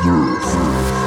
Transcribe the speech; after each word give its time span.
Ja, 0.00 1.01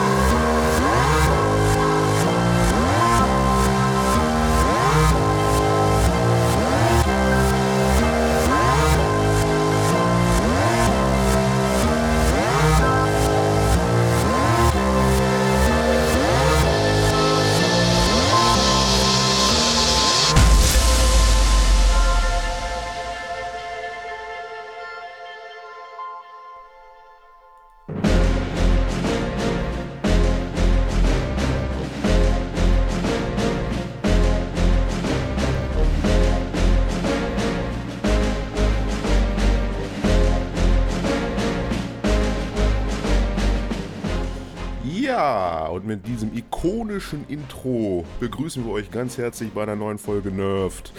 und 45.85 45.89
mit 45.89 46.07
diesem 46.07 46.35
ikonischen 46.35 47.27
Intro 47.27 48.05
begrüßen 48.19 48.65
wir 48.65 48.71
euch 48.71 48.89
ganz 48.91 49.17
herzlich 49.17 49.51
bei 49.51 49.63
einer 49.63 49.75
neuen 49.75 49.97
Folge 49.97 50.31
Nerved. 50.31 50.91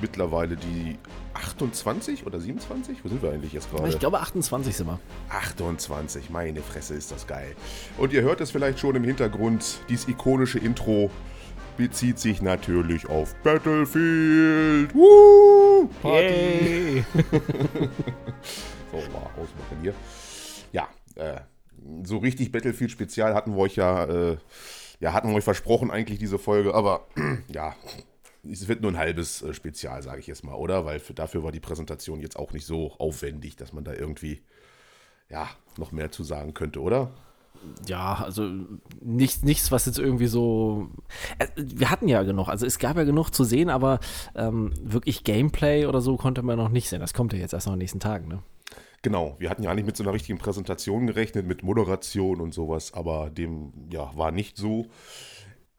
Mittlerweile 0.00 0.56
die 0.56 0.96
28 1.34 2.24
oder 2.24 2.38
27? 2.38 3.04
Wo 3.04 3.08
sind 3.08 3.20
wir 3.20 3.32
eigentlich 3.32 3.52
jetzt 3.52 3.70
gerade? 3.70 3.88
Ich 3.88 3.98
glaube 3.98 4.20
28 4.20 4.76
sind 4.76 4.86
wir. 4.86 5.00
28, 5.30 6.30
meine 6.30 6.62
Fresse 6.62 6.94
ist 6.94 7.10
das 7.10 7.26
geil. 7.26 7.54
Und 7.96 8.12
ihr 8.12 8.22
hört 8.22 8.40
es 8.40 8.52
vielleicht 8.52 8.78
schon 8.78 8.94
im 8.94 9.04
Hintergrund, 9.04 9.80
dieses 9.88 10.06
ikonische 10.08 10.60
Intro 10.60 11.10
bezieht 11.76 12.18
sich 12.18 12.40
natürlich 12.40 13.08
auf 13.08 13.34
Battlefield. 13.42 14.94
Woo! 14.94 15.88
Party! 16.02 17.04
So, 18.90 18.96
mal 19.12 19.26
ausmachen 19.36 19.78
hier. 19.82 19.92
Ja, 20.72 20.88
äh, 21.16 21.40
so 22.04 22.18
richtig 22.18 22.52
Battlefield-Spezial 22.52 23.34
hatten 23.34 23.54
wir 23.54 23.58
euch 23.58 23.76
ja, 23.76 24.04
äh, 24.04 24.36
ja, 25.00 25.12
hatten 25.12 25.28
wir 25.28 25.36
euch 25.36 25.44
versprochen 25.44 25.90
eigentlich 25.90 26.18
diese 26.18 26.38
Folge, 26.38 26.74
aber 26.74 27.06
ja, 27.48 27.74
es 28.50 28.68
wird 28.68 28.82
nur 28.82 28.92
ein 28.92 28.98
halbes 28.98 29.42
äh, 29.42 29.54
Spezial, 29.54 30.02
sage 30.02 30.20
ich 30.20 30.26
jetzt 30.26 30.44
mal, 30.44 30.54
oder? 30.54 30.84
Weil 30.84 31.00
für, 31.00 31.14
dafür 31.14 31.42
war 31.42 31.52
die 31.52 31.60
Präsentation 31.60 32.20
jetzt 32.20 32.38
auch 32.38 32.52
nicht 32.52 32.66
so 32.66 32.92
aufwendig, 32.98 33.56
dass 33.56 33.72
man 33.72 33.84
da 33.84 33.92
irgendwie, 33.92 34.42
ja, 35.28 35.48
noch 35.76 35.92
mehr 35.92 36.10
zu 36.10 36.24
sagen 36.24 36.54
könnte, 36.54 36.80
oder? 36.80 37.10
Ja, 37.86 38.14
also 38.22 38.48
nichts, 39.00 39.42
nichts, 39.42 39.72
was 39.72 39.86
jetzt 39.86 39.98
irgendwie 39.98 40.28
so. 40.28 40.90
Äh, 41.38 41.48
Wir 41.56 41.90
hatten 41.90 42.06
ja 42.08 42.22
genug, 42.22 42.48
also 42.48 42.66
es 42.66 42.78
gab 42.78 42.96
ja 42.96 43.04
genug 43.04 43.30
zu 43.30 43.44
sehen, 43.44 43.68
aber 43.68 43.98
ähm, 44.34 44.72
wirklich 44.80 45.24
Gameplay 45.24 45.86
oder 45.86 46.00
so 46.00 46.16
konnte 46.16 46.42
man 46.42 46.56
noch 46.56 46.68
nicht 46.68 46.88
sehen. 46.88 47.00
Das 47.00 47.14
kommt 47.14 47.32
ja 47.32 47.38
jetzt 47.38 47.54
erst 47.54 47.66
noch 47.66 47.74
in 47.74 47.78
den 47.78 47.84
nächsten 47.84 48.00
Tagen, 48.00 48.28
ne? 48.28 48.42
Genau, 49.02 49.36
wir 49.38 49.48
hatten 49.48 49.62
ja 49.62 49.70
eigentlich 49.70 49.86
mit 49.86 49.96
so 49.96 50.02
einer 50.02 50.12
richtigen 50.12 50.38
Präsentation 50.38 51.06
gerechnet, 51.06 51.46
mit 51.46 51.62
Moderation 51.62 52.40
und 52.40 52.52
sowas, 52.52 52.92
aber 52.94 53.30
dem, 53.30 53.72
ja, 53.92 54.10
war 54.16 54.32
nicht 54.32 54.56
so. 54.56 54.86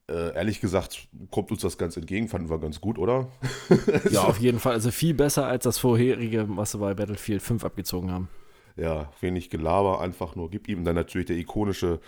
Äh, 0.10 0.34
ehrlich 0.36 0.62
gesagt, 0.62 1.08
kommt 1.30 1.52
uns 1.52 1.62
das 1.62 1.78
ganz 1.78 1.96
entgegen, 1.98 2.30
fanden 2.30 2.50
wir 2.50 2.60
ganz 2.60 2.82
gut, 2.82 2.98
oder? 2.98 3.30
Ja, 4.12 4.24
auf 4.24 4.40
jeden 4.40 4.60
Fall. 4.60 4.74
Also 4.74 4.90
viel 4.90 5.14
besser 5.14 5.46
als 5.46 5.66
das 5.66 5.78
vorherige, 5.78 6.46
was 6.50 6.72
sie 6.72 6.78
bei 6.80 6.94
Battlefield 6.94 7.42
5 7.42 7.64
abgezogen 7.66 8.10
haben. 8.12 8.30
ja, 8.76 9.12
wenig 9.20 9.50
Gelaber, 9.50 10.00
einfach 10.02 10.36
nur 10.36 10.50
gib 10.50 10.68
ihm 10.70 10.84
dann 10.86 10.96
natürlich 10.96 11.28
der 11.28 11.38
ikonische 11.38 12.00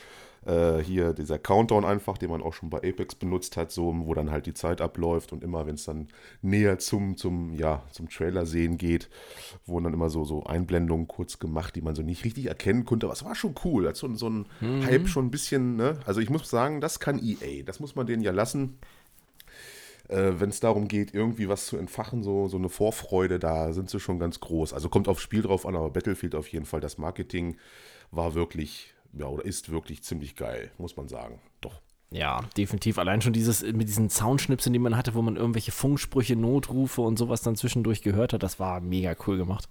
äh, 0.45 0.80
hier 0.80 1.14
dieser 1.14 1.38
Countdown 1.38 1.86
einfach, 1.86 2.17
den 2.17 2.31
man 2.31 2.42
auch 2.42 2.53
schon 2.53 2.70
bei 2.70 2.78
Apex 2.78 3.16
benutzt 3.16 3.58
hat, 3.58 3.72
so 3.72 3.94
wo 4.06 4.14
dann 4.14 4.31
halt 4.31 4.45
die 4.45 4.53
Zeit 4.53 4.81
abläuft 4.81 5.33
und 5.33 5.43
immer 5.43 5.65
wenn 5.65 5.76
es 5.76 5.86
dann 5.86 6.08
näher 6.42 6.80
zum 6.80 7.17
zum 7.17 7.54
ja 7.54 7.83
zum 7.92 8.10
Trailer 8.10 8.45
sehen 8.45 8.77
geht, 8.77 9.10
wurden 9.65 9.86
dann 9.86 9.93
immer 9.93 10.10
so 10.10 10.26
so 10.26 10.43
Einblendungen 10.43 11.08
kurz 11.08 11.39
gemacht, 11.39 11.76
die 11.76 11.82
man 11.82 11.95
so 11.95 12.02
nicht 12.02 12.26
richtig 12.26 12.48
erkennen 12.48 12.86
konnte, 12.86 13.05
aber 13.05 13.14
es 13.14 13.23
war 13.23 13.36
schon 13.36 13.55
cool, 13.64 13.88
hat 13.88 13.95
so, 13.95 14.14
so 14.15 14.30
ein 14.30 14.45
Hype 14.61 15.08
schon 15.08 15.27
ein 15.27 15.32
bisschen, 15.32 15.76
ne? 15.76 15.99
Also 16.05 16.21
ich 16.21 16.30
muss 16.30 16.49
sagen, 16.49 16.82
das 16.82 16.99
kann 16.99 17.20
EA, 17.23 17.64
das 17.64 17.80
muss 17.80 17.95
man 17.95 18.08
denen 18.08 18.23
ja 18.23 18.32
lassen. 18.32 18.77
Äh, 20.08 20.39
wenn 20.39 20.49
es 20.49 20.60
darum 20.60 20.88
geht, 20.88 21.14
irgendwie 21.14 21.48
was 21.48 21.67
zu 21.67 21.77
entfachen, 21.77 22.23
so, 22.23 22.48
so 22.48 22.58
eine 22.58 22.70
Vorfreude, 22.70 23.39
da 23.39 23.71
sind 23.73 23.89
sie 23.89 23.99
schon 23.99 24.20
ganz 24.20 24.39
groß. 24.39 24.73
Also 24.73 24.89
kommt 24.89 25.08
aufs 25.08 25.21
Spiel 25.21 25.42
drauf 25.42 25.65
an, 25.65 25.76
aber 25.76 25.89
Battlefield 25.89 26.36
auf 26.36 26.48
jeden 26.49 26.65
Fall, 26.65 26.82
das 26.82 26.98
Marketing 26.98 27.55
war 28.11 28.33
wirklich, 28.33 28.94
ja, 29.14 29.26
oder 29.27 29.45
ist 29.45 29.72
wirklich 29.72 30.04
ziemlich 30.04 30.36
geil, 30.36 30.72
muss 30.77 30.95
man 30.98 31.08
sagen. 31.08 31.39
Doch. 31.61 31.82
Ja, 32.11 32.42
definitiv. 32.58 32.98
Allein 32.98 33.22
schon 33.22 33.33
dieses 33.33 33.64
mit 33.64 33.88
diesen 33.88 34.10
Soundschnipseln, 34.10 34.73
die 34.73 34.80
man 34.80 34.98
hatte, 34.98 35.14
wo 35.14 35.22
man 35.22 35.38
irgendwelche 35.38 35.72
Funksprüche, 35.72 36.36
Notrufe 36.36 37.02
und 37.02 37.17
sowas 37.17 37.42
dann 37.42 37.55
zwischendurch 37.55 38.02
gehört 38.02 38.33
hat, 38.33 38.44
das 38.44 38.60
war 38.60 38.82
mega 38.82 39.16
cool 39.26 39.38
gemacht. 39.38 39.70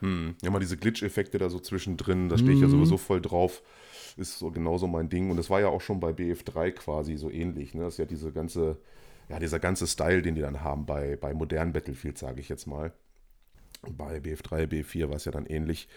Hm. 0.00 0.36
Ja, 0.42 0.50
mal 0.50 0.60
diese 0.60 0.76
Glitch-Effekte 0.76 1.38
da 1.38 1.50
so 1.50 1.58
zwischendrin, 1.58 2.28
da 2.28 2.38
stehe 2.38 2.52
ich 2.52 2.60
ja 2.60 2.68
sowieso 2.68 2.96
voll 2.96 3.20
drauf. 3.20 3.62
Ist 4.16 4.38
so 4.38 4.50
genauso 4.50 4.86
mein 4.86 5.08
Ding. 5.08 5.30
Und 5.30 5.36
das 5.36 5.50
war 5.50 5.60
ja 5.60 5.68
auch 5.68 5.80
schon 5.80 6.00
bei 6.00 6.10
BF3 6.10 6.72
quasi 6.72 7.16
so 7.16 7.30
ähnlich. 7.30 7.74
Ne? 7.74 7.82
Das 7.82 7.94
ist 7.94 7.98
ja 7.98 8.06
diese 8.06 8.32
ganze, 8.32 8.78
ja, 9.28 9.38
dieser 9.38 9.58
ganze 9.58 9.86
Style, 9.86 10.22
den 10.22 10.34
die 10.36 10.40
dann 10.40 10.62
haben 10.62 10.86
bei, 10.86 11.16
bei 11.16 11.34
modernen 11.34 11.72
Battlefield, 11.72 12.18
sage 12.18 12.40
ich 12.40 12.48
jetzt 12.48 12.66
mal. 12.66 12.92
Bei 13.82 14.18
BF3, 14.18 14.66
BF4 14.66 15.08
war 15.08 15.16
es 15.16 15.24
ja 15.24 15.32
dann 15.32 15.46
ähnlich. 15.46 15.88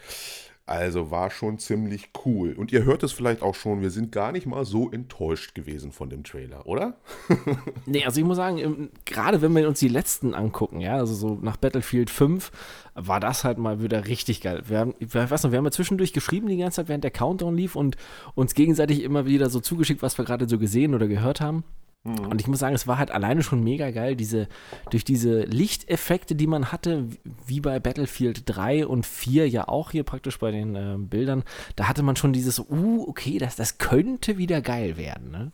Also 0.66 1.12
war 1.12 1.30
schon 1.30 1.60
ziemlich 1.60 2.12
cool. 2.26 2.54
Und 2.54 2.72
ihr 2.72 2.86
hört 2.86 3.04
es 3.04 3.12
vielleicht 3.12 3.42
auch 3.42 3.54
schon, 3.54 3.82
wir 3.82 3.92
sind 3.92 4.14
gar 4.14 4.32
nicht 4.32 4.46
mal 4.46 4.64
so 4.64 4.90
enttäuscht 4.90 5.56
gewesen 5.56 5.92
von 5.92 6.10
dem 6.10 6.24
Trailer, 6.24 6.66
oder? 6.66 6.98
Nee, 7.86 8.06
also 8.06 8.20
ich 8.22 8.26
muss 8.26 8.38
sagen, 8.38 8.90
gerade 9.04 9.42
wenn 9.42 9.54
wir 9.54 9.68
uns 9.68 9.80
die 9.80 9.90
letzten 9.90 10.34
angucken, 10.34 10.80
ja, 10.80 10.96
also 10.96 11.14
so 11.14 11.38
nach 11.42 11.58
Battlefield 11.58 12.10
5, 12.10 12.52
war 12.96 13.20
das 13.20 13.44
halt 13.44 13.58
mal 13.58 13.84
wieder 13.84 14.08
richtig 14.08 14.40
geil. 14.40 14.64
Wir 14.68 14.80
haben, 14.80 14.96
ich 15.00 15.14
weiß 15.14 15.44
noch, 15.44 15.52
wir 15.52 15.58
haben 15.58 15.66
ja 15.66 15.72
zwischendurch 15.72 16.14
geschrieben 16.14 16.48
die 16.48 16.58
ganze 16.58 16.78
Zeit, 16.78 16.88
während 16.88 17.04
der 17.04 17.12
Countdown 17.12 17.56
lief 17.56 17.76
und 17.76 17.98
uns 18.36 18.54
gegenseitig 18.54 19.04
immer 19.04 19.26
wieder 19.26 19.50
so 19.50 19.60
zugeschickt, 19.60 20.02
was 20.02 20.18
wir 20.18 20.24
gerade 20.24 20.48
so 20.48 20.58
gesehen 20.58 20.96
oder 20.96 21.08
gehört 21.08 21.42
haben. 21.42 21.66
Und 22.04 22.42
ich 22.42 22.48
muss 22.48 22.60
sagen, 22.60 22.76
es 22.76 22.86
war 22.86 22.98
halt 22.98 23.12
alleine 23.12 23.44
schon 23.44 23.64
mega 23.64 23.92
geil, 23.92 24.18
diese, 24.18 24.50
durch 24.90 25.06
diese 25.06 25.44
Lichteffekte, 25.44 26.36
die 26.36 26.48
man 26.48 26.74
hatte, 26.74 27.08
wie 27.46 27.62
bei 27.62 27.80
Battlefield 27.80 28.44
3 28.46 28.86
und 28.88 29.06
4 29.06 29.48
ja 29.48 29.70
auch 29.70 29.92
hier 29.92 30.04
praktisch 30.04 30.38
bei 30.38 30.52
den 30.52 30.76
äh, 30.76 30.98
Bildern, 30.98 31.44
da 31.78 31.88
hatte 31.88 32.04
man 32.04 32.18
schon 32.18 32.34
dieses, 32.34 32.60
uh, 32.60 33.06
okay, 33.08 33.38
das, 33.38 33.56
das 33.56 33.78
könnte 33.78 34.38
wieder 34.38 34.62
geil 34.62 34.98
werden, 34.98 35.32
ne? 35.32 35.52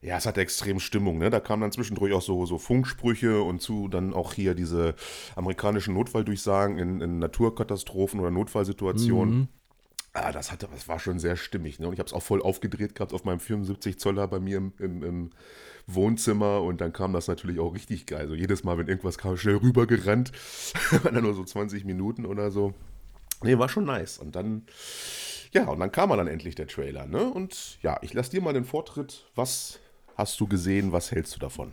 Ja, 0.00 0.18
es 0.18 0.26
hatte 0.26 0.42
extrem 0.42 0.80
Stimmung, 0.80 1.18
ne? 1.18 1.30
Da 1.30 1.40
kamen 1.40 1.62
dann 1.62 1.72
zwischendurch 1.72 2.12
auch 2.12 2.22
so, 2.22 2.46
so 2.46 2.58
Funksprüche 2.58 3.42
und 3.42 3.60
zu 3.60 3.88
dann 3.88 4.12
auch 4.12 4.34
hier 4.34 4.54
diese 4.54 4.94
amerikanischen 5.34 5.94
Notfalldurchsagen 5.94 6.78
in, 6.78 7.00
in 7.00 7.18
Naturkatastrophen 7.18 8.20
oder 8.20 8.30
Notfallsituationen. 8.30 9.48
Ah, 10.16 10.30
das 10.30 10.52
hatte, 10.52 10.68
das 10.70 10.86
war 10.86 11.00
schon 11.00 11.18
sehr 11.18 11.34
stimmig, 11.36 11.80
ne? 11.80 11.88
Und 11.88 11.94
ich 11.94 11.98
habe 11.98 12.06
es 12.06 12.12
auch 12.12 12.22
voll 12.22 12.40
aufgedreht 12.40 12.94
gehabt 12.94 13.12
auf 13.12 13.24
meinem 13.24 13.40
74 13.40 13.98
Zoller 13.98 14.28
bei 14.28 14.38
mir 14.38 14.58
im, 14.58 14.72
im, 14.78 15.02
im 15.02 15.30
Wohnzimmer 15.88 16.62
und 16.62 16.80
dann 16.80 16.92
kam 16.92 17.12
das 17.12 17.26
natürlich 17.26 17.58
auch 17.58 17.74
richtig 17.74 18.06
geil. 18.06 18.20
Also 18.20 18.34
jedes 18.36 18.62
Mal, 18.62 18.78
wenn 18.78 18.86
irgendwas 18.86 19.18
kam, 19.18 19.36
schnell 19.36 19.56
rübergerannt. 19.56 20.30
Dann 21.02 21.20
nur 21.22 21.34
so 21.34 21.44
20 21.44 21.84
Minuten 21.84 22.26
oder 22.26 22.52
so. 22.52 22.74
Nee, 23.42 23.58
war 23.58 23.68
schon 23.68 23.84
nice. 23.84 24.18
Und 24.18 24.36
dann, 24.36 24.62
ja, 25.52 25.66
und 25.66 25.80
dann 25.80 25.92
kam 25.92 26.08
dann 26.10 26.28
endlich 26.28 26.54
der 26.54 26.68
Trailer, 26.68 27.06
ne? 27.06 27.24
Und 27.24 27.78
ja, 27.82 27.98
ich 28.00 28.14
lasse 28.14 28.30
dir 28.30 28.40
mal 28.40 28.54
den 28.54 28.64
Vortritt. 28.64 29.26
Was 29.34 29.80
hast 30.16 30.40
du 30.40 30.46
gesehen? 30.46 30.92
Was 30.92 31.10
hältst 31.10 31.34
du 31.34 31.40
davon? 31.40 31.72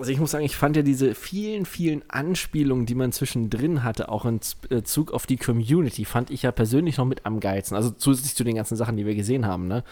Also 0.00 0.12
ich 0.12 0.18
muss 0.18 0.30
sagen, 0.30 0.44
ich 0.44 0.56
fand 0.56 0.76
ja 0.76 0.82
diese 0.82 1.14
vielen, 1.14 1.66
vielen 1.66 2.02
Anspielungen, 2.08 2.86
die 2.86 2.94
man 2.94 3.12
zwischendrin 3.12 3.84
hatte, 3.84 4.08
auch 4.08 4.24
in 4.24 4.40
äh, 4.70 4.82
Zug 4.82 5.12
auf 5.12 5.26
die 5.26 5.36
Community, 5.36 6.06
fand 6.06 6.30
ich 6.30 6.42
ja 6.42 6.52
persönlich 6.52 6.96
noch 6.96 7.04
mit 7.04 7.26
am 7.26 7.38
geilsten. 7.38 7.76
Also 7.76 7.90
zusätzlich 7.90 8.34
zu 8.34 8.42
den 8.42 8.56
ganzen 8.56 8.76
Sachen, 8.76 8.96
die 8.96 9.04
wir 9.04 9.14
gesehen 9.14 9.46
haben, 9.46 9.68
ne? 9.68 9.84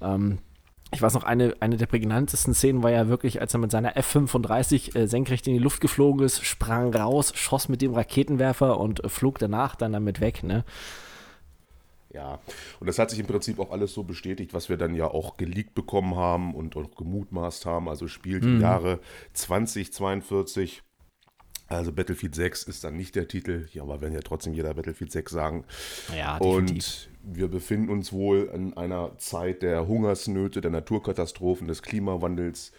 Ähm, 0.00 0.38
ich 0.92 1.02
weiß 1.02 1.14
noch, 1.14 1.24
eine, 1.24 1.54
eine 1.60 1.76
der 1.76 1.86
prägnantesten 1.86 2.54
Szenen 2.54 2.82
war 2.82 2.90
ja 2.90 3.06
wirklich, 3.06 3.40
als 3.40 3.54
er 3.54 3.60
mit 3.60 3.70
seiner 3.70 3.96
F-35 3.96 4.96
äh, 4.96 5.06
senkrecht 5.06 5.46
in 5.46 5.52
die 5.52 5.60
Luft 5.60 5.80
geflogen 5.80 6.24
ist, 6.24 6.44
sprang 6.44 6.92
raus, 6.92 7.32
schoss 7.36 7.68
mit 7.68 7.80
dem 7.80 7.94
Raketenwerfer 7.94 8.80
und 8.80 9.04
äh, 9.04 9.08
flog 9.08 9.38
danach 9.38 9.76
dann 9.76 9.92
damit 9.92 10.20
weg, 10.20 10.42
ne? 10.42 10.64
Ja, 12.12 12.40
und 12.80 12.88
das 12.88 12.98
hat 12.98 13.10
sich 13.10 13.20
im 13.20 13.26
Prinzip 13.26 13.60
auch 13.60 13.70
alles 13.70 13.94
so 13.94 14.02
bestätigt, 14.02 14.52
was 14.52 14.68
wir 14.68 14.76
dann 14.76 14.94
ja 14.94 15.06
auch 15.06 15.36
geleakt 15.36 15.74
bekommen 15.74 16.16
haben 16.16 16.54
und 16.54 16.76
auch 16.76 16.94
gemutmaßt 16.96 17.66
haben. 17.66 17.88
Also 17.88 18.08
spielt 18.08 18.44
im 18.44 18.60
Jahre 18.60 18.98
2042. 19.34 20.82
Also 21.68 21.92
Battlefield 21.92 22.34
6 22.34 22.64
ist 22.64 22.82
dann 22.82 22.96
nicht 22.96 23.14
der 23.14 23.28
Titel, 23.28 23.68
ja, 23.72 23.82
aber 23.82 24.00
werden 24.00 24.14
ja 24.14 24.22
trotzdem 24.22 24.54
jeder 24.54 24.74
Battlefield 24.74 25.12
6 25.12 25.30
sagen. 25.30 25.64
Ja, 26.16 26.36
Und 26.38 27.08
wir 27.22 27.46
befinden 27.46 27.90
uns 27.90 28.12
wohl 28.12 28.50
in 28.52 28.76
einer 28.76 29.16
Zeit 29.18 29.62
der 29.62 29.86
Hungersnöte, 29.86 30.60
der 30.60 30.72
Naturkatastrophen, 30.72 31.68
des 31.68 31.82
Klimawandels. 31.82 32.72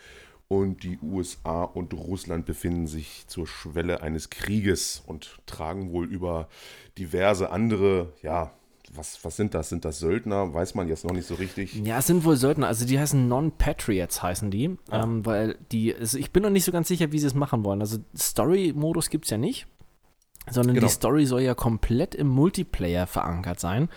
Und 0.49 0.83
die 0.83 0.99
USA 1.01 1.63
und 1.63 1.93
Russland 1.93 2.45
befinden 2.45 2.85
sich 2.85 3.25
zur 3.27 3.47
Schwelle 3.47 4.01
eines 4.01 4.29
Krieges 4.29 5.01
und 5.07 5.39
tragen 5.45 5.93
wohl 5.93 6.05
über 6.11 6.49
diverse 6.97 7.49
andere, 7.51 8.11
ja, 8.21 8.51
was, 8.93 9.23
was 9.23 9.35
sind 9.35 9.53
das? 9.53 9.69
Sind 9.69 9.85
das 9.85 9.99
Söldner? 9.99 10.53
Weiß 10.53 10.75
man 10.75 10.87
jetzt 10.87 11.03
noch 11.05 11.13
nicht 11.13 11.27
so 11.27 11.35
richtig. 11.35 11.75
Ja, 11.83 11.99
es 11.99 12.07
sind 12.07 12.23
wohl 12.25 12.35
Söldner. 12.37 12.67
Also 12.67 12.85
die 12.85 12.99
heißen 12.99 13.27
Non-Patriots, 13.27 14.21
heißen 14.23 14.51
die. 14.51 14.77
Ah. 14.89 15.03
Ähm, 15.03 15.25
weil 15.25 15.57
die, 15.71 15.95
also 15.95 16.17
ich 16.17 16.31
bin 16.31 16.43
noch 16.43 16.49
nicht 16.49 16.65
so 16.65 16.71
ganz 16.71 16.87
sicher, 16.87 17.11
wie 17.11 17.19
sie 17.19 17.27
es 17.27 17.33
machen 17.33 17.63
wollen. 17.63 17.81
Also 17.81 17.99
Story-Modus 18.15 19.09
gibt 19.09 19.25
es 19.25 19.31
ja 19.31 19.37
nicht. 19.37 19.67
Sondern 20.49 20.73
Genau. 20.75 20.87
die 20.87 20.93
Story 20.93 21.25
soll 21.25 21.41
ja 21.41 21.53
komplett 21.53 22.15
im 22.15 22.27
Multiplayer 22.27 23.05
verankert 23.05 23.59
sein. 23.59 23.89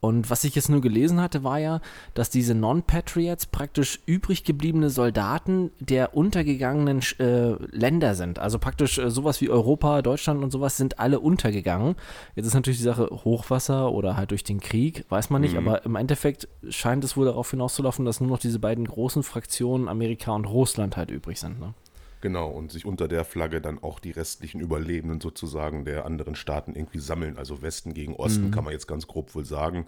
Und 0.00 0.30
was 0.30 0.44
ich 0.44 0.54
jetzt 0.54 0.70
nur 0.70 0.80
gelesen 0.80 1.20
hatte, 1.20 1.44
war 1.44 1.58
ja, 1.58 1.80
dass 2.14 2.30
diese 2.30 2.54
Non-Patriots 2.54 3.46
praktisch 3.46 4.00
übrig 4.06 4.44
gebliebene 4.44 4.88
Soldaten 4.88 5.70
der 5.78 6.16
untergegangenen 6.16 7.00
äh, 7.18 7.50
Länder 7.70 8.14
sind. 8.14 8.38
Also 8.38 8.58
praktisch 8.58 8.98
äh, 8.98 9.10
sowas 9.10 9.42
wie 9.42 9.50
Europa, 9.50 10.00
Deutschland 10.00 10.42
und 10.42 10.50
sowas 10.50 10.78
sind 10.78 10.98
alle 10.98 11.20
untergegangen. 11.20 11.96
Jetzt 12.34 12.46
ist 12.46 12.54
natürlich 12.54 12.78
die 12.78 12.84
Sache 12.84 13.10
Hochwasser 13.24 13.92
oder 13.92 14.16
halt 14.16 14.30
durch 14.30 14.42
den 14.44 14.60
Krieg, 14.60 15.04
weiß 15.10 15.28
man 15.28 15.42
nicht, 15.42 15.52
Mhm. 15.52 15.68
aber 15.68 15.84
im 15.84 15.96
Endeffekt 15.96 16.48
scheint 16.70 17.04
es 17.04 17.16
wohl 17.16 17.26
darauf 17.26 17.50
hinauszulaufen, 17.50 18.06
dass 18.06 18.20
nur 18.20 18.30
noch 18.30 18.38
diese 18.38 18.58
beiden 18.58 18.86
großen 18.86 19.22
Fraktionen, 19.22 19.86
Amerika 19.88 20.32
und 20.32 20.46
Russland, 20.46 20.96
halt 20.96 21.10
übrig 21.10 21.38
sind. 21.38 21.60
Ne? 21.60 21.74
Genau, 22.22 22.48
und 22.50 22.70
sich 22.70 22.84
unter 22.84 23.08
der 23.08 23.24
Flagge 23.24 23.60
dann 23.62 23.82
auch 23.82 23.98
die 23.98 24.10
restlichen 24.10 24.60
Überlebenden 24.60 25.20
sozusagen 25.20 25.84
der 25.86 26.04
anderen 26.04 26.34
Staaten 26.34 26.74
irgendwie 26.74 26.98
sammeln. 26.98 27.38
Also 27.38 27.62
Westen 27.62 27.94
gegen 27.94 28.14
Osten, 28.14 28.48
Mhm. 28.48 28.50
kann 28.50 28.64
man 28.64 28.72
jetzt 28.74 28.86
ganz 28.86 29.06
grob 29.06 29.34
wohl 29.34 29.44
sagen. 29.46 29.86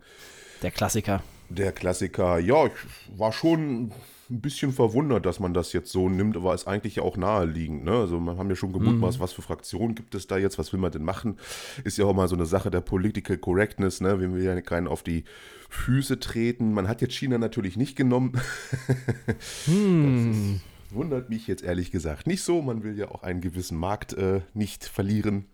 Der 0.63 0.71
Klassiker. 0.71 1.23
Der 1.51 1.73
Klassiker, 1.73 2.39
ja, 2.39 2.67
ich 2.67 2.73
war 3.19 3.33
schon 3.33 3.93
ein 4.31 4.41
bisschen 4.41 4.73
verwundert, 4.73 5.27
dass 5.27 5.41
man 5.41 5.53
das 5.53 5.75
jetzt 5.75 5.93
so 5.93 6.09
nimmt, 6.09 6.37
aber 6.39 6.55
ist 6.55 6.67
eigentlich 6.67 6.97
ja 6.97 7.03
auch 7.03 7.19
naheliegend. 7.19 7.85
Ne? 7.85 7.91
Also 7.93 8.19
man 8.19 8.39
haben 8.39 8.49
ja 8.49 8.57
schon 8.57 8.73
gemutmaßt, 8.73 9.21
was 9.21 9.33
für 9.35 9.43
Fraktionen 9.43 9.95
gibt 9.95 10.15
es 10.15 10.27
da 10.27 10.39
jetzt, 10.39 10.59
was 10.59 10.73
will 10.73 10.81
man 10.81 10.91
denn 10.93 11.05
machen? 11.05 11.37
Ist 11.85 11.99
ja 11.99 12.07
auch 12.07 12.15
mal 12.15 12.29
so 12.29 12.37
eine 12.37 12.47
Sache 12.47 12.71
der 12.71 12.81
Political 12.81 13.37
Correctness, 13.37 14.01
ne? 14.01 14.21
Wir 14.21 14.33
will 14.33 14.43
ja 14.43 14.59
keinen 14.63 14.89
auf 14.89 15.03
die 15.03 15.25
Füße 15.69 16.19
treten. 16.21 16.73
Man 16.73 16.89
hat 16.89 17.03
jetzt 17.03 17.15
China 17.15 17.37
natürlich 17.37 17.77
nicht 17.77 17.95
genommen. 17.97 18.41
Hm. 19.67 20.61
Wundert 20.95 21.31
mich 21.31 21.47
jetzt 21.47 21.63
ehrlich 21.63 21.91
gesagt 21.91 22.27
nicht 22.27 22.43
so. 22.43 22.63
Man 22.63 22.83
will 22.83 22.99
ja 22.99 23.09
auch 23.09 23.23
einen 23.23 23.41
gewissen 23.41 23.79
Markt 23.79 24.13
äh, 24.13 24.41
nicht 24.55 24.85
verlieren. 24.85 25.47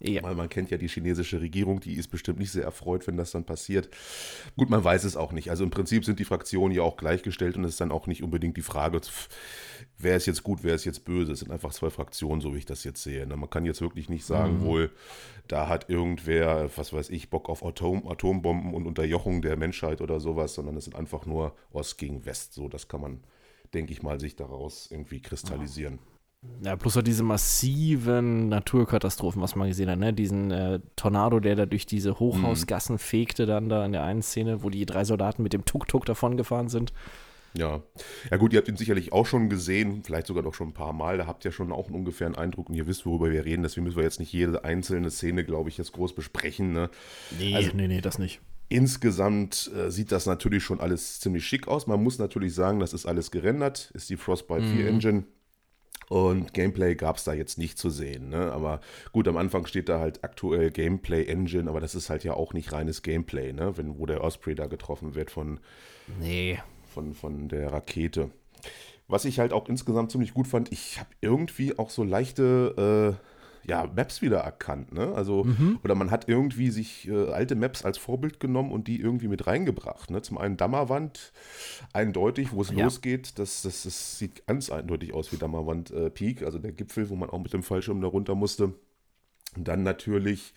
Ja. 0.00 0.22
Weil 0.22 0.36
man 0.36 0.48
kennt 0.48 0.70
ja 0.70 0.78
die 0.78 0.86
chinesische 0.86 1.40
Regierung, 1.40 1.80
die 1.80 1.94
ist 1.94 2.06
bestimmt 2.08 2.38
nicht 2.38 2.52
sehr 2.52 2.62
erfreut, 2.62 3.08
wenn 3.08 3.16
das 3.16 3.32
dann 3.32 3.44
passiert. 3.44 3.88
Gut, 4.56 4.70
man 4.70 4.84
weiß 4.84 5.02
es 5.02 5.16
auch 5.16 5.32
nicht. 5.32 5.50
Also 5.50 5.64
im 5.64 5.70
Prinzip 5.70 6.04
sind 6.04 6.20
die 6.20 6.24
Fraktionen 6.24 6.72
ja 6.72 6.82
auch 6.82 6.96
gleichgestellt 6.96 7.56
und 7.56 7.64
es 7.64 7.72
ist 7.72 7.80
dann 7.80 7.90
auch 7.90 8.06
nicht 8.06 8.22
unbedingt 8.22 8.56
die 8.56 8.62
Frage, 8.62 9.00
wer 9.98 10.16
ist 10.16 10.26
jetzt 10.26 10.44
gut, 10.44 10.60
wer 10.62 10.76
ist 10.76 10.84
jetzt 10.84 11.04
böse. 11.04 11.32
Es 11.32 11.40
sind 11.40 11.50
einfach 11.50 11.72
zwei 11.72 11.90
Fraktionen, 11.90 12.40
so 12.40 12.54
wie 12.54 12.58
ich 12.58 12.66
das 12.66 12.84
jetzt 12.84 13.02
sehe. 13.02 13.26
ne? 13.26 13.36
Man 13.36 13.50
kann 13.50 13.64
jetzt 13.64 13.80
wirklich 13.80 14.08
nicht 14.08 14.24
sagen, 14.24 14.62
wohl, 14.62 14.92
da 15.48 15.68
hat 15.68 15.90
irgendwer, 15.90 16.70
was 16.76 16.92
weiß 16.92 17.10
ich, 17.10 17.28
Bock 17.28 17.48
auf 17.48 17.64
Atom, 17.64 18.06
Atombomben 18.06 18.74
und 18.74 18.86
Unterjochung 18.86 19.42
der 19.42 19.56
Menschheit 19.56 20.00
oder 20.00 20.20
sowas, 20.20 20.54
sondern 20.54 20.76
es 20.76 20.84
sind 20.84 20.94
einfach 20.94 21.26
nur 21.26 21.56
Ost 21.72 21.98
gegen 21.98 22.24
West. 22.24 22.52
So, 22.52 22.68
das 22.68 22.86
kann 22.86 23.00
man, 23.00 23.20
denke 23.74 23.92
ich 23.92 24.02
mal, 24.02 24.18
sich 24.20 24.36
daraus 24.36 24.88
irgendwie 24.90 25.20
kristallisieren. 25.20 25.98
Ja, 26.62 26.76
plus 26.76 26.96
auch 26.96 27.02
diese 27.02 27.24
massiven 27.24 28.48
Naturkatastrophen, 28.48 29.42
was 29.42 29.56
man 29.56 29.66
gesehen 29.68 29.90
hat, 29.90 29.98
ne? 29.98 30.12
Diesen 30.12 30.52
äh, 30.52 30.78
Tornado, 30.94 31.40
der 31.40 31.56
da 31.56 31.66
durch 31.66 31.84
diese 31.84 32.20
Hochhausgassen 32.20 32.98
fegte, 32.98 33.44
dann 33.44 33.68
da 33.68 33.84
in 33.84 33.90
der 33.92 34.04
einen 34.04 34.22
Szene, 34.22 34.62
wo 34.62 34.70
die 34.70 34.86
drei 34.86 35.04
Soldaten 35.04 35.42
mit 35.42 35.52
dem 35.52 35.64
Tuk-Tuk 35.64 36.04
davongefahren 36.06 36.68
sind. 36.68 36.92
Ja. 37.54 37.82
Ja 38.30 38.36
gut, 38.36 38.52
ihr 38.52 38.58
habt 38.58 38.68
ihn 38.68 38.76
sicherlich 38.76 39.12
auch 39.12 39.26
schon 39.26 39.48
gesehen, 39.48 40.04
vielleicht 40.04 40.28
sogar 40.28 40.44
noch 40.44 40.54
schon 40.54 40.68
ein 40.68 40.74
paar 40.74 40.92
Mal. 40.92 41.18
Da 41.18 41.26
habt 41.26 41.44
ihr 41.44 41.50
schon 41.50 41.72
auch 41.72 41.86
einen 41.86 41.96
ungefähren 41.96 42.36
Eindruck 42.36 42.68
und 42.68 42.76
ihr 42.76 42.86
wisst, 42.86 43.04
worüber 43.04 43.32
wir 43.32 43.44
reden. 43.44 43.62
Deswegen 43.64 43.84
müssen 43.84 43.96
wir 43.96 44.04
jetzt 44.04 44.20
nicht 44.20 44.32
jede 44.32 44.64
einzelne 44.64 45.10
Szene, 45.10 45.44
glaube 45.44 45.70
ich, 45.70 45.78
jetzt 45.78 45.92
groß 45.92 46.14
besprechen. 46.14 46.72
Ne? 46.72 46.88
Nee, 47.36 47.56
Also- 47.56 47.70
nee, 47.74 47.88
nee, 47.88 48.00
das 48.00 48.18
nicht. 48.20 48.40
Insgesamt 48.68 49.70
äh, 49.74 49.90
sieht 49.90 50.12
das 50.12 50.26
natürlich 50.26 50.62
schon 50.62 50.80
alles 50.80 51.20
ziemlich 51.20 51.46
schick 51.46 51.68
aus. 51.68 51.86
Man 51.86 52.02
muss 52.02 52.18
natürlich 52.18 52.54
sagen, 52.54 52.80
das 52.80 52.92
ist 52.92 53.06
alles 53.06 53.30
gerendert, 53.30 53.90
ist 53.94 54.10
die 54.10 54.16
Frostbite 54.16 54.62
4 54.66 54.86
Engine. 54.88 55.24
Und 56.10 56.54
Gameplay 56.54 56.94
gab 56.94 57.16
es 57.16 57.24
da 57.24 57.34
jetzt 57.34 57.58
nicht 57.58 57.78
zu 57.78 57.90
sehen. 57.90 58.30
Ne? 58.30 58.50
Aber 58.52 58.80
gut, 59.12 59.28
am 59.28 59.36
Anfang 59.36 59.66
steht 59.66 59.90
da 59.90 60.00
halt 60.00 60.24
aktuell 60.24 60.70
Gameplay 60.70 61.24
Engine, 61.26 61.68
aber 61.68 61.80
das 61.80 61.94
ist 61.94 62.08
halt 62.08 62.24
ja 62.24 62.32
auch 62.32 62.54
nicht 62.54 62.72
reines 62.72 63.02
Gameplay, 63.02 63.52
ne? 63.52 63.76
Wenn, 63.76 63.98
wo 63.98 64.06
der 64.06 64.22
Osprey 64.24 64.54
da 64.54 64.66
getroffen 64.66 65.14
wird 65.14 65.30
von, 65.30 65.60
Nee. 66.18 66.60
von, 66.94 67.14
von 67.14 67.48
der 67.48 67.72
Rakete. 67.74 68.30
Was 69.06 69.26
ich 69.26 69.38
halt 69.38 69.52
auch 69.52 69.68
insgesamt 69.68 70.10
ziemlich 70.10 70.32
gut 70.32 70.46
fand, 70.46 70.72
ich 70.72 70.98
habe 70.98 71.10
irgendwie 71.20 71.78
auch 71.78 71.90
so 71.90 72.04
leichte 72.04 73.18
äh, 73.20 73.27
ja, 73.68 73.86
Maps 73.94 74.22
wieder 74.22 74.38
erkannt. 74.38 74.92
Ne? 74.92 75.12
Also, 75.14 75.46
oder 75.84 75.94
man 75.94 76.10
hat 76.10 76.26
irgendwie 76.28 76.70
sich 76.70 77.06
äh, 77.06 77.30
alte 77.30 77.54
Maps 77.54 77.84
als 77.84 77.98
Vorbild 77.98 78.40
genommen 78.40 78.72
und 78.72 78.88
die 78.88 78.98
irgendwie 78.98 79.28
mit 79.28 79.46
reingebracht. 79.46 80.10
Ne? 80.10 80.22
Zum 80.22 80.38
einen 80.38 80.56
Dammerwand, 80.56 81.32
eindeutig, 81.92 82.52
wo 82.52 82.62
es 82.62 82.70
Ja. 82.70 82.84
losgeht. 82.84 83.38
Das, 83.38 83.62
das, 83.62 83.82
das 83.82 84.18
sieht 84.18 84.46
ganz 84.46 84.70
eindeutig 84.70 85.12
aus 85.12 85.32
wie 85.32 85.36
Dammerwand 85.36 85.90
äh, 85.90 86.08
Peak, 86.08 86.42
also 86.42 86.58
der 86.58 86.72
Gipfel, 86.72 87.10
wo 87.10 87.14
man 87.16 87.28
auch 87.28 87.38
mit 87.40 87.52
dem 87.52 87.62
Fallschirm 87.62 88.00
da 88.00 88.08
runter 88.08 88.34
musste. 88.34 88.72
Und 89.56 89.68
dann 89.68 89.82
natürlich 89.82 90.54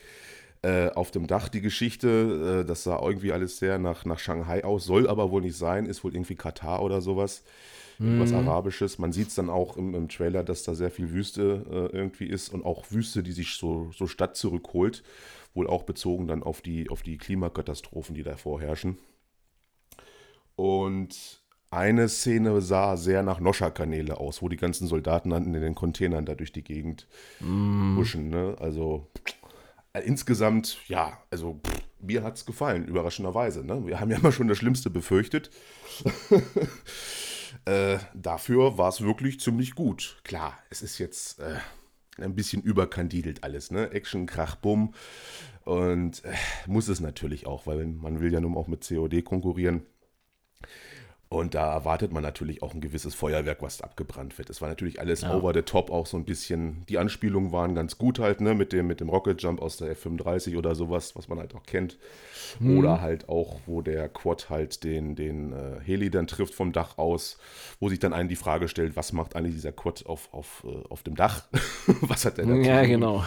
äh, 0.61 0.89
auf 0.91 1.11
dem 1.11 1.27
Dach 1.27 1.49
die 1.49 1.61
Geschichte, 1.61 2.61
äh, 2.61 2.65
das 2.65 2.83
sah 2.83 2.97
irgendwie 3.01 3.33
alles 3.33 3.57
sehr 3.57 3.77
nach, 3.77 4.05
nach 4.05 4.19
Shanghai 4.19 4.63
aus, 4.63 4.85
soll 4.85 5.09
aber 5.09 5.31
wohl 5.31 5.41
nicht 5.41 5.57
sein, 5.57 5.85
ist 5.85 6.03
wohl 6.03 6.13
irgendwie 6.15 6.35
Katar 6.35 6.81
oder 6.81 7.01
sowas. 7.01 7.43
Irgendwas 8.01 8.33
Arabisches. 8.33 9.00
Man 9.00 9.12
sieht 9.12 9.30
es 9.30 9.36
dann 9.36 9.50
auch 9.50 9.77
im, 9.77 9.94
im 9.94 10.09
Trailer, 10.09 10.44
dass 10.44 10.63
da 10.63 10.74
sehr 10.74 10.92
viel 10.92 11.12
Wüste 11.12 11.65
äh, 11.69 11.95
irgendwie 11.95 12.25
ist 12.25 12.50
und 12.50 12.65
auch 12.65 12.92
Wüste, 12.92 13.24
die 13.24 13.31
sich 13.31 13.56
so, 13.56 13.92
so 13.95 14.07
Stadt 14.07 14.36
zurückholt. 14.36 15.03
Wohl 15.53 15.68
auch 15.68 15.83
bezogen 15.83 16.27
dann 16.27 16.44
auf 16.44 16.62
die, 16.62 16.89
auf 16.89 17.03
die 17.03 17.18
Klimakatastrophen, 17.18 18.15
die 18.15 18.24
da 18.24 18.38
vorherrschen. 18.38 18.98
Und 20.56 21.42
eine 21.69 22.09
Szene 22.09 22.62
sah 22.62 22.98
sehr 22.98 23.24
nach 23.24 23.39
Noscha-Kanäle 23.39 24.18
aus, 24.18 24.42
wo 24.42 24.50
die 24.50 24.57
ganzen 24.57 24.88
Soldaten 24.88 25.30
dann 25.30 25.45
in 25.45 25.53
den 25.53 25.75
Containern 25.75 26.25
da 26.25 26.36
durch 26.36 26.51
die 26.51 26.63
Gegend 26.63 27.07
huschen. 27.98 28.30
Ne? 28.30 28.56
Also 28.59 29.07
äh, 29.94 30.01
insgesamt, 30.01 30.80
ja, 30.88 31.18
also 31.30 31.59
pff, 31.65 31.81
mir 32.01 32.24
hat 32.24 32.36
es 32.38 32.45
gefallen, 32.45 32.86
überraschenderweise. 32.86 33.65
Ne? 33.65 33.86
Wir 33.86 34.00
haben 34.00 34.12
ja 34.12 34.18
immer 34.18 34.31
schon 34.31 34.48
das 34.48 34.57
Schlimmste 34.57 34.89
befürchtet. 34.89 35.50
äh, 37.65 37.99
dafür 38.13 38.77
war 38.77 38.89
es 38.89 39.01
wirklich 39.01 39.39
ziemlich 39.39 39.75
gut. 39.75 40.19
Klar, 40.23 40.57
es 40.69 40.81
ist 40.81 40.97
jetzt 40.97 41.39
äh, 41.39 41.57
ein 42.17 42.35
bisschen 42.35 42.61
überkandidelt 42.61 43.43
alles, 43.43 43.71
ne? 43.71 43.91
Action, 43.91 44.25
Krach, 44.25 44.55
Bumm. 44.55 44.93
Und 45.63 46.23
äh, 46.25 46.33
muss 46.67 46.87
es 46.87 46.99
natürlich 46.99 47.45
auch, 47.45 47.67
weil 47.67 47.85
man 47.85 48.19
will 48.19 48.33
ja 48.33 48.39
nun 48.39 48.57
auch 48.57 48.67
mit 48.67 48.87
COD 48.87 49.23
konkurrieren. 49.23 49.85
Und 51.31 51.55
da 51.55 51.71
erwartet 51.73 52.11
man 52.11 52.23
natürlich 52.23 52.61
auch 52.61 52.73
ein 52.73 52.81
gewisses 52.81 53.15
Feuerwerk, 53.15 53.61
was 53.61 53.79
abgebrannt 53.81 54.38
wird. 54.38 54.50
Es 54.50 54.59
war 54.61 54.67
natürlich 54.67 55.00
alles 55.00 55.21
Ja. 55.21 55.33
over 55.33 55.53
the 55.53 55.61
top, 55.61 55.89
auch 55.89 56.05
so 56.05 56.17
ein 56.17 56.25
bisschen. 56.25 56.85
Die 56.89 56.97
Anspielungen 56.97 57.53
waren 57.53 57.73
ganz 57.73 57.97
gut 57.97 58.19
halt, 58.19 58.41
ne, 58.41 58.53
mit 58.53 58.73
dem, 58.73 58.88
mit 58.88 59.00
dem 59.00 59.07
Rocket 59.07 59.41
Jump 59.41 59.61
aus 59.61 59.77
der 59.77 59.91
F-35 59.91 60.57
oder 60.57 60.75
sowas, 60.75 61.15
was 61.15 61.29
man 61.29 61.39
halt 61.39 61.55
auch 61.55 61.63
kennt. 61.63 61.97
Oder 62.65 63.00
halt 63.00 63.29
auch, 63.29 63.61
wo 63.65 63.81
der 63.81 64.09
Quad 64.09 64.50
halt 64.50 64.83
den, 64.83 65.15
den 65.15 65.53
äh, 65.53 65.79
Heli 65.81 66.09
dann 66.09 66.27
trifft 66.27 66.53
vom 66.53 66.73
Dach 66.73 66.97
aus, 66.97 67.38
wo 67.79 67.88
sich 67.88 68.00
dann 68.00 68.11
einen 68.11 68.27
die 68.27 68.35
Frage 68.35 68.67
stellt, 68.67 68.97
was 68.97 69.13
macht 69.13 69.38
eigentlich 69.38 69.55
dieser 69.55 69.71
Quad 69.71 70.05
auf, 70.07 70.27
auf, 70.33 70.65
äh, 70.67 70.85
auf 70.89 71.01
dem 71.03 71.15
Dach? 71.15 71.45
was 72.01 72.25
hat 72.25 72.39
der 72.39 72.45
da 72.45 72.55
Ja, 72.57 72.81
tun? 72.81 72.89
genau. 72.89 73.23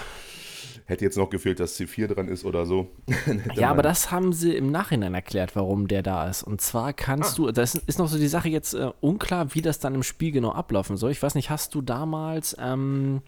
Hätte 0.87 1.05
jetzt 1.05 1.17
noch 1.17 1.31
gefehlt, 1.31 1.61
dass 1.61 1.79
C4 1.79 2.09
dran 2.09 2.29
ist 2.29 2.45
oder 2.45 2.67
so. 2.67 2.91
Ja, 3.55 3.71
aber 3.71 3.83
das 3.83 4.11
haben 4.11 4.33
sie 4.33 4.55
im 4.55 4.71
Nachhinein 4.71 5.15
erklärt, 5.15 5.55
warum 5.55 5.89
der 5.89 6.03
da 6.03 6.29
ist. 6.29 6.43
Und 6.43 6.61
zwar 6.61 6.93
kannst 6.93 7.39
du, 7.39 7.51
das 7.51 7.75
ist 7.75 7.99
noch 7.99 8.09
so 8.09 8.19
die 8.19 8.29
Sache 8.29 8.49
jetzt 8.49 8.75
äh, 8.75 8.91
unklar, 9.01 9.55
wie 9.55 9.63
das 9.63 9.79
dann 9.79 9.95
im 9.95 10.03
Spiel 10.03 10.33
genau 10.33 10.53
ablaufen 10.53 10.97
soll. 10.97 11.11
Ich 11.11 11.23
weiß 11.23 11.35
nicht, 11.35 11.51
hast 11.51 11.75
du 11.75 11.83
damals, 11.83 12.57
ähm, 12.59 13.23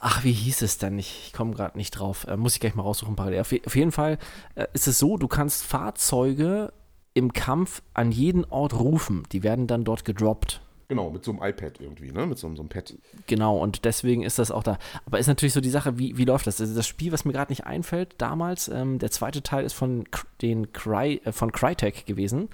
ach, 0.00 0.24
wie 0.24 0.32
hieß 0.32 0.62
es 0.62 0.78
denn? 0.78 0.98
Ich, 0.98 1.26
ich 1.26 1.32
komme 1.32 1.52
gerade 1.54 1.76
nicht 1.76 1.92
drauf. 1.92 2.26
Äh, 2.26 2.36
muss 2.36 2.54
ich 2.54 2.60
gleich 2.60 2.74
mal 2.74 2.82
raussuchen 2.82 3.16
parallel. 3.16 3.40
Auf, 3.40 3.54
auf 3.66 3.76
jeden 3.76 3.92
Fall 3.92 4.18
äh, 4.54 4.66
ist 4.72 4.86
es 4.86 4.98
so, 4.98 5.16
du 5.16 5.28
kannst 5.28 5.64
Fahrzeuge 5.64 6.72
im 7.14 7.32
Kampf 7.32 7.82
an 7.94 8.10
jeden 8.10 8.44
Ort 8.44 8.74
rufen. 8.74 9.22
Die 9.32 9.42
werden 9.42 9.66
dann 9.66 9.84
dort 9.84 10.04
gedroppt. 10.04 10.60
Genau, 10.88 11.08
mit 11.10 11.24
so 11.24 11.30
einem 11.32 11.42
iPad 11.42 11.80
irgendwie, 11.80 12.12
ne? 12.12 12.26
Mit 12.26 12.38
so, 12.38 12.46
einem- 12.46 12.56
so 12.56 12.62
einem 12.62 12.68
Pad. 12.68 12.94
Genau, 13.26 13.56
und 13.58 13.84
deswegen 13.86 14.22
ist 14.22 14.38
das 14.38 14.50
auch 14.50 14.62
da. 14.62 14.78
Aber 15.06 15.18
ist 15.18 15.26
natürlich 15.28 15.54
so 15.54 15.60
die 15.62 15.70
Sache, 15.70 15.98
wie, 15.98 16.18
wie 16.18 16.24
läuft 16.24 16.46
das? 16.46 16.60
Also 16.60 16.74
das 16.74 16.86
Spiel, 16.86 17.10
was 17.10 17.24
mir 17.24 17.32
gerade 17.32 17.50
nicht 17.50 17.64
einfällt, 17.64 18.14
damals, 18.18 18.68
ähm, 18.68 18.98
der 18.98 19.10
zweite 19.10 19.42
Teil 19.42 19.64
ist 19.64 19.72
von, 19.72 20.04
den 20.42 20.72
Cry, 20.72 21.22
äh, 21.24 21.32
von 21.32 21.52
Crytek 21.52 22.04
gewesen. 22.04 22.48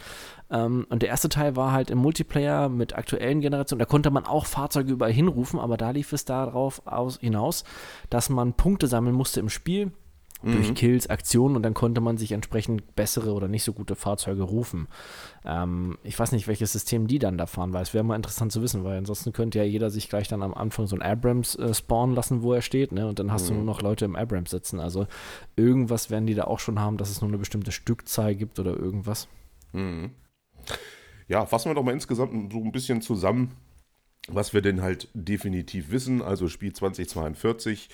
Ähm, 0.51 0.87
und 0.91 1.03
der 1.03 1.09
erste 1.09 1.29
Teil 1.29 1.57
war 1.57 1.73
halt 1.73 1.91
im 1.91 1.99
Multiplayer 1.99 2.69
mit 2.69 2.95
aktuellen 2.97 3.41
Generationen. 3.41 3.81
Da 3.81 3.85
konnte 3.87 4.11
man 4.11 4.25
auch 4.27 4.47
Fahrzeuge 4.47 4.93
überall 4.93 5.13
hinrufen, 5.13 5.59
aber 5.59 5.77
da 5.77 5.91
lief 5.91 6.13
es 6.13 6.25
darauf 6.25 6.87
aus, 6.87 7.19
hinaus, 7.21 7.65
dass 8.11 8.29
man 8.31 8.53
Punkte 8.55 8.87
sammeln 8.87 9.15
musste 9.17 9.41
im 9.41 9.49
Spiel 9.49 9.91
durch 10.43 10.75
Kills, 10.75 11.09
Aktionen 11.09 11.57
und 11.57 11.63
dann 11.63 11.75
konnte 11.75 12.01
man 12.01 12.17
sich 12.17 12.33
entsprechend 12.33 12.95
bessere 12.95 13.33
oder 13.33 13.49
nicht 13.49 13.63
so 13.63 13.73
gute 13.73 13.95
Fahrzeuge 13.95 14.43
rufen. 14.43 14.89
Ähm, 15.45 15.99
ich 16.03 16.19
weiß 16.19 16.33
nicht, 16.33 16.49
welches 16.49 16.73
System 16.73 17.07
die 17.07 17.19
dann 17.19 17.37
da 17.37 17.47
fahren, 17.47 17.73
weil 17.73 17.83
es 17.83 17.93
wäre 17.93 18.05
mal 18.05 18.17
interessant 18.17 18.53
zu 18.53 18.63
wissen, 18.63 18.85
weil 18.85 18.99
ansonsten 18.99 19.33
könnte 19.33 19.59
ja 19.59 19.65
jeder 19.65 19.91
sich 19.91 20.09
gleich 20.09 20.29
dann 20.29 20.43
am 20.43 20.55
Anfang 20.55 20.87
so 20.87 20.97
ein 20.97 21.03
Abrams 21.03 21.57
äh, 21.57 21.75
spawnen 21.75 22.17
lassen, 22.17 22.43
wo 22.43 22.53
er 22.55 22.63
steht, 22.63 22.93
ne? 22.93 23.07
Und 23.07 23.19
dann 23.19 23.33
hast 23.33 23.51
du 23.51 23.55
nur 23.55 23.65
noch 23.65 23.83
Leute 23.83 24.05
im 24.05 24.17
Abrams 24.17 24.51
sitzen. 24.51 24.81
Also 24.81 25.07
irgendwas 25.57 26.11
werden 26.11 26.27
die 26.27 26.35
da 26.35 26.45
auch 26.45 26.59
schon 26.59 26.79
haben, 26.81 26.97
dass 26.97 27.11
es 27.11 27.21
nur 27.21 27.29
eine 27.29 27.39
bestimmte 27.39 27.73
Stückzahl 27.73 28.35
gibt 28.35 28.59
oder 28.59 28.77
irgendwas. 28.77 29.29
Ja, 31.29 31.47
fassen 31.47 31.71
wir 31.71 31.75
doch 31.75 31.85
mal 31.85 31.93
insgesamt 31.93 32.53
so 32.53 32.59
ein 32.59 32.73
bisschen 32.73 33.03
zusammen, 33.03 33.53
was 34.35 34.55
wir 34.55 34.63
denn 34.63 34.83
halt 34.83 35.09
definitiv 35.15 35.91
wissen. 35.91 36.23
Also 36.23 36.49
Spiel 36.49 36.73
2042, 36.73 37.89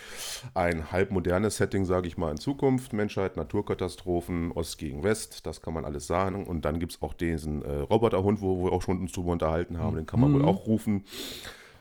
ein 0.54 0.92
halbmodernes 0.92 1.56
Setting, 1.56 1.84
sage 1.84 2.08
ich 2.08 2.16
mal, 2.16 2.30
in 2.30 2.38
Zukunft. 2.38 2.92
Menschheit, 2.92 3.36
Naturkatastrophen, 3.36 4.52
Ost 4.52 4.78
gegen 4.78 5.02
West, 5.02 5.46
das 5.46 5.62
kann 5.62 5.74
man 5.74 5.84
alles 5.84 6.06
sagen. 6.06 6.46
Und 6.46 6.64
dann 6.64 6.80
gibt 6.80 6.92
es 6.92 7.02
auch 7.02 7.14
diesen 7.14 7.62
äh, 7.62 7.72
Roboterhund, 7.78 8.40
wo 8.40 8.64
wir 8.64 8.72
auch 8.72 8.82
schon 8.82 9.00
uns 9.00 9.12
drüber 9.12 9.32
unterhalten 9.32 9.78
haben, 9.78 9.96
den 9.96 10.06
kann 10.06 10.20
man 10.20 10.32
wohl 10.32 10.44
auch 10.44 10.66
rufen. 10.66 11.04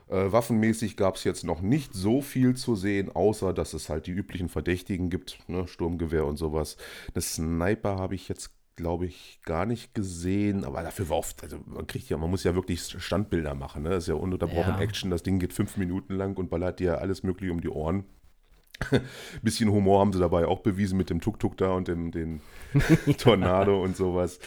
Äh, 0.07 0.31
waffenmäßig 0.31 0.97
gab 0.97 1.15
es 1.15 1.23
jetzt 1.23 1.43
noch 1.43 1.61
nicht 1.61 1.93
so 1.93 2.21
viel 2.21 2.55
zu 2.55 2.75
sehen, 2.75 3.15
außer 3.15 3.53
dass 3.53 3.73
es 3.73 3.89
halt 3.89 4.05
die 4.05 4.11
üblichen 4.11 4.49
Verdächtigen 4.49 5.09
gibt, 5.09 5.39
ne? 5.47 5.67
Sturmgewehr 5.67 6.25
und 6.25 6.37
sowas. 6.37 6.77
Eine 7.13 7.21
Sniper 7.21 7.97
habe 7.97 8.13
ich 8.13 8.29
jetzt, 8.29 8.51
glaube 8.75 9.05
ich, 9.05 9.39
gar 9.45 9.65
nicht 9.65 9.93
gesehen, 9.93 10.65
aber 10.65 10.81
dafür 10.83 11.09
war 11.09 11.17
oft, 11.17 11.43
also 11.43 11.57
man 11.65 11.87
kriegt 11.87 12.09
ja, 12.09 12.17
man 12.17 12.29
muss 12.29 12.43
ja 12.43 12.55
wirklich 12.55 12.81
Standbilder 12.83 13.55
machen, 13.55 13.83
ne? 13.83 13.89
Das 13.91 14.03
ist 14.03 14.07
ja 14.07 14.15
ununterbrochen 14.15 14.73
Ja. 14.75 14.79
Action, 14.81 15.09
das 15.11 15.23
Ding 15.23 15.39
geht 15.39 15.53
fünf 15.53 15.77
Minuten 15.77 16.15
lang 16.15 16.37
und 16.37 16.49
ballert 16.49 16.79
dir 16.79 16.99
alles 16.99 17.23
mögliche 17.23 17.51
um 17.53 17.61
die 17.61 17.69
Ohren. 17.69 18.03
Bisschen 19.41 19.69
Humor 19.71 20.01
haben 20.01 20.11
sie 20.11 20.19
dabei 20.19 20.45
auch 20.47 20.59
bewiesen 20.59 20.97
mit 20.97 21.09
dem 21.09 21.21
Tuk-Tuk 21.21 21.55
da 21.55 21.71
und 21.71 21.87
dem 21.87 22.11
den 22.11 22.41
Tornado 23.17 23.81
und 23.81 23.95
sowas. 23.95 24.39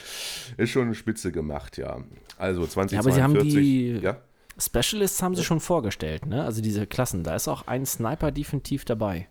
Ist 0.58 0.70
schon 0.70 0.94
spitze 0.94 1.32
gemacht, 1.32 1.78
ja. 1.78 2.02
Also 2.36 2.66
2042. 2.66 2.92
Ja, 2.92 3.00
aber 3.00 3.12
sie 3.12 3.22
haben 3.22 3.48
die- 3.48 3.98
ja? 4.04 4.18
Specialists 4.60 5.22
haben 5.22 5.36
sie 5.36 5.44
schon 5.44 5.60
vorgestellt, 5.60 6.26
ne? 6.26 6.44
Also 6.44 6.60
diese 6.60 6.86
Klassen, 6.86 7.22
da 7.22 7.36
ist 7.36 7.46
auch 7.48 7.66
ein 7.68 7.86
Sniper 7.86 8.30
definitiv 8.32 8.84
dabei. 8.84 9.28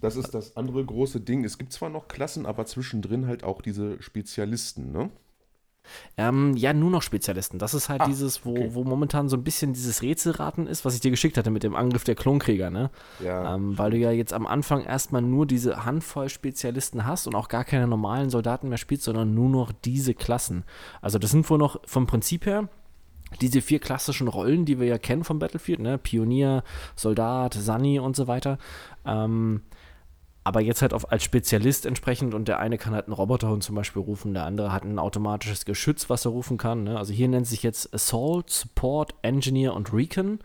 Das 0.00 0.16
ist 0.16 0.34
das 0.34 0.56
andere 0.56 0.84
große 0.84 1.20
Ding. 1.20 1.44
Es 1.44 1.58
gibt 1.58 1.72
zwar 1.72 1.90
noch 1.90 2.08
Klassen, 2.08 2.46
aber 2.46 2.66
zwischendrin 2.66 3.26
halt 3.26 3.44
auch 3.44 3.62
diese 3.62 4.00
Spezialisten, 4.02 4.92
ne? 4.92 5.10
Ähm, 6.16 6.54
ja, 6.56 6.72
nur 6.72 6.90
noch 6.90 7.00
Spezialisten. 7.02 7.58
Das 7.58 7.72
ist 7.72 7.88
halt 7.88 8.02
Ah, 8.02 8.06
dieses, 8.06 8.44
wo, 8.44 8.52
okay. 8.52 8.70
wo 8.72 8.84
momentan 8.84 9.28
so 9.28 9.36
ein 9.36 9.44
bisschen 9.44 9.72
dieses 9.72 10.02
Rätselraten 10.02 10.66
ist, 10.66 10.84
was 10.84 10.94
ich 10.94 11.00
dir 11.00 11.10
geschickt 11.10 11.38
hatte 11.38 11.50
mit 11.50 11.62
dem 11.62 11.74
Angriff 11.74 12.04
der 12.04 12.14
Klonkrieger, 12.14 12.70
ne? 12.70 12.90
Ja. 13.24 13.54
Ähm, 13.54 13.78
weil 13.78 13.92
du 13.92 13.96
ja 13.96 14.10
jetzt 14.10 14.32
am 14.32 14.46
Anfang 14.46 14.84
erstmal 14.84 15.22
nur 15.22 15.46
diese 15.46 15.86
Handvoll 15.86 16.28
Spezialisten 16.28 17.06
hast 17.06 17.26
und 17.26 17.34
auch 17.34 17.48
gar 17.48 17.64
keine 17.64 17.86
normalen 17.86 18.30
Soldaten 18.30 18.68
mehr 18.68 18.78
spielst, 18.78 19.04
sondern 19.04 19.34
nur 19.34 19.48
noch 19.48 19.72
diese 19.72 20.14
Klassen. 20.14 20.64
Also 21.00 21.18
das 21.18 21.30
sind 21.30 21.48
wohl 21.48 21.58
noch 21.58 21.80
vom 21.86 22.06
Prinzip 22.06 22.46
her 22.46 22.68
diese 23.40 23.60
vier 23.60 23.78
klassischen 23.78 24.28
Rollen, 24.28 24.64
die 24.64 24.78
wir 24.80 24.86
ja 24.86 24.98
kennen 24.98 25.24
vom 25.24 25.38
Battlefield, 25.38 25.80
ne? 25.80 25.98
Pionier, 25.98 26.62
Soldat, 26.96 27.54
Sunny 27.54 27.98
und 27.98 28.16
so 28.16 28.26
weiter. 28.26 28.58
Ähm, 29.04 29.62
aber 30.44 30.60
jetzt 30.60 30.80
halt 30.80 30.94
auf, 30.94 31.12
als 31.12 31.24
Spezialist 31.24 31.84
entsprechend 31.84 32.32
und 32.32 32.48
der 32.48 32.58
eine 32.58 32.78
kann 32.78 32.94
halt 32.94 33.04
einen 33.04 33.12
Roboterhund 33.12 33.62
zum 33.62 33.74
Beispiel 33.74 34.00
rufen, 34.00 34.32
der 34.32 34.44
andere 34.44 34.72
hat 34.72 34.82
ein 34.82 34.98
automatisches 34.98 35.66
Geschütz, 35.66 36.08
was 36.08 36.24
er 36.24 36.30
rufen 36.30 36.56
kann. 36.56 36.84
Ne? 36.84 36.96
Also 36.96 37.12
hier 37.12 37.28
nennt 37.28 37.46
sich 37.46 37.62
jetzt 37.62 37.92
Assault, 37.92 38.48
Support, 38.48 39.14
Engineer 39.20 39.74
und 39.74 39.92
Recon. 39.92 40.38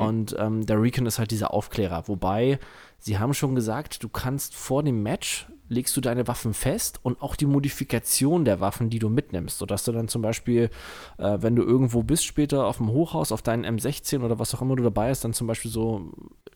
Und 0.00 0.36
ähm, 0.38 0.64
der 0.64 0.80
Recon 0.80 1.06
ist 1.06 1.18
halt 1.18 1.32
dieser 1.32 1.52
Aufklärer. 1.52 2.06
Wobei, 2.06 2.60
sie 3.00 3.18
haben 3.18 3.34
schon 3.34 3.56
gesagt, 3.56 4.02
du 4.04 4.08
kannst 4.08 4.54
vor 4.54 4.84
dem 4.84 5.02
Match 5.02 5.48
legst 5.68 5.96
du 5.96 6.00
deine 6.00 6.28
Waffen 6.28 6.54
fest 6.54 7.00
und 7.02 7.20
auch 7.20 7.36
die 7.36 7.46
Modifikation 7.46 8.44
der 8.44 8.60
Waffen, 8.60 8.90
die 8.90 8.98
du 8.98 9.08
mitnimmst, 9.08 9.58
sodass 9.58 9.84
du 9.84 9.92
dann 9.92 10.08
zum 10.08 10.22
Beispiel, 10.22 10.70
äh, 11.18 11.38
wenn 11.40 11.56
du 11.56 11.62
irgendwo 11.62 12.02
bist 12.02 12.24
später 12.24 12.66
auf 12.66 12.76
dem 12.78 12.90
Hochhaus, 12.90 13.32
auf 13.32 13.42
deinen 13.42 13.64
M16 13.64 14.22
oder 14.22 14.38
was 14.38 14.54
auch 14.54 14.62
immer 14.62 14.76
du 14.76 14.82
dabei 14.82 15.10
hast, 15.10 15.24
dann 15.24 15.32
zum 15.32 15.46
Beispiel 15.46 15.70
so, 15.70 16.12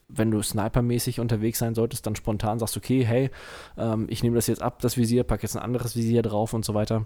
wenn 0.07 0.31
du 0.31 0.41
snipermäßig 0.41 1.19
unterwegs 1.19 1.59
sein 1.59 1.75
solltest, 1.75 2.05
dann 2.05 2.15
spontan 2.15 2.59
sagst, 2.59 2.77
okay, 2.77 3.05
hey, 3.05 3.29
ähm, 3.77 4.07
ich 4.09 4.23
nehme 4.23 4.35
das 4.35 4.47
jetzt 4.47 4.61
ab, 4.61 4.79
das 4.81 4.97
Visier, 4.97 5.23
pack 5.23 5.43
jetzt 5.43 5.55
ein 5.55 5.63
anderes 5.63 5.95
Visier 5.95 6.21
drauf 6.21 6.53
und 6.53 6.63
so 6.63 6.73
weiter. 6.73 7.05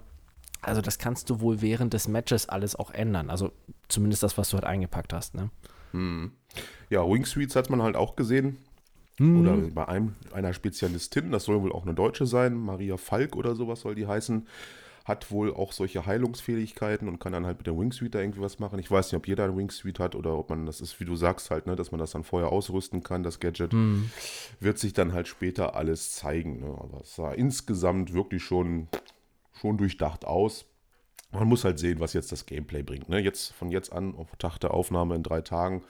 Also 0.61 0.81
das 0.81 0.97
kannst 0.97 1.29
du 1.29 1.41
wohl 1.41 1.61
während 1.61 1.93
des 1.93 2.07
Matches 2.07 2.49
alles 2.49 2.75
auch 2.75 2.91
ändern. 2.91 3.29
Also 3.29 3.51
zumindest 3.87 4.23
das, 4.23 4.37
was 4.37 4.49
du 4.49 4.55
halt 4.55 4.65
eingepackt 4.65 5.13
hast. 5.13 5.35
Ne? 5.35 5.49
Ja, 6.89 7.07
Wingsuits 7.07 7.55
hat 7.55 7.69
man 7.69 7.81
halt 7.81 7.95
auch 7.95 8.15
gesehen. 8.15 8.57
Hm. 9.17 9.41
Oder 9.41 9.57
bei 9.71 9.87
einem, 9.87 10.15
einer 10.33 10.53
Spezialistin, 10.53 11.31
das 11.31 11.45
soll 11.45 11.61
wohl 11.61 11.71
auch 11.71 11.83
eine 11.83 11.93
Deutsche 11.93 12.25
sein, 12.25 12.55
Maria 12.55 12.97
Falk 12.97 13.35
oder 13.35 13.55
sowas 13.55 13.81
soll 13.81 13.95
die 13.95 14.07
heißen, 14.07 14.45
hat 15.05 15.29
wohl 15.29 15.53
auch 15.53 15.71
solche 15.71 16.05
Heilungsfähigkeiten 16.07 17.07
und 17.07 17.19
kann 17.19 17.31
dann 17.31 17.45
halt 17.45 17.59
mit 17.59 17.67
der 17.67 17.77
Wingsuit 17.77 18.15
da 18.15 18.19
irgendwie 18.19 18.41
was 18.41 18.57
machen. 18.57 18.79
Ich 18.79 18.89
weiß 18.89 19.11
nicht, 19.11 19.17
ob 19.17 19.27
jeder 19.27 19.43
eine 19.43 19.55
Wingsuit 19.55 19.99
hat 19.99 20.15
oder 20.15 20.35
ob 20.35 20.49
man, 20.49 20.65
das 20.65 20.81
ist, 20.81 20.99
wie 20.99 21.05
du 21.05 21.15
sagst 21.15 21.51
halt, 21.51 21.67
ne, 21.67 21.75
dass 21.75 21.91
man 21.91 21.99
das 21.99 22.11
dann 22.11 22.23
vorher 22.23 22.51
ausrüsten 22.51 23.03
kann, 23.03 23.21
das 23.21 23.39
Gadget. 23.39 23.71
Wird 24.59 24.79
sich 24.79 24.93
dann 24.93 25.13
halt 25.13 25.27
später 25.27 25.75
alles 25.75 26.11
zeigen. 26.11 26.59
Ne? 26.59 26.75
Aber 26.79 27.01
es 27.01 27.15
sah 27.15 27.31
insgesamt 27.31 28.13
wirklich 28.13 28.43
schon, 28.43 28.87
schon 29.53 29.77
durchdacht 29.77 30.25
aus. 30.25 30.65
Man 31.31 31.47
muss 31.47 31.65
halt 31.65 31.77
sehen, 31.77 31.99
was 31.99 32.13
jetzt 32.13 32.31
das 32.31 32.47
Gameplay 32.47 32.81
bringt. 32.81 33.07
Ne? 33.07 33.19
Jetzt 33.19 33.53
von 33.53 33.69
jetzt 33.69 33.93
an, 33.93 34.15
auf 34.15 34.35
Tag 34.37 34.57
der 34.57 34.73
Aufnahme 34.73 35.13
in 35.13 35.21
drei 35.21 35.41
Tagen, 35.41 35.83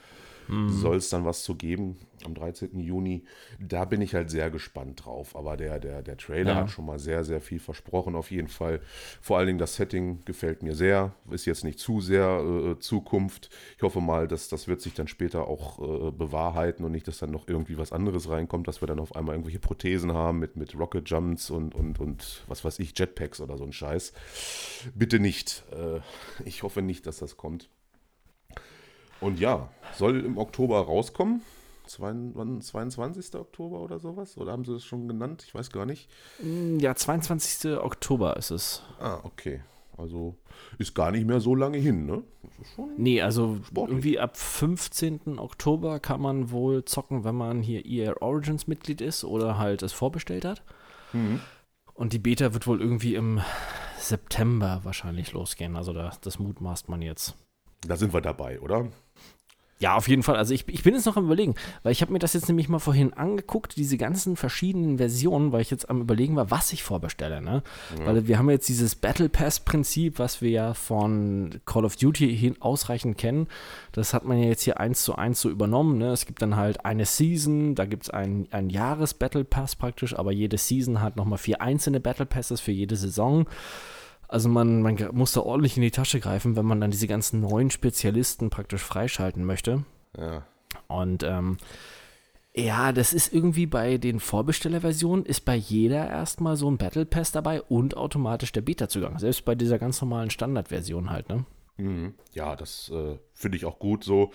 soll 0.68 0.96
es 0.96 1.08
dann 1.08 1.24
was 1.24 1.42
zu 1.42 1.54
geben 1.56 1.96
am 2.24 2.34
13. 2.34 2.80
Juni. 2.80 3.24
Da 3.60 3.84
bin 3.84 4.00
ich 4.00 4.14
halt 4.14 4.30
sehr 4.30 4.50
gespannt 4.50 5.04
drauf. 5.04 5.36
Aber 5.36 5.56
der, 5.56 5.78
der, 5.78 6.02
der 6.02 6.16
Trailer 6.16 6.52
Ja. 6.52 6.56
hat 6.56 6.70
schon 6.70 6.86
mal 6.86 6.98
sehr, 6.98 7.24
sehr 7.24 7.40
viel 7.40 7.58
versprochen, 7.60 8.14
auf 8.16 8.30
jeden 8.30 8.48
Fall. 8.48 8.80
Vor 9.20 9.38
allen 9.38 9.46
Dingen 9.48 9.58
das 9.58 9.76
Setting 9.76 10.24
gefällt 10.24 10.62
mir 10.62 10.74
sehr. 10.74 11.14
Ist 11.30 11.44
jetzt 11.46 11.62
nicht 11.64 11.78
zu 11.78 12.00
sehr 12.00 12.40
äh, 12.74 12.78
Zukunft. 12.78 13.50
Ich 13.76 13.82
hoffe 13.82 14.00
mal, 14.00 14.26
dass 14.28 14.48
das 14.48 14.66
wird 14.66 14.80
sich 14.80 14.94
dann 14.94 15.08
später 15.08 15.46
auch 15.46 15.78
äh, 15.78 16.10
bewahrheiten 16.10 16.84
und 16.84 16.92
nicht, 16.92 17.06
dass 17.06 17.18
dann 17.18 17.30
noch 17.30 17.48
irgendwie 17.48 17.76
was 17.78 17.92
anderes 17.92 18.28
reinkommt, 18.30 18.66
dass 18.66 18.80
wir 18.82 18.86
dann 18.88 18.98
auf 18.98 19.14
einmal 19.14 19.34
irgendwelche 19.34 19.60
Prothesen 19.60 20.12
haben 20.12 20.38
mit, 20.38 20.56
mit 20.56 20.76
Rocket 20.78 21.08
Jumps 21.08 21.50
und, 21.50 21.74
und, 21.74 22.00
und 22.00 22.44
was 22.48 22.64
weiß 22.64 22.78
ich, 22.78 22.98
Jetpacks 22.98 23.40
oder 23.40 23.58
so 23.58 23.64
ein 23.64 23.72
Scheiß. 23.72 24.12
Bitte 24.94 25.20
nicht. 25.20 25.64
Äh, 25.72 26.00
ich 26.44 26.62
hoffe 26.62 26.82
nicht, 26.82 27.06
dass 27.06 27.18
das 27.18 27.36
kommt. 27.36 27.68
Und 29.20 29.40
ja, 29.40 29.68
soll 29.94 30.24
im 30.24 30.38
Oktober 30.38 30.80
rauskommen. 30.80 31.42
Zwei, 31.86 32.12
wann, 32.34 32.60
22. 32.60 33.34
Oktober 33.36 33.80
oder 33.80 33.98
sowas? 34.00 34.36
Oder 34.36 34.52
haben 34.52 34.64
sie 34.64 34.74
es 34.74 34.84
schon 34.84 35.06
genannt? 35.06 35.44
Ich 35.46 35.54
weiß 35.54 35.70
gar 35.70 35.86
nicht. 35.86 36.08
Ja, 36.78 36.94
22. 36.94 37.78
Oktober 37.78 38.36
ist 38.36 38.50
es. 38.50 38.82
Ah, 38.98 39.20
okay. 39.22 39.62
Also 39.96 40.34
ist 40.78 40.94
gar 40.94 41.10
nicht 41.10 41.26
mehr 41.26 41.40
so 41.40 41.54
lange 41.54 41.78
hin, 41.78 42.04
ne? 42.04 42.22
Das. 42.42 42.86
Nee, 42.98 43.22
also 43.22 43.58
Sportlich. 43.66 43.94
irgendwie 43.94 44.18
ab 44.18 44.36
15. 44.36 45.38
Oktober 45.38 46.00
kann 46.00 46.20
man 46.20 46.50
wohl 46.50 46.84
zocken, 46.84 47.24
wenn 47.24 47.34
man 47.34 47.62
hier 47.62 47.86
EA 47.86 48.14
Origins 48.20 48.66
Mitglied 48.66 49.00
ist 49.00 49.24
oder 49.24 49.56
halt 49.56 49.82
es 49.82 49.92
vorbestellt 49.92 50.44
hat. 50.44 50.62
Und 51.94 52.12
die 52.12 52.18
Beta 52.18 52.52
wird 52.52 52.66
wohl 52.66 52.80
irgendwie 52.82 53.14
im 53.14 53.40
September 53.98 54.80
wahrscheinlich 54.82 55.32
losgehen. 55.32 55.76
Also 55.76 55.94
da, 55.94 56.10
das 56.20 56.38
mutmaßt 56.38 56.90
man 56.90 57.00
jetzt. 57.00 57.34
Da 57.86 57.96
sind 57.96 58.12
wir 58.12 58.20
dabei, 58.20 58.60
oder? 58.60 58.88
Ja, 59.78 59.94
auf 59.94 60.08
jeden 60.08 60.22
Fall. 60.22 60.36
Also 60.36 60.54
ich, 60.54 60.66
ich 60.68 60.82
bin 60.82 60.94
jetzt 60.94 61.04
noch 61.04 61.18
am 61.18 61.26
überlegen, 61.26 61.54
weil 61.82 61.92
ich 61.92 62.00
habe 62.00 62.10
mir 62.10 62.18
das 62.18 62.32
jetzt 62.32 62.48
nämlich 62.48 62.70
mal 62.70 62.78
vorhin 62.78 63.12
angeguckt, 63.12 63.76
diese 63.76 63.98
ganzen 63.98 64.36
verschiedenen 64.36 64.96
Versionen, 64.96 65.52
weil 65.52 65.60
ich 65.60 65.70
jetzt 65.70 65.90
am 65.90 66.00
überlegen 66.00 66.34
war, 66.34 66.50
was 66.50 66.72
ich 66.72 66.82
vorbestelle. 66.82 67.42
Ne? 67.42 67.62
Weil 68.04 68.26
wir 68.26 68.38
haben 68.38 68.48
jetzt 68.48 68.70
dieses 68.70 68.94
Battle 68.94 69.28
Pass-Prinzip, 69.28 70.18
was 70.18 70.40
wir 70.40 70.48
ja 70.48 70.72
von 70.72 71.60
Call 71.66 71.84
of 71.84 71.96
Duty 71.96 72.34
hin 72.34 72.56
ausreichend 72.60 73.18
kennen. 73.18 73.48
Das 73.92 74.14
hat 74.14 74.24
man 74.24 74.38
ja 74.38 74.48
jetzt 74.48 74.62
hier 74.62 74.80
eins 74.80 75.02
zu 75.02 75.16
eins 75.16 75.42
so 75.42 75.50
übernommen. 75.50 75.98
Ne? 75.98 76.10
Es 76.10 76.24
gibt 76.24 76.40
dann 76.40 76.56
halt 76.56 76.86
eine 76.86 77.04
Season, 77.04 77.74
da 77.74 77.84
gibt 77.84 78.04
es 78.04 78.10
einen, 78.10 78.48
einen 78.52 78.70
Jahres-Battle 78.70 79.44
Pass 79.44 79.76
praktisch, 79.76 80.18
aber 80.18 80.32
jede 80.32 80.56
Season 80.56 81.02
hat 81.02 81.16
nochmal 81.16 81.38
vier 81.38 81.60
einzelne 81.60 82.00
Battle 82.00 82.26
Passes 82.26 82.62
für 82.62 82.72
jede 82.72 82.96
Saison. 82.96 83.46
Also 84.28 84.48
man, 84.48 84.82
man 84.82 84.96
muss 85.12 85.32
da 85.32 85.40
ordentlich 85.40 85.76
in 85.76 85.82
die 85.82 85.90
Tasche 85.90 86.20
greifen, 86.20 86.56
wenn 86.56 86.66
man 86.66 86.80
dann 86.80 86.90
diese 86.90 87.06
ganzen 87.06 87.40
neuen 87.40 87.70
Spezialisten 87.70 88.50
praktisch 88.50 88.82
freischalten 88.82 89.44
möchte. 89.44 89.84
Ja. 90.16 90.44
Und 90.88 91.22
ähm, 91.22 91.58
ja, 92.54 92.92
das 92.92 93.12
ist 93.12 93.32
irgendwie 93.32 93.66
bei 93.66 93.98
den 93.98 94.18
Vorbestellerversionen 94.18 95.26
ist 95.26 95.44
bei 95.44 95.54
jeder 95.54 96.08
erstmal 96.08 96.56
so 96.56 96.70
ein 96.70 96.78
Battle 96.78 97.04
Pass 97.04 97.30
dabei 97.30 97.60
und 97.60 97.96
automatisch 97.96 98.50
der 98.50 98.62
Beta-Zugang. 98.62 99.18
Selbst 99.18 99.44
bei 99.44 99.54
dieser 99.54 99.78
ganz 99.78 100.00
normalen 100.00 100.30
Standardversion 100.30 101.10
halt, 101.10 101.28
ne? 101.28 101.44
Mhm. 101.76 102.14
Ja, 102.32 102.56
das 102.56 102.90
äh, 102.90 103.18
finde 103.34 103.58
ich 103.58 103.66
auch 103.66 103.78
gut 103.78 104.04
so. 104.04 104.32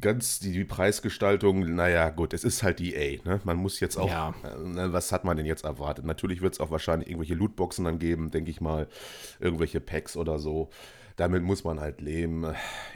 Ganz 0.00 0.40
die, 0.40 0.52
die 0.52 0.64
Preisgestaltung, 0.64 1.74
naja, 1.74 2.08
gut, 2.10 2.32
es 2.32 2.44
ist 2.44 2.62
halt 2.62 2.80
EA, 2.80 3.20
ne? 3.24 3.40
Man 3.44 3.58
muss 3.58 3.78
jetzt 3.80 3.98
auch, 3.98 4.08
Ja. 4.08 4.30
äh, 4.42 4.56
na, 4.64 4.92
was 4.92 5.12
hat 5.12 5.24
man 5.24 5.36
denn 5.36 5.44
jetzt 5.44 5.64
erwartet? 5.64 6.06
Natürlich 6.06 6.40
wird 6.40 6.54
es 6.54 6.60
auch 6.60 6.70
wahrscheinlich 6.70 7.08
irgendwelche 7.10 7.34
Lootboxen 7.34 7.84
dann 7.84 7.98
geben, 7.98 8.30
denke 8.30 8.50
ich 8.50 8.60
mal, 8.62 8.88
irgendwelche 9.38 9.80
Packs 9.80 10.16
oder 10.16 10.38
so. 10.38 10.70
damit 11.16 11.42
muss 11.42 11.62
man 11.62 11.78
halt 11.78 12.00
leben. 12.00 12.46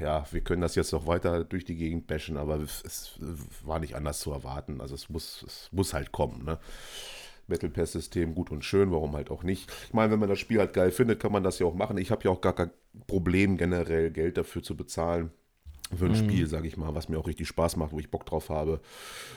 Ja, 0.01 0.25
wir 0.33 0.41
können 0.41 0.63
das 0.63 0.75
jetzt 0.75 0.91
noch 0.93 1.07
weiter 1.07 1.45
durch 1.45 1.67
die 1.67 1.77
Gegend 1.77 2.07
bashen, 2.07 2.39
aber 2.39 2.57
es 2.61 3.19
war 3.63 3.79
nicht 3.79 3.95
anders 3.95 4.21
zu 4.21 4.33
erwarten. 4.33 4.81
Also 4.81 4.95
es 4.95 5.11
muss, 5.11 5.45
es 5.47 5.69
muss 5.71 5.93
halt 5.93 6.13
kommen. 6.13 6.43
Ne? 6.47 6.59
Battle 7.47 7.69
Pass 7.69 7.93
System 7.93 8.35
gut 8.35 8.51
und 8.51 8.65
schön, 8.65 8.91
warum 8.91 9.15
halt 9.15 9.31
auch 9.31 9.43
nicht. 9.43 9.71
Ich 9.89 9.93
meine, 9.93 10.11
wenn 10.13 10.19
man 10.19 10.31
das 10.31 10.39
Spiel 10.39 10.59
halt 10.61 10.73
geil 10.73 10.91
findet, 10.93 11.21
kann 11.21 11.31
man 11.31 11.45
das 11.45 11.59
ja 11.59 11.67
auch 11.67 11.75
machen. 11.75 11.99
Ich 11.99 12.11
habe 12.11 12.25
ja 12.25 12.31
auch 12.31 12.41
gar 12.41 12.55
kein 12.55 12.71
Problem, 13.07 13.59
generell 13.59 14.11
Geld 14.11 14.39
dafür 14.39 14.63
zu 14.63 14.77
bezahlen. 14.79 15.31
Für 15.95 16.07
ein 16.07 16.13
mhm. 16.13 16.17
Spiel, 16.17 16.47
sage 16.47 16.67
ich 16.67 16.77
mal, 16.77 16.95
was 16.95 17.09
mir 17.09 17.19
auch 17.19 17.29
richtig 17.29 17.47
Spaß 17.49 17.77
macht, 17.77 17.93
wo 17.93 17.99
ich 17.99 18.11
Bock 18.11 18.27
drauf 18.27 18.49
habe. 18.51 18.81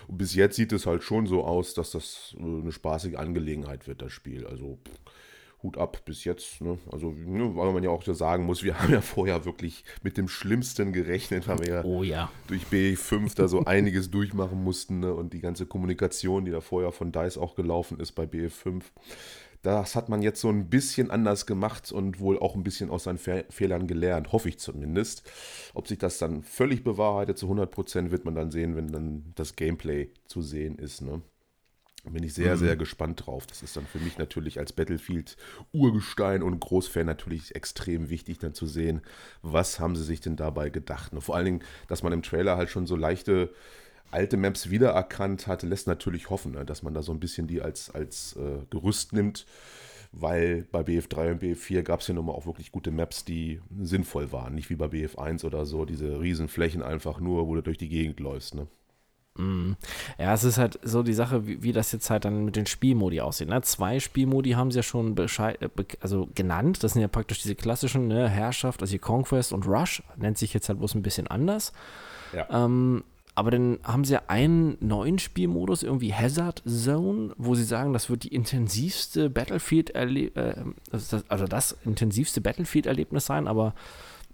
Und 0.07 0.17
bis 0.17 0.33
jetzt 0.33 0.55
sieht 0.55 0.71
es 0.71 0.85
halt 0.85 1.03
schon 1.03 1.27
so 1.27 1.43
aus, 1.43 1.73
dass 1.73 1.91
das 1.91 2.35
äh, 2.39 2.41
eine 2.41 2.71
spaßige 2.71 3.15
Angelegenheit 3.15 3.87
wird, 3.87 4.01
das 4.01 4.11
Spiel. 4.11 4.47
Also 4.47 4.79
pff 4.83 4.99
Hut 5.61 5.77
ab 5.77 6.01
bis 6.05 6.23
jetzt. 6.23 6.61
Ne? 6.61 6.77
Also, 6.91 7.11
ne, 7.11 7.55
weil 7.55 7.73
man 7.73 7.83
ja 7.83 7.89
auch 7.89 8.03
so 8.03 8.13
sagen 8.13 8.45
muss, 8.45 8.63
wir 8.63 8.79
haben 8.81 8.93
ja 8.93 9.01
vorher 9.01 9.45
wirklich 9.45 9.83
mit 10.03 10.17
dem 10.17 10.27
Schlimmsten 10.27 10.93
gerechnet, 10.93 11.47
weil 11.47 11.59
wir 11.59 11.67
ja, 11.67 11.83
oh, 11.83 12.03
ja. 12.03 12.31
durch 12.47 12.63
B5 12.71 13.35
da 13.35 13.47
so 13.47 13.59
einiges 13.65 14.09
durchmachen 14.09 14.63
mussten 14.63 14.99
ne? 14.99 15.13
und 15.13 15.33
die 15.33 15.41
ganze 15.41 15.65
Kommunikation, 15.65 16.45
die 16.45 16.51
da 16.51 16.61
vorher 16.61 16.91
von 16.91 17.11
DICE 17.11 17.37
auch 17.37 17.55
gelaufen 17.55 17.99
ist 17.99 18.13
bei 18.13 18.23
BF5. 18.23 18.83
Das 19.61 19.95
hat 19.95 20.07
man 20.07 20.21
jetzt 20.21 20.39
so 20.39 20.49
ein 20.49 20.69
bisschen 20.69 21.11
anders 21.11 21.45
gemacht 21.45 21.91
und 21.91 22.19
wohl 22.19 22.39
auch 22.39 22.55
ein 22.55 22.63
bisschen 22.63 22.89
aus 22.89 23.03
seinen 23.03 23.17
Fe 23.17 23.45
Fehlern 23.49 23.87
gelernt, 23.87 24.31
hoffe 24.31 24.49
ich 24.49 24.59
zumindest. 24.59 25.23
Ob 25.73 25.87
sich 25.87 25.97
das 25.97 26.17
dann 26.17 26.43
völlig 26.43 26.83
bewahrheitet 26.83 27.37
zu 27.37 27.47
100% 27.47 28.11
wird 28.11 28.23
man 28.25 28.35
dann 28.35 28.51
sehen, 28.51 28.75
wenn 28.75 28.87
dann 28.87 29.33
das 29.35 29.55
Gameplay 29.55 30.11
zu 30.25 30.41
sehen 30.41 30.77
ist. 30.77 31.01
Ne? 31.01 31.21
bin 32.05 32.23
ich 32.23 32.33
sehr, 32.33 32.55
mhm. 32.55 32.59
sehr 32.59 32.75
gespannt 32.75 33.25
drauf. 33.25 33.45
Das 33.47 33.61
ist 33.63 33.75
dann 33.75 33.85
für 33.85 33.99
mich 33.99 34.17
natürlich 34.17 34.59
als 34.59 34.73
Battlefield-Urgestein 34.73 36.43
und 36.43 36.59
Großfan 36.59 37.05
natürlich 37.05 37.55
extrem 37.55 38.09
wichtig, 38.09 38.39
dann 38.39 38.53
zu 38.53 38.65
sehen, 38.65 39.01
was 39.41 39.79
haben 39.79 39.95
sie 39.95 40.03
sich 40.03 40.21
denn 40.21 40.35
dabei 40.35 40.69
gedacht. 40.69 41.13
Und 41.13 41.21
vor 41.21 41.35
allen 41.35 41.45
Dingen, 41.45 41.63
dass 41.87 42.03
man 42.03 42.13
im 42.13 42.23
Trailer 42.23 42.57
halt 42.57 42.69
schon 42.69 42.87
so 42.87 42.95
leichte 42.95 43.53
alte 44.11 44.37
Maps 44.37 44.69
wiedererkannt 44.69 45.47
hat, 45.47 45.63
lässt 45.63 45.87
natürlich 45.87 46.29
hoffen, 46.29 46.53
ne, 46.53 46.65
dass 46.65 46.83
man 46.83 46.93
da 46.93 47.01
so 47.01 47.11
ein 47.11 47.19
bisschen 47.19 47.47
die 47.47 47.61
als, 47.61 47.89
als 47.89 48.35
äh, 48.37 48.65
Gerüst 48.69 49.13
nimmt, 49.13 49.45
weil 50.11 50.65
bei 50.71 50.81
BF3 50.81 51.31
und 51.31 51.43
BF4 51.43 51.83
gab 51.83 52.01
es 52.01 52.07
ja 52.07 52.13
nun 52.13 52.25
mal 52.25 52.33
auch 52.33 52.45
wirklich 52.45 52.71
gute 52.71 52.91
Maps, 52.91 53.25
die 53.25 53.61
sinnvoll 53.79 54.31
waren. 54.31 54.55
Nicht 54.55 54.69
wie 54.69 54.75
bei 54.75 54.87
BF1 54.87 55.45
oder 55.45 55.65
so, 55.65 55.85
diese 55.85 56.19
riesen 56.19 56.47
Flächen 56.47 56.81
einfach 56.81 57.19
nur, 57.19 57.47
wo 57.47 57.55
du 57.55 57.61
durch 57.61 57.77
die 57.77 57.89
Gegend 57.89 58.19
läufst. 58.19 58.55
Ne? 58.55 58.67
Mhm. 59.39 59.77
Ja, 60.17 60.33
es 60.33 60.43
ist 60.43 60.57
halt 60.57 60.79
so 60.83 61.01
die 61.03 61.13
Sache, 61.13 61.47
wie, 61.47 61.63
wie, 61.63 61.71
das 61.71 61.91
jetzt 61.91 62.09
halt 62.09 62.25
dann 62.25 62.45
mit 62.45 62.55
den 62.55 62.65
Spielmodi 62.65 63.21
aussieht. 63.21 63.47
Ne? 63.47 63.61
Zwei 63.61 63.99
Spielmodi 63.99 64.51
haben 64.51 64.71
sie 64.71 64.79
ja 64.79 64.83
schon 64.83 65.15
Bescheid, 65.15 65.61
äh, 65.61 65.69
also 66.01 66.27
genannt. 66.35 66.83
Das 66.83 66.93
sind 66.93 67.01
ja 67.01 67.07
praktisch 67.07 67.41
diese 67.41 67.55
klassischen 67.55 68.07
ne? 68.07 68.27
Herrschaft, 68.27 68.81
also 68.81 68.91
hier 68.91 68.99
Conquest 68.99 69.53
und 69.53 69.65
Rush. 69.65 70.03
Nennt 70.17 70.37
sich 70.37 70.53
jetzt 70.53 70.69
halt 70.69 70.79
bloß 70.79 70.95
ein 70.95 71.03
bisschen 71.03 71.27
anders. 71.27 71.71
Ja. 72.33 72.47
Ähm, 72.65 73.03
aber 73.39 73.51
dann 73.51 73.79
haben 73.85 74.03
sie 74.03 74.15
ja 74.15 74.23
einen 74.27 74.75
neuen 74.81 75.17
Spielmodus, 75.17 75.81
irgendwie 75.81 76.13
Hazard 76.13 76.61
Zone, 76.67 77.33
wo 77.37 77.55
sie 77.55 77.63
sagen, 77.63 77.93
das 77.93 78.09
wird 78.09 78.23
die 78.23 78.35
intensivste 78.35 79.29
Battlefield, 79.29 79.95
äh, 79.95 80.29
also 80.91 81.47
das 81.47 81.77
intensivste 81.85 82.41
Battlefield-Erlebnis 82.41 83.25
sein, 83.25 83.47
aber 83.47 83.73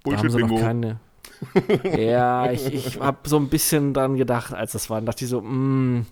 da 0.05 0.17
haben 0.17 0.29
sie 0.31 0.39
noch 0.39 0.59
keine 0.59 0.99
ja, 1.97 2.51
ich, 2.51 2.65
ich 2.73 2.99
habe 2.99 3.29
so 3.29 3.37
ein 3.37 3.47
bisschen 3.49 3.93
dran 3.93 4.15
gedacht, 4.15 4.55
als 4.55 4.71
das 4.71 4.89
war. 4.89 4.97
Und 4.97 5.05
dachte 5.05 5.25
ich 5.25 5.29
so, 5.29 5.39
mm, 5.39 6.07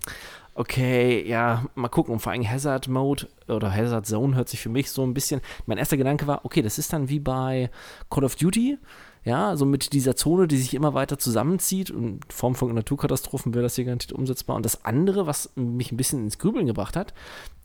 okay, 0.53 1.27
ja, 1.27 1.65
mal 1.73 1.89
gucken. 1.89 2.13
Und 2.13 2.19
vor 2.19 2.31
allem 2.31 2.47
Hazard 2.47 2.87
Mode 2.87 3.27
oder 3.47 3.73
Hazard 3.73 4.05
Zone 4.05 4.35
hört 4.35 4.49
sich 4.49 4.59
für 4.59 4.69
mich 4.69 4.91
so 4.91 5.03
ein 5.03 5.15
bisschen. 5.15 5.41
Mein 5.65 5.79
erster 5.79 5.97
Gedanke 5.97 6.27
war, 6.27 6.45
okay, 6.45 6.61
das 6.61 6.77
ist 6.77 6.93
dann 6.93 7.09
wie 7.09 7.19
bei 7.19 7.71
Call 8.11 8.23
of 8.23 8.35
Duty. 8.35 8.77
Ja, 9.25 9.55
so 9.55 9.65
mit 9.65 9.93
dieser 9.93 10.15
Zone, 10.15 10.47
die 10.47 10.57
sich 10.57 10.73
immer 10.73 10.93
weiter 10.93 11.17
zusammenzieht. 11.17 11.91
Und 11.91 12.03
in 12.03 12.19
Form 12.29 12.55
von 12.55 12.73
Naturkatastrophen 12.73 13.53
wäre 13.53 13.63
das 13.63 13.75
hier 13.75 13.85
garantiert 13.85 14.11
umsetzbar. 14.11 14.55
Und 14.55 14.65
das 14.65 14.83
andere, 14.83 15.27
was 15.27 15.51
mich 15.55 15.91
ein 15.91 15.97
bisschen 15.97 16.25
ins 16.25 16.39
Grübeln 16.39 16.65
gebracht 16.65 16.95
hat, 16.95 17.13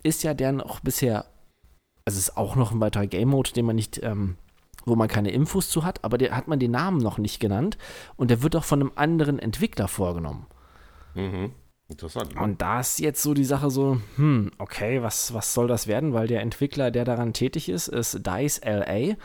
ist 0.03 0.23
ja 0.23 0.35
der 0.35 0.53
noch 0.53 0.81
bisher, 0.81 1.27
also 2.05 2.17
es 2.19 2.29
ist 2.29 2.37
auch 2.37 2.55
noch 2.55 2.71
ein 2.71 2.81
weiterer 2.81 3.07
Game 3.07 3.31
Mode, 3.31 3.53
den 3.53 3.67
man 3.67 3.77
nicht 3.77 4.01
ähm, 4.03 4.37
wo 4.89 4.97
man 4.97 5.09
keine 5.09 5.31
Infos 5.31 5.71
zu 5.71 5.85
hat, 5.85 6.05
aber 6.05 6.19
der 6.19 6.37
hat 6.37 6.49
man 6.49 6.59
den 6.59 6.71
Namen 6.71 6.99
noch 6.99 7.19
nicht 7.19 7.41
genannt 7.41 7.79
und 8.17 8.31
der 8.31 8.43
wird 8.43 8.57
auch 8.57 8.65
von 8.65 8.81
einem 8.81 8.93
anderen 8.95 9.39
Entwickler 9.39 9.89
vorgenommen. 9.89 10.47
Mhm. 11.15 11.53
Interessant. 11.91 12.35
Ne? 12.35 12.43
Und 12.43 12.61
da 12.61 12.81
ist 12.81 12.99
jetzt 13.01 13.23
so 13.23 13.33
die 13.33 13.45
Sache 13.45 13.71
so, 13.71 14.01
hm, 14.17 14.51
okay, 14.59 15.03
was, 15.03 15.33
was 15.33 15.55
soll 15.55 15.69
das 15.69 15.87
werden? 15.87 16.13
Weil 16.13 16.27
der 16.27 16.43
Entwickler, 16.43 16.91
der 16.91 17.07
daran 17.07 17.33
tätig 17.33 17.69
ist, 17.71 17.89
ist 17.89 18.27
DICE 18.27 18.61
LA. 18.63 19.17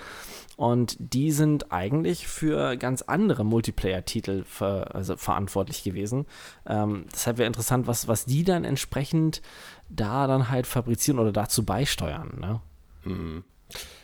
Und 0.55 0.95
die 0.99 1.31
sind 1.31 1.71
eigentlich 1.71 2.27
für 2.27 2.77
ganz 2.77 3.01
andere 3.01 3.43
Multiplayer-Titel 3.43 4.43
ver, 4.45 4.95
also 4.95 5.17
verantwortlich 5.17 5.83
gewesen. 5.83 6.25
Ähm, 6.65 7.05
deshalb 7.11 7.37
wäre 7.37 7.47
interessant, 7.47 7.87
was, 7.87 8.07
was 8.07 8.25
die 8.25 8.43
dann 8.43 8.63
entsprechend 8.63 9.41
da 9.89 10.27
dann 10.27 10.49
halt 10.49 10.67
fabrizieren 10.67 11.19
oder 11.19 11.33
dazu 11.33 11.65
beisteuern. 11.65 12.37
Ne? 12.39 12.61
Mhm 13.03 13.43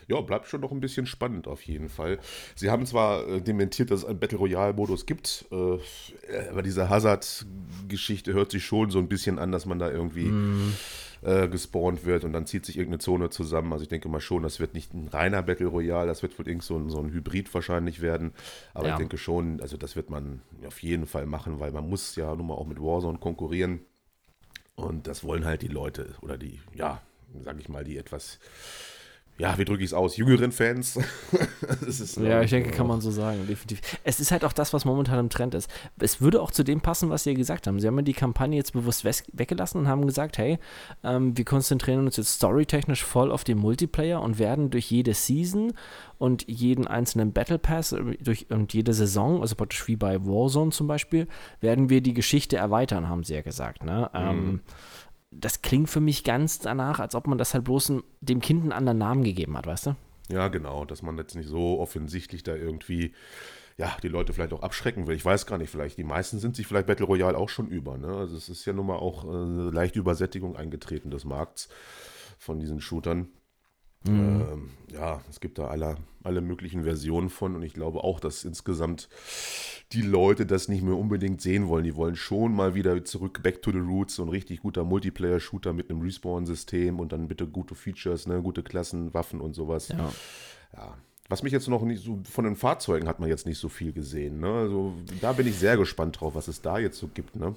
ja, 0.10 0.22
bleibt 0.22 0.48
schon 0.48 0.62
noch 0.62 0.72
ein 0.72 0.80
bisschen 0.80 1.06
spannend 1.06 1.48
auf 1.48 1.62
jeden 1.62 1.88
Fall. 1.88 2.19
Sie 2.56 2.72
haben 2.72 2.86
zwar 2.86 3.28
äh, 3.28 3.41
dementiert, 3.41 3.91
dass 3.91 4.02
es 4.02 4.06
einen 4.06 4.19
Battle 4.19 4.39
Royale-Modus 4.39 5.06
gibt, 5.06 5.45
äh, 5.52 5.78
aber 6.50 6.63
diese 6.63 6.89
Hazard-Geschichte 6.89 8.34
hört 8.34 8.52
sich 8.52 8.65
schon 8.65 8.89
so 8.89 8.98
ein 8.98 9.08
bisschen 9.08 9.38
an, 9.38 9.52
dass 9.52 9.67
man 9.67 9.78
da 9.78 9.89
irgendwie 9.91 10.26
mm. 10.26 10.74
äh, 11.22 11.48
gespawnt 11.48 12.06
wird 12.06 12.24
und 12.24 12.34
dann 12.34 12.48
zieht 12.48 12.65
sich 12.65 12.78
irgendeine 12.78 13.00
Zone 13.00 13.30
zusammen. 13.30 13.72
Also 13.72 13.84
ich 13.84 13.89
denke 13.89 14.10
mal 14.10 14.19
schon, 14.19 14.41
das 14.41 14.60
wird 14.60 14.74
nicht 14.74 14.95
ein 14.95 15.10
reiner 15.10 15.43
Battle 15.43 15.67
Royale, 15.67 16.08
das 16.08 16.24
wird 16.24 16.38
wohl 16.39 16.48
irgend 16.48 16.63
so 16.63 16.76
ein, 16.76 16.89
so 16.89 17.00
ein 17.00 17.12
Hybrid 17.12 17.54
wahrscheinlich 17.54 18.02
werden. 18.02 18.34
Aber 18.74 18.88
ja. 18.88 18.93
ich 18.93 18.98
denke 18.98 19.19
schon, 19.19 19.62
also 19.62 19.78
das 19.78 19.95
wird 19.95 20.10
man 20.10 20.41
auf 20.65 20.82
jeden 20.82 21.06
Fall 21.06 21.28
machen, 21.28 21.60
weil 21.60 21.72
man 21.72 21.88
muss 21.88 22.15
ja 22.15 22.36
nun 22.36 22.48
mal 22.48 22.56
auch 22.56 22.67
mit 22.67 22.82
Warzone 22.82 23.19
konkurrieren. 23.19 23.82
Und 24.76 25.06
das 25.06 25.24
wollen 25.24 25.45
halt 25.45 25.62
die 25.62 25.67
Leute 25.67 26.15
oder 26.22 26.38
die, 26.38 26.62
ja, 26.74 27.02
sag 27.43 27.60
ich 27.60 27.69
mal, 27.69 27.84
die 27.84 27.98
etwas 27.98 28.39
ja, 29.39 29.58
wie 29.58 29.63
drücke 29.63 29.84
ich 29.84 29.91
es 29.91 29.93
aus, 29.93 30.17
jüngeren 30.17 30.52
Fans. 30.52 30.99
ist, 31.88 32.17
ja, 32.17 32.41
ich 32.41 32.49
denke, 32.49 32.71
kann 32.71 32.88
man 32.88 32.99
so 32.99 33.10
sagen, 33.10 33.47
definitiv. 33.47 33.80
Es 34.04 34.19
ist 34.19 34.32
halt 34.32 34.43
auch 34.43 34.52
das, 34.52 34.73
was 34.73 34.84
momentan 34.84 35.17
im 35.17 35.30
Trend 35.30 35.56
ist. 35.56 35.71
Es 35.97 36.19
würde 36.19 36.41
auch 36.41 36.52
zu 36.52 36.63
dem 36.63 36.82
passen, 36.82 37.10
was 37.10 37.23
Sie 37.23 37.32
ja 37.32 37.36
gesagt 37.38 37.65
haben. 37.65 37.80
Sie 37.80 37.88
haben 37.88 37.95
ja 37.95 38.02
die 38.02 38.13
Kampagne 38.13 38.58
jetzt 38.58 38.73
bewusst 38.73 39.06
weggelassen 39.06 39.80
und 39.80 39.88
haben 39.88 40.06
gesagt, 40.06 40.38
hey, 40.38 40.60
ähm, 41.06 41.38
wir 41.38 41.45
konzentrieren 41.45 42.06
uns 42.06 42.17
jetzt 42.17 42.36
storytechnisch 42.36 43.06
voll 43.06 43.32
auf 43.32 43.45
den 43.45 43.58
Multiplayer 43.60 44.21
und 44.21 44.39
werden 44.39 44.71
durch 44.71 44.91
jede 44.91 45.13
Season 45.13 45.71
und 46.17 46.45
jeden 46.49 46.86
einzelnen 46.86 47.32
Battle 47.32 47.60
Pass 47.60 47.93
äh, 47.93 48.17
durch, 48.21 48.47
und 48.49 48.73
jede 48.73 48.93
Saison, 48.93 49.41
also 49.41 49.56
praktisch 49.56 49.88
wie 49.88 49.95
bei 49.95 50.19
Warzone 50.25 50.71
zum 50.71 50.88
Beispiel, 50.88 51.28
werden 51.62 51.89
wir 51.89 52.02
die 52.02 52.13
Geschichte 52.13 52.58
erweitern, 52.58 53.08
haben 53.08 53.23
Sie 53.23 53.36
ja 53.36 53.41
gesagt. 53.41 53.86
Ne? 53.86 54.12
Ähm, 54.13 54.36
mhm. 54.36 54.49
Ähm, 54.49 54.62
das 55.32 55.62
klingt 55.62 55.89
für 55.89 56.00
mich 56.00 56.24
ganz 56.24 56.60
danach, 56.60 57.00
als 57.00 57.15
ob 57.15 57.28
man 57.28 57.38
das 57.38 57.54
halt 57.54 57.63
bloß 57.63 57.94
dem 58.22 58.42
Kind 58.42 58.63
einen 58.63 58.72
anderen 58.72 58.98
Namen 58.98 59.24
gegeben 59.24 59.58
hat, 59.58 59.68
weißt 59.68 59.88
du? 59.88 59.96
Ja, 60.30 60.48
genau, 60.48 60.86
dass 60.86 61.02
man 61.02 61.18
jetzt 61.18 61.36
nicht 61.36 61.50
so 61.50 61.80
offensichtlich 61.80 62.44
da 62.44 62.56
irgendwie, 62.56 63.13
ja, 63.78 63.96
die 64.04 64.08
Leute 64.08 64.34
vielleicht 64.34 64.54
auch 64.54 64.62
abschrecken 64.62 65.08
will. 65.08 65.15
Ich 65.15 65.26
weiß 65.26 65.46
gar 65.46 65.58
nicht, 65.58 65.70
vielleicht, 65.70 65.98
die 65.98 66.04
meisten 66.04 66.39
sind 66.39 66.56
sich 66.56 66.68
vielleicht 66.68 66.88
Battle 66.88 67.06
Royale 67.06 67.38
auch 67.38 67.50
schon 67.50 67.68
über, 67.68 67.98
ne? 67.98 68.08
Also 68.08 68.38
es 68.38 68.50
ist 68.50 68.65
ja 68.65 68.74
nun 68.74 68.88
mal 68.88 68.98
auch 68.98 69.26
äh, 69.26 69.28
eine 69.28 69.72
leichte 69.72 70.00
Übersättigung 70.00 70.56
eingetreten 70.56 71.10
des 71.10 71.26
Markts 71.26 71.70
von 72.38 72.60
diesen 72.60 72.80
Shootern. 72.80 73.30
Mhm. 74.06 74.46
Ähm, 74.52 74.70
ja, 74.92 75.22
es 75.30 75.40
gibt 75.40 75.58
da 75.58 75.68
alle, 75.68 75.98
alle 76.24 76.42
möglichen 76.42 76.84
Versionen 76.84 77.30
von 77.30 77.56
und 77.56 77.64
ich 77.64 77.74
glaube 77.74 78.04
auch, 78.04 78.20
dass 78.20 78.46
insgesamt 78.46 79.10
die 79.92 80.02
Leute 80.02 80.46
das 80.46 80.68
nicht 80.68 80.84
mehr 80.84 80.96
unbedingt 80.96 81.42
sehen 81.42 81.68
wollen. 81.68 81.84
Die 81.84 81.96
wollen 81.96 82.16
schon 82.16 82.54
mal 82.54 82.76
wieder 82.76 83.04
zurück, 83.04 83.42
back 83.44 83.62
to 83.62 83.72
the 83.72 83.80
roots, 83.80 84.16
so 84.16 84.24
ein 84.24 84.30
richtig 84.30 84.62
guter 84.62 84.84
Multiplayer-Shooter 84.84 85.74
mit 85.74 85.90
einem 85.90 86.02
Respawn-System 86.02 87.00
und 87.00 87.12
dann 87.12 87.28
bitte 87.28 87.48
gute 87.48 87.76
Features, 87.76 88.28
ne, 88.28 88.42
gute 88.42 88.64
Klassen, 88.64 89.14
Waffen 89.14 89.42
und 89.42 89.54
sowas. 89.54 89.90
Ja. 89.90 90.12
ja. 90.74 90.98
Was 91.28 91.44
mich 91.44 91.54
jetzt 91.54 91.68
noch 91.68 91.84
nicht 91.84 92.04
so, 92.04 92.20
von 92.24 92.46
den 92.46 92.56
Fahrzeugen 92.56 93.08
hat 93.08 93.20
man 93.20 93.30
jetzt 93.30 93.46
nicht 93.46 93.60
so 93.60 93.70
viel 93.70 93.94
gesehen. 93.94 94.40
Ne? 94.40 94.52
Also 94.52 94.96
da 95.22 95.34
bin 95.34 95.46
ich 95.46 95.60
sehr 95.60 95.78
gespannt 95.78 96.20
drauf, 96.20 96.34
was 96.34 96.48
es 96.48 96.62
da 96.62 96.80
jetzt 96.80 96.98
so 96.98 97.08
gibt. 97.08 97.36
Ne? 97.36 97.54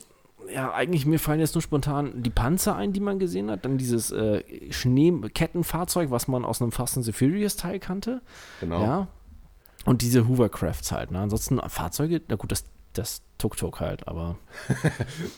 Ja, 0.53 0.73
eigentlich 0.73 1.07
mir 1.07 1.19
fallen 1.19 1.41
jetzt 1.41 1.55
nur 1.55 1.63
spontan 1.63 2.23
die 2.23 2.31
Panzer 2.31 2.77
ein, 2.77 2.93
die 2.93 3.01
man 3.01 3.19
gesehen 3.19 3.51
hat. 3.51 3.65
Dann 3.65 3.79
dieses 3.79 4.11
äh, 4.11 4.43
Schneekettenfahrzeug, 4.71 6.11
was 6.11 6.29
man 6.29 6.45
aus 6.45 6.63
einem 6.63 6.73
Fast 6.73 6.97
and 6.97 7.05
the 7.05 7.13
Furious 7.13 7.57
Teil 7.57 7.79
kannte. 7.79 8.23
Genau. 8.61 8.83
Ja. 8.83 9.09
Und 9.85 10.03
diese 10.03 10.29
Hoovercrafts 10.29 10.93
halt. 10.93 11.11
Ne? 11.11 11.19
Ansonsten 11.19 11.61
Fahrzeuge, 11.69 12.23
na 12.29 12.37
gut, 12.37 12.53
das, 12.53 12.65
das 12.93 13.23
Tuk-Tuk 13.43 13.81
halt, 13.81 14.07
aber. 14.07 14.37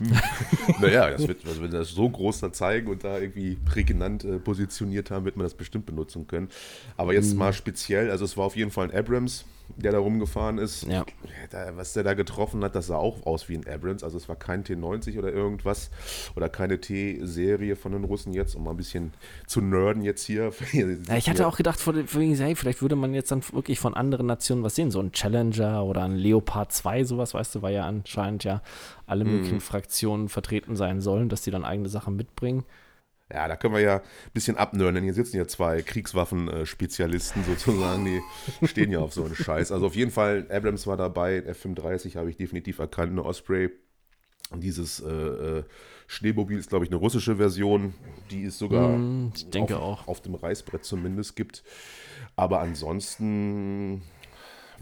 naja, 0.81 1.11
das 1.11 1.27
wird, 1.27 1.47
also 1.47 1.62
wenn 1.62 1.73
wir 1.73 1.79
das 1.79 1.90
so 1.90 2.09
groß 2.09 2.40
da 2.40 2.53
zeigen 2.53 2.88
und 2.88 3.03
da 3.03 3.19
irgendwie 3.19 3.57
prägnant 3.57 4.25
äh, 4.25 4.38
positioniert 4.38 5.11
haben, 5.11 5.25
wird 5.25 5.37
man 5.37 5.45
das 5.45 5.55
bestimmt 5.55 5.87
benutzen 5.87 6.27
können. 6.27 6.51
Aber 6.99 7.14
jetzt 7.14 7.33
mhm. 7.33 7.38
mal 7.38 7.53
speziell, 7.55 8.11
also 8.11 8.27
es 8.27 8.37
war 8.37 8.45
auf 8.45 8.57
jeden 8.57 8.71
Fall 8.71 8.90
ein 8.90 8.95
Abrams, 8.95 9.47
der 9.77 9.93
da 9.93 9.99
rumgefahren 9.99 10.59
ist. 10.59 10.85
Ja. 10.85 11.05
Da, 11.51 11.77
was 11.77 11.95
der 11.95 12.03
da 12.03 12.14
getroffen 12.14 12.62
hat, 12.62 12.75
das 12.75 12.88
sah 12.88 12.97
auch 12.97 13.27
aus 13.27 13.49
wie 13.49 13.57
ein 13.57 13.67
Abrams. 13.67 14.05
Also 14.05 14.17
es 14.17 14.29
war 14.29 14.37
kein 14.37 14.62
T90 14.62 15.19
oder 15.19 15.33
irgendwas 15.33 15.90
oder 16.37 16.49
keine 16.49 16.81
T-Serie 16.81 17.75
von 17.75 17.93
den 17.93 18.05
Russen 18.05 18.33
jetzt, 18.33 18.55
um 18.55 18.64
mal 18.64 18.71
ein 18.71 18.77
bisschen 18.77 19.12
zu 19.47 19.61
nerden 19.61 20.03
jetzt 20.03 20.25
hier. 20.25 20.53
ja, 20.73 21.17
ich 21.17 21.29
hatte 21.29 21.47
auch 21.47 21.57
gedacht, 21.57 21.81
hey, 21.85 22.55
vielleicht 22.57 22.83
würde 22.83 22.97
man 22.97 23.14
jetzt 23.14 23.33
dann 23.33 23.43
wirklich 23.53 23.81
von 23.81 23.95
anderen 23.95 24.27
Nationen 24.27 24.62
was 24.62 24.75
sehen. 24.75 24.90
So 24.90 25.01
ein 25.01 25.12
Challenger 25.12 25.85
oder 25.85 26.05
ein 26.05 26.17
Leopard 26.17 26.73
2, 26.73 27.05
sowas, 27.05 27.35
weißt 27.35 27.57
du, 27.57 27.62
weil 27.62 27.75
ja 27.75 27.87
anscheinend 28.00 28.44
ja 28.44 28.62
alle 29.07 29.24
möglichen 29.24 29.57
mhm. 29.57 29.61
Fraktionen 29.61 30.28
vertreten 30.28 30.76
sein 30.76 31.00
sollen, 31.00 31.28
dass 31.28 31.42
die 31.42 31.50
dann 31.50 31.64
eigene 31.64 31.88
Sachen 31.88 32.16
mitbringen. 32.16 32.64
Ja, 33.33 33.48
da 33.48 33.57
können 33.57 33.74
wir 33.74 33.80
ja 33.80 33.96
ein 33.96 34.33
bisschen 34.35 34.57
abnörden, 34.57 34.96
denn 34.96 35.04
hier 35.04 35.14
sitzen 35.14 35.38
ja 35.38 35.46
zwei 35.46 35.83
Kriegswaffen-Spezialisten 35.83 37.42
sozusagen, 37.44 38.04
die 38.04 38.20
stehen 38.66 38.90
ja 38.90 38.98
auf 38.98 39.14
so 39.14 39.24
einen 39.24 39.35
Scheiß. 39.35 39.72
Also 39.72 39.87
auf 39.87 39.96
jeden 39.96 40.11
Fall, 40.11 40.46
Abrams 40.50 40.87
war 40.87 40.96
dabei, 40.96 41.37
F-35 41.38 42.16
habe 42.16 42.28
ich 42.30 42.37
definitiv 42.37 42.78
erkannt, 42.78 43.12
eine 43.12 43.24
Osprey. 43.24 43.70
Dieses 44.54 45.00
äh, 45.00 45.11
äh, 45.11 45.64
Schneemobil 46.07 46.59
ist, 46.59 46.68
glaube 46.68 46.85
ich, 46.85 46.90
eine 46.90 46.98
russische 46.98 47.37
Version, 47.37 47.94
die 48.30 48.44
es 48.44 48.59
sogar 48.59 49.00
ich 49.35 49.48
denke 49.48 49.78
auf, 49.78 50.00
auch. 50.00 50.09
auf 50.09 50.20
dem 50.20 50.35
Reißbrett 50.35 50.85
zumindest 50.85 51.35
gibt. 51.35 51.64
Aber 52.37 52.61
ansonsten 52.61 54.02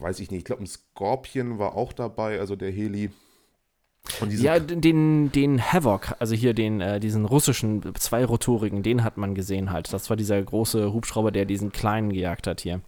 weiß 0.03 0.21
ich 0.21 0.31
nicht, 0.31 0.41
ich 0.41 0.45
glaube, 0.45 0.63
ein 0.63 0.67
Scorpion 0.67 1.59
war 1.59 1.77
auch 1.77 1.93
dabei, 1.93 2.41
also 2.41 2.57
der 2.57 2.71
Heli 2.71 3.11
ja, 4.31 4.59
den, 4.59 5.31
den 5.31 5.63
Havoc, 5.63 6.17
also 6.19 6.35
hier 6.35 6.55
den, 6.55 6.81
äh, 6.81 6.99
diesen 6.99 7.25
russischen 7.25 7.95
zweirotorigen, 7.95 8.83
den 8.83 9.05
hat 9.05 9.17
man 9.17 9.35
gesehen 9.35 9.71
halt. 9.71 9.93
Das 9.93 10.11
war 10.11 10.17
dieser 10.17 10.43
große 10.43 10.93
Hubschrauber, 10.93 11.31
der 11.31 11.45
diesen 11.45 11.71
kleinen 11.71 12.13
gejagt 12.13 12.49
hat 12.49 12.61
hier. 12.61 12.81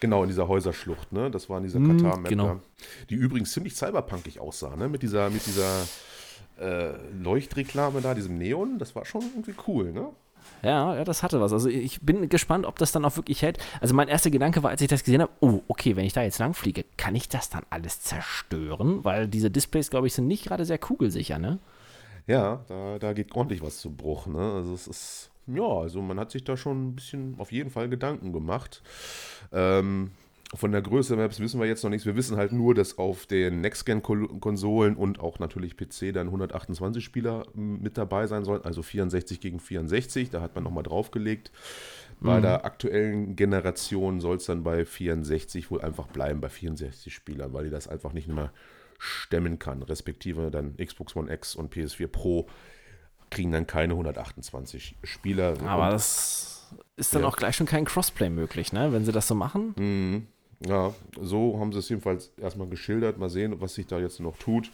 Genau, 0.00 0.22
in 0.22 0.28
dieser 0.28 0.48
Häuserschlucht, 0.48 1.12
ne? 1.12 1.30
Das 1.30 1.50
war 1.50 1.58
in 1.58 1.64
dieser 1.64 1.78
mm. 1.78 2.24
Genau. 2.24 2.60
Die 3.10 3.14
übrigens 3.14 3.52
ziemlich 3.52 3.76
cyberpunkig 3.76 4.40
aussah, 4.40 4.74
ne? 4.76 4.88
Mit 4.88 5.02
dieser, 5.02 5.28
mit 5.30 5.46
dieser 5.46 5.86
äh, 6.58 6.94
Leuchtreklame 7.22 8.00
da, 8.00 8.14
diesem 8.14 8.38
Neon. 8.38 8.78
Das 8.78 8.94
war 8.94 9.04
schon 9.04 9.22
irgendwie 9.22 9.54
cool, 9.66 9.92
ne? 9.92 10.08
Ja, 10.64 10.94
ja, 10.94 11.04
das 11.04 11.22
hatte 11.22 11.40
was. 11.40 11.52
Also 11.52 11.68
ich 11.68 12.00
bin 12.00 12.28
gespannt, 12.28 12.64
ob 12.64 12.78
das 12.78 12.90
dann 12.90 13.04
auch 13.04 13.16
wirklich 13.16 13.42
hält. 13.42 13.58
Also 13.80 13.94
mein 13.94 14.08
erster 14.08 14.30
Gedanke 14.30 14.62
war, 14.62 14.70
als 14.70 14.80
ich 14.80 14.88
das 14.88 15.04
gesehen 15.04 15.20
habe, 15.20 15.32
oh, 15.40 15.60
okay, 15.68 15.94
wenn 15.96 16.06
ich 16.06 16.14
da 16.14 16.22
jetzt 16.22 16.38
lang 16.38 16.54
fliege, 16.54 16.84
kann 16.96 17.14
ich 17.14 17.28
das 17.28 17.50
dann 17.50 17.64
alles 17.68 18.00
zerstören? 18.00 19.04
Weil 19.04 19.28
diese 19.28 19.50
Displays, 19.50 19.90
glaube 19.90 20.06
ich, 20.06 20.14
sind 20.14 20.26
nicht 20.26 20.46
gerade 20.46 20.64
sehr 20.64 20.78
kugelsicher, 20.78 21.38
ne? 21.38 21.58
Ja, 22.26 22.64
da, 22.68 22.98
da 22.98 23.12
geht 23.12 23.34
ordentlich 23.34 23.62
was 23.62 23.78
zu 23.78 23.90
Bruch, 23.90 24.26
ne? 24.26 24.54
Also 24.54 24.72
es 24.72 24.86
ist, 24.86 25.30
ja, 25.46 25.62
also 25.62 26.00
man 26.00 26.18
hat 26.18 26.30
sich 26.30 26.44
da 26.44 26.56
schon 26.56 26.88
ein 26.88 26.94
bisschen 26.94 27.34
auf 27.38 27.52
jeden 27.52 27.70
Fall 27.70 27.90
Gedanken 27.90 28.32
gemacht. 28.32 28.82
Ähm, 29.52 30.12
von 30.54 30.72
der 30.72 30.82
Größe 30.82 31.16
der 31.16 31.24
Maps 31.24 31.40
wissen 31.40 31.60
wir 31.60 31.66
jetzt 31.66 31.82
noch 31.82 31.90
nichts. 31.90 32.06
Wir 32.06 32.16
wissen 32.16 32.36
halt 32.36 32.52
nur, 32.52 32.74
dass 32.74 32.98
auf 32.98 33.26
den 33.26 33.60
Next-Gen-Konsolen 33.60 34.96
und 34.96 35.20
auch 35.20 35.38
natürlich 35.38 35.76
PC 35.76 36.12
dann 36.12 36.28
128 36.28 37.04
Spieler 37.04 37.46
mit 37.54 37.98
dabei 37.98 38.26
sein 38.26 38.44
sollen, 38.44 38.64
also 38.64 38.82
64 38.82 39.40
gegen 39.40 39.60
64. 39.60 40.30
Da 40.30 40.40
hat 40.40 40.54
man 40.54 40.64
nochmal 40.64 40.84
draufgelegt. 40.84 41.50
Bei 42.20 42.38
mhm. 42.38 42.42
der 42.42 42.64
aktuellen 42.64 43.36
Generation 43.36 44.20
soll 44.20 44.36
es 44.36 44.46
dann 44.46 44.62
bei 44.62 44.84
64 44.84 45.70
wohl 45.70 45.80
einfach 45.80 46.06
bleiben, 46.06 46.40
bei 46.40 46.48
64 46.48 47.12
Spielern, 47.12 47.52
weil 47.52 47.64
die 47.64 47.70
das 47.70 47.88
einfach 47.88 48.12
nicht 48.12 48.28
mehr 48.28 48.52
stemmen 48.98 49.58
kann. 49.58 49.82
Respektive 49.82 50.50
dann 50.50 50.76
Xbox 50.76 51.16
One 51.16 51.32
X 51.32 51.56
und 51.56 51.74
PS4 51.74 52.06
Pro 52.06 52.46
kriegen 53.30 53.50
dann 53.50 53.66
keine 53.66 53.94
128 53.94 54.96
Spieler. 55.02 55.54
Aber 55.66 55.90
das 55.90 56.72
ist 56.96 57.14
dann 57.14 57.22
ja. 57.22 57.28
auch 57.28 57.36
gleich 57.36 57.56
schon 57.56 57.66
kein 57.66 57.84
Crossplay 57.84 58.30
möglich, 58.30 58.72
ne? 58.72 58.92
Wenn 58.92 59.04
sie 59.04 59.12
das 59.12 59.26
so 59.26 59.34
machen. 59.34 59.74
Mhm. 59.76 60.26
Ja, 60.60 60.94
so 61.20 61.58
haben 61.58 61.72
sie 61.72 61.78
es 61.78 61.88
jedenfalls 61.88 62.32
erstmal 62.40 62.68
geschildert. 62.68 63.18
Mal 63.18 63.30
sehen, 63.30 63.60
was 63.60 63.74
sich 63.74 63.86
da 63.86 63.98
jetzt 63.98 64.20
noch 64.20 64.36
tut. 64.38 64.70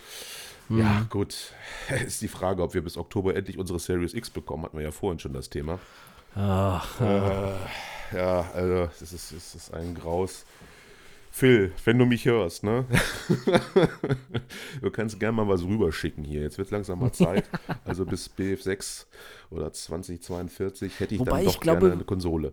Mhm. 0.69 0.81
Ja, 0.81 1.07
gut. 1.11 1.53
Ist 2.07 2.23
die 2.23 2.29
Frage, 2.29 2.63
ob 2.63 2.75
wir 2.75 2.83
bis 2.83 2.97
Oktober 2.97 3.35
endlich 3.35 3.59
unsere 3.59 3.79
Series 3.79 4.15
X 4.15 4.31
bekommen. 4.31 4.65
Hatten 4.65 4.79
wir 4.79 4.85
ja 4.85 4.93
vorhin 4.93 5.19
schon 5.19 5.33
das 5.33 5.51
Thema. 5.51 5.79
Ach, 6.35 7.01
äh, 7.01 8.17
ja, 8.17 8.49
also 8.55 8.89
es 9.03 9.13
ist, 9.13 9.33
es 9.33 9.55
ist 9.55 9.75
ein 9.75 9.95
Graus. 9.97 10.45
Phil, 11.33 11.73
wenn 11.85 11.99
du 11.99 12.07
mich 12.07 12.25
hörst, 12.25 12.65
ne? 12.65 12.85
du 14.83 14.91
kannst 14.91 15.21
gerne 15.21 15.37
mal 15.37 15.49
was 15.49 15.63
rüberschicken 15.63 16.25
hier. 16.25 16.43
Jetzt 16.43 16.59
wird 16.59 16.71
langsam 16.71 16.99
mal 16.99 17.13
Zeit. 17.13 17.45
Also 17.85 18.05
bis 18.05 18.31
BF6 18.37 19.07
oder 19.51 19.73
2042 19.73 21.01
hätte 21.01 21.15
ich 21.15 21.21
Wobei 21.21 21.39
dann 21.39 21.45
doch 21.45 21.55
ich 21.55 21.61
glaube, 21.61 21.81
gerne 21.81 21.95
eine 21.95 22.05
Konsole. 22.05 22.53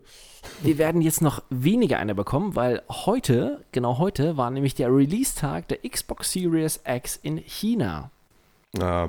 Wir 0.62 0.78
werden 0.78 1.00
jetzt 1.00 1.20
noch 1.20 1.42
weniger 1.50 1.98
eine 1.98 2.14
bekommen, 2.14 2.56
weil 2.56 2.82
heute, 2.88 3.64
genau 3.72 3.98
heute, 3.98 4.36
war 4.36 4.50
nämlich 4.50 4.74
der 4.74 4.94
Release-Tag 4.94 5.68
der 5.68 5.78
Xbox 5.88 6.32
Series 6.32 6.80
X 6.86 7.18
in 7.22 7.38
China. 7.38 8.10
Ah, 8.80 9.08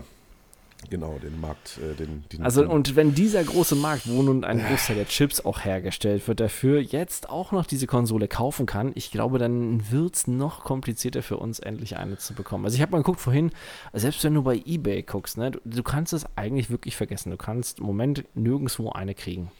Genau, 0.89 1.19
den 1.19 1.39
Markt, 1.41 1.77
äh, 1.77 1.93
den, 1.93 2.23
den, 2.31 2.41
Also 2.41 2.67
und 2.67 2.95
wenn 2.95 3.13
dieser 3.13 3.43
große 3.43 3.75
Markt, 3.75 4.09
wo 4.09 4.23
nun 4.23 4.45
ein 4.45 4.63
Großteil 4.63 4.95
der 4.95 5.07
Chips 5.07 5.41
auch 5.41 5.63
hergestellt 5.65 6.27
wird, 6.27 6.39
dafür 6.39 6.79
jetzt 6.79 7.29
auch 7.29 7.51
noch 7.51 7.65
diese 7.65 7.85
Konsole 7.85 8.27
kaufen 8.27 8.65
kann, 8.65 8.93
ich 8.95 9.11
glaube, 9.11 9.39
dann 9.39 9.91
wird 9.91 10.15
es 10.15 10.27
noch 10.27 10.63
komplizierter 10.63 11.21
für 11.21 11.37
uns, 11.37 11.59
endlich 11.59 11.97
eine 11.97 12.17
zu 12.17 12.33
bekommen. 12.33 12.65
Also 12.65 12.75
ich 12.75 12.81
habe 12.81 12.93
mal 12.93 12.99
geguckt 12.99 13.19
vorhin, 13.19 13.51
selbst 13.93 14.23
wenn 14.23 14.33
du 14.33 14.43
bei 14.43 14.61
Ebay 14.65 15.03
guckst, 15.03 15.37
ne, 15.37 15.51
du, 15.51 15.59
du 15.65 15.83
kannst 15.83 16.13
es 16.13 16.25
eigentlich 16.37 16.69
wirklich 16.69 16.95
vergessen. 16.95 17.31
Du 17.31 17.37
kannst 17.37 17.79
im 17.79 17.85
Moment 17.85 18.23
nirgendwo 18.33 18.89
eine 18.91 19.15
kriegen. 19.15 19.51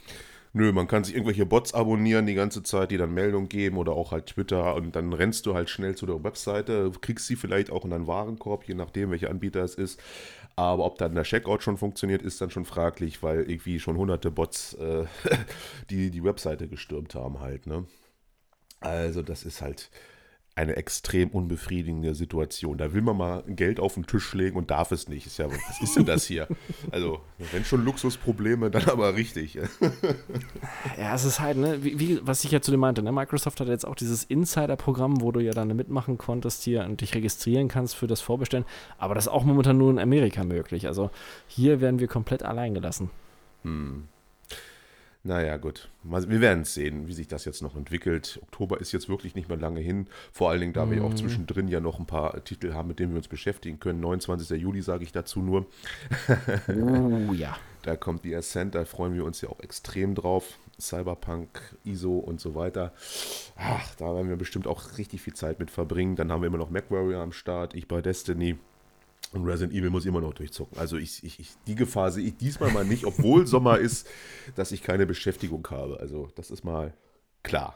Nö, 0.52 0.72
man 0.72 0.88
kann 0.88 1.04
sich 1.04 1.14
irgendwelche 1.14 1.46
Bots 1.46 1.76
abonnieren 1.76 2.26
die 2.26 2.34
ganze 2.34 2.64
Zeit, 2.64 2.90
die 2.90 2.98
dann 2.98 3.14
Meldungen 3.14 3.50
geben 3.50 3.78
oder 3.78 3.92
auch 3.92 4.12
halt 4.12 4.26
Twitter 4.26 4.74
und 4.74 4.96
dann 4.96 5.14
rennst 5.14 5.46
du 5.46 5.54
halt 5.54 5.70
schnell 5.70 5.94
zu 5.94 6.08
der 6.08 6.24
Webseite, 6.24 6.92
kriegst 7.02 7.28
sie 7.28 7.36
vielleicht 7.36 7.70
auch 7.70 7.84
in 7.84 7.92
deinen 7.92 8.08
Warenkorb, 8.08 8.64
je 8.68 8.74
nachdem, 8.74 9.12
welcher 9.12 9.30
Anbieter 9.30 9.64
es 9.64 9.76
ist. 9.76 10.02
Aber 10.60 10.84
ob 10.84 10.98
dann 10.98 11.16
der 11.16 11.24
Checkout 11.24 11.64
schon 11.64 11.78
funktioniert, 11.78 12.22
ist 12.22 12.42
dann 12.42 12.50
schon 12.50 12.66
fraglich, 12.66 13.24
weil 13.24 13.50
irgendwie 13.50 13.80
schon 13.80 13.96
hunderte 13.96 14.30
Bots 14.30 14.74
äh, 14.74 15.06
die 15.90 16.12
die 16.12 16.22
Webseite 16.22 16.68
gestürmt 16.68 17.16
haben 17.16 17.40
halt. 17.40 17.66
Ne? 17.66 17.86
Also 18.82 19.22
das 19.22 19.46
ist 19.46 19.62
halt 19.62 19.90
eine 20.60 20.76
extrem 20.76 21.30
unbefriedigende 21.30 22.14
Situation. 22.14 22.78
Da 22.78 22.92
will 22.94 23.02
man 23.02 23.16
mal 23.16 23.44
Geld 23.48 23.80
auf 23.80 23.94
den 23.94 24.06
Tisch 24.06 24.34
legen 24.34 24.58
und 24.58 24.70
darf 24.70 24.92
es 24.92 25.08
nicht. 25.08 25.26
Ist 25.26 25.38
ja, 25.38 25.50
was 25.50 25.82
ist 25.82 25.96
denn 25.96 26.06
das 26.06 26.26
hier? 26.26 26.48
Also, 26.92 27.22
wenn 27.54 27.64
schon 27.64 27.86
Luxusprobleme, 27.86 28.70
dann 28.70 28.90
aber 28.90 29.16
richtig. 29.16 29.54
ja, 30.98 31.16
es 31.16 31.24
ist 31.24 31.40
halt, 31.40 31.58
ne, 31.58 31.82
wie, 31.84 32.00
wie, 32.00 32.20
was 32.24 32.44
ich 32.44 32.52
ja 32.52 32.60
zu 32.60 32.72
dem 32.72 32.82
meinte, 32.82 33.02
ne, 33.02 33.12
Microsoft 33.12 33.62
hat 33.62 33.70
jetzt 33.70 33.88
auch 33.88 33.96
dieses 33.96 34.26
Insider-Programm, 34.26 35.22
wo 35.22 35.32
du 35.32 35.40
ja 35.40 35.54
dann 35.54 35.74
mitmachen 35.76 36.18
konntest 36.18 36.64
hier 36.64 36.84
und 36.84 37.00
dich 37.00 37.16
registrieren 37.16 37.70
kannst 37.70 37.96
für 37.96 38.08
das 38.08 38.20
Vorbestellen. 38.20 38.66
Aber 38.98 39.16
das 39.16 39.26
ist 39.26 39.32
auch 39.32 39.46
momentan 39.46 39.78
nur 39.78 39.92
in 39.92 40.00
Amerika 40.00 40.44
möglich. 40.44 40.88
Also 40.88 41.10
hier 41.48 41.80
werden 41.80 42.00
wir 42.00 42.08
komplett 42.08 42.44
allein 42.44 42.74
gelassen. 42.74 43.10
Hm. 43.64 44.10
Naja, 45.24 45.58
gut. 45.58 45.90
Wir 46.04 46.40
werden 46.40 46.64
sehen, 46.64 47.08
wie 47.08 47.14
sich 47.14 47.28
das 47.28 47.44
jetzt 47.44 47.62
noch 47.62 47.76
entwickelt. 47.76 48.40
Oktober 48.42 48.80
ist 48.80 48.94
jetzt 48.94 49.10
wirklich 49.10 49.36
nicht 49.36 49.50
mehr 49.50 49.58
lange 49.58 49.82
hin. 49.82 50.08
Vor 50.32 50.50
allen 50.50 50.62
Dingen, 50.62 50.74
da 50.74 50.86
mm. 50.86 50.92
wir 50.92 51.04
auch 51.04 51.10
mhm. 51.10 51.18
zwischendrin 51.18 51.68
ja 51.68 51.82
noch 51.82 52.00
ein 52.00 52.06
paar 52.06 52.42
Titel 52.46 52.74
haben, 52.74 52.88
mit 52.88 53.00
denen 53.00 53.12
wir 53.12 53.18
uns 53.18 53.28
beschäftigen 53.28 53.82
können. 53.82 54.00
29. 54.00 54.50
Juli 54.62 54.82
sage 54.82 55.04
ich 55.04 55.12
dazu 55.12 55.42
nur. 55.42 55.66
Oh 56.70 57.34
ja. 57.34 57.58
Da 57.82 57.96
kommt 57.96 58.26
die 58.26 58.36
Ascent, 58.36 58.76
da 58.76 58.84
freuen 58.84 59.14
wir 59.16 59.24
uns 59.24 59.40
ja 59.40 59.48
auch 59.48 59.62
extrem 59.62 60.14
drauf. 60.14 60.60
Cyberpunk, 60.80 61.78
ISO 61.86 62.18
und 62.18 62.42
so 62.42 62.54
weiter. 62.54 62.94
Ach, 63.56 63.96
da 63.96 64.14
werden 64.14 64.28
wir 64.28 64.36
bestimmt 64.36 64.68
auch 64.68 64.98
richtig 64.98 65.22
viel 65.22 65.34
Zeit 65.34 65.60
mit 65.60 65.72
verbringen. 65.72 66.18
Dann 66.18 66.30
haben 66.30 66.42
wir 66.42 66.48
immer 66.48 66.58
noch 66.58 66.70
MacWarrior 66.70 67.22
am 67.22 67.32
Start, 67.32 67.74
ich 67.76 67.88
bei 67.88 68.02
Destiny. 68.02 68.58
Und 69.32 69.46
Resident 69.46 69.74
Evil 69.74 69.92
muss 69.92 70.06
immer 70.06 70.22
noch 70.22 70.34
durchzucken. 70.34 70.78
Also 70.80 70.98
ich, 70.98 71.24
ich, 71.24 71.40
ich, 71.40 71.52
die 71.68 71.76
Gefahr 71.76 72.12
sehe 72.12 72.26
ich 72.26 72.38
diesmal 72.38 72.72
mal 72.72 72.86
nicht, 72.86 73.06
obwohl 73.06 73.46
Sommer 73.48 73.78
ist, 73.78 74.08
dass 74.56 74.72
ich 74.72 74.82
keine 74.82 75.06
Beschäftigung 75.06 75.68
habe. 75.70 76.00
Also 76.00 76.30
das 76.36 76.50
ist 76.50 76.64
mal 76.64 76.94
klar. 77.44 77.76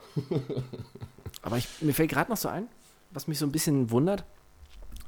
Aber 1.42 1.58
ich, 1.58 1.68
mir 1.82 1.94
fällt 1.94 2.10
gerade 2.10 2.32
noch 2.32 2.38
so 2.38 2.50
ein, 2.50 2.68
was 3.12 3.28
mich 3.28 3.38
so 3.38 3.46
ein 3.46 3.52
bisschen 3.52 3.92
wundert. 3.92 4.26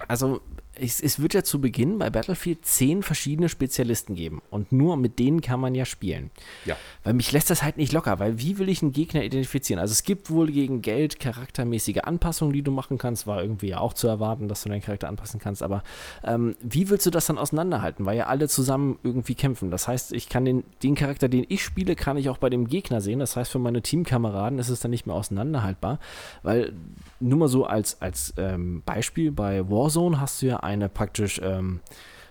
Also 0.07 0.41
es, 0.79 1.01
es, 1.01 1.19
wird 1.19 1.33
ja 1.33 1.43
zu 1.43 1.61
Beginn 1.61 1.97
bei 1.99 2.09
Battlefield 2.09 2.65
zehn 2.65 3.03
verschiedene 3.03 3.49
Spezialisten 3.49 4.15
geben 4.15 4.41
und 4.49 4.71
nur 4.71 4.97
mit 4.97 5.19
denen 5.19 5.41
kann 5.41 5.59
man 5.59 5.73
ja 5.73 5.85
spielen. 5.85 6.31
Ja. 6.65 6.75
Weil 7.03 7.13
mich 7.13 7.31
lässt 7.31 7.49
das 7.49 7.63
halt 7.63 7.77
nicht 7.77 7.93
locker, 7.93 8.19
weil 8.19 8.39
wie 8.39 8.57
will 8.57 8.69
ich 8.69 8.81
einen 8.81 8.91
Gegner 8.91 9.23
identifizieren? 9.23 9.79
Also 9.79 9.93
es 9.93 10.03
gibt 10.03 10.29
wohl 10.29 10.51
gegen 10.51 10.81
Geld 10.81 11.19
charaktermäßige 11.19 11.99
Anpassungen, 12.03 12.53
die 12.53 12.61
du 12.61 12.71
machen 12.71 12.97
kannst, 12.97 13.27
war 13.27 13.41
irgendwie 13.41 13.69
ja 13.69 13.79
auch 13.79 13.93
zu 13.93 14.07
erwarten, 14.07 14.47
dass 14.47 14.63
du 14.63 14.69
deinen 14.69 14.81
Charakter 14.81 15.07
anpassen 15.07 15.39
kannst, 15.39 15.63
aber 15.63 15.83
ähm, 16.23 16.55
wie 16.61 16.89
willst 16.89 17.05
du 17.05 17.11
das 17.11 17.25
dann 17.25 17.37
auseinanderhalten? 17.37 18.05
Weil 18.05 18.17
ja 18.17 18.27
alle 18.27 18.47
zusammen 18.49 18.99
irgendwie 19.03 19.35
kämpfen. 19.35 19.71
Das 19.71 19.87
heißt, 19.87 20.13
ich 20.13 20.29
kann 20.29 20.45
den, 20.45 20.63
den 20.83 20.95
Charakter, 20.95 21.29
den 21.29 21.45
ich 21.47 21.63
spiele, 21.63 21.95
kann 21.95 22.17
ich 22.17 22.29
auch 22.29 22.37
bei 22.37 22.49
dem 22.49 22.67
Gegner 22.67 23.01
sehen. 23.01 23.19
Das 23.19 23.35
heißt, 23.35 23.51
für 23.51 23.59
meine 23.59 23.81
Teamkameraden 23.81 24.59
ist 24.59 24.69
es 24.69 24.81
dann 24.81 24.91
nicht 24.91 25.05
mehr 25.05 25.15
auseinanderhaltbar, 25.15 25.99
weil 26.43 26.73
nur 27.19 27.39
mal 27.39 27.47
so 27.47 27.65
als, 27.65 28.01
als 28.01 28.33
ähm, 28.37 28.83
Beispiel 28.85 29.31
bei 29.31 29.69
War 29.69 29.85
Warzone 29.85 30.19
hast 30.19 30.41
du 30.41 30.47
ja 30.47 30.57
eine 30.65 30.89
praktisch 30.89 31.39
ähm, 31.43 31.79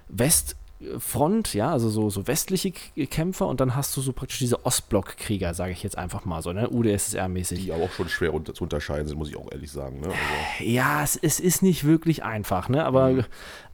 Westfront, 0.08 1.54
ja, 1.54 1.72
also 1.72 1.88
so, 1.88 2.10
so 2.10 2.26
westliche 2.26 2.72
K 2.72 3.06
Kämpfer 3.06 3.46
und 3.46 3.60
dann 3.60 3.74
hast 3.74 3.96
du 3.96 4.00
so 4.00 4.12
praktisch 4.12 4.38
diese 4.38 4.64
Ostblock-Krieger, 4.66 5.54
sage 5.54 5.72
ich 5.72 5.82
jetzt 5.82 5.96
einfach 5.96 6.24
mal 6.24 6.42
so, 6.42 6.52
ne, 6.52 6.68
UdSSR-mäßig. 6.68 7.64
Die 7.64 7.72
aber 7.72 7.84
auch 7.84 7.92
schon 7.92 8.08
schwer 8.08 8.34
unter, 8.34 8.54
zu 8.54 8.64
unterscheiden 8.64 9.08
sind, 9.08 9.18
muss 9.18 9.28
ich 9.28 9.36
auch 9.36 9.50
ehrlich 9.50 9.72
sagen. 9.72 10.00
Ne? 10.00 10.08
Also. 10.08 10.70
Ja, 10.70 11.02
es, 11.02 11.16
es, 11.16 11.40
ist 11.40 11.62
nicht 11.62 11.84
wirklich 11.84 12.22
einfach, 12.22 12.68
ne, 12.68 12.84
aber 12.84 13.10
mhm. 13.10 13.24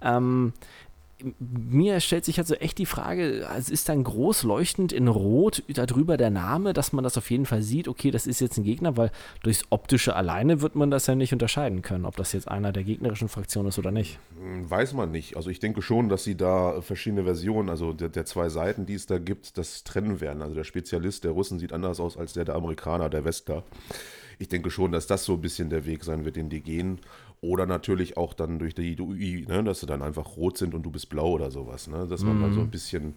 ähm, 0.03 0.53
mir 1.39 2.01
stellt 2.01 2.25
sich 2.25 2.39
also 2.39 2.55
echt 2.55 2.79
die 2.79 2.87
Frage, 2.87 3.47
es 3.57 3.71
ist 3.71 3.89
dann 3.89 4.05
groß 4.05 4.43
leuchtend 4.45 4.93
in 4.93 5.09
Rot 5.09 5.63
darüber 5.69 6.17
der 6.17 6.31
Name, 6.31 6.73
dass 6.73 6.93
man 6.93 7.05
das 7.05 7.17
auf 7.19 7.31
jeden 7.31 7.47
Fall 7.47 7.63
sieht, 7.63 7.89
okay, 7.89 8.11
das 8.11 8.27
ist 8.27 8.41
jetzt 8.41 8.59
ein 8.59 8.65
Gegner, 8.65 8.97
weil 8.97 9.11
durchs 9.43 9.65
Optische 9.71 10.15
alleine 10.17 10.61
wird 10.63 10.75
man 10.75 10.91
das 10.91 11.07
ja 11.07 11.15
nicht 11.15 11.33
unterscheiden 11.33 11.83
können, 11.83 12.05
ob 12.05 12.17
das 12.17 12.33
jetzt 12.33 12.49
einer 12.49 12.73
der 12.73 12.85
gegnerischen 12.85 13.29
Fraktionen 13.29 13.69
ist 13.69 13.79
oder 13.79 13.91
nicht. 13.91 14.19
Hm, 14.41 14.71
weiß 14.71 14.95
man 14.95 15.11
nicht. 15.11 15.37
Also 15.37 15.51
ich 15.51 15.61
denke 15.61 15.83
schon, 15.83 16.09
dass 16.09 16.25
sie 16.25 16.37
da 16.37 16.81
verschiedene 16.81 17.25
Versionen, 17.25 17.69
also 17.69 17.93
der, 17.93 18.09
der 18.09 18.25
zwei 18.25 18.49
Seiten, 18.49 18.87
die 18.87 18.95
es 18.95 19.07
da 19.07 19.19
gibt, 19.19 19.59
das 19.59 19.85
trennen 19.85 20.21
werden. 20.21 20.43
Also 20.43 20.55
der 20.55 20.65
Spezialist 20.65 21.25
der 21.25 21.33
Russen 21.33 21.59
sieht 21.59 21.73
anders 21.73 22.01
aus 22.01 22.17
als 22.17 22.33
der 22.33 22.45
der 22.45 22.55
Amerikaner, 22.55 23.09
der 23.09 23.25
Westler. 23.25 23.63
Ich 24.39 24.49
denke 24.49 24.71
schon, 24.71 24.91
dass 24.91 25.07
das 25.07 25.25
so 25.25 25.35
ein 25.35 25.43
bisschen 25.43 25.69
der 25.69 25.85
Weg 25.85 26.03
sein 26.03 26.25
wird, 26.25 26.37
den 26.37 26.49
die 26.49 26.63
gehen. 26.63 27.01
Oder 27.43 27.65
natürlich 27.67 28.17
auch 28.17 28.35
dann 28.35 28.59
durch 28.59 28.75
die 28.75 29.01
UI, 29.01 29.47
ne, 29.49 29.65
dass 29.65 29.81
sie 29.81 29.87
dann 29.87 30.03
einfach 30.03 30.37
rot 30.37 30.59
sind 30.59 30.75
und 30.75 30.83
du 30.83 30.91
bist 30.91 31.09
blau 31.09 31.31
oder 31.31 31.51
sowas. 31.51 31.89
Ne? 31.89 32.07
Dass 32.07 32.23
man 32.23 32.37
mhm. 32.37 32.43
dann 32.43 32.55
so 32.55 32.61
ein 32.61 32.71
bisschen. 32.71 33.15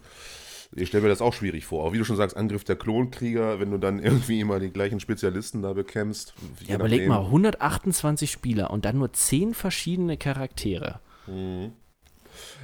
Ich 0.76 0.88
stelle 0.88 1.04
mir 1.04 1.10
das 1.10 1.22
auch 1.22 1.34
schwierig 1.34 1.66
vor. 1.66 1.84
Auch 1.84 1.94
wie 1.94 2.00
du 2.00 2.04
schon 2.04 2.16
sagst, 2.16 2.36
Angriff 2.36 2.64
der 2.64 2.78
Klonkrieger, 2.78 3.60
wenn 3.60 3.70
du 3.70 3.78
dann 3.78 4.00
irgendwie 4.04 4.40
immer 4.40 4.60
die 4.60 4.72
gleichen 4.72 5.00
Spezialisten 5.00 5.62
da 5.62 5.74
bekämpfst. 5.74 6.34
Ja, 6.66 6.76
überleg 6.76 7.08
mal, 7.08 7.26
128 7.26 8.32
Spieler 8.32 8.72
und 8.72 8.86
dann 8.86 8.98
nur 8.98 9.12
10 9.12 9.54
verschiedene 9.54 10.18
Charaktere. 10.18 11.00
Mhm. 11.28 11.74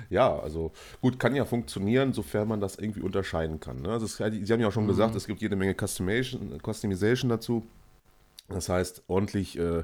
Ja, 0.09 0.39
also 0.39 0.71
gut, 1.01 1.19
kann 1.19 1.35
ja 1.35 1.45
funktionieren, 1.45 2.13
sofern 2.13 2.47
man 2.47 2.61
das 2.61 2.77
irgendwie 2.77 3.01
unterscheiden 3.01 3.59
kann. 3.59 3.81
Ne? 3.81 3.89
Also 3.89 4.05
es, 4.05 4.17
Sie 4.17 4.53
haben 4.53 4.59
ja 4.59 4.67
auch 4.67 4.71
schon 4.71 4.85
mhm. 4.85 4.89
gesagt, 4.89 5.15
es 5.15 5.27
gibt 5.27 5.41
jede 5.41 5.55
Menge 5.55 5.75
Customization, 5.75 6.59
Customization 6.63 7.29
dazu. 7.29 7.67
Das 8.49 8.69
heißt, 8.69 9.03
ordentlich 9.07 9.57
äh, 9.57 9.83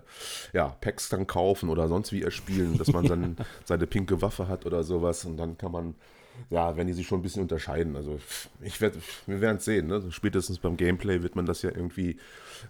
ja, 0.53 0.69
Packs 0.81 1.09
dann 1.09 1.27
kaufen 1.27 1.69
oder 1.69 1.87
sonst 1.87 2.11
wie 2.11 2.23
erspielen, 2.23 2.77
dass 2.77 2.87
man 2.91 3.05
dann 3.07 3.37
seine 3.63 3.87
pinke 3.87 4.21
Waffe 4.21 4.47
hat 4.47 4.65
oder 4.65 4.83
sowas 4.83 5.25
und 5.25 5.37
dann 5.37 5.57
kann 5.57 5.71
man, 5.71 5.95
ja, 6.49 6.75
wenn 6.75 6.87
die 6.87 6.93
sich 6.93 7.07
schon 7.07 7.19
ein 7.19 7.23
bisschen 7.23 7.41
unterscheiden. 7.41 7.95
Also 7.95 8.19
ich 8.61 8.81
werde, 8.81 8.99
wir 9.27 9.41
werden 9.41 9.57
es 9.57 9.65
sehen, 9.65 9.87
ne? 9.87 10.03
Spätestens 10.09 10.59
beim 10.59 10.77
Gameplay 10.77 11.21
wird 11.23 11.35
man 11.35 11.45
das 11.45 11.61
ja 11.61 11.69
irgendwie 11.69 12.17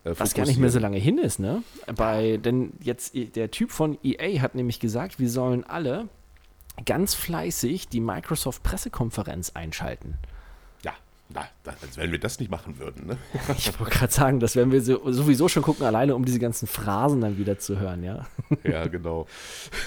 äh, 0.04 0.14
Was 0.18 0.34
gar 0.34 0.46
nicht 0.46 0.60
mehr 0.60 0.70
so 0.70 0.80
lange 0.80 0.98
hin 0.98 1.18
ist, 1.18 1.40
ne? 1.40 1.64
Bei, 1.96 2.38
denn 2.38 2.74
jetzt 2.82 3.16
der 3.16 3.52
Typ 3.52 3.72
von 3.72 3.98
EA 4.04 4.42
hat 4.42 4.56
nämlich 4.56 4.80
gesagt, 4.80 5.20
wir 5.20 5.30
sollen 5.30 5.64
alle 5.64 6.08
ganz 6.86 7.14
fleißig 7.14 7.88
die 7.88 8.02
Microsoft 8.02 8.64
Pressekonferenz 8.64 9.52
einschalten. 9.52 10.18
Na, 11.28 11.48
als 11.66 11.98
wenn 11.98 12.12
wir 12.12 12.20
das 12.20 12.40
nicht 12.40 12.52
machen 12.52 12.78
würden, 12.78 13.08
ne? 13.08 13.18
Ich 13.58 13.80
wollte 13.80 13.98
gerade 13.98 14.14
sagen, 14.14 14.40
das 14.40 14.56
werden 14.56 14.72
wir 14.72 14.82
sowieso 14.82 15.48
schon 15.48 15.64
gucken, 15.64 15.84
alleine 15.84 16.16
um 16.16 16.24
diese 16.24 16.38
ganzen 16.38 16.68
Phrasen 16.68 17.20
dann 17.20 17.40
wieder 17.40 17.58
zu 17.58 17.80
hören, 17.80 18.04
ja. 18.04 18.28
Ja, 18.64 18.86
genau. 18.86 19.26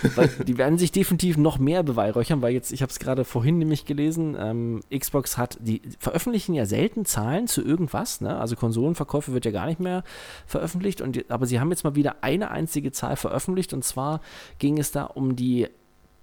Weil 0.16 0.29
die 0.29 0.59
werden 0.59 0.79
sich 0.79 0.90
definitiv 0.90 1.37
noch 1.37 1.59
mehr 1.59 1.85
beweihräuchern, 1.85 2.42
weil 2.42 2.53
jetzt, 2.53 2.72
ich 2.72 2.83
habe 2.83 2.90
es 2.90 2.98
gerade 2.98 3.24
vorhin 3.24 3.59
nämlich 3.59 3.85
gelesen, 3.85 4.37
ähm, 4.38 4.81
Xbox 4.96 5.38
hat, 5.38 5.59
die 5.61 5.81
veröffentlichen 6.01 6.55
ja 6.55 6.66
selten 6.66 7.05
Zahlen 7.05 7.46
zu 7.46 7.62
irgendwas, 7.64 8.20
ne? 8.20 8.37
Also 8.37 8.57
Konsolenverkäufe 8.57 9.33
wird 9.33 9.44
ja 9.44 9.53
gar 9.53 9.66
nicht 9.66 9.79
mehr 9.79 10.03
veröffentlicht, 10.46 11.01
und, 11.01 11.31
aber 11.31 11.46
sie 11.46 11.61
haben 11.61 11.70
jetzt 11.70 11.85
mal 11.85 11.94
wieder 11.94 12.16
eine 12.22 12.51
einzige 12.51 12.90
Zahl 12.90 13.14
veröffentlicht, 13.14 13.72
und 13.72 13.85
zwar 13.85 14.20
ging 14.59 14.79
es 14.79 14.90
da 14.90 15.05
um 15.05 15.37
die 15.37 15.68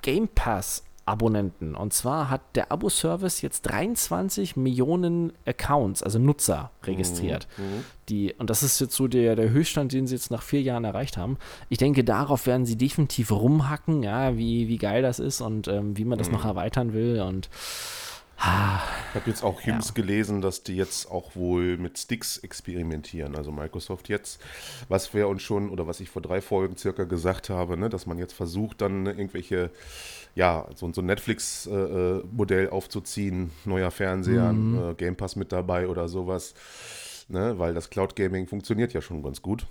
Game 0.01 0.27
Pass 0.27 0.83
Abonnenten. 1.05 1.75
Und 1.75 1.93
zwar 1.93 2.29
hat 2.29 2.41
der 2.55 2.71
Abo-Service 2.71 3.41
jetzt 3.41 3.61
23 3.63 4.55
Millionen 4.55 5.33
Accounts, 5.45 6.01
also 6.01 6.17
Nutzer, 6.19 6.71
registriert. 6.83 7.47
Mhm. 7.57 7.63
mhm. 7.63 7.83
Die, 8.09 8.35
und 8.37 8.51
das 8.51 8.61
ist 8.61 8.79
jetzt 8.79 8.93
so 8.93 9.07
der, 9.07 9.35
der 9.35 9.49
Höchststand, 9.49 9.91
den 9.91 10.05
sie 10.05 10.13
jetzt 10.13 10.29
nach 10.29 10.43
vier 10.43 10.61
Jahren 10.61 10.83
erreicht 10.83 11.17
haben. 11.17 11.37
Ich 11.69 11.79
denke, 11.79 12.03
darauf 12.03 12.45
werden 12.45 12.63
sie 12.63 12.75
definitiv 12.75 13.31
rumhacken, 13.31 14.03
ja, 14.03 14.37
wie, 14.37 14.67
wie 14.67 14.77
geil 14.77 15.01
das 15.01 15.17
ist 15.17 15.41
und 15.41 15.67
ähm, 15.67 15.97
wie 15.97 16.05
man 16.05 16.19
das 16.19 16.27
mhm. 16.27 16.35
noch 16.35 16.45
erweitern 16.45 16.93
will. 16.93 17.21
Und 17.21 17.49
ich 18.37 18.43
habe 18.43 19.29
jetzt 19.29 19.43
auch 19.43 19.61
jüngst 19.61 19.89
ja. 19.89 19.93
gelesen, 19.95 20.41
dass 20.41 20.61
die 20.61 20.75
jetzt 20.75 21.09
auch 21.09 21.35
wohl 21.35 21.77
mit 21.77 21.97
Sticks 21.97 22.37
experimentieren, 22.37 23.35
also 23.35 23.51
Microsoft 23.51 24.09
jetzt, 24.09 24.41
was 24.89 25.13
wir 25.13 25.29
uns 25.29 25.41
schon, 25.41 25.69
oder 25.69 25.87
was 25.87 26.01
ich 26.01 26.09
vor 26.09 26.21
drei 26.21 26.41
Folgen 26.41 26.75
circa 26.75 27.05
gesagt 27.05 27.49
habe, 27.49 27.77
ne, 27.77 27.89
dass 27.89 28.05
man 28.05 28.17
jetzt 28.17 28.33
versucht, 28.33 28.81
dann 28.81 29.05
irgendwelche, 29.05 29.71
ja, 30.35 30.67
so, 30.75 30.91
so 30.91 31.01
ein 31.01 31.05
Netflix-Modell 31.07 32.69
aufzuziehen, 32.69 33.51
neuer 33.63 33.89
Fernseher, 33.89 34.53
mhm. 34.53 34.91
äh, 34.91 34.93
Game 34.93 35.15
Pass 35.15 35.35
mit 35.35 35.51
dabei 35.51 35.87
oder 35.87 36.07
sowas, 36.07 36.53
ne, 37.29 37.57
weil 37.57 37.73
das 37.73 37.89
Cloud 37.89 38.15
Gaming 38.15 38.47
funktioniert 38.47 38.93
ja 38.93 39.01
schon 39.01 39.23
ganz 39.23 39.41
gut 39.41 39.65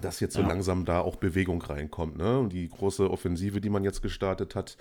dass 0.00 0.20
jetzt 0.20 0.34
so 0.34 0.42
ja. 0.42 0.48
langsam 0.48 0.84
da 0.84 1.00
auch 1.00 1.16
Bewegung 1.16 1.60
reinkommt. 1.62 2.16
Ne? 2.16 2.38
Und 2.38 2.52
die 2.52 2.68
große 2.68 3.10
Offensive, 3.10 3.60
die 3.60 3.70
man 3.70 3.84
jetzt 3.84 4.02
gestartet 4.02 4.54
hat, 4.54 4.76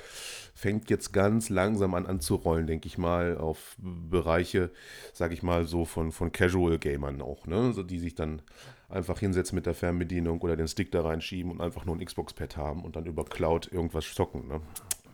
fängt 0.54 0.90
jetzt 0.90 1.12
ganz 1.12 1.50
langsam 1.50 1.94
an 1.94 2.06
anzurollen, 2.06 2.68
denke 2.68 2.88
ich 2.88 2.98
mal, 2.98 3.38
auf 3.38 3.76
Bereiche, 3.80 4.72
sage 5.14 5.34
ich 5.34 5.44
mal, 5.44 5.66
so 5.66 5.86
von, 5.86 6.12
von 6.12 6.32
Casual-Gamern 6.32 7.22
auch, 7.22 7.48
ne? 7.48 7.74
so, 7.74 7.84
die 7.84 8.00
sich 8.00 8.16
dann 8.16 8.42
einfach 8.90 9.20
hinsetzen 9.20 9.56
mit 9.56 9.66
der 9.66 9.74
Fernbedienung 9.74 10.42
oder 10.42 10.58
den 10.58 10.68
Stick 10.68 10.92
da 10.92 11.02
reinschieben 11.02 11.52
und 11.52 11.62
einfach 11.62 11.86
nur 11.86 11.96
ein 11.96 12.06
Xbox-Pad 12.06 12.58
haben 12.58 12.84
und 12.84 12.96
dann 12.96 13.06
über 13.06 13.26
Cloud 13.26 13.72
irgendwas 13.72 14.14
zocken. 14.14 14.48
Ne? 14.48 14.62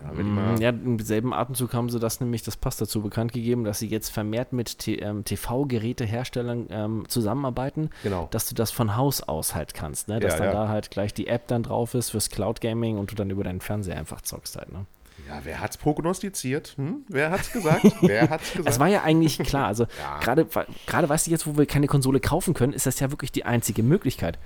Ja, 0.02 0.56
ja, 0.60 0.70
im 0.70 1.00
selben 1.00 1.34
Atemzug 1.34 1.74
haben 1.74 1.90
sie 1.90 2.00
das 2.00 2.20
nämlich, 2.20 2.44
das 2.44 2.56
passt 2.56 2.80
dazu, 2.80 3.02
bekannt 3.02 3.34
gegeben, 3.34 3.64
dass 3.64 3.80
sie 3.80 3.88
jetzt 3.88 4.10
vermehrt 4.10 4.54
mit 4.54 4.88
ähm, 4.88 5.24
TV-Geräteherstellern 5.26 6.68
ähm, 6.70 7.04
zusammenarbeiten, 7.08 7.90
genau. 8.04 8.28
dass 8.32 8.48
du 8.48 8.56
das 8.56 8.72
von 8.72 8.96
Haus 8.96 9.22
aus 9.22 9.56
halt 9.56 9.74
kannst, 9.74 10.08
ne? 10.08 10.20
dass 10.20 10.34
ja, 10.34 10.40
dann 10.40 10.48
ja. 10.48 10.54
da 10.54 10.68
halt 10.70 10.92
gleich 10.92 11.14
die 11.14 11.28
App 11.28 11.48
dann 11.48 11.64
drauf 11.64 11.94
ist 11.94 12.12
fürs 12.12 12.30
Cloud 12.30 12.62
Gaming 12.62 12.98
und 12.98 13.12
du 13.12 13.16
dann 13.16 13.30
über 13.30 13.44
deinen 13.44 13.62
Fernseher 13.62 13.98
einfach 13.98 14.22
zockst 14.22 14.56
halt. 14.58 14.72
Ne? 14.72 14.86
Ja, 15.28 15.42
wer 15.44 15.60
hat's 15.60 15.78
prognostiziert? 15.78 16.74
Hm? 16.78 17.04
Wer 17.10 17.32
hat's 17.32 17.52
gesagt? 17.52 17.84
wer 18.02 18.30
hat's 18.30 18.52
gesagt? 18.54 18.70
Es 18.70 18.80
war 18.80 18.88
ja 18.88 19.04
eigentlich 19.04 19.40
klar. 19.40 19.68
Also 19.68 19.84
ja. 20.00 20.20
gerade, 20.20 20.48
gerade 20.86 21.10
weißt 21.10 21.28
du 21.28 21.32
jetzt, 21.32 21.48
wo 21.48 21.58
wir 21.58 21.66
keine 21.66 21.88
Konsole 21.88 22.20
kaufen 22.20 22.54
können, 22.54 22.74
ist 22.74 22.86
das 22.86 23.00
ja 23.00 23.12
wirklich 23.12 23.32
die 23.32 23.46
einzige 23.46 23.84
Möglichkeit. 23.84 24.38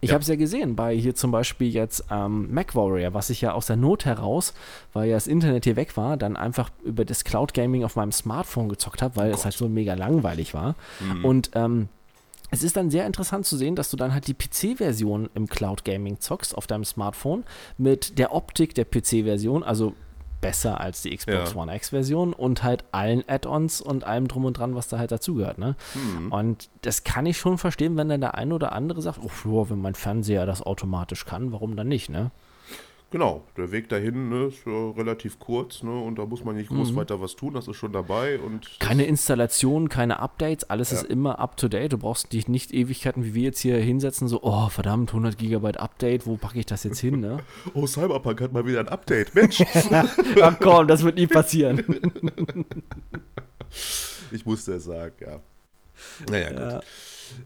Ich 0.00 0.10
ja. 0.10 0.14
habe 0.14 0.22
es 0.22 0.28
ja 0.28 0.36
gesehen 0.36 0.76
bei 0.76 0.94
hier 0.94 1.14
zum 1.14 1.30
Beispiel 1.30 1.68
jetzt 1.68 2.04
ähm, 2.10 2.52
MacWarrior, 2.52 3.14
was 3.14 3.30
ich 3.30 3.40
ja 3.40 3.52
aus 3.52 3.66
der 3.66 3.76
Not 3.76 4.04
heraus, 4.04 4.54
weil 4.92 5.08
ja 5.08 5.16
das 5.16 5.26
Internet 5.26 5.64
hier 5.64 5.76
weg 5.76 5.96
war, 5.96 6.16
dann 6.16 6.36
einfach 6.36 6.70
über 6.84 7.04
das 7.04 7.24
Cloud 7.24 7.52
Gaming 7.52 7.84
auf 7.84 7.96
meinem 7.96 8.12
Smartphone 8.12 8.68
gezockt 8.68 9.02
habe, 9.02 9.16
weil 9.16 9.30
oh 9.30 9.34
es 9.34 9.44
halt 9.44 9.54
so 9.54 9.68
mega 9.68 9.94
langweilig 9.94 10.54
war. 10.54 10.76
Mhm. 11.00 11.24
Und 11.24 11.50
ähm, 11.54 11.88
es 12.50 12.62
ist 12.62 12.76
dann 12.76 12.90
sehr 12.90 13.06
interessant 13.06 13.44
zu 13.44 13.56
sehen, 13.56 13.74
dass 13.74 13.90
du 13.90 13.96
dann 13.96 14.14
halt 14.14 14.26
die 14.26 14.34
PC-Version 14.34 15.28
im 15.34 15.48
Cloud 15.48 15.84
Gaming 15.84 16.20
zockst 16.20 16.56
auf 16.56 16.66
deinem 16.66 16.84
Smartphone 16.84 17.44
mit 17.76 18.18
der 18.18 18.32
Optik 18.32 18.74
der 18.74 18.84
PC-Version, 18.84 19.62
also 19.62 19.94
besser 20.40 20.80
als 20.80 21.02
die 21.02 21.16
Xbox 21.16 21.52
ja. 21.52 21.60
One 21.60 21.74
X-Version 21.74 22.32
und 22.32 22.62
halt 22.62 22.84
allen 22.92 23.24
Add-ons 23.28 23.80
und 23.80 24.04
allem 24.04 24.28
drum 24.28 24.44
und 24.44 24.58
dran, 24.58 24.74
was 24.74 24.88
da 24.88 24.98
halt 24.98 25.10
dazugehört. 25.10 25.58
Ne? 25.58 25.76
Mhm. 25.94 26.32
Und 26.32 26.70
das 26.82 27.04
kann 27.04 27.26
ich 27.26 27.38
schon 27.38 27.58
verstehen, 27.58 27.96
wenn 27.96 28.08
dann 28.08 28.20
der 28.20 28.34
eine 28.34 28.54
oder 28.54 28.72
andere 28.72 29.02
sagt, 29.02 29.18
oh, 29.22 29.66
wenn 29.68 29.80
mein 29.80 29.94
Fernseher 29.94 30.46
das 30.46 30.62
automatisch 30.62 31.24
kann, 31.24 31.52
warum 31.52 31.76
dann 31.76 31.88
nicht, 31.88 32.08
ne? 32.08 32.30
Genau, 33.10 33.42
der 33.56 33.72
Weg 33.72 33.88
dahin 33.88 34.28
ne, 34.28 34.48
ist 34.48 34.66
äh, 34.66 34.70
relativ 34.70 35.38
kurz 35.38 35.82
ne, 35.82 35.98
und 35.98 36.18
da 36.18 36.26
muss 36.26 36.44
man 36.44 36.56
nicht 36.56 36.68
groß 36.68 36.92
mhm. 36.92 36.96
weiter 36.96 37.22
was 37.22 37.36
tun, 37.36 37.54
das 37.54 37.66
ist 37.66 37.76
schon 37.76 37.90
dabei. 37.90 38.38
Und 38.38 38.78
keine 38.80 39.06
Installation, 39.06 39.88
keine 39.88 40.18
Updates, 40.20 40.68
alles 40.68 40.90
ja. 40.90 40.98
ist 40.98 41.06
immer 41.06 41.38
up 41.38 41.56
to 41.56 41.68
date. 41.68 41.94
Du 41.94 41.98
brauchst 41.98 42.34
dich 42.34 42.48
nicht 42.48 42.70
Ewigkeiten 42.74 43.24
wie 43.24 43.32
wir 43.32 43.44
jetzt 43.44 43.60
hier 43.60 43.78
hinsetzen, 43.78 44.28
so, 44.28 44.42
oh 44.42 44.68
verdammt, 44.68 45.10
100 45.10 45.38
Gigabyte 45.38 45.78
Update, 45.78 46.26
wo 46.26 46.36
packe 46.36 46.58
ich 46.58 46.66
das 46.66 46.84
jetzt 46.84 46.98
hin? 46.98 47.20
Ne? 47.20 47.38
oh, 47.74 47.86
Cyberpunk 47.86 48.42
hat 48.42 48.52
mal 48.52 48.66
wieder 48.66 48.80
ein 48.80 48.88
Update, 48.88 49.34
Mensch. 49.34 49.62
Ach 50.42 50.56
komm, 50.60 50.86
das 50.86 51.02
wird 51.02 51.16
nie 51.16 51.26
passieren. 51.26 51.82
ich 54.30 54.44
musste 54.44 54.74
es 54.74 54.84
sagen, 54.84 55.14
ja. 55.18 55.40
Naja, 56.28 56.52
ja. 56.52 56.74
gut. 56.74 56.84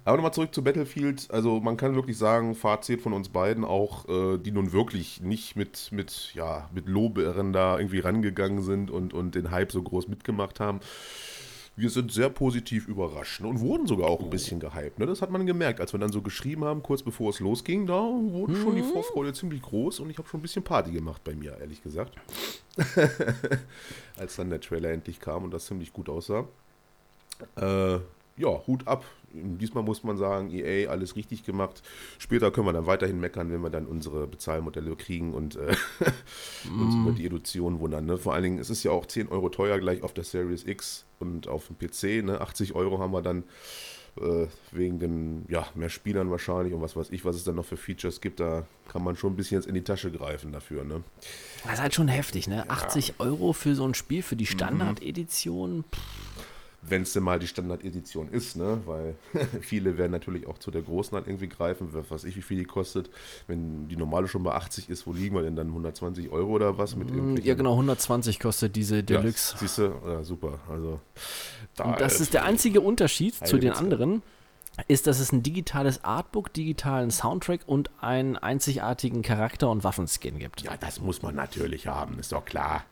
Aber 0.05 0.16
nochmal 0.16 0.33
zurück 0.33 0.55
zu 0.55 0.62
Battlefield. 0.62 1.29
Also 1.31 1.61
man 1.61 1.77
kann 1.77 1.95
wirklich 1.95 2.18
sagen, 2.18 2.55
Fazit 2.55 3.01
von 3.01 3.12
uns 3.12 3.29
beiden 3.29 3.64
auch, 3.64 4.09
äh, 4.09 4.38
die 4.38 4.51
nun 4.51 4.73
wirklich 4.73 5.21
nicht 5.21 5.57
mit, 5.57 5.90
mit, 5.92 6.33
ja, 6.35 6.68
mit 6.73 6.88
Loberen 6.88 7.53
da 7.53 7.79
irgendwie 7.79 8.01
rangegangen 8.01 8.62
sind 8.62 8.90
und, 8.90 9.14
und 9.14 9.35
den 9.35 9.51
Hype 9.51 9.73
so 9.73 9.83
groß 9.83 10.09
mitgemacht 10.09 10.61
haben. 10.61 10.81
Wir 11.75 11.88
sind 11.88 12.12
sehr 12.12 12.29
positiv 12.29 12.87
überrascht 12.87 13.40
ne, 13.40 13.49
und 13.49 13.61
wurden 13.61 13.87
sogar 13.87 14.11
auch 14.11 14.21
ein 14.21 14.29
bisschen 14.29 14.61
gehypt. 14.61 14.99
Ne? 14.99 15.07
Das 15.07 15.23
hat 15.23 15.31
man 15.31 15.47
gemerkt, 15.47 15.81
als 15.81 15.95
wir 15.95 16.01
dann 16.01 16.12
so 16.12 16.21
geschrieben 16.21 16.64
haben, 16.64 16.83
kurz 16.83 17.03
bevor 17.03 17.31
es 17.31 17.40
losging, 17.40 17.87
da 17.87 17.99
wurde 17.99 18.57
schon 18.57 18.77
die 18.77 18.83
mhm. 18.83 18.92
Vorfreude 18.92 19.33
ziemlich 19.33 19.62
groß 19.62 20.01
und 20.01 20.11
ich 20.11 20.18
habe 20.18 20.29
schon 20.29 20.40
ein 20.40 20.42
bisschen 20.42 20.62
Party 20.62 20.92
gemacht 20.92 21.25
bei 21.25 21.35
mir, 21.35 21.57
ehrlich 21.59 21.83
gesagt. 21.83 22.16
als 24.18 24.37
dann 24.37 24.51
der 24.51 24.61
Trailer 24.61 24.90
endlich 24.90 25.18
kam 25.18 25.45
und 25.45 25.51
das 25.51 25.64
ziemlich 25.64 25.95
gut 25.95 26.11
aussah. 26.11 26.47
Äh, 27.57 28.01
ja, 28.37 28.66
Hut 28.66 28.87
ab. 28.87 29.05
Diesmal 29.33 29.83
muss 29.85 30.05
man 30.05 30.16
sagen, 30.16 30.51
EA, 30.51 30.90
alles 30.90 31.16
richtig 31.16 31.45
gemacht. 31.45 31.83
Später 32.18 32.51
können 32.51 32.66
wir 32.66 32.73
dann 32.73 32.87
weiterhin 32.87 33.21
meckern, 33.21 33.51
wenn 33.51 33.61
wir 33.61 33.71
dann 33.71 33.87
unsere 33.87 34.27
Bezahlmodelle 34.27 34.95
kriegen 34.97 35.35
und 35.35 35.57
äh, 35.57 35.75
uns 36.81 36.95
über 36.95 37.12
die 37.12 37.27
Edition 37.27 37.81
wundern. 37.81 38.07
Ne? 38.07 38.18
Vor 38.18 38.35
allen 38.35 38.42
Dingen, 38.45 38.59
es 38.59 38.71
ist 38.71 38.83
ja 38.83 38.90
auch 38.90 39.07
10 39.07 39.29
Euro 39.29 39.49
teuer 39.49 39.79
gleich 39.79 40.03
auf 40.03 40.12
der 40.12 40.25
Series 40.25 40.66
X 40.66 41.05
und 41.18 41.49
auf 41.49 41.68
dem 41.68 41.79
PC. 41.79 42.25
Ne? 42.25 42.40
80 42.40 42.75
Euro 42.75 42.99
haben 42.99 43.12
wir 43.12 43.23
dann 43.23 43.45
äh, 44.21 44.47
wegen 44.73 44.99
den, 44.99 45.45
ja, 45.49 45.66
mehr 45.75 45.88
Spielern 45.88 46.31
wahrscheinlich 46.31 46.75
und 46.75 46.83
was 46.83 46.97
weiß 46.97 47.11
ich, 47.11 47.25
was 47.25 47.37
es 47.37 47.45
dann 47.45 47.57
noch 47.57 47.64
für 47.64 47.77
Features 47.77 48.21
gibt. 48.21 48.40
Da 48.40 48.66
kann 48.88 49.03
man 49.03 49.16
schon 49.16 49.33
ein 49.33 49.37
bisschen 49.37 49.59
jetzt 49.59 49.66
in 49.66 49.75
die 49.75 49.83
Tasche 49.83 50.11
greifen 50.11 50.53
dafür. 50.53 50.85
Ne? 50.85 51.03
Das 51.64 51.75
ist 51.75 51.81
halt 51.81 51.95
schon 51.95 52.09
heftig, 52.09 52.49
ne? 52.49 52.68
80 52.68 53.14
Euro 53.21 53.53
für 53.53 53.75
so 53.75 53.87
ein 53.87 53.95
Spiel, 53.95 54.23
für 54.23 54.37
die 54.37 54.47
Standard-Edition. 54.47 55.85
Wenn 56.83 57.03
es 57.03 57.12
denn 57.12 57.23
mal 57.23 57.38
die 57.38 57.47
Standard-Edition 57.47 58.29
ist, 58.31 58.57
ne? 58.57 58.81
Weil 58.87 59.14
viele 59.61 59.97
werden 59.97 60.11
natürlich 60.11 60.47
auch 60.47 60.59
zu 60.59 60.71
der 60.71 60.83
großen 60.83 61.16
halt 61.16 61.29
irgendwie 61.29 61.49
greifen, 61.49 61.88
was 61.92 62.11
weiß 62.11 62.25
ich, 62.25 62.37
wie 62.37 62.42
viel 62.42 62.59
die 62.59 62.64
kostet. 62.64 63.09
Wenn 63.47 63.88
die 63.88 63.97
normale 63.97 64.27
schon 64.27 64.42
bei 64.42 64.53
80 64.53 64.90
ist, 64.90 65.07
wo 65.07 65.12
liegen 65.12 65.37
wir 65.37 65.42
denn 65.42 65.57
dann? 65.57 65.68
120 65.68 66.31
Euro 66.31 66.51
oder 66.51 66.79
was? 66.79 66.97
Mit 66.97 67.45
Ja, 67.45 67.55
genau, 67.55 67.73
120 67.73 68.40
kostet 68.40 68.75
diese 68.75 69.05
Deluxe. 69.05 69.53
Ja, 69.55 69.59
siehst 69.61 69.79
du? 69.79 69.92
Ja, 70.05 70.25
super. 70.25 70.59
Also, 70.68 71.01
da, 71.77 71.97
das 71.97 72.21
ist 72.21 72.35
der 72.35 72.45
einzige 72.45 72.81
Unterschied 72.81 73.35
zu 73.47 73.59
den 73.59 73.73
anderen, 73.73 74.23
ist, 74.88 75.07
dass 75.07 75.21
es 75.21 75.33
ein 75.33 75.42
digitales 75.42 76.03
Artbook, 76.03 76.53
digitalen 76.53 77.11
Soundtrack 77.11 77.61
und 77.66 77.90
einen 78.01 78.37
einzigartigen 78.37 79.23
Charakter- 79.23 79.71
und 79.71 79.85
Waffenskin 79.85 80.38
gibt. 80.38 80.62
Ja, 80.62 80.77
das 80.79 81.01
muss 81.01 81.23
man 81.23 81.35
natürlich 81.35 81.87
haben, 81.87 82.18
ist 82.18 82.33
doch 82.33 82.45
klar. 82.45 82.85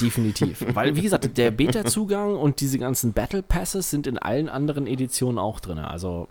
Definitiv. 0.00 0.64
Weil, 0.74 0.96
wie 0.96 1.02
gesagt, 1.02 1.36
der 1.36 1.50
Beta-Zugang 1.50 2.36
und 2.36 2.60
diese 2.60 2.78
ganzen 2.78 3.12
Battle 3.12 3.42
Passes 3.42 3.90
sind 3.90 4.06
in 4.06 4.18
allen 4.18 4.48
anderen 4.48 4.86
Editionen 4.86 5.38
auch 5.38 5.60
drin. 5.60 5.78
Also, 5.78 6.28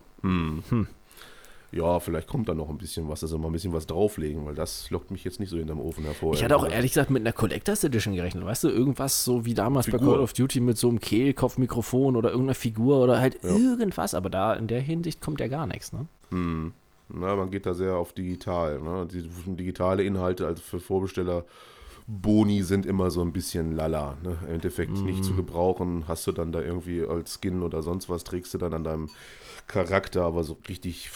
Ja, 1.72 2.00
vielleicht 2.00 2.28
kommt 2.28 2.48
da 2.48 2.54
noch 2.54 2.70
ein 2.70 2.78
bisschen 2.78 3.10
was, 3.10 3.22
also 3.22 3.38
mal 3.38 3.48
ein 3.48 3.52
bisschen 3.52 3.74
was 3.74 3.86
drauflegen, 3.86 4.46
weil 4.46 4.56
das 4.56 4.90
lockt 4.92 5.12
mich 5.12 5.26
jetzt 5.26 5.42
nicht 5.42 5.50
so 5.50 5.58
hinterm 5.58 5.82
Ofen 5.82 6.06
hervor. 6.06 6.34
ich 6.34 6.44
hatte 6.44 6.56
auch 6.56 6.68
ehrlich 6.68 6.92
gesagt 6.92 7.10
mit 7.10 7.22
einer 7.22 7.34
Collectors 7.34 7.84
Edition 7.84 8.16
gerechnet. 8.16 8.46
Weißt 8.46 8.64
du, 8.64 8.70
irgendwas 8.70 9.26
so 9.26 9.46
wie 9.46 9.54
damals 9.54 9.88
bei 9.88 9.98
Figur. 9.98 10.14
Call 10.14 10.24
of 10.24 10.32
Duty 10.34 10.62
mit 10.62 10.78
so 10.78 10.88
einem 10.88 11.00
Kehlkopfmikrofon 11.00 12.16
oder 12.16 12.30
irgendeiner 12.30 12.56
Figur 12.56 13.04
oder 13.04 13.20
halt 13.20 13.44
irgendwas. 13.44 14.14
Aber 14.14 14.30
da 14.30 14.54
in 14.54 14.68
der 14.68 14.80
Hinsicht 14.80 15.20
kommt 15.22 15.42
ja 15.42 15.48
gar 15.48 15.68
nichts, 15.68 15.92
ne? 15.92 16.08
Na, 17.10 17.36
man 17.36 17.52
geht 17.52 17.66
da 17.66 17.74
sehr 17.74 17.96
auf 17.98 18.14
digital. 18.14 18.80
Ne? 18.82 19.08
Die 19.12 19.28
digitale 19.56 20.04
Inhalte, 20.04 20.48
also 20.48 20.64
für 20.64 20.80
Vorbesteller, 20.80 21.44
Boni 22.08 22.62
sind 22.62 22.86
immer 22.86 23.10
so 23.10 23.22
ein 23.22 23.34
bisschen 23.34 23.72
lala. 23.72 24.18
Ne? 24.24 24.38
Im 24.48 24.56
Endeffekt 24.56 24.92
nicht 24.92 25.24
zu 25.24 25.36
gebrauchen. 25.36 26.08
Hast 26.08 26.28
du 26.28 26.32
dann 26.32 26.52
da 26.52 26.62
irgendwie 26.62 27.04
als 27.04 27.40
Skin 27.42 27.64
oder 27.64 27.82
sonst 27.82 28.10
was, 28.10 28.24
trägst 28.24 28.54
du 28.54 28.58
dann 28.58 28.74
an 28.74 28.84
deinem 28.84 29.10
Charakter, 29.68 30.24
aber 30.24 30.44
so 30.44 30.58
richtig 30.70 31.10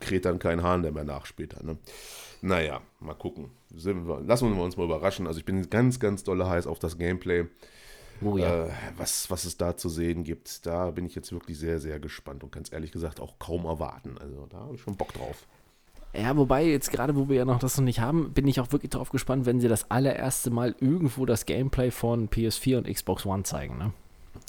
kräht 0.00 0.24
dann 0.24 0.38
kein 0.38 0.62
Hahn 0.62 0.82
der 0.82 0.92
mehr 0.92 1.04
nach 1.04 1.26
später. 1.26 1.62
Ne? 1.64 1.78
Naja, 2.42 2.80
mal 3.00 3.14
gucken. 3.14 3.50
Lassen 3.70 4.56
wir 4.56 4.62
uns 4.62 4.76
mal 4.76 4.84
überraschen. 4.84 5.26
Also 5.26 5.40
ich 5.40 5.44
bin 5.44 5.68
ganz, 5.70 5.98
ganz 5.98 6.22
dolle 6.22 6.48
heiß 6.48 6.66
auf 6.66 6.78
das 6.78 6.98
Gameplay. 6.98 7.46
Oh 8.22 8.38
ja. 8.38 8.66
Äh, 8.66 8.70
was, 8.96 9.30
was 9.30 9.44
es 9.44 9.56
da 9.56 9.76
zu 9.76 9.88
sehen 9.88 10.24
gibt, 10.24 10.66
da 10.66 10.90
bin 10.90 11.04
ich 11.04 11.14
jetzt 11.14 11.32
wirklich 11.32 11.58
sehr, 11.58 11.78
sehr 11.80 11.98
gespannt 11.98 12.44
und 12.44 12.52
ganz 12.52 12.72
ehrlich 12.72 12.92
gesagt 12.92 13.20
auch 13.20 13.38
kaum 13.38 13.64
erwarten. 13.64 14.16
Also 14.18 14.46
da 14.48 14.58
habe 14.58 14.74
ich 14.74 14.80
schon 14.80 14.96
Bock 14.96 15.12
drauf. 15.12 15.46
Ja, 16.18 16.36
wobei 16.36 16.64
jetzt 16.64 16.90
gerade, 16.90 17.16
wo 17.16 17.28
wir 17.28 17.36
ja 17.36 17.44
noch 17.44 17.58
das 17.58 17.76
noch 17.76 17.84
nicht 17.84 18.00
haben, 18.00 18.32
bin 18.32 18.46
ich 18.48 18.60
auch 18.60 18.72
wirklich 18.72 18.90
drauf 18.90 19.10
gespannt, 19.10 19.46
wenn 19.46 19.60
sie 19.60 19.68
das 19.68 19.90
allererste 19.90 20.50
Mal 20.50 20.74
irgendwo 20.80 21.26
das 21.26 21.46
Gameplay 21.46 21.90
von 21.90 22.28
PS4 22.28 22.78
und 22.78 22.86
Xbox 22.88 23.26
One 23.26 23.42
zeigen, 23.42 23.76
ne? 23.78 23.92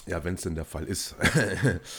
Ja, 0.06 0.24
wenn 0.24 0.36
es 0.36 0.42
denn 0.42 0.56
der 0.56 0.66
Fall 0.66 0.86
ist. 0.86 1.16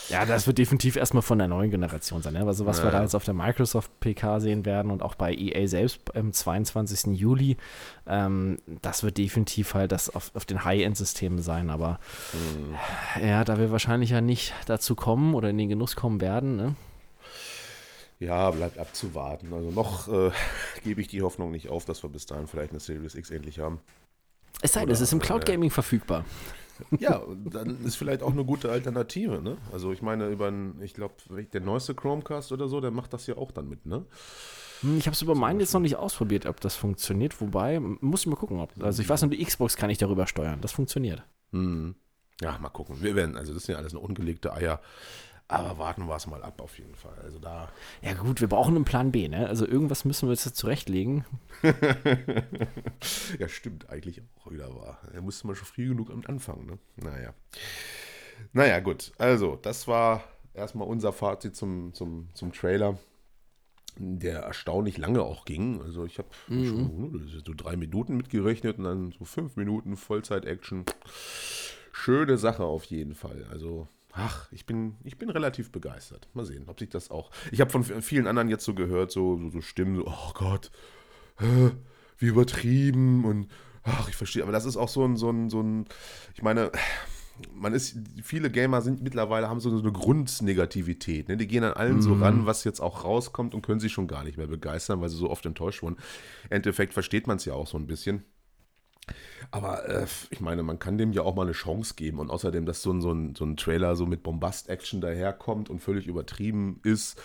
Ja, 0.09 0.24
das 0.24 0.46
wird 0.46 0.57
definitiv 0.59 0.96
erstmal 0.96 1.22
von 1.22 1.38
der 1.38 1.48
neuen 1.48 1.70
Generation 1.70 2.22
sein. 2.22 2.33
Ne? 2.33 2.46
Also 2.46 2.64
was 2.64 2.83
wir 2.83 2.90
da 2.90 3.02
jetzt 3.02 3.14
auf 3.14 3.24
der 3.24 3.35
Microsoft 3.35 3.90
PK 4.00 4.40
sehen 4.40 4.64
werden 4.64 4.90
und 4.90 5.02
auch 5.02 5.14
bei 5.14 5.35
EA 5.35 5.66
selbst 5.66 6.00
am 6.16 6.33
22. 6.33 7.18
Juli, 7.18 7.59
ähm, 8.07 8.57
das 8.81 9.02
wird 9.02 9.18
definitiv 9.18 9.74
halt 9.74 9.92
das 9.92 10.14
auf, 10.14 10.31
auf 10.35 10.46
den 10.46 10.64
High-End-Systemen 10.64 11.40
sein. 11.40 11.68
Aber 11.68 12.00
ja, 13.22 13.44
da 13.44 13.59
wir 13.59 13.70
wahrscheinlich 13.70 14.11
ja 14.11 14.22
nicht 14.22 14.54
dazu 14.66 14.94
kommen 14.94 15.35
oder 15.35 15.50
in 15.50 15.59
den 15.59 15.68
Genuss 15.68 15.94
kommen 15.94 16.20
werden, 16.20 16.57
ne? 16.57 16.74
Ja, 18.18 18.50
bleibt 18.50 18.78
abzuwarten. 18.78 19.52
Also 19.52 19.70
noch 19.70 20.09
äh, 20.09 20.31
gebe 20.85 21.00
ich 21.00 21.09
die 21.09 21.22
Hoffnung 21.22 21.50
nicht 21.50 21.68
auf, 21.68 21.85
dass 21.85 22.02
wir 22.02 22.11
bis 22.11 22.26
dahin 22.26 22.46
vielleicht 22.46 22.70
eine 22.70 22.81
Series 22.81 23.14
X 23.14 23.31
endlich 23.31 23.59
haben. 23.59 23.81
Es 24.61 24.72
sei 24.72 24.81
denn, 24.81 24.90
es 24.90 25.00
ist 25.00 25.12
im 25.12 25.20
Cloud 25.20 25.46
Gaming 25.46 25.70
verfügbar. 25.70 26.24
Ja, 27.00 27.22
dann 27.50 27.85
ist 27.85 27.96
vielleicht 27.96 28.22
auch 28.22 28.31
eine 28.31 28.44
gute 28.44 28.70
Alternative, 28.70 29.42
ne? 29.42 29.57
Also 29.72 29.90
ich 29.92 30.00
meine, 30.00 30.28
über 30.28 30.46
einen, 30.46 30.81
ich 30.81 30.94
glaube, 30.94 31.14
der 31.52 31.61
neueste 31.61 31.92
Chromecast 31.92 32.52
oder 32.52 32.68
so, 32.68 32.81
der 32.81 32.92
macht 32.92 33.12
das 33.12 33.26
ja 33.26 33.37
auch 33.37 33.50
dann 33.50 33.68
mit, 33.68 33.85
ne? 33.85 34.04
Hm, 34.83 34.98
Ich 34.98 35.07
habe 35.07 35.14
es 35.14 35.20
über 35.22 35.35
meinen 35.35 35.59
jetzt 35.59 35.72
noch 35.74 35.81
nicht 35.81 35.96
ausprobiert, 35.96 36.46
ob 36.46 36.61
das 36.61 36.76
funktioniert. 36.76 37.40
Wobei, 37.40 37.81
muss 37.81 38.20
ich 38.20 38.26
mal 38.28 38.37
gucken. 38.37 38.61
Ob, 38.61 38.70
also 38.81 39.02
ich 39.02 39.09
weiß 39.09 39.22
nur, 39.22 39.31
die 39.33 39.44
Xbox 39.44 39.76
kann 39.76 39.90
ich 39.90 39.98
darüber 39.98 40.28
steuern. 40.28 40.61
Das 40.61 40.70
funktioniert. 40.70 41.24
Hm. 41.50 41.96
Ja, 42.40 42.57
mal 42.59 42.68
gucken. 42.68 43.02
Wir 43.02 43.16
werden, 43.16 43.37
also 43.37 43.52
das 43.52 43.64
sind 43.64 43.72
ja 43.72 43.78
alles 43.81 43.92
nur 43.92 44.02
ungelegte 44.04 44.52
Eier. 44.52 44.81
Aber 45.50 45.78
warten 45.78 46.06
wir 46.06 46.14
es 46.14 46.26
mal 46.26 46.42
ab 46.42 46.61
auf 46.61 46.78
jeden 46.78 46.94
Fall. 46.94 47.16
Also 47.24 47.38
da. 47.38 47.70
Ja 48.02 48.12
gut, 48.12 48.42
wir 48.42 48.48
brauchen 48.48 48.76
einen 48.76 48.84
Plan 48.84 49.11
B. 49.11 49.28
Ne? 49.28 49.48
Also 49.48 49.66
irgendwas 49.66 50.04
müssen 50.04 50.28
wir 50.28 50.34
jetzt 50.34 50.54
zurechtlegen. 50.54 51.24
ja, 53.38 53.48
stimmt, 53.48 53.88
eigentlich 53.88 54.20
auch 54.38 54.50
wieder 54.50 54.74
wahr. 54.74 54.98
Da 55.11 55.22
musste 55.22 55.46
man 55.46 55.56
schon 55.56 55.66
früh 55.66 55.88
genug 55.88 56.11
am 56.11 56.22
Anfang, 56.26 56.66
ne? 56.66 56.78
Naja. 56.96 57.32
Naja, 58.52 58.80
gut. 58.80 59.12
Also, 59.16 59.56
das 59.56 59.88
war 59.88 60.22
erstmal 60.52 60.87
unser 60.87 61.14
Fazit 61.14 61.56
zum, 61.56 61.94
zum, 61.94 62.28
zum 62.34 62.52
Trailer, 62.52 62.98
der 63.96 64.40
erstaunlich 64.40 64.98
lange 64.98 65.22
auch 65.22 65.46
ging. 65.46 65.80
Also, 65.82 66.04
ich 66.04 66.18
habe 66.18 66.28
schon 66.48 67.26
so 67.44 67.54
drei 67.56 67.76
Minuten 67.76 68.18
mitgerechnet 68.18 68.78
und 68.78 68.84
dann 68.84 69.12
so 69.12 69.24
fünf 69.24 69.56
Minuten 69.56 69.96
Vollzeit-Action. 69.96 70.84
Schöne 71.90 72.37
Sache 72.37 72.64
auf 72.64 72.84
jeden 72.84 73.14
Fall. 73.14 73.46
Also, 73.50 73.88
ach, 74.18 74.50
ich 74.52 74.66
bin, 74.66 74.96
ich 75.04 75.16
bin 75.16 75.31
relativ 75.31 75.70
begeistert. 75.70 76.28
Mal 76.35 76.44
sehen, 76.44 76.64
ob 76.66 76.78
sich 76.78 76.88
das 76.88 77.11
auch. 77.11 77.31
Ich 77.52 77.61
habe 77.61 77.70
von 77.70 77.85
vielen 77.85 78.26
anderen 78.26 78.48
jetzt 78.48 78.64
so 78.64 78.74
gehört, 78.74 79.11
so, 79.11 79.38
so, 79.38 79.50
so 79.50 79.61
Stimmen, 79.61 79.96
so, 79.96 80.07
oh 80.07 80.33
Gott, 80.35 80.70
äh, 81.38 81.70
wie 82.18 82.26
übertrieben 82.26 83.24
und 83.24 83.48
ach, 83.85 84.09
ich 84.09 84.16
verstehe, 84.16 84.42
aber 84.42 84.52
das 84.52 84.64
ist 84.64 84.76
auch 84.76 84.88
so 84.88 85.04
ein, 85.04 85.16
so 85.16 85.31
ein, 85.31 85.48
so 85.48 85.62
ein, 85.62 85.87
ich 86.35 86.42
meine, 86.42 86.72
man 87.54 87.72
ist, 87.72 87.96
viele 88.24 88.50
Gamer 88.50 88.83
sind 88.83 89.02
mittlerweile, 89.02 89.48
haben 89.48 89.61
so 89.61 89.70
eine 89.70 89.92
Grundnegativität, 89.92 91.28
ne? 91.28 91.37
die 91.37 91.46
gehen 91.46 91.62
an 91.62 91.74
allen 91.74 92.02
so 92.02 92.14
ran, 92.14 92.46
was 92.46 92.64
jetzt 92.64 92.81
auch 92.81 93.04
rauskommt 93.04 93.54
und 93.54 93.62
können 93.62 93.78
sich 93.78 93.92
schon 93.92 94.09
gar 94.09 94.24
nicht 94.24 94.37
mehr 94.37 94.48
begeistern, 94.48 95.00
weil 95.00 95.09
sie 95.09 95.16
so 95.16 95.31
oft 95.31 95.46
enttäuscht 95.46 95.83
wurden. 95.83 95.96
Im 96.50 96.57
Endeffekt 96.57 96.92
versteht 96.92 97.28
man 97.28 97.37
es 97.37 97.44
ja 97.44 97.54
auch 97.54 97.68
so 97.68 97.78
ein 97.78 97.87
bisschen. 97.87 98.24
Aber 99.51 99.88
äh, 99.88 100.07
ich 100.31 100.40
meine, 100.40 100.62
man 100.62 100.79
kann 100.79 100.99
dem 100.99 101.12
ja 101.12 101.23
auch 101.23 101.35
mal 101.35 101.42
eine 101.42 101.53
Chance 101.53 101.94
geben. 101.97 102.18
Und 102.18 102.31
außerdem, 102.31 102.66
dass 102.66 102.83
so 102.83 102.92
ein, 102.92 103.01
so 103.01 103.12
ein, 103.12 103.35
so 103.35 103.44
ein 103.44 103.57
Trailer 103.57 103.97
so 103.97 104.07
mit 104.07 104.23
Bombast-Action 104.23 105.01
daherkommt 105.01 105.71
und 105.71 105.81
völlig 105.81 106.07
übertrieben 106.07 106.81
ist, 106.83 107.21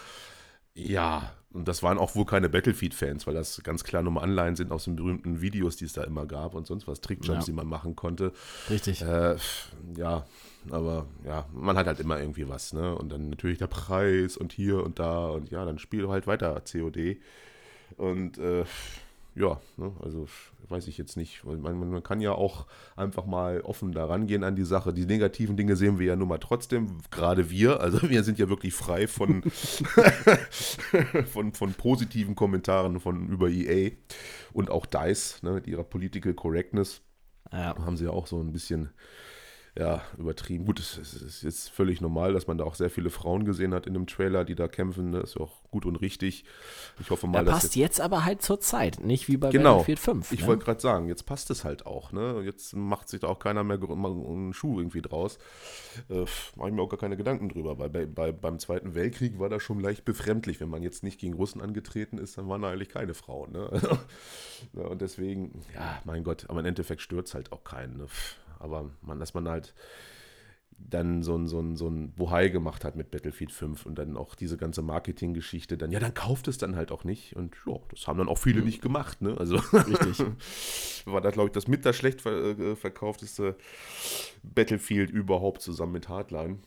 ja, 0.75 1.31
und 1.51 1.67
das 1.67 1.83
waren 1.83 1.99
auch 1.99 2.15
wohl 2.15 2.25
keine 2.25 2.49
Battlefield-Fans, 2.49 3.27
weil 3.27 3.35
das 3.35 3.61
ganz 3.61 3.83
klar 3.83 4.01
nur 4.01 4.23
Anleihen 4.23 4.55
sind 4.55 4.71
aus 4.71 4.85
den 4.85 4.95
berühmten 4.95 5.39
Videos, 5.39 5.75
die 5.75 5.85
es 5.85 5.93
da 5.93 6.03
immer 6.03 6.25
gab 6.25 6.55
und 6.55 6.65
sonst 6.65 6.87
was, 6.87 6.99
Trickjumps, 6.99 7.41
Ja. 7.41 7.45
die 7.45 7.51
man 7.51 7.67
machen 7.67 7.95
konnte. 7.95 8.31
Richtig. 8.71 9.03
Äh, 9.03 9.35
ja, 9.95 10.25
aber 10.71 11.05
ja, 11.23 11.45
man 11.53 11.77
hat 11.77 11.85
halt 11.85 11.99
immer 11.99 12.19
irgendwie 12.19 12.49
was, 12.49 12.73
ne? 12.73 12.95
Und 12.95 13.11
dann 13.11 13.29
natürlich 13.29 13.59
der 13.59 13.67
Preis 13.67 14.35
und 14.35 14.51
hier 14.51 14.83
und 14.83 14.97
da 14.97 15.27
und 15.27 15.51
ja, 15.51 15.63
dann 15.63 15.77
spiel 15.77 16.07
halt 16.07 16.25
weiter 16.25 16.59
COD. 16.61 17.17
Und 17.97 18.39
äh, 18.39 18.65
ja, 19.35 19.59
ne, 19.77 19.91
also 20.01 20.27
weiß 20.69 20.87
ich 20.87 20.97
jetzt 20.97 21.17
nicht. 21.17 21.43
Man, 21.43 21.61
man 21.61 22.03
kann 22.03 22.21
ja 22.21 22.31
auch 22.33 22.67
einfach 22.95 23.25
mal 23.25 23.61
offen 23.61 23.91
da 23.91 24.05
rangehen 24.05 24.43
an 24.43 24.55
die 24.55 24.63
Sache. 24.63 24.93
Die 24.93 25.05
negativen 25.05 25.57
Dinge 25.57 25.75
sehen 25.75 25.99
wir 25.99 26.07
ja 26.07 26.15
nun 26.15 26.27
mal 26.27 26.37
trotzdem, 26.37 26.97
gerade 27.11 27.49
wir. 27.49 27.79
Also 27.81 28.09
wir 28.09 28.23
sind 28.23 28.39
ja 28.39 28.49
wirklich 28.49 28.73
frei 28.73 29.07
von, 29.07 29.43
von, 31.25 31.53
von 31.53 31.73
positiven 31.73 32.35
Kommentaren 32.35 32.99
von 32.99 33.27
über 33.27 33.49
EA 33.49 33.91
und 34.53 34.69
auch 34.69 34.85
DICE 34.85 35.41
ne, 35.43 35.51
mit 35.53 35.67
ihrer 35.67 35.83
Political 35.83 36.33
Correctness 36.33 37.01
Ja. 37.51 37.75
haben 37.77 37.97
sie 37.97 38.05
ja 38.05 38.11
auch 38.11 38.27
so 38.27 38.39
ein 38.39 38.51
bisschen 38.51 38.89
ja, 39.75 40.03
übertrieben. 40.19 40.65
Gut, 40.65 40.79
es 40.79 40.97
ist 40.97 41.41
jetzt 41.41 41.71
völlig 41.71 41.99
normal, 41.99 42.33
dass 42.33 42.45
man 42.45 42.59
da 42.59 42.63
auch 42.63 42.75
sehr 42.75 42.91
viele 42.91 43.09
Frauen 43.09 43.43
gesehen 43.43 43.73
hat 43.73 43.87
in 43.87 43.95
dem 43.95 44.05
Trailer, 44.05 44.45
die 44.45 44.53
da 44.53 44.67
kämpfen. 44.67 45.09
Ne? 45.09 45.21
Ist 45.21 45.35
ja 45.35 45.41
auch 45.41 45.63
gut 45.71 45.87
und 45.87 45.95
richtig. 45.95 46.45
Ich 46.99 47.09
hoffe 47.09 47.25
mal, 47.25 47.39
Er 47.39 47.45
dass 47.45 47.61
passt 47.61 47.75
jetzt 47.75 47.99
aber 47.99 48.23
halt 48.23 48.43
zur 48.43 48.59
Zeit, 48.59 48.99
nicht 48.99 49.27
wie 49.29 49.37
bei 49.37 49.49
Genau. 49.49 49.77
Battlefield 49.77 49.99
5. 49.99 50.31
ich 50.31 50.41
ne? 50.41 50.47
wollte 50.47 50.65
gerade 50.65 50.79
sagen, 50.79 51.07
jetzt 51.07 51.25
passt 51.25 51.49
es 51.49 51.63
halt 51.63 51.87
auch. 51.87 52.11
Ne? 52.11 52.41
Jetzt 52.45 52.75
macht 52.75 53.09
sich 53.09 53.21
da 53.21 53.27
auch 53.27 53.39
keiner 53.39 53.63
mehr 53.63 53.79
einen 53.81 54.53
Schuh 54.53 54.77
irgendwie 54.79 55.01
draus. 55.01 55.39
Äh, 56.07 56.25
Mache 56.55 56.69
ich 56.69 56.75
mir 56.75 56.81
auch 56.83 56.89
gar 56.89 56.99
keine 56.99 57.17
Gedanken 57.17 57.49
drüber, 57.49 57.79
weil 57.79 57.89
bei, 57.89 58.05
bei, 58.05 58.31
beim 58.31 58.59
Zweiten 58.59 58.93
Weltkrieg 58.93 59.39
war 59.39 59.49
das 59.49 59.63
schon 59.63 59.79
leicht 59.79 60.05
befremdlich. 60.05 60.59
Wenn 60.59 60.69
man 60.69 60.83
jetzt 60.83 61.01
nicht 61.01 61.19
gegen 61.19 61.33
Russen 61.33 61.61
angetreten 61.61 62.19
ist, 62.19 62.37
dann 62.37 62.47
waren 62.47 62.61
da 62.61 62.69
eigentlich 62.69 62.89
keine 62.89 63.15
Frauen. 63.15 63.53
Ne? 63.53 63.71
ja, 64.73 64.83
und 64.83 65.01
deswegen, 65.01 65.63
ja, 65.73 65.99
mein 66.05 66.23
Gott, 66.23 66.45
aber 66.47 66.59
im 66.59 66.67
Endeffekt 66.67 67.01
stört 67.01 67.25
es 67.25 67.33
halt 67.33 67.51
auch 67.51 67.63
keinen. 67.63 67.97
Ne? 67.97 68.05
Aber 68.63 68.89
man, 69.01 69.19
dass 69.19 69.33
man 69.33 69.47
halt 69.49 69.73
dann 70.89 71.23
so 71.23 71.35
ein, 71.35 71.47
so 71.47 71.59
ein, 71.59 71.75
so 71.75 71.87
ein 71.87 72.11
Bohai 72.11 72.49
gemacht 72.49 72.83
hat 72.83 72.95
mit 72.95 73.11
Battlefield 73.11 73.51
5 73.51 73.85
und 73.85 73.95
dann 73.95 74.17
auch 74.17 74.35
diese 74.35 74.57
ganze 74.57 74.81
Marketinggeschichte 74.81 75.77
dann, 75.77 75.91
ja, 75.91 75.99
dann 75.99 76.13
kauft 76.13 76.47
es 76.47 76.57
dann 76.57 76.75
halt 76.75 76.91
auch 76.91 77.03
nicht. 77.03 77.35
Und 77.35 77.55
ja, 77.65 77.75
das 77.89 78.07
haben 78.07 78.17
dann 78.17 78.29
auch 78.29 78.37
viele 78.37 78.59
mhm. 78.59 78.65
nicht 78.65 78.81
gemacht, 78.81 79.21
ne? 79.21 79.37
Also 79.37 79.57
richtig. 79.57 80.25
war 81.05 81.21
da, 81.21 81.31
glaube 81.31 81.47
ich, 81.47 81.53
das 81.53 81.67
mit 81.67 81.85
das 81.85 81.95
schlecht 81.95 82.25
äh, 82.25 82.75
verkaufteste 82.75 83.55
Battlefield 84.43 85.09
überhaupt 85.09 85.61
zusammen 85.61 85.93
mit 85.93 86.09
Hardline. 86.09 86.59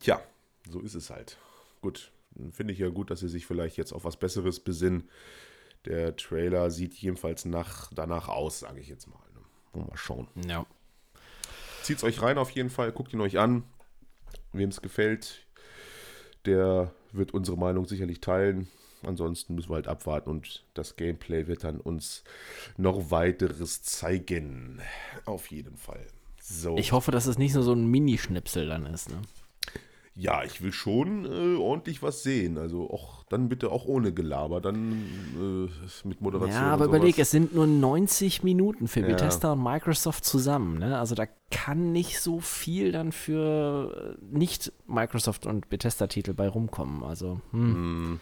Tja, 0.00 0.20
so 0.68 0.80
ist 0.80 0.94
es 0.94 1.10
halt. 1.10 1.38
Gut, 1.80 2.12
finde 2.52 2.72
ich 2.72 2.78
ja 2.78 2.88
gut, 2.88 3.10
dass 3.10 3.20
sie 3.20 3.28
sich 3.28 3.46
vielleicht 3.46 3.76
jetzt 3.76 3.92
auf 3.92 4.04
was 4.04 4.16
Besseres 4.16 4.60
besinnen. 4.60 5.08
Der 5.84 6.16
Trailer 6.16 6.70
sieht 6.70 6.94
jedenfalls 6.94 7.44
nach, 7.44 7.90
danach 7.94 8.28
aus, 8.28 8.60
sage 8.60 8.80
ich 8.80 8.88
jetzt 8.88 9.06
mal. 9.06 9.18
Ne? 9.34 9.84
Mal 9.86 9.96
schauen. 9.96 10.28
Ja. 10.46 10.66
Zieht 11.88 11.96
es 11.96 12.04
euch 12.04 12.20
rein 12.20 12.36
auf 12.36 12.50
jeden 12.50 12.68
Fall, 12.68 12.92
guckt 12.92 13.14
ihn 13.14 13.20
euch 13.22 13.38
an. 13.38 13.62
Wem 14.52 14.68
es 14.68 14.82
gefällt, 14.82 15.46
der 16.44 16.92
wird 17.12 17.32
unsere 17.32 17.56
Meinung 17.56 17.86
sicherlich 17.86 18.20
teilen. 18.20 18.68
Ansonsten 19.02 19.54
müssen 19.54 19.70
wir 19.70 19.76
halt 19.76 19.88
abwarten 19.88 20.28
und 20.28 20.66
das 20.74 20.96
Gameplay 20.96 21.46
wird 21.46 21.64
dann 21.64 21.80
uns 21.80 22.24
noch 22.76 23.10
weiteres 23.10 23.84
zeigen. 23.84 24.82
Auf 25.24 25.46
jeden 25.46 25.78
Fall. 25.78 26.06
So. 26.42 26.76
Ich 26.76 26.92
hoffe, 26.92 27.10
dass 27.10 27.24
es 27.24 27.38
nicht 27.38 27.54
nur 27.54 27.62
so 27.62 27.72
ein 27.72 27.86
Minischnipsel 27.86 28.68
dann 28.68 28.84
ist. 28.84 29.08
Ne? 29.08 29.22
Ja, 30.20 30.42
ich 30.42 30.60
will 30.62 30.72
schon 30.72 31.26
äh, 31.26 31.56
ordentlich 31.56 32.02
was 32.02 32.24
sehen. 32.24 32.58
Also 32.58 32.90
auch 32.90 33.22
dann 33.28 33.48
bitte 33.48 33.70
auch 33.70 33.84
ohne 33.84 34.12
Gelaber, 34.12 34.60
dann 34.60 35.04
äh, 35.40 36.08
mit 36.08 36.20
Moderation. 36.20 36.60
Ja, 36.60 36.72
aber 36.72 36.86
überleg, 36.86 37.20
es 37.20 37.30
sind 37.30 37.54
nur 37.54 37.68
90 37.68 38.42
Minuten 38.42 38.88
für 38.88 38.98
ja. 38.98 39.06
Bethesda 39.06 39.52
und 39.52 39.62
Microsoft 39.62 40.24
zusammen. 40.24 40.80
Ne? 40.80 40.98
Also 40.98 41.14
da 41.14 41.26
kann 41.52 41.92
nicht 41.92 42.18
so 42.18 42.40
viel 42.40 42.90
dann 42.90 43.12
für 43.12 44.16
äh, 44.20 44.36
nicht 44.36 44.72
Microsoft 44.88 45.46
und 45.46 45.68
Bethesda-Titel 45.68 46.34
bei 46.34 46.48
rumkommen. 46.48 47.04
Also. 47.04 47.40
Hm. 47.52 47.74
hm. 47.74 48.20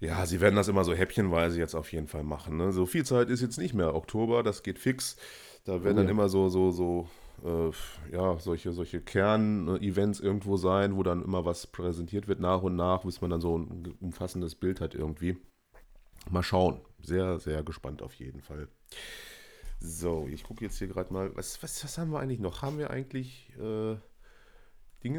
Ja, 0.00 0.24
sie 0.24 0.40
werden 0.40 0.56
das 0.56 0.66
immer 0.66 0.84
so 0.84 0.94
häppchenweise 0.94 1.58
jetzt 1.58 1.74
auf 1.74 1.92
jeden 1.92 2.08
Fall 2.08 2.24
machen. 2.24 2.56
Ne? 2.56 2.72
So 2.72 2.86
viel 2.86 3.04
Zeit 3.04 3.28
ist 3.28 3.42
jetzt 3.42 3.58
nicht 3.58 3.74
mehr. 3.74 3.94
Oktober, 3.94 4.42
das 4.42 4.62
geht 4.62 4.78
fix. 4.78 5.16
Da 5.64 5.84
werden 5.84 5.98
oh, 5.98 6.00
dann 6.00 6.08
immer 6.08 6.30
so, 6.30 6.48
so, 6.48 6.70
so 6.70 7.06
äh, 7.44 7.70
ja, 8.12 8.38
solche, 8.38 8.72
solche 8.72 9.00
Kern-Events 9.00 10.20
irgendwo 10.20 10.56
sein, 10.56 10.96
wo 10.96 11.02
dann 11.02 11.22
immer 11.22 11.44
was 11.44 11.66
präsentiert 11.66 12.28
wird 12.28 12.40
nach 12.40 12.62
und 12.62 12.76
nach, 12.76 13.04
bis 13.04 13.20
man 13.20 13.30
dann 13.30 13.40
so 13.40 13.58
ein 13.58 13.94
umfassendes 14.00 14.54
Bild 14.54 14.80
hat 14.80 14.94
irgendwie. 14.94 15.36
Mal 16.30 16.42
schauen. 16.42 16.80
Sehr, 17.02 17.40
sehr 17.40 17.62
gespannt 17.62 18.02
auf 18.02 18.14
jeden 18.14 18.40
Fall. 18.40 18.68
So, 19.80 20.28
ich 20.30 20.44
gucke 20.44 20.64
jetzt 20.64 20.78
hier 20.78 20.86
gerade 20.86 21.12
mal. 21.12 21.34
Was, 21.34 21.60
was, 21.62 21.82
was 21.82 21.98
haben 21.98 22.12
wir 22.12 22.20
eigentlich 22.20 22.38
noch? 22.38 22.62
Haben 22.62 22.78
wir 22.78 22.90
eigentlich 22.90 23.52
äh, 23.58 23.96
Dinge? 25.02 25.16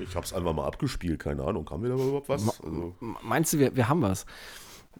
Ich 0.00 0.16
habe 0.16 0.26
es 0.26 0.32
einfach 0.32 0.52
mal 0.52 0.66
abgespielt, 0.66 1.20
keine 1.20 1.44
Ahnung. 1.44 1.70
Haben 1.70 1.84
wir 1.84 1.90
da 1.90 1.94
überhaupt 1.94 2.28
was? 2.28 2.60
Also 2.60 2.96
Meinst 3.22 3.52
du, 3.52 3.60
wir, 3.60 3.76
wir 3.76 3.88
haben 3.88 4.02
was? 4.02 4.26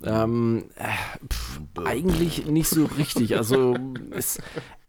Ähm, 0.05 0.65
äh, 0.77 1.27
pff, 1.29 1.61
eigentlich 1.85 2.47
nicht 2.47 2.69
so 2.69 2.87
richtig. 2.87 3.37
Also 3.37 3.77
es, 4.11 4.39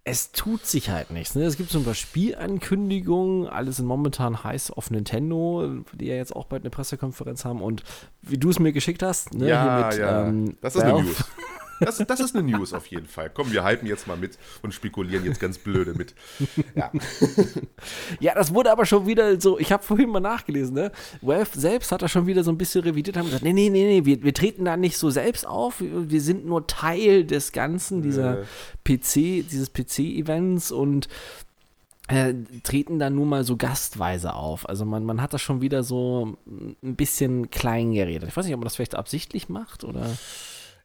es 0.04 0.32
tut 0.32 0.66
sich 0.66 0.90
halt 0.90 1.12
nichts. 1.12 1.36
Ne? 1.36 1.44
Es 1.44 1.58
gibt 1.58 1.70
so 1.70 1.80
ein 1.80 1.86
paar 1.86 1.94
Spielankündigungen, 1.94 3.48
alles 3.48 3.78
sind 3.78 3.86
momentan 3.86 4.44
heiß 4.44 4.72
auf 4.72 4.92
Nintendo, 4.92 5.84
die 5.94 6.08
ja 6.08 6.16
jetzt 6.16 6.36
auch 6.36 6.46
bald 6.46 6.64
eine 6.64 6.70
Pressekonferenz 6.70 7.46
haben 7.46 7.62
und 7.62 7.84
wie 8.22 8.38
du 8.38 8.50
es 8.50 8.60
mir 8.60 8.74
geschickt 8.74 9.04
hast, 9.04 9.34
ne? 9.34 9.48
Ja, 9.48 9.88
mit, 9.90 10.00
ja. 10.00 10.28
Ähm, 10.28 10.58
das 10.62 10.76
ist 10.76 10.82
Valve. 10.82 10.98
eine 10.98 11.08
News. 11.08 11.24
Das, 11.86 11.98
das 11.98 12.20
ist 12.20 12.36
eine 12.36 12.50
News 12.50 12.74
auf 12.74 12.88
jeden 12.88 13.08
Fall. 13.08 13.30
Komm, 13.34 13.52
wir 13.52 13.66
hypen 13.66 13.88
jetzt 13.88 14.08
mal 14.08 14.18
mit 14.18 14.38
und 14.62 14.74
spekulieren 14.74 15.26
jetzt 15.26 15.40
ganz 15.40 15.58
blöde 15.58 15.94
mit. 15.94 16.16
Ja. 16.76 16.92
ja, 18.20 18.34
das 18.34 18.54
wurde 18.54 18.72
aber 18.72 18.86
schon 18.86 19.06
wieder 19.06 19.40
so, 19.40 19.60
ich 19.60 19.72
habe 19.72 19.84
vorhin 19.84 20.10
mal 20.10 20.20
nachgelesen, 20.20 20.74
ne? 20.76 20.92
Valve 21.22 21.60
selbst 21.60 21.92
hat 21.92 22.02
da 22.02 22.08
schon 22.08 22.26
wieder 22.26 22.44
so 22.44 22.52
ein 22.52 22.58
bisschen 22.58 22.84
revidiert, 22.84 23.18
haben 23.18 23.26
gesagt, 23.26 23.44
nee, 23.44 23.54
nee, 23.54 23.70
nee, 23.70 23.86
nee, 23.86 24.06
wir, 24.06 24.24
wir 24.24 24.34
treten 24.34 24.66
da 24.66 24.78
nicht 24.78 24.98
so 24.98 25.10
selbst 25.10 25.46
auf, 25.46 25.76
wir 25.80 26.22
sind 26.22 26.46
nur 26.46 26.68
Teil 26.68 27.26
des 27.26 27.52
Ganzen, 27.52 28.02
dieser 28.02 28.42
äh. 28.42 28.46
PC, 28.84 29.48
dieses 29.50 29.72
PC-Events 29.72 30.72
und 30.72 31.08
äh, 32.08 32.34
treten 32.64 33.00
da 33.00 33.10
nur 33.10 33.26
mal 33.26 33.44
so 33.44 33.56
gastweise 33.56 34.34
auf. 34.34 34.68
Also 34.68 34.86
man, 34.86 35.06
man 35.06 35.22
hat 35.22 35.34
das 35.34 35.42
schon 35.42 35.62
wieder 35.62 35.84
so 35.84 36.38
ein 36.46 36.96
bisschen 36.96 37.50
klein 37.50 37.94
geredet. 37.94 38.28
Ich 38.28 38.36
weiß 38.36 38.46
nicht, 38.46 38.54
ob 38.54 38.60
man 38.60 38.66
das 38.66 38.76
vielleicht 38.76 38.96
absichtlich 38.96 39.48
macht 39.50 39.84
oder 39.84 40.06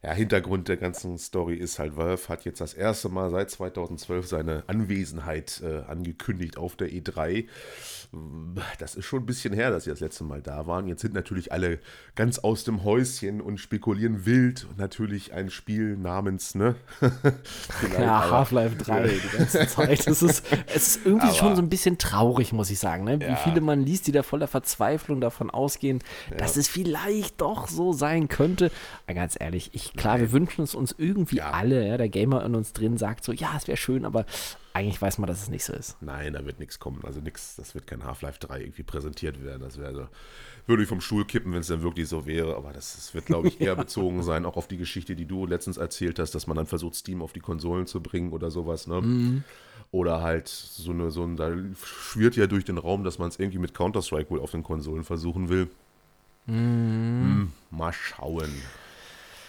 ja, 0.03 0.12
Hintergrund 0.12 0.68
der 0.68 0.76
ganzen 0.76 1.18
Story 1.18 1.57
ist 1.57 1.78
halt, 1.78 1.96
Valve 1.96 2.28
hat 2.28 2.44
jetzt 2.44 2.61
das 2.61 2.74
erste 2.74 3.09
Mal 3.09 3.30
seit 3.30 3.51
2012 3.51 4.26
seine 4.26 4.64
Anwesenheit 4.66 5.61
äh, 5.64 5.82
angekündigt 5.88 6.57
auf 6.57 6.76
der 6.76 6.88
E3 6.88 7.46
das 8.78 8.94
ist 8.94 9.05
schon 9.05 9.22
ein 9.22 9.26
bisschen 9.26 9.53
her, 9.53 9.70
dass 9.70 9.84
sie 9.84 9.90
das 9.90 10.01
letzte 10.01 10.24
Mal 10.24 10.40
da 10.40 10.66
waren. 10.66 10.88
Jetzt 10.88 11.03
sind 11.03 11.12
natürlich 11.12 11.53
alle 11.53 11.78
ganz 12.14 12.38
aus 12.38 12.64
dem 12.64 12.82
Häuschen 12.82 13.42
und 13.42 13.59
spekulieren 13.59 14.24
wild. 14.24 14.66
Und 14.70 14.78
natürlich 14.78 15.34
ein 15.34 15.51
Spiel 15.51 15.96
namens, 15.96 16.55
ne? 16.55 16.76
ja, 17.99 18.30
Half-Life 18.30 18.76
3 18.76 19.09
die 19.09 19.36
ganze 19.36 19.66
Zeit. 19.68 20.07
Es 20.07 20.22
ist, 20.22 20.42
es 20.74 20.96
ist 20.96 21.07
irgendwie 21.07 21.26
aber, 21.26 21.36
schon 21.36 21.57
so 21.57 21.61
ein 21.61 21.68
bisschen 21.68 21.99
traurig, 21.99 22.55
muss 22.55 22.70
ich 22.70 22.78
sagen, 22.78 23.05
ne? 23.05 23.20
Wie 23.20 23.24
ja. 23.24 23.36
viele 23.36 23.61
man 23.61 23.82
liest, 23.82 24.07
die 24.07 24.12
da 24.12 24.22
voller 24.22 24.49
Verzweiflung 24.49 25.20
davon 25.20 25.51
ausgehen, 25.51 26.03
ja. 26.30 26.38
dass 26.38 26.57
es 26.57 26.66
vielleicht 26.66 27.42
doch 27.42 27.68
so 27.68 27.92
sein 27.92 28.28
könnte. 28.28 28.70
Aber 29.07 29.14
ganz 29.14 29.36
ehrlich, 29.38 29.70
ich, 29.74 29.92
klar, 29.99 30.18
wir 30.20 30.32
wünschen 30.32 30.62
es 30.62 30.74
uns 30.74 30.94
irgendwie 30.96 31.36
ja. 31.36 31.51
alle. 31.51 31.86
Ja? 31.86 31.96
Der 31.96 32.09
Gamer 32.09 32.44
in 32.44 32.55
uns 32.55 32.72
drin 32.72 32.96
sagt 32.96 33.24
so, 33.24 33.32
ja, 33.32 33.55
es 33.57 33.68
wäre 33.68 33.76
schön, 33.76 34.05
aber 34.05 34.24
eigentlich 34.72 35.01
weiß 35.03 35.18
man, 35.18 35.26
dass 35.26 35.42
es 35.42 35.49
nicht 35.49 35.64
so 35.64 35.72
ist. 35.72 35.96
Nein, 36.01 36.34
da 36.34 36.44
wird 36.46 36.61
nichts 36.61 36.78
kommen. 36.78 37.01
Also 37.05 37.20
nichts, 37.20 37.57
das 37.57 37.74
wird 37.74 37.86
kein 37.86 38.05
Half-Life 38.05 38.38
3 38.40 38.61
irgendwie 38.61 38.84
präsentiert 38.84 39.42
werden. 39.42 39.61
Das 39.62 39.76
wäre 39.76 39.88
also, 39.88 40.09
würde 40.66 40.82
ich 40.84 40.88
vom 40.88 41.01
Stuhl 41.01 41.24
kippen, 41.24 41.53
wenn 41.53 41.61
es 41.61 41.66
dann 41.66 41.82
wirklich 41.82 42.09
so 42.09 42.26
wäre. 42.26 42.57
Aber 42.57 42.72
das, 42.72 42.94
das 42.94 43.14
wird, 43.14 43.26
glaube 43.26 43.49
ich, 43.49 43.61
eher 43.61 43.74
bezogen 43.74 44.22
sein, 44.22 44.44
auch 44.46 44.57
auf 44.57 44.68
die 44.68 44.76
Geschichte, 44.76 45.16
die 45.16 45.26
du 45.26 45.46
letztens 45.46 45.78
erzählt 45.78 46.18
hast, 46.18 46.34
dass 46.34 46.46
man 46.46 46.57
dann 46.57 46.66
versucht, 46.66 46.94
Steam 46.94 47.22
auf 47.22 47.32
die 47.32 47.40
Konsolen 47.40 47.86
zu 47.86 48.01
bringen 48.01 48.32
oder 48.32 48.51
sowas. 48.51 48.86
Ne? 48.86 49.01
Mhm. 49.01 49.44
Oder 49.90 50.22
halt 50.22 50.49
so 50.49 50.92
eine, 50.92 51.11
so 51.11 51.24
ein, 51.24 51.36
da 51.36 51.53
schwirrt 51.82 52.36
ja 52.36 52.46
durch 52.46 52.64
den 52.64 52.78
Raum, 52.78 53.05
dass 53.05 53.18
man 53.18 53.28
es 53.28 53.38
irgendwie 53.38 53.59
mit 53.59 53.74
Counter-Strike 53.74 54.30
wohl 54.30 54.40
auf 54.40 54.53
den 54.53 54.62
Konsolen 54.62 55.03
versuchen 55.03 55.49
will. 55.49 55.68
Mhm. 56.46 56.55
Hm, 56.55 57.53
mal 57.70 57.92
schauen. 57.92 58.53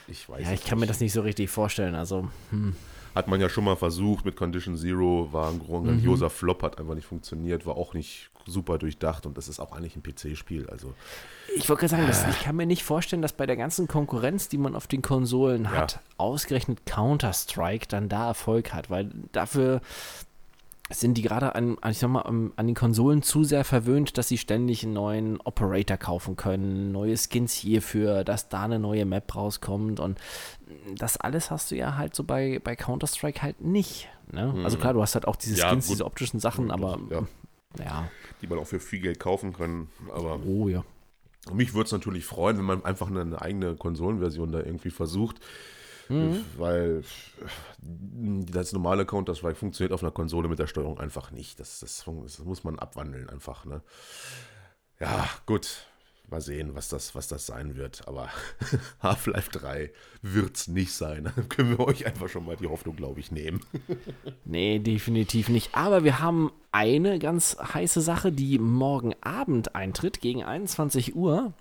Ich 0.10 0.28
weiß 0.28 0.46
Ja, 0.46 0.54
ich 0.54 0.62
kann 0.62 0.78
nicht. 0.78 0.82
mir 0.82 0.88
das 0.88 1.00
nicht 1.00 1.14
so 1.14 1.22
richtig 1.22 1.50
vorstellen. 1.50 1.96
Also, 1.96 2.28
hm. 2.52 2.76
Hat 3.16 3.28
man 3.28 3.42
ja 3.42 3.50
schon 3.50 3.64
mal 3.64 3.76
versucht 3.76 4.24
mit 4.24 4.36
Condition 4.36 4.78
Zero, 4.78 5.30
war 5.32 5.50
ein 5.50 5.60
grandioser 5.60 6.28
mhm. 6.28 6.32
Flop, 6.32 6.64
hat 6.64 6.78
einfach 6.80 6.94
nicht 6.94 7.08
funktioniert, 7.08 7.66
war 7.66 7.76
auch 7.76 7.94
nicht 7.94 8.30
super 8.46 8.78
durchdacht 8.78 9.26
und 9.26 9.38
das 9.38 9.48
ist 9.48 9.60
auch 9.60 9.72
eigentlich 9.72 9.96
ein 9.96 10.04
PC-Spiel. 10.04 10.70
Also, 10.70 10.94
ich 11.56 11.68
wollte 11.70 11.82
gerade 11.82 11.92
sagen, 11.92 12.08
das, 12.08 12.28
ich 12.30 12.44
kann 12.44 12.56
mir 12.56 12.66
nicht 12.66 12.84
vorstellen, 12.84 13.22
dass 13.22 13.34
bei 13.34 13.46
der 13.46 13.58
ganzen 13.58 13.88
Konkurrenz, 13.88 14.48
die 14.48 14.58
man 14.58 14.76
auf 14.76 14.88
den 14.88 15.02
Konsolen 15.02 15.64
ja. 15.64 15.72
hat, 15.72 16.00
ausgerechnet 16.18 16.86
Counter-Strike 16.86 17.88
dann 17.88 18.10
da 18.10 18.28
Erfolg 18.28 18.74
hat, 18.74 18.90
weil 18.90 19.12
dafür 19.32 19.82
sind 20.92 21.16
die 21.16 21.22
gerade 21.22 21.54
an, 21.54 21.78
ich 21.88 22.00
sag 22.00 22.10
mal, 22.10 22.22
an 22.22 22.54
den 22.58 22.76
Konsolen 22.76 23.22
zu 23.22 23.44
sehr 23.44 23.64
verwöhnt, 23.64 24.18
dass 24.18 24.28
sie 24.28 24.38
ständig 24.38 24.84
einen 24.84 24.94
neuen 24.94 25.40
Operator 25.42 25.98
kaufen 25.98 26.36
können, 26.36 26.92
neue 26.92 27.16
Skins 27.16 27.54
hierfür, 27.54 28.24
dass 28.24 28.50
da 28.50 28.64
eine 28.64 28.80
neue 28.80 29.06
Map 29.06 29.36
rauskommt 29.36 30.00
und 30.00 30.20
das 30.98 31.18
alles 31.18 31.52
hast 31.52 31.70
du 31.72 31.76
ja 31.76 31.96
halt 31.96 32.16
so 32.16 32.24
bei, 32.24 32.60
bei 32.64 32.76
Counter-Strike 32.76 33.42
halt 33.42 33.62
nicht. 33.62 34.10
Ne? 34.32 34.52
Mhm. 34.56 34.66
Also 34.66 34.78
klar, 34.78 34.94
du 34.94 35.02
hast 35.02 35.14
halt 35.14 35.28
auch 35.28 35.36
diese 35.36 35.56
Skins, 35.56 35.88
ja, 35.88 35.94
diese 35.94 36.06
optischen 36.06 36.40
Sachen, 36.40 36.72
aber 36.72 37.00
ja. 37.12 37.28
ja. 37.84 38.12
Die 38.42 38.48
man 38.48 38.58
auch 38.58 38.68
für 38.68 38.80
viel 38.80 39.00
Geld 39.00 39.20
kaufen 39.20 39.54
kann, 39.54 39.90
aber 40.14 40.40
oh 40.46 40.68
ja. 40.68 40.84
Mich 41.54 41.74
würde 41.74 41.86
es 41.86 41.92
natürlich 41.92 42.26
freuen, 42.26 42.58
wenn 42.58 42.66
man 42.66 42.84
einfach 42.84 43.08
eine 43.10 43.42
eigene 43.42 43.76
Konsolenversion 43.76 44.52
da 44.52 44.60
irgendwie 44.60 44.92
versucht 44.92 45.40
Mhm. 46.10 46.44
Weil 46.58 47.04
das 47.80 48.74
normale 48.74 49.06
Counter-Strike 49.06 49.56
funktioniert 49.56 49.94
auf 49.94 50.04
einer 50.04 50.12
Konsole 50.12 50.50
mit 50.50 50.60
der 50.60 50.68
Steuerung 50.68 51.00
einfach 51.00 51.32
nicht. 51.32 51.60
Das, 51.60 51.80
das, 51.80 52.04
das 52.06 52.40
muss 52.40 52.64
man 52.64 52.80
abwandeln 52.80 53.30
einfach. 53.30 53.66
Ne? 53.66 53.82
Ja, 55.00 55.30
gut. 55.46 55.86
Mal 56.32 56.42
sehen, 56.42 56.76
was 56.76 56.90
das, 56.90 57.16
was 57.16 57.28
das 57.28 57.48
sein 57.48 57.76
wird. 57.76 58.08
Aber 58.08 58.30
Half-Life 59.02 59.50
3 59.52 59.92
wird 60.22 60.58
es 60.58 60.68
nicht 60.68 60.94
sein. 60.94 61.32
Dann 61.36 61.50
können 61.50 61.78
wir 61.78 61.88
euch 61.88 62.06
einfach 62.06 62.30
schon 62.30 62.46
mal 62.46 62.56
die 62.56 62.68
Hoffnung, 62.68 62.96
glaube 62.96 63.20
ich, 63.20 63.32
nehmen. 63.32 63.62
nee, 64.46 64.78
definitiv 64.80 65.50
nicht. 65.50 65.76
Aber 65.76 66.04
wir 66.04 66.20
haben 66.20 66.52
eine 66.72 67.18
ganz 67.18 67.58
heiße 67.58 68.02
Sache, 68.02 68.32
die 68.32 68.60
morgen 68.60 69.16
Abend 69.22 69.76
eintritt, 69.76 70.22
gegen 70.22 70.44
21 70.44 71.16
Uhr. 71.16 71.54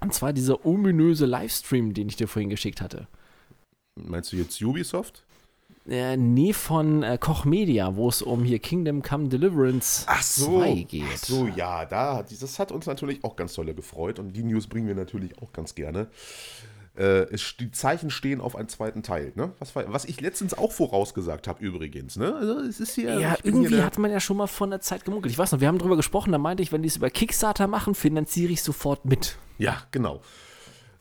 Und 0.00 0.12
zwar 0.12 0.34
dieser 0.34 0.66
ominöse 0.66 1.24
Livestream, 1.24 1.94
den 1.94 2.08
ich 2.08 2.16
dir 2.16 2.28
vorhin 2.28 2.50
geschickt 2.50 2.82
hatte. 2.82 3.08
Meinst 3.96 4.32
du 4.32 4.36
jetzt 4.36 4.60
Ubisoft? 4.60 5.24
Äh, 5.86 6.16
nee, 6.16 6.52
von 6.52 7.02
äh, 7.02 7.18
Koch 7.18 7.44
Media, 7.44 7.94
wo 7.94 8.08
es 8.08 8.22
um 8.22 8.42
hier 8.42 8.58
Kingdom 8.58 9.02
Come 9.02 9.28
Deliverance 9.28 10.04
ach 10.08 10.22
so, 10.22 10.60
2 10.60 10.74
geht. 10.88 11.04
Ach 11.12 11.18
so, 11.18 11.46
ja, 11.48 11.84
da, 11.84 12.22
das 12.22 12.58
hat 12.58 12.72
uns 12.72 12.86
natürlich 12.86 13.22
auch 13.22 13.36
ganz 13.36 13.52
toll 13.54 13.72
gefreut 13.74 14.18
und 14.18 14.32
die 14.32 14.42
News 14.42 14.66
bringen 14.66 14.88
wir 14.88 14.94
natürlich 14.94 15.40
auch 15.42 15.52
ganz 15.52 15.74
gerne. 15.74 16.08
äh, 16.96 17.24
es, 17.32 17.56
die 17.58 17.70
Zeichen 17.70 18.10
stehen 18.10 18.40
auf 18.40 18.56
einen 18.56 18.68
zweiten 18.68 19.02
Teil. 19.02 19.32
Ne? 19.34 19.52
Was, 19.58 19.74
was 19.76 20.04
ich 20.06 20.20
letztens 20.20 20.54
auch 20.56 20.72
vorausgesagt 20.72 21.48
habe 21.48 21.62
übrigens. 21.62 22.16
Ne? 22.16 22.34
Also 22.34 22.60
es 22.60 22.80
ist 22.80 22.94
hier, 22.94 23.18
ja, 23.20 23.36
irgendwie 23.42 23.74
hier 23.74 23.84
hat 23.84 23.98
man 23.98 24.10
ja 24.10 24.20
schon 24.20 24.36
mal 24.38 24.46
von 24.46 24.70
der 24.70 24.80
Zeit 24.80 25.04
gemunkelt. 25.04 25.32
Ich 25.32 25.38
weiß 25.38 25.52
noch, 25.52 25.60
wir 25.60 25.68
haben 25.68 25.78
darüber 25.78 25.96
gesprochen, 25.96 26.32
da 26.32 26.38
meinte 26.38 26.62
ich, 26.62 26.72
wenn 26.72 26.82
die 26.82 26.88
es 26.88 26.96
über 26.96 27.10
Kickstarter 27.10 27.66
machen, 27.66 27.94
finanziere 27.94 28.52
ich 28.52 28.62
sofort 28.62 29.04
mit. 29.04 29.36
Ja, 29.58 29.82
genau. 29.90 30.22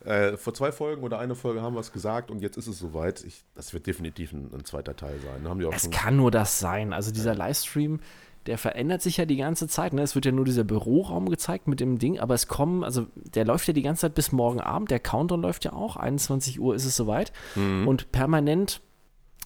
Äh, 0.06 0.38
vor 0.38 0.54
zwei 0.54 0.72
Folgen 0.72 1.04
oder 1.04 1.20
eine 1.20 1.36
Folge 1.36 1.62
haben 1.62 1.76
wir 1.76 1.80
es 1.80 1.92
gesagt 1.92 2.30
und 2.32 2.42
jetzt 2.42 2.58
ist 2.58 2.68
es 2.68 2.78
soweit. 2.78 3.24
Ich, 3.24 3.44
das 3.56 3.74
wird 3.74 3.88
definitiv 3.88 4.34
ein, 4.34 4.52
ein 4.54 4.66
zweiter 4.66 4.96
Teil 4.96 5.20
sein. 5.20 5.48
Haben 5.48 5.60
die 5.60 5.66
auch 5.66 5.74
es 5.74 5.90
kann 5.90 6.18
nur 6.18 6.32
das 6.32 6.60
sein. 6.60 6.94
Also 6.94 7.12
dieser 7.12 7.36
Livestream, 7.36 8.00
der 8.46 8.58
verändert 8.58 9.02
sich 9.02 9.18
ja 9.18 9.26
die 9.26 9.38
ganze 9.38 9.68
Zeit. 9.68 9.94
Ne? 9.94 10.02
Es 10.02 10.16
wird 10.16 10.26
ja 10.26 10.32
nur 10.32 10.46
dieser 10.46 10.64
Büroraum 10.64 11.30
gezeigt 11.30 11.68
mit 11.68 11.80
dem 11.80 12.00
Ding, 12.00 12.20
aber 12.20 12.34
es 12.34 12.48
kommen, 12.48 12.84
also 12.84 13.08
der 13.16 13.46
läuft 13.46 13.68
ja 13.68 13.74
die 13.74 13.82
ganze 13.82 14.02
Zeit 14.02 14.16
bis 14.16 14.32
morgen 14.32 14.60
Abend. 14.60 14.92
Der 14.92 15.00
Countdown 15.00 15.42
läuft 15.42 15.64
ja 15.64 15.74
auch. 15.74 15.96
21 15.96 16.60
Uhr 16.60 16.76
ist 16.76 16.86
es 16.86 16.96
soweit. 16.96 17.32
Mhm. 17.56 17.88
Und 17.88 18.12
permanent 18.12 18.82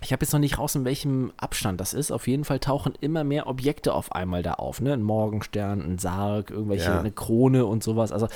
ich 0.01 0.11
habe 0.13 0.23
jetzt 0.23 0.31
noch 0.31 0.39
nicht 0.39 0.59
raus, 0.59 0.75
in 0.75 0.85
welchem 0.85 1.33
Abstand 1.37 1.81
das 1.81 1.93
ist. 1.93 2.11
Auf 2.11 2.27
jeden 2.27 2.45
Fall 2.45 2.59
tauchen 2.59 2.93
immer 3.01 3.23
mehr 3.23 3.47
Objekte 3.47 3.93
auf 3.93 4.11
einmal 4.11 4.43
da 4.43 4.53
auf. 4.53 4.79
Ne? 4.79 4.93
Ein 4.93 5.01
Morgenstern, 5.01 5.81
ein 5.81 5.97
Sarg, 5.97 6.51
irgendwelche, 6.51 6.91
ja. 6.91 6.99
eine 6.99 7.11
Krone 7.11 7.65
und 7.65 7.83
sowas. 7.83 8.11
Also, 8.11 8.27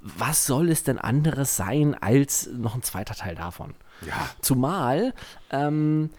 was 0.00 0.46
soll 0.46 0.70
es 0.70 0.84
denn 0.84 0.98
anderes 0.98 1.56
sein 1.56 1.96
als 2.00 2.48
noch 2.52 2.76
ein 2.76 2.82
zweiter 2.82 3.14
Teil 3.14 3.34
davon? 3.34 3.74
Ja. 4.06 4.28
Zumal 4.40 5.12
ähm, 5.50 6.10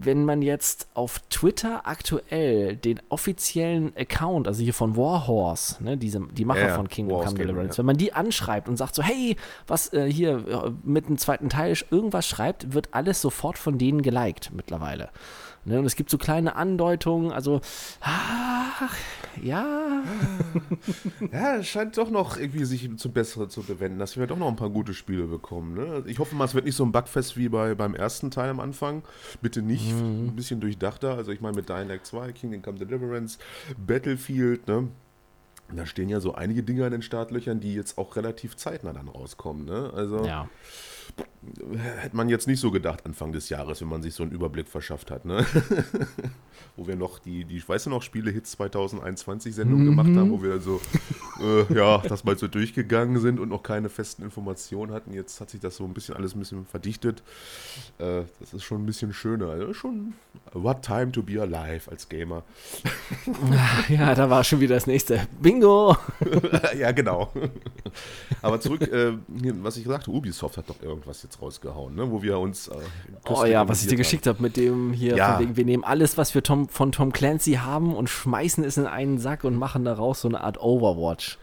wenn 0.00 0.24
man 0.24 0.42
jetzt 0.42 0.88
auf 0.94 1.20
Twitter 1.28 1.86
aktuell 1.86 2.76
den 2.76 3.00
offiziellen 3.08 3.92
Account, 3.96 4.46
also 4.46 4.62
hier 4.62 4.74
von 4.74 4.96
Warhorse, 4.96 5.82
ne, 5.82 5.96
diese, 5.96 6.20
die 6.32 6.44
Macher 6.44 6.68
ja, 6.68 6.74
von 6.74 6.88
Kingdom 6.88 7.24
Come 7.24 7.36
Deliverance, 7.36 7.74
ja. 7.74 7.78
wenn 7.78 7.86
man 7.86 7.96
die 7.96 8.12
anschreibt 8.12 8.68
und 8.68 8.76
sagt 8.76 8.94
so, 8.94 9.02
hey, 9.02 9.36
was 9.66 9.92
äh, 9.92 10.10
hier 10.10 10.46
äh, 10.46 10.70
mit 10.84 11.08
dem 11.08 11.18
zweiten 11.18 11.48
Teil 11.48 11.76
irgendwas 11.90 12.28
schreibt, 12.28 12.72
wird 12.72 12.90
alles 12.92 13.20
sofort 13.20 13.58
von 13.58 13.78
denen 13.78 14.02
geliked 14.02 14.52
mittlerweile. 14.52 15.10
Ne? 15.64 15.78
Und 15.78 15.84
es 15.84 15.96
gibt 15.96 16.10
so 16.10 16.18
kleine 16.18 16.56
Andeutungen, 16.56 17.32
also, 17.32 17.60
ach, 18.00 18.94
ja. 19.42 20.02
Ja, 21.32 21.56
es 21.56 21.66
scheint 21.66 21.96
doch 21.98 22.10
noch 22.10 22.36
irgendwie 22.36 22.64
sich 22.64 22.88
zum 22.96 23.12
Besseren 23.12 23.50
zu 23.50 23.62
bewenden, 23.62 23.98
dass 23.98 24.16
wir 24.16 24.26
doch 24.26 24.38
noch 24.38 24.48
ein 24.48 24.56
paar 24.56 24.70
gute 24.70 24.94
Spiele 24.94 25.26
bekommen. 25.26 25.74
Ne? 25.74 26.04
Ich 26.06 26.18
hoffe 26.18 26.34
mal, 26.34 26.44
es 26.44 26.54
wird 26.54 26.64
nicht 26.64 26.76
so 26.76 26.84
ein 26.84 26.92
Bugfest 26.92 27.36
wie 27.36 27.48
bei, 27.48 27.74
beim 27.74 27.94
ersten 27.94 28.30
Teil 28.30 28.50
am 28.50 28.60
Anfang. 28.60 29.02
Bitte 29.42 29.62
nicht 29.62 29.92
mhm. 29.92 30.28
ein 30.28 30.36
bisschen 30.36 30.60
durchdachter. 30.60 31.14
Also, 31.14 31.32
ich 31.32 31.40
meine, 31.40 31.56
mit 31.56 31.68
Dying 31.68 31.88
Light 31.88 32.06
2, 32.06 32.32
Kingdom 32.32 32.62
Come 32.62 32.78
Deliverance, 32.78 33.38
Battlefield, 33.76 34.66
ne? 34.68 34.88
Da 35.74 35.84
stehen 35.84 36.08
ja 36.08 36.20
so 36.20 36.34
einige 36.34 36.62
Dinge 36.62 36.86
in 36.86 36.92
den 36.92 37.02
Startlöchern, 37.02 37.60
die 37.60 37.74
jetzt 37.74 37.98
auch 37.98 38.16
relativ 38.16 38.56
zeitnah 38.56 38.94
dann 38.94 39.08
rauskommen. 39.08 39.66
Ne? 39.66 39.92
Also, 39.94 40.24
ja 40.24 40.48
hätte 42.00 42.16
man 42.16 42.28
jetzt 42.28 42.46
nicht 42.46 42.60
so 42.60 42.70
gedacht 42.70 43.06
Anfang 43.06 43.32
des 43.32 43.48
Jahres, 43.48 43.80
wenn 43.80 43.88
man 43.88 44.02
sich 44.02 44.14
so 44.14 44.22
einen 44.22 44.32
Überblick 44.32 44.68
verschafft 44.68 45.10
hat. 45.10 45.24
Ne? 45.24 45.46
wo 46.78 46.86
wir 46.86 46.94
noch 46.94 47.18
die, 47.18 47.44
die, 47.44 47.56
ich 47.56 47.68
weiß 47.68 47.86
noch, 47.86 48.02
Spiele-Hits 48.02 48.52
2021 48.52 49.54
Sendung 49.54 49.82
mhm. 49.82 49.86
gemacht 49.86 50.16
haben, 50.16 50.30
wo 50.30 50.42
wir 50.42 50.60
so, 50.60 50.80
äh, 51.40 51.74
ja, 51.74 51.98
das 51.98 52.22
mal 52.22 52.38
so 52.38 52.46
durchgegangen 52.46 53.20
sind 53.20 53.40
und 53.40 53.48
noch 53.48 53.64
keine 53.64 53.88
festen 53.88 54.22
Informationen 54.22 54.92
hatten. 54.92 55.12
Jetzt 55.12 55.40
hat 55.40 55.50
sich 55.50 55.60
das 55.60 55.76
so 55.76 55.84
ein 55.84 55.92
bisschen 55.92 56.14
alles 56.14 56.36
ein 56.36 56.38
bisschen 56.38 56.66
verdichtet. 56.66 57.22
Äh, 57.98 58.22
das 58.38 58.54
ist 58.54 58.62
schon 58.62 58.82
ein 58.82 58.86
bisschen 58.86 59.12
schöner. 59.12 59.48
Also 59.48 59.74
schon, 59.74 60.14
what 60.52 60.82
time 60.82 61.10
to 61.10 61.22
be 61.22 61.40
alive 61.40 61.90
als 61.90 62.08
Gamer. 62.08 62.44
ja, 63.88 64.14
da 64.14 64.30
war 64.30 64.44
schon 64.44 64.60
wieder 64.60 64.76
das 64.76 64.86
nächste. 64.86 65.26
Bingo! 65.42 65.96
ja, 66.78 66.92
genau. 66.92 67.32
Aber 68.40 68.60
zurück, 68.60 68.82
äh, 68.82 69.14
was 69.62 69.76
ich 69.76 69.82
gesagt 69.82 70.06
habe, 70.06 70.16
Ubisoft 70.16 70.56
hat 70.56 70.70
doch 70.70 70.80
irgendwas 70.98 71.22
jetzt 71.22 71.40
rausgehauen, 71.40 71.94
ne? 71.94 72.10
wo 72.10 72.22
wir 72.22 72.38
uns. 72.38 72.68
Äh, 72.68 72.74
oh 73.28 73.44
ja, 73.44 73.68
was 73.68 73.82
ich 73.82 73.88
dir 73.88 73.96
geschickt 73.96 74.26
habe 74.26 74.40
mit 74.42 74.56
dem 74.56 74.92
hier, 74.92 75.16
ja. 75.16 75.38
wegen, 75.38 75.56
wir 75.56 75.64
nehmen 75.64 75.84
alles, 75.84 76.18
was 76.18 76.34
wir 76.34 76.42
Tom, 76.42 76.68
von 76.68 76.90
Tom 76.92 77.12
Clancy 77.12 77.54
haben 77.54 77.94
und 77.94 78.10
schmeißen 78.10 78.62
es 78.64 78.76
in 78.76 78.86
einen 78.86 79.18
Sack 79.18 79.44
und 79.44 79.56
machen 79.56 79.84
daraus 79.84 80.20
so 80.20 80.28
eine 80.28 80.42
Art 80.42 80.60
Overwatch. 80.60 81.38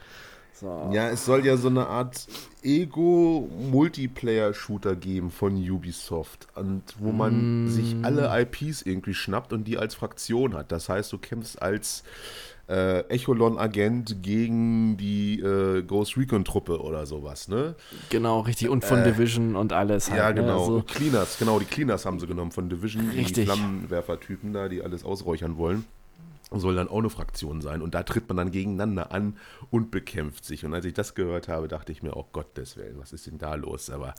So. 0.52 0.90
Ja, 0.92 1.08
es 1.10 1.24
soll 1.26 1.44
ja 1.44 1.56
so 1.58 1.68
eine 1.68 1.86
Art 1.86 2.26
Ego-Multiplayer-Shooter 2.62 4.96
geben 4.96 5.30
von 5.30 5.54
Ubisoft, 5.56 6.48
und 6.54 6.82
wo 6.98 7.12
man 7.12 7.66
mm. 7.66 7.68
sich 7.68 7.94
alle 8.02 8.30
IPs 8.40 8.80
irgendwie 8.82 9.12
schnappt 9.12 9.52
und 9.52 9.64
die 9.64 9.76
als 9.76 9.94
Fraktion 9.94 10.54
hat. 10.54 10.72
Das 10.72 10.88
heißt, 10.88 11.12
du 11.12 11.18
kämpfst 11.18 11.60
als 11.60 12.04
äh, 12.68 13.00
Echolon-Agent 13.08 14.22
gegen 14.22 14.96
die 14.96 15.40
äh, 15.40 15.82
Ghost 15.82 16.16
Recon-Truppe 16.16 16.80
oder 16.80 17.06
sowas, 17.06 17.48
ne? 17.48 17.74
Genau, 18.10 18.40
richtig. 18.40 18.68
Und 18.68 18.84
von 18.84 19.00
äh, 19.00 19.12
Division 19.12 19.56
und 19.56 19.72
alles. 19.72 20.10
Halt, 20.10 20.18
ja, 20.18 20.28
ne? 20.30 20.34
genau. 20.34 20.60
Also, 20.60 20.82
Cleaners, 20.82 21.38
genau, 21.38 21.58
die 21.58 21.64
Cleaners 21.64 22.04
haben 22.06 22.18
sie 22.18 22.26
genommen 22.26 22.52
von 22.52 22.68
Division. 22.68 23.10
Richtig. 23.10 23.34
Die 23.34 23.44
Flammenwerfer-Typen 23.44 24.52
da, 24.52 24.68
die 24.68 24.82
alles 24.82 25.04
ausräuchern 25.04 25.56
wollen 25.56 25.84
soll 26.52 26.76
dann 26.76 26.88
auch 26.88 26.98
eine 26.98 27.10
Fraktion 27.10 27.60
sein. 27.60 27.82
Und 27.82 27.94
da 27.94 28.02
tritt 28.02 28.28
man 28.28 28.36
dann 28.36 28.50
gegeneinander 28.50 29.12
an 29.12 29.36
und 29.70 29.90
bekämpft 29.90 30.44
sich. 30.44 30.64
Und 30.64 30.74
als 30.74 30.84
ich 30.84 30.94
das 30.94 31.14
gehört 31.14 31.48
habe, 31.48 31.68
dachte 31.68 31.92
ich 31.92 32.02
mir, 32.02 32.16
oh 32.16 32.26
Gottes 32.32 32.76
Willen, 32.76 32.98
was 32.98 33.12
ist 33.12 33.26
denn 33.26 33.38
da 33.38 33.54
los? 33.54 33.90
Aber 33.90 34.14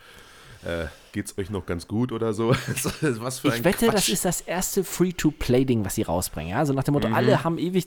äh, 0.65 0.87
geht's 1.11 1.37
euch 1.37 1.49
noch 1.49 1.65
ganz 1.65 1.87
gut 1.87 2.11
oder 2.11 2.33
so? 2.33 2.49
was 3.01 3.39
für 3.39 3.51
ein 3.51 3.59
Ich 3.59 3.63
wette, 3.63 3.85
Quatsch. 3.85 3.95
das 3.95 4.09
ist 4.09 4.25
das 4.25 4.41
erste 4.41 4.83
Free-to-Play-Ding, 4.83 5.83
was 5.85 5.95
sie 5.95 6.03
rausbringen. 6.03 6.51
Ja? 6.51 6.59
Also 6.59 6.73
nach 6.73 6.83
dem 6.83 6.93
Motto, 6.93 7.07
mhm. 7.07 7.15
alle 7.15 7.43
haben 7.43 7.57
ewig, 7.57 7.85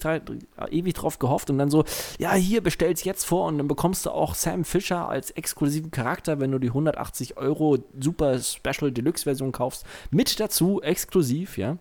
ewig 0.71 0.95
drauf 0.95 1.19
gehofft 1.19 1.51
und 1.51 1.59
dann 1.59 1.71
so, 1.71 1.85
ja, 2.19 2.33
hier 2.35 2.63
bestell's 2.63 3.05
jetzt 3.05 3.25
vor 3.25 3.47
und 3.47 3.59
dann 3.59 3.69
bekommst 3.69 4.07
du 4.07 4.11
auch 4.11 4.35
Sam 4.35 4.65
Fisher 4.65 5.09
als 5.09 5.31
exklusiven 5.31 5.91
Charakter, 5.91 6.41
wenn 6.41 6.51
du 6.51 6.59
die 6.59 6.69
180 6.69 7.37
Euro 7.37 7.79
Super 7.99 8.39
Special 8.39 8.91
Deluxe-Version 8.91 9.53
kaufst, 9.53 9.85
mit 10.11 10.41
dazu, 10.41 10.81
exklusiv, 10.83 11.59
ja. 11.59 11.79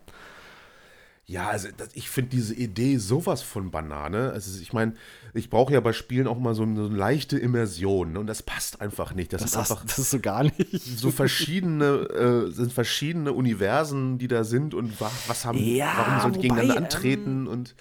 Ja, 1.29 1.47
also 1.47 1.67
das, 1.77 1.89
ich 1.93 2.09
finde 2.09 2.31
diese 2.31 2.55
Idee 2.55 2.97
sowas 2.97 3.43
von 3.43 3.69
Banane. 3.69 4.31
Also 4.31 4.59
ich 4.59 4.73
meine, 4.73 4.95
ich 5.35 5.51
brauche 5.51 5.71
ja 5.71 5.79
bei 5.79 5.93
Spielen 5.93 6.25
auch 6.25 6.39
mal 6.39 6.55
so 6.55 6.63
eine, 6.63 6.75
so 6.75 6.87
eine 6.87 6.97
leichte 6.97 7.37
Immersion 7.37 8.13
ne? 8.13 8.19
und 8.19 8.25
das 8.25 8.41
passt 8.41 8.81
einfach 8.81 9.13
nicht. 9.13 9.31
Das, 9.31 9.43
das 9.43 9.51
ist 9.51 9.57
einfach 9.57 9.85
das 9.85 9.99
ist 9.99 10.09
so 10.09 10.19
gar 10.19 10.43
nicht. 10.43 10.57
So 10.71 11.11
verschiedene 11.11 11.85
äh, 11.85 12.51
sind 12.51 12.73
verschiedene 12.73 13.33
Universen, 13.33 14.17
die 14.17 14.27
da 14.27 14.43
sind 14.43 14.73
und 14.73 14.99
wa 14.99 15.11
was 15.27 15.45
haben, 15.45 15.59
ja, 15.59 15.93
warum 15.97 16.19
sollen 16.19 16.33
die 16.33 16.39
gegeneinander 16.39 16.77
antreten 16.77 17.45
ähm, 17.45 17.47
und 17.47 17.75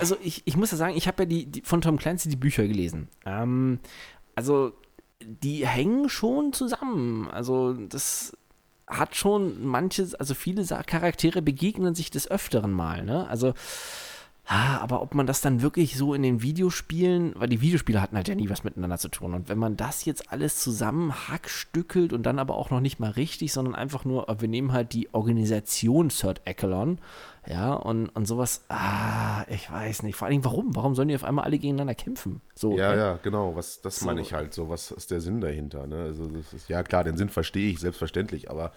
also 0.00 0.16
ich, 0.22 0.42
ich 0.46 0.56
muss 0.56 0.70
ja 0.70 0.78
sagen, 0.78 0.96
ich 0.96 1.06
habe 1.06 1.24
ja 1.24 1.26
die, 1.26 1.44
die, 1.44 1.60
von 1.60 1.82
Tom 1.82 1.98
Clancy 1.98 2.30
die 2.30 2.36
Bücher 2.36 2.66
gelesen. 2.66 3.08
Ähm, 3.26 3.80
also 4.34 4.72
die 5.20 5.66
hängen 5.66 6.08
schon 6.08 6.54
zusammen. 6.54 7.28
Also 7.30 7.74
das 7.74 8.34
hat 8.98 9.16
schon 9.16 9.64
manche, 9.64 10.08
also 10.18 10.34
viele 10.34 10.64
Charaktere 10.64 11.42
begegnen 11.42 11.94
sich 11.94 12.10
des 12.10 12.30
Öfteren 12.30 12.72
mal, 12.72 13.04
ne? 13.04 13.26
Also, 13.28 13.54
aber 14.46 15.00
ob 15.00 15.14
man 15.14 15.26
das 15.26 15.40
dann 15.40 15.62
wirklich 15.62 15.96
so 15.96 16.12
in 16.12 16.22
den 16.22 16.42
Videospielen, 16.42 17.32
weil 17.36 17.48
die 17.48 17.62
Videospiele 17.62 18.02
hatten 18.02 18.16
halt 18.16 18.28
ja 18.28 18.34
nie 18.34 18.50
was 18.50 18.62
miteinander 18.62 18.98
zu 18.98 19.08
tun. 19.08 19.32
Und 19.32 19.48
wenn 19.48 19.58
man 19.58 19.76
das 19.78 20.04
jetzt 20.04 20.30
alles 20.30 20.60
zusammen 20.60 21.28
hackstückelt 21.28 22.12
und 22.12 22.24
dann 22.24 22.38
aber 22.38 22.56
auch 22.56 22.70
noch 22.70 22.80
nicht 22.80 23.00
mal 23.00 23.10
richtig, 23.10 23.52
sondern 23.54 23.74
einfach 23.74 24.04
nur, 24.04 24.26
wir 24.38 24.48
nehmen 24.48 24.72
halt 24.72 24.92
die 24.92 25.12
Organisation 25.14 26.10
Third 26.10 26.42
Echelon 26.44 26.98
ja, 27.48 27.74
und, 27.74 28.08
und 28.10 28.26
sowas, 28.26 28.64
ah, 28.68 29.44
ich 29.48 29.70
weiß 29.70 30.02
nicht. 30.02 30.16
Vor 30.16 30.28
allem, 30.28 30.44
warum? 30.44 30.74
Warum 30.74 30.94
sollen 30.94 31.08
die 31.08 31.14
auf 31.14 31.24
einmal 31.24 31.44
alle 31.44 31.58
gegeneinander 31.58 31.94
kämpfen? 31.94 32.40
So, 32.54 32.76
ja, 32.76 32.92
äh, 32.92 32.96
ja, 32.96 33.18
genau. 33.22 33.54
Was, 33.54 33.80
das 33.82 34.00
so. 34.00 34.06
meine 34.06 34.20
ich 34.20 34.32
halt 34.32 34.54
so. 34.54 34.68
Was 34.68 34.90
ist 34.90 35.10
der 35.10 35.20
Sinn 35.20 35.40
dahinter? 35.40 35.86
Ne? 35.86 35.96
Also, 35.96 36.24
ist, 36.24 36.68
ja, 36.68 36.82
klar, 36.82 37.04
den 37.04 37.16
Sinn 37.16 37.28
verstehe 37.28 37.70
ich, 37.70 37.80
selbstverständlich, 37.80 38.50
aber 38.50 38.72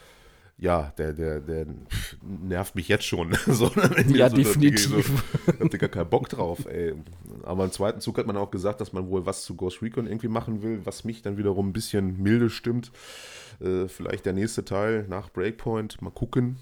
ja, 0.60 0.92
der, 0.98 1.14
der, 1.14 1.40
der 1.40 1.68
nervt 2.22 2.76
mich 2.76 2.88
jetzt 2.88 3.06
schon. 3.06 3.38
so, 3.48 3.72
ja, 4.08 4.30
so, 4.30 4.36
definitiv. 4.36 4.88
So, 4.88 5.52
ich 5.54 5.60
hatte 5.60 5.78
gar 5.78 5.90
keinen 5.90 6.10
Bock 6.10 6.30
drauf, 6.30 6.66
ey. 6.66 6.96
Aber 7.44 7.66
im 7.66 7.72
zweiten 7.72 8.02
Zug 8.02 8.18
hat 8.18 8.26
man 8.26 8.38
auch 8.38 8.50
gesagt, 8.50 8.82
dass 8.82 8.92
man 8.92 9.08
wohl 9.10 9.26
was 9.26 9.44
zu 9.44 9.56
Ghost 9.56 9.82
Recon 9.82 10.08
irgendwie 10.08 10.28
machen 10.28 10.64
will, 10.64 10.82
was 10.84 11.04
mich 11.04 11.22
dann 11.22 11.38
wiederum 11.38 11.70
ein 11.70 11.74
bisschen 11.74 12.22
milde 12.22 12.50
stimmt. 12.50 12.92
Äh, 13.62 13.88
vielleicht 13.88 14.26
der 14.26 14.34
nächste 14.34 14.66
Teil 14.66 15.06
nach 15.08 15.30
Breakpoint. 15.30 16.02
Mal 16.02 16.10
gucken. 16.10 16.58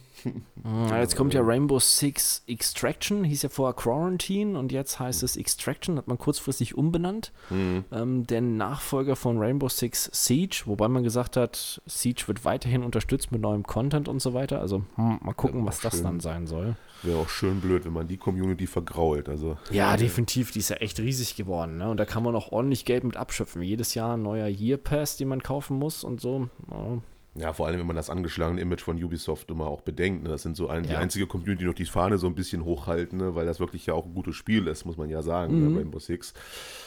Ah, 0.63 0.99
jetzt 0.99 1.15
kommt 1.15 1.35
ja 1.35 1.41
Rainbow 1.43 1.79
Six 1.79 2.43
Extraction, 2.47 3.23
hieß 3.23 3.43
ja 3.43 3.49
vorher 3.49 3.75
Quarantine 3.75 4.57
und 4.57 4.71
jetzt 4.71 4.99
heißt 4.99 5.21
es 5.21 5.37
Extraction, 5.37 5.97
hat 5.97 6.07
man 6.07 6.17
kurzfristig 6.17 6.75
umbenannt. 6.75 7.31
Mhm. 7.51 7.85
Ähm, 7.91 8.25
der 8.25 8.41
Nachfolger 8.41 9.15
von 9.15 9.37
Rainbow 9.37 9.69
Six 9.69 10.09
Siege, 10.11 10.63
wobei 10.65 10.87
man 10.87 11.03
gesagt 11.03 11.37
hat, 11.37 11.81
Siege 11.85 12.23
wird 12.27 12.45
weiterhin 12.45 12.83
unterstützt 12.83 13.31
mit 13.31 13.41
neuem 13.41 13.61
Content 13.63 14.07
und 14.07 14.21
so 14.21 14.33
weiter. 14.33 14.59
Also 14.59 14.83
hm, 14.95 15.19
mal 15.21 15.33
gucken, 15.33 15.65
was 15.65 15.81
schön. 15.81 15.91
das 15.91 16.01
dann 16.01 16.19
sein 16.19 16.47
soll. 16.47 16.75
Wäre 17.03 17.19
auch 17.19 17.29
schön 17.29 17.61
blöd, 17.61 17.85
wenn 17.85 17.93
man 17.93 18.07
die 18.07 18.17
Community 18.17 18.65
vergrault. 18.65 19.29
Also, 19.29 19.57
ja, 19.69 19.91
ja, 19.91 19.97
definitiv, 19.97 20.51
die 20.51 20.59
ist 20.59 20.69
ja 20.69 20.77
echt 20.77 20.99
riesig 20.99 21.35
geworden. 21.35 21.77
Ne? 21.77 21.89
Und 21.89 21.97
da 21.97 22.05
kann 22.05 22.23
man 22.23 22.35
auch 22.35 22.51
ordentlich 22.51 22.85
Geld 22.85 23.03
mit 23.03 23.17
abschöpfen. 23.17 23.61
Jedes 23.61 23.93
Jahr 23.93 24.17
ein 24.17 24.23
neuer 24.23 24.47
Year 24.47 24.77
Pass, 24.77 25.17
den 25.17 25.27
man 25.27 25.43
kaufen 25.43 25.77
muss 25.77 26.03
und 26.03 26.19
so. 26.21 26.49
Ja 26.71 27.01
Ja, 27.37 27.51
vor 27.51 27.67
allem, 27.67 27.79
wenn 27.79 27.87
man 27.87 27.97
das 27.97 28.09
angeschlagene 28.09 28.61
Image 28.61 28.81
von 28.81 29.01
Ubisoft 29.03 29.51
immer 29.51 29.67
auch 29.67 29.81
bedenkt. 29.81 30.23
Ne? 30.23 30.29
Das 30.29 30.41
sind 30.43 30.55
so 30.55 30.69
ein, 30.69 30.83
die 30.83 30.89
einzige 30.95 31.27
Community, 31.27 31.59
die 31.63 31.65
noch 31.65 31.73
die 31.73 31.83
Fahne 31.85 32.17
so 32.17 32.27
ein 32.27 32.35
bisschen 32.35 32.63
hochhalten, 32.63 33.17
ne? 33.19 33.35
weil 33.35 33.45
das 33.45 33.59
wirklich 33.59 33.85
ja 33.87 33.93
auch 33.93 34.05
ein 34.05 34.13
gutes 34.13 34.35
Spiel 34.37 34.67
ist, 34.67 34.85
muss 34.85 34.95
man 34.95 35.09
ja 35.09 35.21
sagen, 35.21 35.59
ne? 35.61 35.69
Mhm. 35.69 35.77
Rainbow 35.77 35.99
Six 35.99 36.33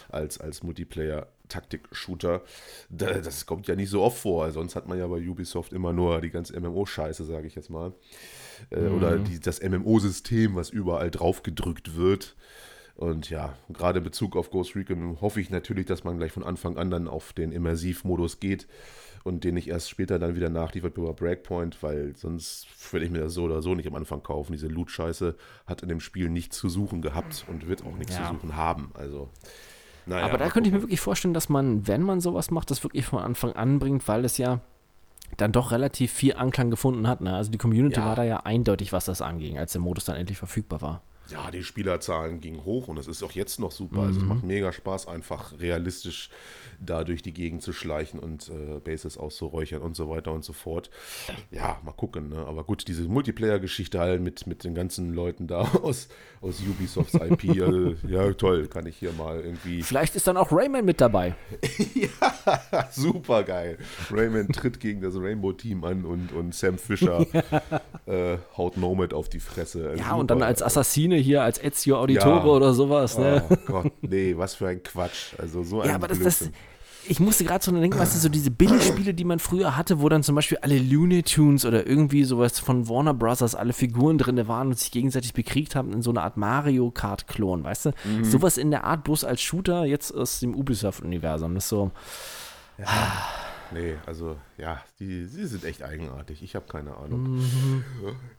als, 0.09 0.39
als 0.41 0.63
Multiplayer-Taktik-Shooter. 0.63 2.43
Da- 2.89 3.19
Das 3.21 3.47
kommt 3.47 3.67
ja 3.69 3.77
nicht 3.77 3.91
so 3.91 4.03
oft 4.03 4.19
vor. 4.19 4.51
Sonst 4.51 4.77
hat 4.77 4.89
man 4.89 4.99
ja 4.99 5.07
bei 5.07 5.21
Ubisoft 5.27 5.73
immer 5.73 5.93
nur 5.93 6.21
die 6.21 6.31
ganze 6.31 6.59
MMO-Scheiße, 6.59 7.25
sage 7.25 7.47
ich 7.47 7.55
jetzt 7.55 7.71
mal. 7.71 7.93
Äh, 8.71 8.87
Oder 8.89 9.19
die, 9.19 9.41
das 9.41 9.63
MMO-System, 9.63 10.55
was 10.57 10.71
überall 10.71 11.11
draufgedrückt 11.11 11.97
wird. 11.97 12.37
Und 12.99 13.31
ja, 13.31 13.55
gerade 13.73 13.99
in 13.99 14.05
Bezug 14.05 14.37
auf 14.37 14.51
Ghost 14.51 14.75
Recon 14.75 15.21
hoffe 15.21 15.41
ich 15.41 15.51
natürlich, 15.51 15.87
dass 15.87 16.03
man 16.03 16.19
gleich 16.19 16.33
von 16.33 16.43
Anfang 16.43 16.77
an 16.77 16.91
dann 16.91 17.07
auf 17.07 17.33
den 17.33 17.53
Immersivmodus 17.53 18.41
geht 18.41 18.67
und 19.23 19.45
den 19.45 19.55
nicht 19.55 19.69
erst 19.69 19.89
später 19.89 20.19
dann 20.19 20.35
wieder 20.35 20.51
nachliefert 20.51 20.97
über 20.99 21.15
Breakpoint, 21.15 21.81
weil 21.83 22.17
sonst 22.17 22.67
würde 22.93 23.07
ich 23.07 23.13
mir 23.13 23.21
das 23.21 23.35
so 23.35 23.45
oder 23.45 23.63
so 23.63 23.77
nicht 23.77 23.87
am 23.87 23.95
Anfang 23.95 24.25
kaufen. 24.25 24.51
Diese 24.53 24.67
Loot-Scheiße 24.67 25.37
hat 25.67 25.83
in 25.83 25.89
dem 25.89 26.01
Spiel 26.01 26.29
nichts 26.29 26.59
zu 26.59 26.69
suchen 26.69 27.01
gehabt 27.01 27.45
und 27.49 27.69
wird 27.69 27.85
auch 27.87 27.95
nichts 27.97 28.17
Ja. 28.19 28.27
zu 28.27 28.35
suchen 28.35 28.57
haben. 28.57 28.91
Also, 28.95 29.29
naja, 30.07 30.25
Aber 30.25 30.37
da 30.39 30.49
könnte 30.51 30.67
ich 30.69 30.73
mir 30.73 30.79
gucken. 30.81 30.91
wirklich 30.91 31.01
vorstellen, 31.01 31.35
dass 31.35 31.49
man, 31.49 31.87
wenn 31.87 32.03
man 32.03 32.21
sowas 32.21 32.51
macht, 32.51 32.69
das 32.73 32.83
wirklich 32.83 33.07
von 33.07 33.21
Anfang 33.21 33.53
an 33.53 33.79
bringt, 33.79 34.09
weil 34.09 34.25
es 34.25 34.39
ja 34.39 34.59
dann 35.37 35.53
doch 35.53 35.71
relativ 35.71 36.11
viel 36.13 36.35
Anklang 36.35 36.71
gefunden 36.71 37.07
hat. 37.07 37.21
Ne? 37.21 37.33
Also 37.37 37.53
die 37.53 37.59
Community 37.59 38.01
Ja. 38.01 38.07
war 38.07 38.17
da 38.17 38.25
ja 38.25 38.39
eindeutig, 38.41 38.93
was 38.93 39.05
das 39.05 39.23
anging, 39.23 39.57
als 39.57 39.71
der 39.71 39.81
Modus 39.83 40.05
dann 40.07 40.17
endlich 40.17 40.39
verfügbar 40.39 40.81
war. 40.83 41.03
Ja, 41.31 41.51
die 41.51 41.63
Spielerzahlen 41.65 42.41
gingen 42.41 42.65
hoch 42.65 42.89
und 42.89 42.97
das 42.97 43.07
ist 43.07 43.23
auch 43.23 43.33
jetzt 43.33 43.61
noch 43.61 43.73
super. 43.73 44.01
Also 44.03 44.19
es 44.19 44.23
Mhm. 44.23 44.29
macht 44.29 44.45
mega 44.45 44.73
Spaß, 44.73 45.09
einfach 45.09 45.59
realistisch 45.61 46.31
da 46.81 47.03
durch 47.03 47.23
die 47.23 47.33
Gegend 47.35 47.61
zu 47.63 47.73
schleichen 47.73 48.21
und 48.21 48.49
äh, 48.51 48.79
Bases 48.79 49.19
auszuräuchern 49.19 49.83
und 49.83 49.97
so 49.97 50.09
weiter 50.09 50.33
und 50.33 50.45
so 50.45 50.53
fort. 50.53 50.91
Ja, 51.51 51.81
mal 51.85 51.91
gucken. 51.93 52.29
Ne? 52.29 52.37
Aber 52.47 52.63
gut, 52.65 52.87
diese 52.87 53.03
Multiplayer-Geschichte 53.03 53.99
halt 53.99 54.23
mit, 54.23 54.47
mit 54.47 54.63
den 54.63 54.75
ganzen 54.77 55.13
Leuten 55.13 55.49
da 55.49 55.63
aus, 55.83 56.09
aus 56.41 56.61
Ubisofts 56.61 57.15
IP, 57.15 57.45
äh, 57.45 57.97
ja 58.09 58.33
toll, 58.33 58.69
kann 58.69 58.87
ich 58.87 58.97
hier 58.97 59.13
mal 59.13 59.41
irgendwie 59.41 59.83
Vielleicht 59.83 60.15
ist 60.17 60.27
dann 60.29 60.37
auch 60.37 60.53
Rayman 60.53 60.85
mit 60.85 61.01
dabei. 61.01 61.35
Super 62.91 63.43
geil. 63.43 63.79
Rayman 64.11 64.49
tritt 64.49 64.81
gegen 64.81 65.01
das 65.01 65.15
Rainbow-Team 65.17 65.85
an 65.85 66.05
und, 66.05 66.33
und 66.33 66.55
Sam 66.55 66.79
Fisher 66.79 67.27
äh, 68.07 68.39
haut 68.57 68.77
Nomad 68.77 69.13
auf 69.15 69.29
die 69.29 69.41
Fresse. 69.41 69.95
Ja, 69.97 70.05
Super. 70.05 70.17
und 70.17 70.31
dann 70.31 70.43
als 70.43 70.63
Assassine 70.63 71.17
hier, 71.21 71.43
als 71.43 71.63
Ezio 71.63 71.99
Auditore 71.99 72.39
Ja. 72.39 72.45
oder 72.45 72.75
sowas. 72.75 73.19
Ne? 73.19 73.43
Oh 73.51 73.57
Gott, 73.67 73.93
nee, 74.03 74.35
was 74.37 74.55
für 74.55 74.69
ein 74.69 74.83
Quatsch. 74.83 75.35
Also 75.39 75.63
so 75.63 75.81
ein 75.83 75.89
Ja, 75.89 75.95
aber 75.95 76.09
das, 76.09 76.19
das, 76.19 76.51
ich 77.11 77.21
musste 77.21 77.45
gerade 77.45 77.65
so 77.65 77.73
denken, 77.73 77.99
weißt 77.99 78.15
du, 78.15 78.19
so 78.19 78.29
diese 78.29 78.51
Billigspiele, 78.51 79.15
die 79.15 79.25
man 79.25 79.39
früher 79.39 79.77
hatte, 79.79 80.01
wo 80.03 80.09
dann 80.11 80.23
zum 80.23 80.35
Beispiel 80.35 80.59
alle 80.61 80.79
Looney 80.79 81.23
Tunes 81.23 81.65
oder 81.65 81.87
irgendwie 81.87 82.25
sowas 82.25 82.59
von 82.59 82.89
Warner 82.89 83.15
Brothers, 83.15 83.55
alle 83.55 83.73
Figuren 83.73 84.19
drin 84.19 84.47
waren 84.47 84.69
und 84.69 84.79
sich 84.79 84.91
gegenseitig 84.91 85.33
bekriegt 85.33 85.75
haben 85.75 85.93
in 85.93 86.03
so 86.03 86.11
einer 86.11 86.23
Art 86.23 86.37
Mario 86.37 86.91
Kart-Klon, 86.91 87.65
weißt 87.65 87.87
du? 87.87 87.91
Mhm. 88.05 88.25
Sowas 88.25 88.59
in 88.59 88.71
der 88.71 88.85
Art 88.85 89.05
bloß 89.05 89.25
als 89.25 89.41
Shooter 89.41 89.85
jetzt 89.87 90.15
aus 90.15 90.41
dem 90.41 90.55
Ubisoft-Universum. 90.55 91.55
Das 91.55 91.65
ist 91.65 91.71
so, 91.71 91.93
Nee, 93.71 93.97
also 94.07 94.37
ja, 94.57 94.83
die, 94.99 95.27
die 95.27 95.47
sind 95.47 95.65
echt 95.65 95.83
eigenartig. 95.83 96.43
Ich 96.43 96.55
habe 96.55 96.67
keine 96.67 96.97
Ahnung. 96.97 97.39
Mhm. 97.39 97.85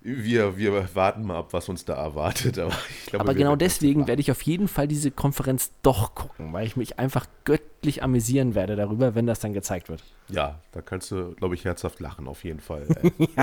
Wir, 0.02 0.58
wir 0.58 0.96
warten 0.96 1.24
mal 1.24 1.38
ab, 1.38 1.54
was 1.54 1.70
uns 1.70 1.86
da 1.86 1.96
erwartet. 1.96 2.58
Aber, 2.58 2.74
ich 2.90 3.06
glaube, 3.08 3.26
aber 3.26 3.34
genau 3.36 3.56
deswegen 3.56 4.08
werde 4.08 4.22
ich 4.22 4.32
auf 4.32 4.42
jeden 4.42 4.68
Fall 4.68 4.88
diese 4.88 5.12
Konferenz 5.12 5.72
doch 5.82 6.16
gucken, 6.16 6.52
weil 6.54 6.66
ich 6.66 6.76
mich 6.76 7.00
einfach 7.00 7.28
göttlich 7.44 8.04
amüsieren 8.04 8.56
werde 8.56 8.76
darüber, 8.76 9.16
wenn 9.16 9.28
das 9.28 9.40
dann 9.40 9.54
gezeigt 9.54 9.90
wird. 9.90 10.04
Ja, 10.30 10.60
da 10.72 10.82
kannst 10.82 11.12
du, 11.12 11.34
glaube 11.36 11.56
ich, 11.56 11.66
herzhaft 11.66 12.00
lachen, 12.00 12.28
auf 12.28 12.44
jeden 12.44 12.60
Fall. 12.60 12.88
ey. 13.02 13.12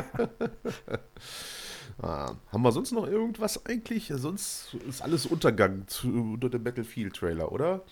ah, 2.03 2.35
haben 2.53 2.63
wir 2.63 2.73
sonst 2.73 2.93
noch 2.93 3.07
irgendwas 3.07 3.65
eigentlich? 3.67 4.13
Sonst 4.15 4.75
ist 4.89 5.03
alles 5.03 5.27
Untergang 5.27 5.85
zu, 5.87 6.09
unter 6.09 6.49
dem 6.51 6.65
Battlefield-Trailer, 6.65 7.51
oder? 7.53 7.83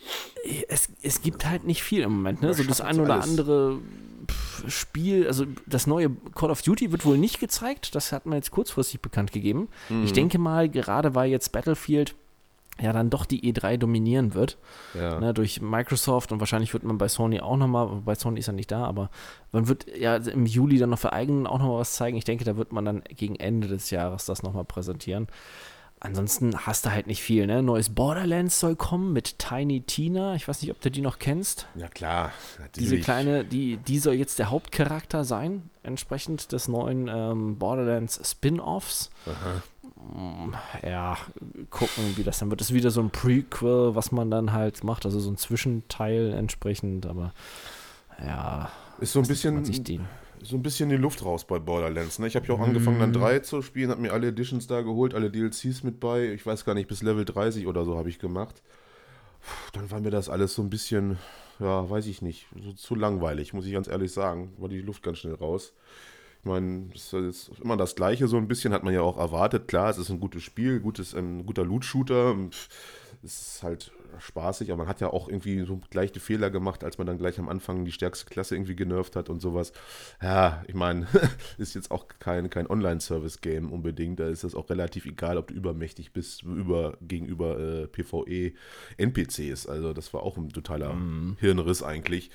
es, 0.68 0.88
es 1.02 1.22
gibt 1.22 1.46
halt 1.48 1.64
nicht 1.64 1.82
viel 1.82 2.02
im 2.02 2.12
Moment, 2.16 2.42
ne? 2.42 2.52
So 2.54 2.62
das 2.64 2.80
ein 2.80 3.00
oder 3.00 3.14
alles. 3.14 3.28
andere 3.28 3.78
Spiel, 4.68 5.26
also 5.26 5.44
das 5.66 5.86
neue 5.86 6.10
Call 6.34 6.50
of 6.50 6.62
Duty 6.62 6.92
wird 6.92 7.04
wohl 7.04 7.18
nicht 7.18 7.40
gezeigt, 7.40 7.94
das 7.94 8.12
hat 8.12 8.24
man 8.26 8.36
jetzt 8.36 8.50
kurzfristig 8.50 9.00
bekannt 9.00 9.32
gegeben. 9.32 9.68
Ich 9.88 10.10
Mhm. 10.10 10.14
denke 10.14 10.38
mal, 10.38 10.68
gerade 10.68 11.14
weil 11.14 11.30
jetzt 11.30 11.52
Battlefield 11.52 12.14
ja 12.80 12.92
dann 12.92 13.10
doch 13.10 13.24
die 13.24 13.52
E3 13.52 13.76
dominieren 13.76 14.34
wird, 14.34 14.58
Ja. 14.94 15.20
ne, 15.20 15.32
durch 15.32 15.60
Microsoft 15.60 16.32
und 16.32 16.40
wahrscheinlich 16.40 16.72
wird 16.72 16.82
man 16.84 16.98
bei 16.98 17.08
Sony 17.08 17.40
auch 17.40 17.56
nochmal, 17.56 17.86
bei 18.04 18.14
Sony 18.14 18.40
ist 18.40 18.48
er 18.48 18.54
nicht 18.54 18.70
da, 18.72 18.84
aber 18.84 19.10
man 19.52 19.68
wird 19.68 19.86
ja 19.96 20.16
im 20.16 20.46
Juli 20.46 20.78
dann 20.78 20.90
noch 20.90 20.98
für 20.98 21.12
eigenen 21.12 21.46
auch 21.46 21.58
nochmal 21.58 21.78
was 21.80 21.94
zeigen. 21.94 22.16
Ich 22.16 22.24
denke, 22.24 22.44
da 22.44 22.56
wird 22.56 22.72
man 22.72 22.84
dann 22.84 23.02
gegen 23.08 23.36
Ende 23.36 23.68
des 23.68 23.90
Jahres 23.90 24.26
das 24.26 24.42
nochmal 24.42 24.64
präsentieren. 24.64 25.28
Ansonsten 26.00 26.54
hast 26.66 26.84
du 26.84 26.90
halt 26.90 27.06
nicht 27.06 27.22
viel, 27.22 27.46
ne? 27.46 27.62
Neues 27.62 27.88
Borderlands 27.88 28.60
soll 28.60 28.76
kommen 28.76 29.14
mit 29.14 29.38
Tiny 29.38 29.80
Tina. 29.80 30.34
Ich 30.34 30.46
weiß 30.46 30.60
nicht, 30.60 30.70
ob 30.70 30.78
du 30.82 30.90
die 30.90 31.00
noch 31.00 31.18
kennst. 31.18 31.66
Ja, 31.76 31.88
klar. 31.88 32.30
Diese 32.74 32.86
natürlich. 32.88 33.04
kleine, 33.04 33.44
die, 33.46 33.78
die 33.78 33.98
soll 33.98 34.12
jetzt 34.14 34.38
der 34.38 34.50
Hauptcharakter 34.50 35.24
sein, 35.24 35.70
entsprechend 35.82 36.52
des 36.52 36.68
neuen 36.68 37.08
ähm, 37.08 37.56
Borderlands 37.58 38.20
Spin-Offs. 38.22 39.08
Mm, 39.24 39.30
Ja, 40.82 41.16
gucken, 41.70 42.12
wie 42.16 42.22
das 42.24 42.38
dann 42.38 42.50
wird. 42.50 42.60
Das 42.60 42.70
ist 42.70 42.74
wieder 42.74 42.90
so 42.90 43.00
ein 43.00 43.10
Prequel, 43.10 43.94
was 43.94 44.12
man 44.12 44.30
dann 44.30 44.52
halt 44.52 44.84
macht, 44.84 45.04
also 45.06 45.18
so 45.20 45.30
ein 45.30 45.36
Zwischenteil 45.36 46.32
entsprechend, 46.32 47.06
aber 47.06 47.32
ja, 48.20 48.70
Ist 49.00 49.12
so 49.12 49.20
ein 49.20 49.26
bisschen, 49.26 49.64
so 50.42 50.56
ein 50.56 50.62
bisschen 50.62 50.88
die 50.90 50.96
Luft 50.96 51.24
raus 51.24 51.44
bei 51.46 51.58
Borderlands. 51.58 52.18
Ne? 52.18 52.26
Ich 52.26 52.36
habe 52.36 52.46
ja 52.46 52.54
auch 52.54 52.60
angefangen, 52.60 52.96
Mhm. 52.96 53.00
dann 53.00 53.12
3 53.14 53.38
zu 53.40 53.62
spielen, 53.62 53.90
habe 53.90 54.02
mir 54.02 54.12
alle 54.12 54.28
Editions 54.28 54.66
da 54.66 54.82
geholt, 54.82 55.14
alle 55.14 55.30
DLCs 55.30 55.82
mit 55.82 56.00
bei. 56.00 56.32
Ich 56.32 56.44
weiß 56.44 56.64
gar 56.64 56.74
nicht, 56.74 56.86
bis 56.88 57.02
Level 57.02 57.24
30 57.24 57.66
oder 57.66 57.84
so 57.84 57.96
habe 57.96 58.08
ich 58.08 58.18
gemacht. 58.18 58.62
Dann 59.72 59.90
war 59.90 60.00
mir 60.00 60.10
das 60.10 60.28
alles 60.28 60.54
so 60.54 60.62
ein 60.62 60.70
bisschen, 60.70 61.18
ja, 61.58 61.88
weiß 61.88 62.06
ich 62.06 62.22
nicht, 62.22 62.46
so 62.62 62.72
zu 62.72 62.94
langweilig, 62.94 63.52
muss 63.52 63.66
ich 63.66 63.72
ganz 63.72 63.88
ehrlich 63.88 64.12
sagen. 64.12 64.52
War 64.58 64.68
die 64.68 64.80
Luft 64.80 65.02
ganz 65.02 65.18
schnell 65.18 65.34
raus. 65.34 65.72
Ich 66.44 66.46
meine, 66.46 66.90
es 66.94 67.10
ist 67.14 67.52
immer 67.62 67.78
das 67.78 67.94
Gleiche, 67.94 68.28
so 68.28 68.36
ein 68.36 68.48
bisschen 68.48 68.74
hat 68.74 68.84
man 68.84 68.92
ja 68.92 69.00
auch 69.00 69.16
erwartet. 69.16 69.66
Klar, 69.66 69.88
es 69.88 69.96
ist 69.96 70.10
ein 70.10 70.20
gutes 70.20 70.42
Spiel, 70.42 70.78
gutes, 70.78 71.14
ein 71.14 71.46
guter 71.46 71.64
Loot-Shooter. 71.64 72.36
Es 73.22 73.54
ist 73.54 73.62
halt 73.62 73.92
spaßig, 74.18 74.70
aber 74.70 74.82
man 74.82 74.88
hat 74.88 75.00
ja 75.00 75.08
auch 75.08 75.26
irgendwie 75.28 75.64
so 75.64 75.80
gleich 75.88 76.12
die 76.12 76.20
Fehler 76.20 76.50
gemacht, 76.50 76.84
als 76.84 76.98
man 76.98 77.06
dann 77.06 77.16
gleich 77.16 77.38
am 77.38 77.48
Anfang 77.48 77.86
die 77.86 77.92
stärkste 77.92 78.26
Klasse 78.26 78.56
irgendwie 78.56 78.76
genervt 78.76 79.16
hat 79.16 79.30
und 79.30 79.40
sowas. 79.40 79.72
Ja, 80.20 80.62
ich 80.68 80.74
meine, 80.74 81.06
ist 81.56 81.74
jetzt 81.74 81.90
auch 81.90 82.08
kein, 82.18 82.50
kein 82.50 82.66
Online-Service-Game 82.66 83.72
unbedingt. 83.72 84.20
Da 84.20 84.28
ist 84.28 84.44
es 84.44 84.54
auch 84.54 84.68
relativ 84.68 85.06
egal, 85.06 85.38
ob 85.38 85.46
du 85.46 85.54
übermächtig 85.54 86.12
bist 86.12 86.42
über, 86.42 86.98
gegenüber 87.00 87.58
äh, 87.58 87.86
PvE-NPCs. 87.86 89.66
Also 89.66 89.94
das 89.94 90.12
war 90.12 90.22
auch 90.22 90.36
ein 90.36 90.50
totaler 90.50 90.94
Hirnriss 91.38 91.82
eigentlich. 91.82 92.30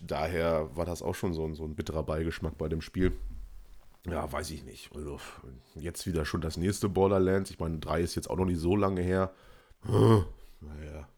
Daher 0.00 0.70
war 0.76 0.86
das 0.86 1.02
auch 1.02 1.16
schon 1.16 1.34
so 1.34 1.44
ein, 1.44 1.54
so 1.54 1.64
ein 1.64 1.74
bitterer 1.74 2.04
Beigeschmack 2.04 2.56
bei 2.56 2.68
dem 2.68 2.82
Spiel. 2.82 3.14
Ja, 4.10 4.30
weiß 4.32 4.50
ich 4.50 4.64
nicht. 4.64 4.90
Also, 4.94 5.18
jetzt 5.74 6.06
wieder 6.06 6.24
schon 6.24 6.40
das 6.40 6.56
nächste 6.56 6.88
Borderlands. 6.88 7.50
Ich 7.50 7.58
meine, 7.58 7.78
3 7.78 8.00
ist 8.00 8.14
jetzt 8.14 8.28
auch 8.30 8.36
noch 8.36 8.44
nicht 8.46 8.60
so 8.60 8.76
lange 8.76 9.00
her. 9.02 9.30
Naja. 9.84 11.08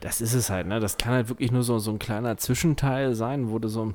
Das 0.00 0.20
ist 0.20 0.34
es 0.34 0.50
halt, 0.50 0.66
ne? 0.66 0.78
Das 0.80 0.96
kann 0.96 1.12
halt 1.12 1.28
wirklich 1.28 1.50
nur 1.50 1.62
so, 1.62 1.78
so 1.78 1.90
ein 1.90 1.98
kleiner 1.98 2.36
Zwischenteil 2.36 3.14
sein, 3.14 3.50
wo 3.50 3.58
du 3.58 3.68
so 3.68 3.94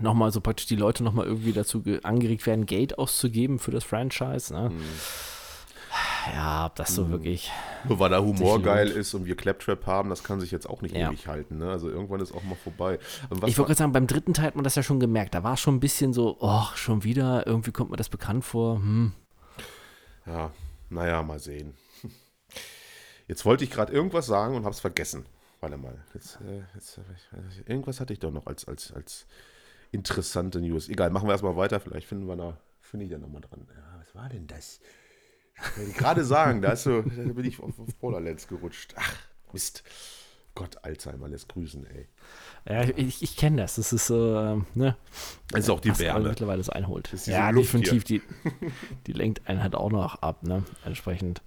nochmal 0.00 0.32
so 0.32 0.40
praktisch 0.40 0.66
die 0.66 0.76
Leute 0.76 1.04
nochmal 1.04 1.26
irgendwie 1.26 1.52
dazu 1.52 1.80
ge- 1.82 2.00
angeregt 2.02 2.46
werden, 2.46 2.66
Geld 2.66 2.98
auszugeben 2.98 3.58
für 3.58 3.70
das 3.70 3.84
Franchise, 3.84 4.52
ne? 4.52 4.70
Hm. 4.70 4.80
Ja, 6.32 6.66
ob 6.66 6.76
das 6.76 6.94
so 6.94 7.10
wirklich. 7.10 7.50
Nur 7.88 7.98
weil 7.98 8.10
der 8.10 8.22
Humor 8.22 8.62
geil 8.62 8.88
ist 8.88 9.14
und 9.14 9.26
wir 9.26 9.36
Claptrap 9.36 9.86
haben, 9.86 10.08
das 10.10 10.22
kann 10.24 10.40
sich 10.40 10.50
jetzt 10.50 10.68
auch 10.68 10.80
nicht 10.80 10.94
Ja. 10.96 11.08
ewig 11.10 11.26
halten. 11.26 11.58
Ne? 11.58 11.70
Also 11.70 11.88
irgendwann 11.90 12.20
ist 12.20 12.32
auch 12.32 12.42
mal 12.44 12.54
vorbei. 12.54 12.98
Ich 13.46 13.58
wollte 13.58 13.68
gerade 13.68 13.74
sagen, 13.74 13.92
beim 13.92 14.06
dritten 14.06 14.32
Teil 14.32 14.46
hat 14.46 14.54
man 14.54 14.64
das 14.64 14.74
ja 14.74 14.82
schon 14.82 15.00
gemerkt. 15.00 15.34
Da 15.34 15.42
war 15.42 15.56
schon 15.56 15.76
ein 15.76 15.80
bisschen 15.80 16.12
so, 16.12 16.36
oh, 16.40 16.64
schon 16.74 17.04
wieder, 17.04 17.46
irgendwie 17.46 17.72
kommt 17.72 17.90
mir 17.90 17.96
das 17.96 18.08
bekannt 18.08 18.44
vor. 18.44 18.76
Hm. 18.76 19.12
Ja, 20.26 20.50
naja, 20.88 21.22
mal 21.22 21.38
sehen. 21.38 21.74
Jetzt 23.28 23.44
wollte 23.44 23.64
ich 23.64 23.70
gerade 23.70 23.92
irgendwas 23.92 24.26
sagen 24.26 24.54
und 24.56 24.64
habe 24.64 24.74
es 24.74 24.80
vergessen. 24.80 25.26
Warte 25.60 25.76
mal. 25.78 25.96
Jetzt, 26.12 26.38
äh, 26.42 26.60
jetzt, 26.74 26.98
äh, 26.98 27.70
irgendwas 27.70 27.98
hatte 27.98 28.12
ich 28.12 28.18
doch 28.18 28.30
noch 28.30 28.46
als, 28.46 28.66
als, 28.68 28.92
als 28.92 29.26
interessante 29.92 30.60
News. 30.60 30.90
Egal, 30.90 31.08
machen 31.08 31.26
wir 31.26 31.32
erstmal 31.32 31.56
weiter. 31.56 31.80
Vielleicht 31.80 32.06
finden 32.06 32.26
wir 32.26 32.36
da, 32.36 32.58
finde 32.82 33.06
ich 33.06 33.10
da 33.12 33.16
nochmal 33.16 33.40
dran. 33.40 33.66
Ja, 33.74 33.98
was 33.98 34.14
war 34.14 34.28
denn 34.28 34.46
das? 34.46 34.80
Ich 35.56 35.78
wollte 35.78 35.92
gerade 35.92 36.24
sagen, 36.24 36.62
da, 36.62 36.74
so, 36.76 37.02
da 37.02 37.32
bin 37.32 37.44
ich 37.44 37.60
auf, 37.60 37.78
auf 37.78 37.94
Borderlands 38.00 38.48
gerutscht. 38.48 38.94
Ach, 38.96 39.14
Mist. 39.52 39.82
Gott, 40.56 40.84
Alzheimer 40.84 41.28
lässt 41.28 41.48
grüßen, 41.48 41.84
ey. 41.86 42.06
Ja, 42.68 42.82
ich, 42.96 43.22
ich 43.22 43.36
kenne 43.36 43.62
das. 43.62 43.74
Das 43.74 43.92
ist 43.92 44.08
ähm, 44.10 44.66
ne? 44.74 44.96
Das 45.50 45.64
ist 45.64 45.70
auch 45.70 45.80
die 45.80 45.90
was 45.90 45.98
Wärme. 45.98 46.28
mittlerweile 46.28 46.60
es 46.60 46.68
einholt. 46.68 47.08
Das 47.12 47.26
Ja, 47.26 47.50
definitiv. 47.50 48.04
Die, 48.04 48.22
die 49.06 49.12
lenkt 49.12 49.48
einen 49.48 49.62
halt 49.62 49.74
auch 49.74 49.90
noch 49.90 50.22
ab, 50.22 50.44
ne? 50.44 50.62
Entsprechend. 50.84 51.42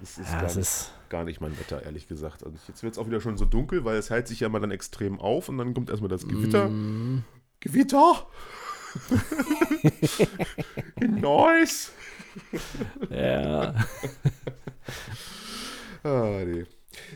Das 0.00 0.18
ist, 0.18 0.28
Ja, 0.28 0.40
gar, 0.40 0.44
es 0.46 0.56
nicht, 0.56 0.62
ist. 0.68 0.92
gar 1.08 1.24
nicht 1.24 1.40
mein 1.40 1.56
Wetter, 1.58 1.82
ehrlich 1.84 2.08
gesagt. 2.08 2.42
Und 2.42 2.58
jetzt 2.66 2.82
wird 2.82 2.94
es 2.94 2.98
auch 2.98 3.06
wieder 3.06 3.20
schon 3.20 3.36
so 3.38 3.44
dunkel, 3.44 3.84
weil 3.84 3.96
es 3.96 4.10
hält 4.10 4.26
sich 4.26 4.40
ja 4.40 4.48
mal 4.48 4.60
dann 4.60 4.72
extrem 4.72 5.20
auf 5.20 5.48
und 5.48 5.58
dann 5.58 5.72
kommt 5.74 5.90
erstmal 5.90 6.08
das 6.08 6.26
Gewitter. 6.26 6.68
Mm, 6.68 7.24
Gewitter! 7.60 8.26
nice. 11.00 11.92
Ja. 13.10 13.74
Ah, 16.04 16.44
nee. 16.46 16.64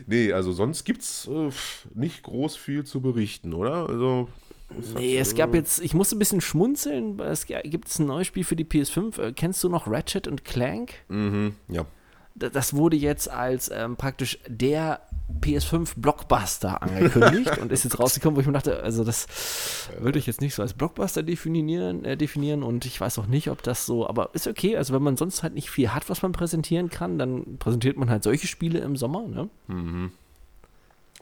Nee, 0.07 0.33
also 0.33 0.51
sonst 0.51 0.83
gibt's 0.83 1.27
äh, 1.27 1.49
nicht 1.93 2.21
groß 2.23 2.57
viel 2.57 2.83
zu 2.83 3.01
berichten, 3.01 3.53
oder? 3.53 3.87
Also. 3.89 4.27
Nee, 4.95 5.17
es 5.17 5.35
gab 5.35 5.53
jetzt, 5.53 5.81
ich 5.81 5.93
musste 5.93 6.15
ein 6.15 6.19
bisschen 6.19 6.41
schmunzeln, 6.41 7.19
es 7.19 7.45
gibt 7.45 7.99
ein 7.99 8.05
neues 8.05 8.27
Spiel 8.27 8.43
für 8.43 8.55
die 8.55 8.65
PS5. 8.65 9.21
Äh, 9.21 9.33
kennst 9.33 9.63
du 9.63 9.69
noch 9.69 9.87
Ratchet 9.87 10.27
und 10.27 10.43
Clank? 10.43 10.93
Mhm, 11.07 11.55
ja. 11.69 11.85
Das 12.35 12.73
wurde 12.73 12.97
jetzt 12.97 13.29
als 13.29 13.69
ähm, 13.71 13.95
praktisch 13.95 14.39
der 14.47 15.01
PS5 15.39 15.93
Blockbuster 15.97 16.81
angekündigt 16.81 17.57
und 17.61 17.71
ist 17.71 17.83
jetzt 17.83 17.99
rausgekommen, 17.99 18.35
wo 18.35 18.41
ich 18.41 18.47
mir 18.47 18.53
dachte, 18.53 18.81
also 18.81 19.03
das 19.03 19.27
würde 19.99 20.19
ich 20.19 20.25
jetzt 20.25 20.41
nicht 20.41 20.55
so 20.55 20.61
als 20.61 20.73
Blockbuster 20.73 21.21
definieren, 21.21 22.05
äh, 22.05 22.17
definieren 22.17 22.63
und 22.63 22.85
ich 22.85 22.99
weiß 22.99 23.19
auch 23.19 23.27
nicht, 23.27 23.49
ob 23.49 23.61
das 23.61 23.85
so, 23.85 24.07
aber 24.07 24.31
ist 24.33 24.47
okay, 24.47 24.77
also 24.77 24.93
wenn 24.93 25.03
man 25.03 25.15
sonst 25.15 25.43
halt 25.43 25.53
nicht 25.53 25.69
viel 25.69 25.93
hat, 25.93 26.09
was 26.09 26.21
man 26.21 26.31
präsentieren 26.31 26.89
kann, 26.89 27.19
dann 27.19 27.57
präsentiert 27.57 27.97
man 27.97 28.09
halt 28.09 28.23
solche 28.23 28.47
Spiele 28.47 28.79
im 28.79 28.95
Sommer, 28.97 29.27
ne? 29.27 29.49
Mhm. 29.67 30.11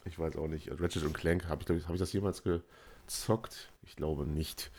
Ich 0.06 0.18
weiß 0.18 0.36
auch 0.38 0.48
nicht. 0.48 0.70
Ratchet 0.80 1.04
und 1.04 1.14
Clank, 1.14 1.48
habe 1.48 1.64
ich, 1.64 1.88
hab 1.88 1.94
ich 1.94 2.00
das 2.00 2.14
jemals 2.14 2.44
gezockt? 2.44 3.70
Ich 3.84 3.96
glaube 3.96 4.26
nicht 4.26 4.72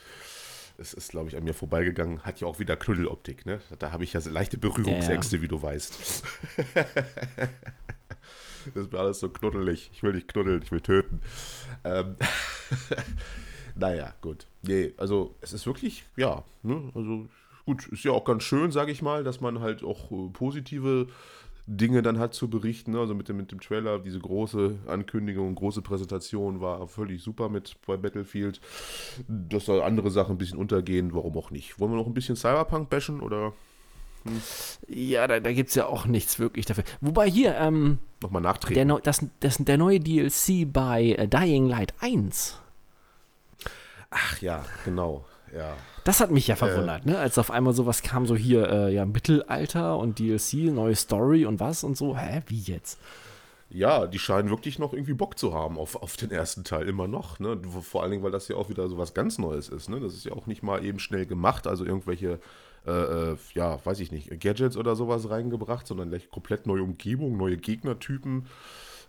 es 0.77 0.93
ist, 0.93 1.11
glaube 1.11 1.29
ich, 1.29 1.37
an 1.37 1.43
mir 1.43 1.53
vorbeigegangen. 1.53 2.21
Hat 2.21 2.39
ja 2.39 2.47
auch 2.47 2.59
wieder 2.59 2.75
Knuddeloptik, 2.75 3.45
ne? 3.45 3.61
Da 3.79 3.91
habe 3.91 4.03
ich 4.03 4.13
ja 4.13 4.21
leichte 4.25 4.57
Berührungsängste, 4.57 5.35
ja, 5.35 5.39
ja. 5.39 5.43
wie 5.43 5.47
du 5.47 5.61
weißt. 5.61 6.23
das 8.73 8.83
ist 8.85 8.91
mir 8.91 8.99
alles 8.99 9.19
so 9.19 9.29
knuddelig. 9.29 9.91
Ich 9.93 10.03
will 10.03 10.13
nicht 10.13 10.27
knuddeln, 10.27 10.61
ich 10.63 10.71
will 10.71 10.81
töten. 10.81 11.21
Ähm 11.83 12.15
naja, 13.75 14.13
gut. 14.21 14.47
Nee, 14.63 14.93
also 14.97 15.35
es 15.41 15.53
ist 15.53 15.65
wirklich, 15.65 16.05
ja, 16.15 16.43
ne? 16.63 16.91
Also 16.95 17.27
gut, 17.65 17.87
ist 17.87 18.03
ja 18.03 18.11
auch 18.11 18.25
ganz 18.25 18.43
schön, 18.43 18.71
sage 18.71 18.91
ich 18.91 19.01
mal, 19.01 19.23
dass 19.23 19.41
man 19.41 19.59
halt 19.59 19.83
auch 19.83 20.11
äh, 20.11 20.29
positive 20.31 21.07
Dinge 21.65 22.01
dann 22.01 22.19
hat 22.19 22.33
zu 22.33 22.49
berichten. 22.49 22.95
Also 22.95 23.15
mit 23.15 23.29
dem, 23.29 23.37
mit 23.37 23.51
dem 23.51 23.61
Trailer, 23.61 23.99
diese 23.99 24.19
große 24.19 24.79
Ankündigung, 24.87 25.55
große 25.55 25.81
Präsentation 25.81 26.61
war 26.61 26.87
völlig 26.87 27.23
super 27.23 27.49
mit 27.49 27.75
bei 27.85 27.97
Battlefield. 27.97 28.59
Dass 29.27 29.65
da 29.65 29.81
andere 29.81 30.11
Sachen 30.11 30.35
ein 30.35 30.37
bisschen 30.37 30.57
untergehen, 30.57 31.13
warum 31.13 31.37
auch 31.37 31.51
nicht? 31.51 31.79
Wollen 31.79 31.91
wir 31.91 31.97
noch 31.97 32.07
ein 32.07 32.13
bisschen 32.13 32.35
Cyberpunk 32.35 32.89
bashen 32.89 33.21
oder? 33.21 33.53
Hm? 34.23 34.41
Ja, 34.87 35.27
da, 35.27 35.39
da 35.39 35.51
gibt 35.53 35.69
es 35.69 35.75
ja 35.75 35.85
auch 35.85 36.05
nichts 36.05 36.39
wirklich 36.39 36.65
dafür. 36.65 36.83
Wobei 37.01 37.29
hier, 37.29 37.55
ähm, 37.57 37.99
Nochmal 38.21 38.41
nachtreten. 38.41 38.87
Der, 38.87 38.99
das, 38.99 39.25
das, 39.39 39.57
der 39.57 39.77
neue 39.77 39.99
DLC 39.99 40.71
bei 40.71 41.17
uh, 41.19 41.27
Dying 41.27 41.67
Light 41.67 41.93
1. 41.99 42.57
Ach 44.09 44.41
ja, 44.41 44.63
genau. 44.85 45.25
Ja. 45.53 45.77
Das 46.03 46.19
hat 46.19 46.31
mich 46.31 46.47
ja 46.47 46.55
verwundert, 46.55 47.05
äh, 47.05 47.11
ne? 47.11 47.17
Als 47.17 47.37
auf 47.37 47.51
einmal 47.51 47.73
sowas 47.73 48.01
kam, 48.01 48.25
so 48.25 48.35
hier, 48.35 48.69
äh, 48.69 48.93
ja, 48.93 49.05
Mittelalter 49.05 49.97
und 49.97 50.19
DLC, 50.19 50.71
neue 50.71 50.95
Story 50.95 51.45
und 51.45 51.59
was 51.59 51.83
und 51.83 51.95
so. 51.95 52.17
Hä, 52.17 52.41
wie 52.47 52.59
jetzt? 52.59 52.99
Ja, 53.69 54.05
die 54.05 54.19
scheinen 54.19 54.49
wirklich 54.49 54.77
noch 54.77 54.93
irgendwie 54.93 55.13
Bock 55.13 55.39
zu 55.39 55.53
haben 55.53 55.77
auf, 55.77 55.95
auf 55.95 56.15
den 56.17 56.31
ersten 56.31 56.63
Teil, 56.63 56.87
immer 56.87 57.07
noch. 57.07 57.39
Ne? 57.39 57.59
Vor 57.81 58.03
allen 58.03 58.11
Dingen, 58.11 58.23
weil 58.23 58.31
das 58.31 58.47
ja 58.47 58.55
auch 58.55 58.69
wieder 58.69 58.87
so 58.87 58.97
was 58.97 59.13
ganz 59.13 59.39
Neues 59.39 59.69
ist. 59.69 59.89
Ne? 59.89 59.99
Das 59.99 60.13
ist 60.13 60.25
ja 60.25 60.33
auch 60.33 60.45
nicht 60.45 60.61
mal 60.61 60.83
eben 60.83 60.99
schnell 60.99 61.25
gemacht, 61.25 61.65
also 61.65 61.83
irgendwelche, 61.83 62.39
äh, 62.85 62.91
äh 62.91 63.37
ja, 63.55 63.83
weiß 63.83 63.99
ich 63.99 64.11
nicht, 64.11 64.29
Gadgets 64.39 64.77
oder 64.77 64.95
sowas 64.95 65.29
reingebracht, 65.29 65.87
sondern 65.87 66.09
gleich 66.09 66.29
komplett 66.29 66.67
neue 66.67 66.83
Umgebung, 66.83 67.35
neue 67.37 67.57
Gegnertypen. 67.57 68.45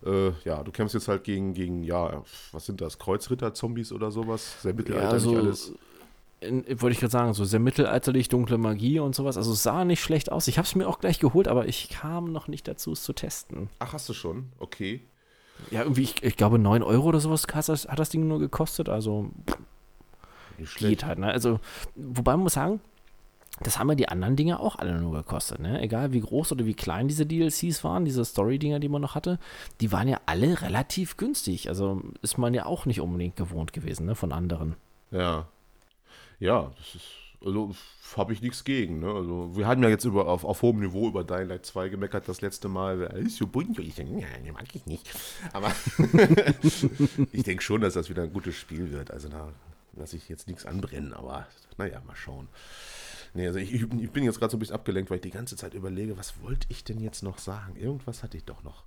Äh, 0.07 0.31
ja, 0.45 0.63
du 0.63 0.73
kämpfst 0.73 0.95
jetzt 0.95 1.09
halt 1.09 1.25
gegen, 1.25 1.53
gegen, 1.53 1.83
ja, 1.83 2.23
was 2.53 2.65
sind 2.65 2.81
das, 2.81 2.99
Kreuzritter-Zombies 2.99 3.93
oder 3.93 4.11
sowas? 4.11 4.63
Sehr 4.63 4.73
mittelalterlich 4.73 5.25
ja, 5.25 5.31
so, 5.31 5.37
alles 5.37 5.75
wollte 6.81 6.95
ich 6.95 7.01
gerade 7.01 7.11
sagen, 7.11 7.35
so 7.35 7.45
sehr 7.45 7.61
mittelalterlich, 7.61 8.29
dunkle 8.29 8.59
Magie 8.59 9.01
und 9.01 9.15
sowas. 9.15 9.37
Also 9.37 9.53
es 9.53 9.63
sah 9.63 9.85
nicht 9.85 10.03
schlecht 10.03 10.31
aus. 10.31 10.49
Ich 10.49 10.59
habe 10.59 10.67
es 10.67 10.75
mir 10.75 10.89
auch 10.89 10.99
gleich 10.99 11.19
geholt, 11.19 11.49
aber 11.49 11.67
ich 11.67 11.89
kam 11.89 12.33
noch 12.33 12.49
nicht 12.49 12.69
dazu, 12.69 12.93
es 12.93 13.03
zu 13.03 13.13
testen. 13.13 13.69
Ach, 13.79 13.93
hast 13.93 14.09
du 14.09 14.13
schon? 14.13 14.53
Okay. 14.59 15.03
Ja, 15.71 15.83
irgendwie, 15.83 16.03
ich, 16.03 16.23
ich 16.23 16.37
glaube, 16.37 16.59
9 16.59 16.83
Euro 16.83 17.09
oder 17.09 17.21
sowas 17.21 17.47
hat 17.53 17.69
das, 17.69 17.89
hat 17.89 17.99
das 17.99 18.11
Ding 18.11 18.27
nur 18.27 18.39
gekostet. 18.39 18.89
Also 18.89 19.31
nicht 20.59 20.77
geht 20.77 21.05
halt. 21.05 21.19
Ne? 21.19 21.31
Also, 21.31 21.61
wobei 21.95 22.33
man 22.33 22.41
muss 22.41 22.55
sagen, 22.55 22.81
das 23.61 23.79
haben 23.79 23.89
ja 23.89 23.95
die 23.95 24.09
anderen 24.09 24.35
Dinge 24.35 24.59
auch 24.59 24.77
alle 24.77 25.01
nur 25.01 25.13
gekostet. 25.13 25.61
Ne? 25.61 25.81
Egal 25.81 26.13
wie 26.13 26.21
groß 26.21 26.53
oder 26.53 26.67
wie 26.67 26.75
klein 26.75 27.07
diese 27.07 27.25
DLCs 27.25 27.85
waren, 27.85 28.05
diese 28.05 28.25
Story-Dinger, 28.25 28.81
die 28.81 28.89
man 28.89 29.01
noch 29.01 29.15
hatte, 29.15 29.39
die 29.81 29.93
waren 29.93 30.09
ja 30.09 30.21
alle 30.27 30.61
relativ 30.61 31.17
günstig. 31.17 31.69
Also 31.69 32.03
ist 32.21 32.37
man 32.37 32.53
ja 32.53 32.67
auch 32.67 32.85
nicht 32.87 33.01
unbedingt 33.01 33.37
gewohnt 33.37 33.73
gewesen 33.73 34.07
ne, 34.07 34.15
von 34.17 34.33
anderen. 34.33 34.75
Ja, 35.13 35.47
ja, 36.39 36.71
das 36.77 36.95
ist, 36.95 37.07
also 37.45 37.75
habe 38.17 38.33
ich 38.33 38.43
nichts 38.43 38.65
gegen. 38.65 39.01
Ne? 39.01 39.13
Also, 39.13 39.57
wir 39.57 39.67
hatten 39.67 39.83
ja 39.83 39.89
jetzt 39.89 40.05
über, 40.05 40.29
auf, 40.29 40.45
auf 40.45 40.63
hohem 40.63 40.81
Niveau 40.81 41.09
über 41.09 41.25
Dying 41.25 41.49
Light 41.49 41.67
2 41.67 41.89
gemeckert 41.89 42.29
das 42.29 42.41
letzte 42.41 42.69
Mal. 42.69 43.03
Ist 43.25 43.37
so 43.37 43.47
bunt. 43.47 43.79
Ich 43.79 43.95
denke, 43.97 44.25
den 44.45 44.53
mag 44.53 44.75
ich 44.75 44.87
nicht. 44.87 45.11
Aber 45.53 45.73
ich 47.33 47.43
denke 47.43 47.63
schon, 47.63 47.81
dass 47.81 47.95
das 47.95 48.09
wieder 48.09 48.23
ein 48.23 48.33
gutes 48.33 48.55
Spiel 48.57 48.93
wird. 48.93 49.11
Also 49.11 49.29
da 49.29 49.53
lasse 49.97 50.17
ich 50.17 50.29
jetzt 50.29 50.49
nichts 50.49 50.67
anbrennen, 50.67 51.13
aber 51.13 51.47
naja, 51.77 52.01
mal 52.07 52.17
schauen. 52.17 52.49
Nee, 53.35 53.49
also 53.49 53.59
ich, 53.59 53.73
ich 53.73 54.11
bin 54.11 54.23
jetzt 54.23 54.39
gerade 54.39 54.53
so 54.53 54.57
ein 54.57 54.61
bisschen 54.61 54.77
abgelenkt, 54.77 55.11
weil 55.11 55.17
ich 55.17 55.23
die 55.23 55.31
ganze 55.31 55.57
Zeit 55.57 55.75
überlege, 55.75 56.17
was 56.17 56.41
wollte 56.43 56.67
ich 56.71 56.85
denn 56.85 57.01
jetzt 57.01 57.23
noch 57.23 57.39
sagen? 57.39 57.75
Irgendwas 57.77 58.23
hatte 58.23 58.37
ich 58.37 58.45
doch 58.45 58.63
noch. 58.63 58.85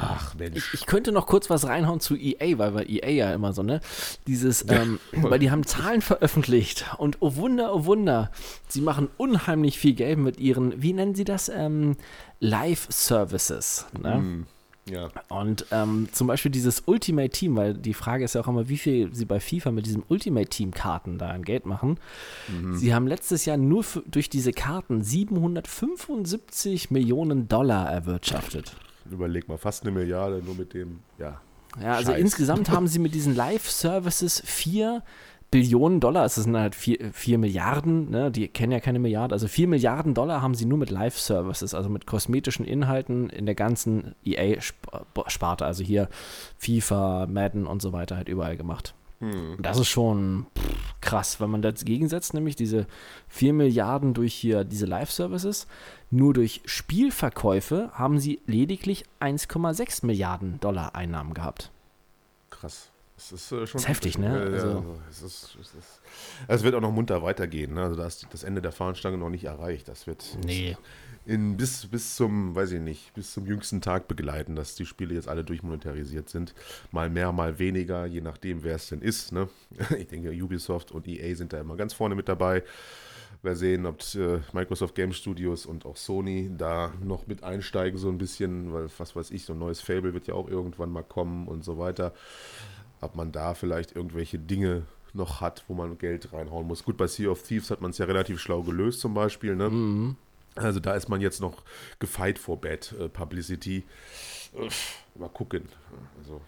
Ach 0.00 0.34
Mensch. 0.34 0.56
Ich, 0.56 0.80
ich, 0.80 0.86
könnte 0.86 1.12
noch 1.12 1.26
kurz 1.26 1.50
was 1.50 1.66
reinhauen 1.66 2.00
zu 2.00 2.16
EA, 2.16 2.58
weil 2.58 2.74
wir 2.74 2.88
EA 2.88 3.10
ja 3.10 3.34
immer 3.34 3.52
so, 3.52 3.62
ne? 3.62 3.80
Dieses, 4.26 4.64
ähm, 4.68 5.00
weil 5.12 5.38
die 5.38 5.50
haben 5.50 5.64
Zahlen 5.64 6.02
veröffentlicht 6.02 6.86
und 6.98 7.18
oh 7.20 7.36
Wunder, 7.36 7.74
oh 7.74 7.84
Wunder, 7.84 8.30
sie 8.68 8.80
machen 8.80 9.08
unheimlich 9.16 9.78
viel 9.78 9.94
Geld 9.94 10.18
mit 10.18 10.38
ihren, 10.38 10.80
wie 10.82 10.92
nennen 10.92 11.14
sie 11.14 11.24
das? 11.24 11.48
Ähm, 11.48 11.96
Live-Services, 12.40 13.86
ne? 14.00 14.18
Mm. 14.18 14.46
Ja. 14.90 15.10
Und 15.28 15.66
ähm, 15.70 16.08
zum 16.12 16.28
Beispiel 16.28 16.50
dieses 16.50 16.84
Ultimate 16.86 17.28
Team, 17.28 17.56
weil 17.56 17.74
die 17.74 17.92
Frage 17.92 18.24
ist 18.24 18.34
ja 18.34 18.40
auch 18.40 18.48
immer, 18.48 18.70
wie 18.70 18.78
viel 18.78 19.14
sie 19.14 19.26
bei 19.26 19.38
FIFA 19.38 19.70
mit 19.70 19.84
diesem 19.84 20.02
Ultimate 20.08 20.48
Team 20.48 20.70
Karten 20.70 21.18
da 21.18 21.28
an 21.28 21.42
Geld 21.42 21.66
machen. 21.66 21.98
Mhm. 22.48 22.74
Sie 22.74 22.94
haben 22.94 23.06
letztes 23.06 23.44
Jahr 23.44 23.58
nur 23.58 23.84
durch 24.06 24.30
diese 24.30 24.52
Karten 24.52 25.02
775 25.02 26.90
Millionen 26.90 27.48
Dollar 27.48 27.90
erwirtschaftet 27.90 28.76
überleg 29.10 29.48
mal, 29.48 29.58
fast 29.58 29.82
eine 29.82 29.92
Milliarde 29.92 30.42
nur 30.44 30.54
mit 30.54 30.74
dem, 30.74 31.00
ja. 31.18 31.40
Ja, 31.80 31.94
also 31.94 32.12
Scheiß. 32.12 32.20
insgesamt 32.20 32.70
haben 32.70 32.88
sie 32.88 32.98
mit 32.98 33.14
diesen 33.14 33.36
Live-Services 33.36 34.42
vier 34.44 35.02
Billionen 35.50 36.00
Dollar, 36.00 36.26
es 36.26 36.34
sind 36.34 36.56
halt 36.56 36.74
vier, 36.74 37.10
vier 37.12 37.38
Milliarden, 37.38 38.10
ne? 38.10 38.30
die 38.30 38.48
kennen 38.48 38.72
ja 38.72 38.80
keine 38.80 38.98
Milliarden, 38.98 39.32
also 39.32 39.48
vier 39.48 39.66
Milliarden 39.66 40.12
Dollar 40.12 40.42
haben 40.42 40.54
sie 40.54 40.66
nur 40.66 40.76
mit 40.76 40.90
Live-Services, 40.90 41.72
also 41.72 41.88
mit 41.88 42.06
kosmetischen 42.06 42.66
Inhalten 42.66 43.30
in 43.30 43.46
der 43.46 43.54
ganzen 43.54 44.14
EA-Sparte, 44.24 45.64
also 45.64 45.82
hier 45.82 46.08
FIFA, 46.58 47.26
Madden 47.30 47.66
und 47.66 47.80
so 47.80 47.92
weiter 47.92 48.16
halt 48.16 48.28
überall 48.28 48.58
gemacht. 48.58 48.94
Hm. 49.20 49.56
Das 49.60 49.78
ist 49.78 49.88
schon 49.88 50.46
pff, 50.56 50.94
krass, 51.00 51.40
wenn 51.40 51.50
man 51.50 51.62
das 51.62 51.84
gegensetzt, 51.84 52.34
nämlich 52.34 52.56
diese 52.56 52.86
4 53.28 53.52
Milliarden 53.52 54.14
durch 54.14 54.34
hier 54.34 54.64
diese 54.64 54.86
Live-Services. 54.86 55.66
Nur 56.10 56.34
durch 56.34 56.62
Spielverkäufe 56.64 57.90
haben 57.92 58.18
sie 58.18 58.40
lediglich 58.46 59.04
1,6 59.20 60.06
Milliarden 60.06 60.60
Dollar 60.60 60.94
Einnahmen 60.94 61.34
gehabt. 61.34 61.70
Krass. 62.50 62.90
Das 63.16 63.32
ist 63.32 63.50
äh, 63.50 63.66
schon. 63.66 63.72
Das 63.72 63.82
ist 63.82 63.88
heftig, 63.88 64.18
ne? 64.18 64.28
Äh, 64.28 64.54
also, 64.54 65.00
es, 65.10 65.22
ist, 65.22 65.56
es, 65.60 65.74
ist, 65.74 66.00
es, 66.46 66.62
wird 66.62 66.76
auch 66.76 66.80
noch 66.80 66.92
munter 66.92 67.20
weitergehen. 67.22 67.74
Ne? 67.74 67.82
Also 67.82 67.96
da 67.96 68.06
ist 68.06 68.28
das 68.30 68.44
Ende 68.44 68.62
der 68.62 68.70
Fahnenstange 68.70 69.18
noch 69.18 69.30
nicht 69.30 69.44
erreicht. 69.44 69.88
Das 69.88 70.06
wird. 70.06 70.38
Nee 70.44 70.76
in, 71.28 71.58
bis, 71.58 71.86
bis 71.86 72.16
zum, 72.16 72.54
weiß 72.54 72.72
ich 72.72 72.80
nicht, 72.80 73.12
bis 73.12 73.34
zum 73.34 73.44
jüngsten 73.44 73.82
Tag 73.82 74.08
begleiten, 74.08 74.56
dass 74.56 74.74
die 74.74 74.86
Spiele 74.86 75.14
jetzt 75.14 75.28
alle 75.28 75.44
durchmonetarisiert 75.44 76.30
sind. 76.30 76.54
Mal 76.90 77.10
mehr, 77.10 77.32
mal 77.32 77.58
weniger, 77.58 78.06
je 78.06 78.22
nachdem, 78.22 78.64
wer 78.64 78.76
es 78.76 78.88
denn 78.88 79.02
ist. 79.02 79.32
Ne? 79.32 79.48
Ich 79.98 80.06
denke, 80.06 80.30
Ubisoft 80.30 80.90
und 80.90 81.06
EA 81.06 81.36
sind 81.36 81.52
da 81.52 81.60
immer 81.60 81.76
ganz 81.76 81.92
vorne 81.92 82.14
mit 82.14 82.28
dabei. 82.28 82.62
Wir 83.42 83.56
sehen, 83.56 83.84
ob 83.84 84.00
äh, 84.14 84.40
Microsoft 84.54 84.94
Game 84.94 85.12
Studios 85.12 85.66
und 85.66 85.84
auch 85.84 85.98
Sony 85.98 86.50
da 86.56 86.94
noch 87.04 87.26
mit 87.26 87.44
einsteigen, 87.44 87.98
so 87.98 88.08
ein 88.08 88.16
bisschen, 88.16 88.72
weil, 88.72 88.88
was 88.96 89.14
weiß 89.14 89.30
ich, 89.30 89.44
so 89.44 89.52
ein 89.52 89.58
neues 89.58 89.82
Fable 89.82 90.14
wird 90.14 90.26
ja 90.28 90.34
auch 90.34 90.48
irgendwann 90.48 90.90
mal 90.90 91.04
kommen 91.04 91.46
und 91.46 91.62
so 91.62 91.78
weiter. 91.78 92.14
Ob 93.02 93.16
man 93.16 93.32
da 93.32 93.52
vielleicht 93.52 93.94
irgendwelche 93.94 94.38
Dinge 94.38 94.86
noch 95.12 95.42
hat, 95.42 95.64
wo 95.68 95.74
man 95.74 95.98
Geld 95.98 96.32
reinhauen 96.32 96.66
muss. 96.66 96.84
Gut, 96.84 96.96
bei 96.96 97.06
Sea 97.06 97.28
of 97.28 97.42
Thieves 97.42 97.70
hat 97.70 97.82
man 97.82 97.90
es 97.90 97.98
ja 97.98 98.06
relativ 98.06 98.40
schlau 98.40 98.62
gelöst, 98.62 99.00
zum 99.00 99.12
Beispiel. 99.12 99.54
Ne? 99.56 99.68
Mhm. 99.68 100.16
Also 100.58 100.80
da 100.80 100.94
ist 100.94 101.08
man 101.08 101.20
jetzt 101.20 101.40
noch 101.40 101.62
gefeit 101.98 102.38
vor 102.38 102.60
Bad 102.60 102.94
äh, 102.98 103.08
Publicity. 103.08 103.84
mal 105.14 105.28
gucken. 105.28 105.68
Also 106.18 106.40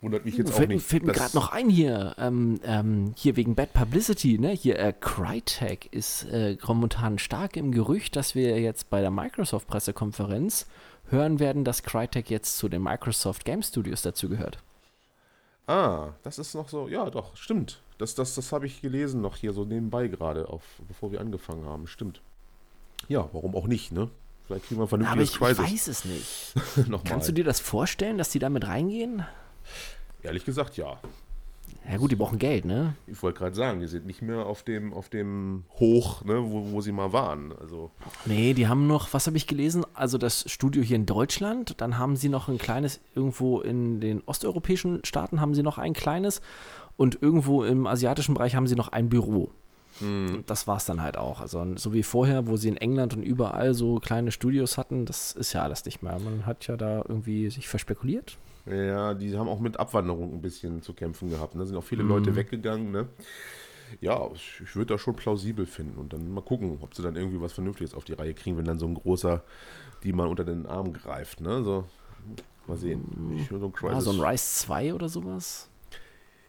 wundert 0.00 0.24
mich 0.24 0.36
jetzt 0.36 0.52
fällt, 0.52 0.68
auch 0.68 0.74
nicht. 0.74 0.86
Fällt 0.86 1.04
mir 1.04 1.12
gerade 1.12 1.34
noch 1.34 1.52
ein 1.52 1.68
hier, 1.68 2.14
ähm, 2.18 2.60
ähm, 2.64 3.14
hier 3.16 3.36
wegen 3.36 3.54
Bad 3.54 3.72
Publicity, 3.72 4.38
ne? 4.38 4.50
Hier 4.50 4.78
äh, 4.78 4.92
Crytek 4.98 5.92
ist 5.92 6.24
äh, 6.24 6.56
momentan 6.66 7.18
stark 7.18 7.56
im 7.56 7.72
Gerücht, 7.72 8.16
dass 8.16 8.34
wir 8.34 8.60
jetzt 8.60 8.90
bei 8.90 9.00
der 9.00 9.10
Microsoft 9.10 9.68
Pressekonferenz 9.68 10.66
hören 11.08 11.38
werden, 11.38 11.64
dass 11.64 11.82
Crytek 11.82 12.30
jetzt 12.30 12.58
zu 12.58 12.68
den 12.68 12.82
Microsoft 12.82 13.44
Game 13.44 13.62
Studios 13.62 14.02
dazu 14.02 14.28
gehört. 14.28 14.58
Ah, 15.66 16.10
das 16.22 16.38
ist 16.38 16.54
noch 16.54 16.68
so, 16.68 16.88
ja 16.88 17.08
doch, 17.08 17.36
stimmt. 17.36 17.80
Das, 17.98 18.14
das, 18.14 18.34
das 18.34 18.50
habe 18.52 18.66
ich 18.66 18.82
gelesen 18.82 19.20
noch 19.20 19.36
hier 19.36 19.52
so 19.52 19.64
nebenbei 19.64 20.08
gerade, 20.08 20.48
bevor 20.88 21.12
wir 21.12 21.20
angefangen 21.20 21.64
haben, 21.66 21.86
stimmt. 21.86 22.20
Ja, 23.08 23.28
warum 23.32 23.54
auch 23.54 23.66
nicht, 23.66 23.92
ne? 23.92 24.08
Vielleicht 24.46 24.66
kriegen 24.66 24.80
wir 24.80 24.84
ein 24.84 25.02
Aber 25.04 25.04
vernünftiges 25.04 25.30
ich, 25.30 25.36
ich 25.36 25.58
weiß 25.58 25.88
es 25.88 26.04
nicht. 26.04 26.54
Kannst 27.04 27.28
du 27.28 27.32
dir 27.32 27.44
das 27.44 27.60
vorstellen, 27.60 28.18
dass 28.18 28.30
die 28.30 28.38
damit 28.38 28.66
reingehen? 28.66 29.24
Ehrlich 30.22 30.44
gesagt, 30.44 30.76
ja. 30.76 30.98
Ja 31.90 31.96
gut, 31.96 32.12
die 32.12 32.16
brauchen 32.16 32.38
Geld, 32.38 32.64
ne? 32.64 32.94
Ich 33.08 33.20
wollte 33.22 33.38
gerade 33.38 33.56
sagen, 33.56 33.80
die 33.80 33.88
sind 33.88 34.06
nicht 34.06 34.22
mehr 34.22 34.46
auf 34.46 34.62
dem, 34.62 34.92
auf 34.92 35.08
dem 35.08 35.64
Hoch, 35.80 36.24
ne, 36.24 36.38
wo, 36.44 36.70
wo 36.70 36.80
sie 36.80 36.92
mal 36.92 37.12
waren. 37.12 37.52
Also, 37.60 37.90
Nee, 38.24 38.54
die 38.54 38.68
haben 38.68 38.86
noch, 38.86 39.12
was 39.12 39.26
habe 39.26 39.36
ich 39.36 39.48
gelesen? 39.48 39.84
Also 39.94 40.16
das 40.16 40.44
Studio 40.50 40.82
hier 40.82 40.96
in 40.96 41.06
Deutschland, 41.06 41.80
dann 41.80 41.98
haben 41.98 42.16
sie 42.16 42.28
noch 42.28 42.48
ein 42.48 42.58
kleines, 42.58 43.00
irgendwo 43.16 43.60
in 43.60 44.00
den 44.00 44.22
osteuropäischen 44.26 45.04
Staaten 45.04 45.40
haben 45.40 45.54
sie 45.54 45.62
noch 45.62 45.78
ein 45.78 45.92
kleines 45.92 46.40
und 46.96 47.20
irgendwo 47.20 47.64
im 47.64 47.86
asiatischen 47.86 48.34
Bereich 48.34 48.54
haben 48.54 48.68
sie 48.68 48.76
noch 48.76 48.88
ein 48.88 49.08
Büro. 49.08 49.50
Und 50.00 50.44
Das 50.46 50.66
war 50.66 50.76
es 50.78 50.84
dann 50.86 51.02
halt 51.02 51.16
auch. 51.16 51.40
Also 51.40 51.64
so 51.76 51.92
wie 51.92 52.02
vorher, 52.02 52.46
wo 52.46 52.56
sie 52.56 52.68
in 52.68 52.76
England 52.76 53.14
und 53.14 53.22
überall 53.22 53.74
so 53.74 53.96
kleine 54.00 54.32
Studios 54.32 54.78
hatten, 54.78 55.04
das 55.06 55.32
ist 55.32 55.52
ja 55.52 55.62
alles 55.62 55.84
nicht 55.84 56.02
mehr. 56.02 56.18
Man 56.18 56.46
hat 56.46 56.66
ja 56.66 56.76
da 56.76 57.04
irgendwie 57.06 57.50
sich 57.50 57.68
verspekuliert. 57.68 58.36
ja, 58.66 59.14
die 59.14 59.36
haben 59.36 59.48
auch 59.48 59.60
mit 59.60 59.78
Abwanderung 59.78 60.32
ein 60.32 60.40
bisschen 60.42 60.82
zu 60.82 60.92
kämpfen 60.94 61.30
gehabt. 61.30 61.54
Da 61.54 61.58
ne? 61.58 61.66
sind 61.66 61.76
auch 61.76 61.84
viele 61.84 62.02
Mhm. 62.04 62.08
Leute 62.08 62.36
weggegangen, 62.36 62.90
ne? 62.90 63.06
Ja, 64.00 64.26
ich, 64.34 64.60
ich 64.64 64.74
würde 64.74 64.94
das 64.94 65.02
schon 65.02 65.14
plausibel 65.16 65.66
finden 65.66 65.98
und 65.98 66.14
dann 66.14 66.32
mal 66.32 66.40
gucken, 66.40 66.78
ob 66.80 66.94
sie 66.94 67.02
dann 67.02 67.14
irgendwie 67.14 67.40
was 67.42 67.52
Vernünftiges 67.52 67.92
auf 67.94 68.04
die 68.04 68.14
Reihe 68.14 68.32
kriegen, 68.32 68.56
wenn 68.56 68.64
dann 68.64 68.78
so 68.78 68.86
ein 68.86 68.94
großer 68.94 69.42
die 70.02 70.12
mal 70.14 70.26
unter 70.26 70.44
den 70.44 70.64
Arm 70.66 70.92
greift, 70.94 71.40
ne? 71.42 71.62
So, 71.62 71.84
mal 72.66 72.78
sehen. 72.78 73.04
Ich 73.36 73.50
will 73.50 73.60
so 73.60 73.66
ein 73.66 73.72
Ah, 73.74 73.78
Crisis 73.78 74.04
so 74.04 74.10
ein 74.12 74.20
Rise 74.20 74.44
2 74.60 74.94
oder 74.94 75.08
sowas. 75.10 75.68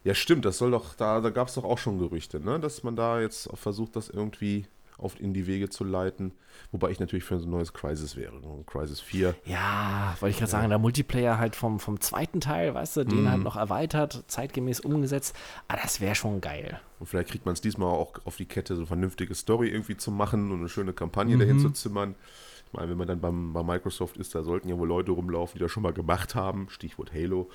Ja, 0.03 0.13
stimmt, 0.13 0.45
das 0.45 0.57
soll 0.57 0.71
doch, 0.71 0.95
da, 0.95 1.21
da 1.21 1.29
gab 1.29 1.47
es 1.47 1.53
doch 1.55 1.63
auch 1.63 1.77
schon 1.77 1.99
Gerüchte, 1.99 2.39
ne? 2.39 2.59
dass 2.59 2.83
man 2.83 2.95
da 2.95 3.21
jetzt 3.21 3.49
versucht, 3.53 3.95
das 3.95 4.09
irgendwie 4.09 4.65
auf, 4.97 5.19
in 5.19 5.33
die 5.33 5.47
Wege 5.47 5.69
zu 5.69 5.83
leiten. 5.83 6.33
Wobei 6.71 6.91
ich 6.91 6.99
natürlich 6.99 7.23
für 7.23 7.39
so 7.39 7.47
ein 7.47 7.51
neues 7.51 7.73
Crisis 7.73 8.15
wäre. 8.15 8.33
ne? 8.35 8.47
Ein 8.47 8.65
Crisis 8.65 8.99
4. 9.01 9.35
Ja, 9.45 10.15
wollte 10.19 10.31
ich 10.31 10.37
gerade 10.39 10.51
sagen, 10.51 10.69
der 10.69 10.79
Multiplayer 10.79 11.37
halt 11.37 11.55
vom, 11.55 11.79
vom 11.79 11.99
zweiten 11.99 12.41
Teil, 12.41 12.73
weißt 12.73 12.97
du, 12.97 13.03
den 13.05 13.29
halt 13.29 13.43
noch 13.43 13.55
erweitert, 13.55 14.23
zeitgemäß 14.27 14.79
umgesetzt. 14.81 15.35
Ah, 15.67 15.77
das 15.81 15.99
wäre 16.01 16.15
schon 16.15 16.41
geil. 16.41 16.79
Und 16.99 17.07
vielleicht 17.07 17.29
kriegt 17.29 17.45
man 17.45 17.53
es 17.53 17.61
diesmal 17.61 17.89
auch 17.89 18.13
auf 18.25 18.37
die 18.37 18.45
Kette, 18.45 18.75
so 18.75 18.81
eine 18.81 18.87
vernünftige 18.87 19.35
Story 19.35 19.69
irgendwie 19.69 19.97
zu 19.97 20.11
machen 20.11 20.51
und 20.51 20.59
eine 20.59 20.69
schöne 20.69 20.93
Kampagne 20.93 21.37
dahin 21.37 21.59
zu 21.59 21.69
zimmern. 21.71 22.15
Meine, 22.73 22.89
wenn 22.89 22.97
man 22.97 23.07
dann 23.07 23.19
beim, 23.21 23.53
bei 23.53 23.63
Microsoft 23.63 24.17
ist, 24.17 24.33
da 24.35 24.43
sollten 24.43 24.67
ja 24.69 24.77
wohl 24.77 24.87
Leute 24.87 25.11
rumlaufen, 25.11 25.57
die 25.57 25.63
das 25.63 25.71
schon 25.71 25.83
mal 25.83 25.93
gemacht 25.93 26.35
haben. 26.35 26.67
Stichwort 26.69 27.13
Halo. 27.13 27.49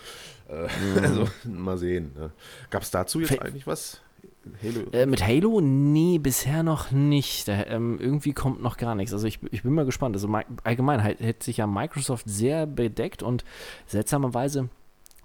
Äh, 0.49 0.69
Also, 1.03 1.29
mal 1.45 1.77
sehen. 1.79 2.13
Ne? 2.17 2.31
Gab 2.71 2.83
es 2.83 2.91
dazu 2.91 3.21
jetzt 3.21 3.31
Fe- 3.31 3.43
eigentlich 3.43 3.67
was? 3.67 4.01
Halo? 4.63 4.81
Äh, 4.93 5.07
mit 5.07 5.25
Halo? 5.27 5.61
Nee, 5.61 6.19
bisher 6.19 6.63
noch 6.63 6.91
nicht. 6.91 7.49
Da, 7.49 7.65
ähm, 7.67 7.99
irgendwie 8.01 8.33
kommt 8.33 8.63
noch 8.63 8.77
gar 8.77 8.95
nichts. 8.95 9.13
Also 9.13 9.27
ich, 9.27 9.41
ich 9.51 9.63
bin 9.63 9.75
mal 9.75 9.85
gespannt. 9.85 10.15
Also 10.17 10.29
allgemein 10.65 11.03
halt, 11.03 11.21
hätte 11.21 11.45
sich 11.45 11.59
ja 11.59 11.67
Microsoft 11.67 12.29
sehr 12.29 12.67
bedeckt 12.67 13.23
und 13.23 13.45
seltsamerweise, 13.87 14.69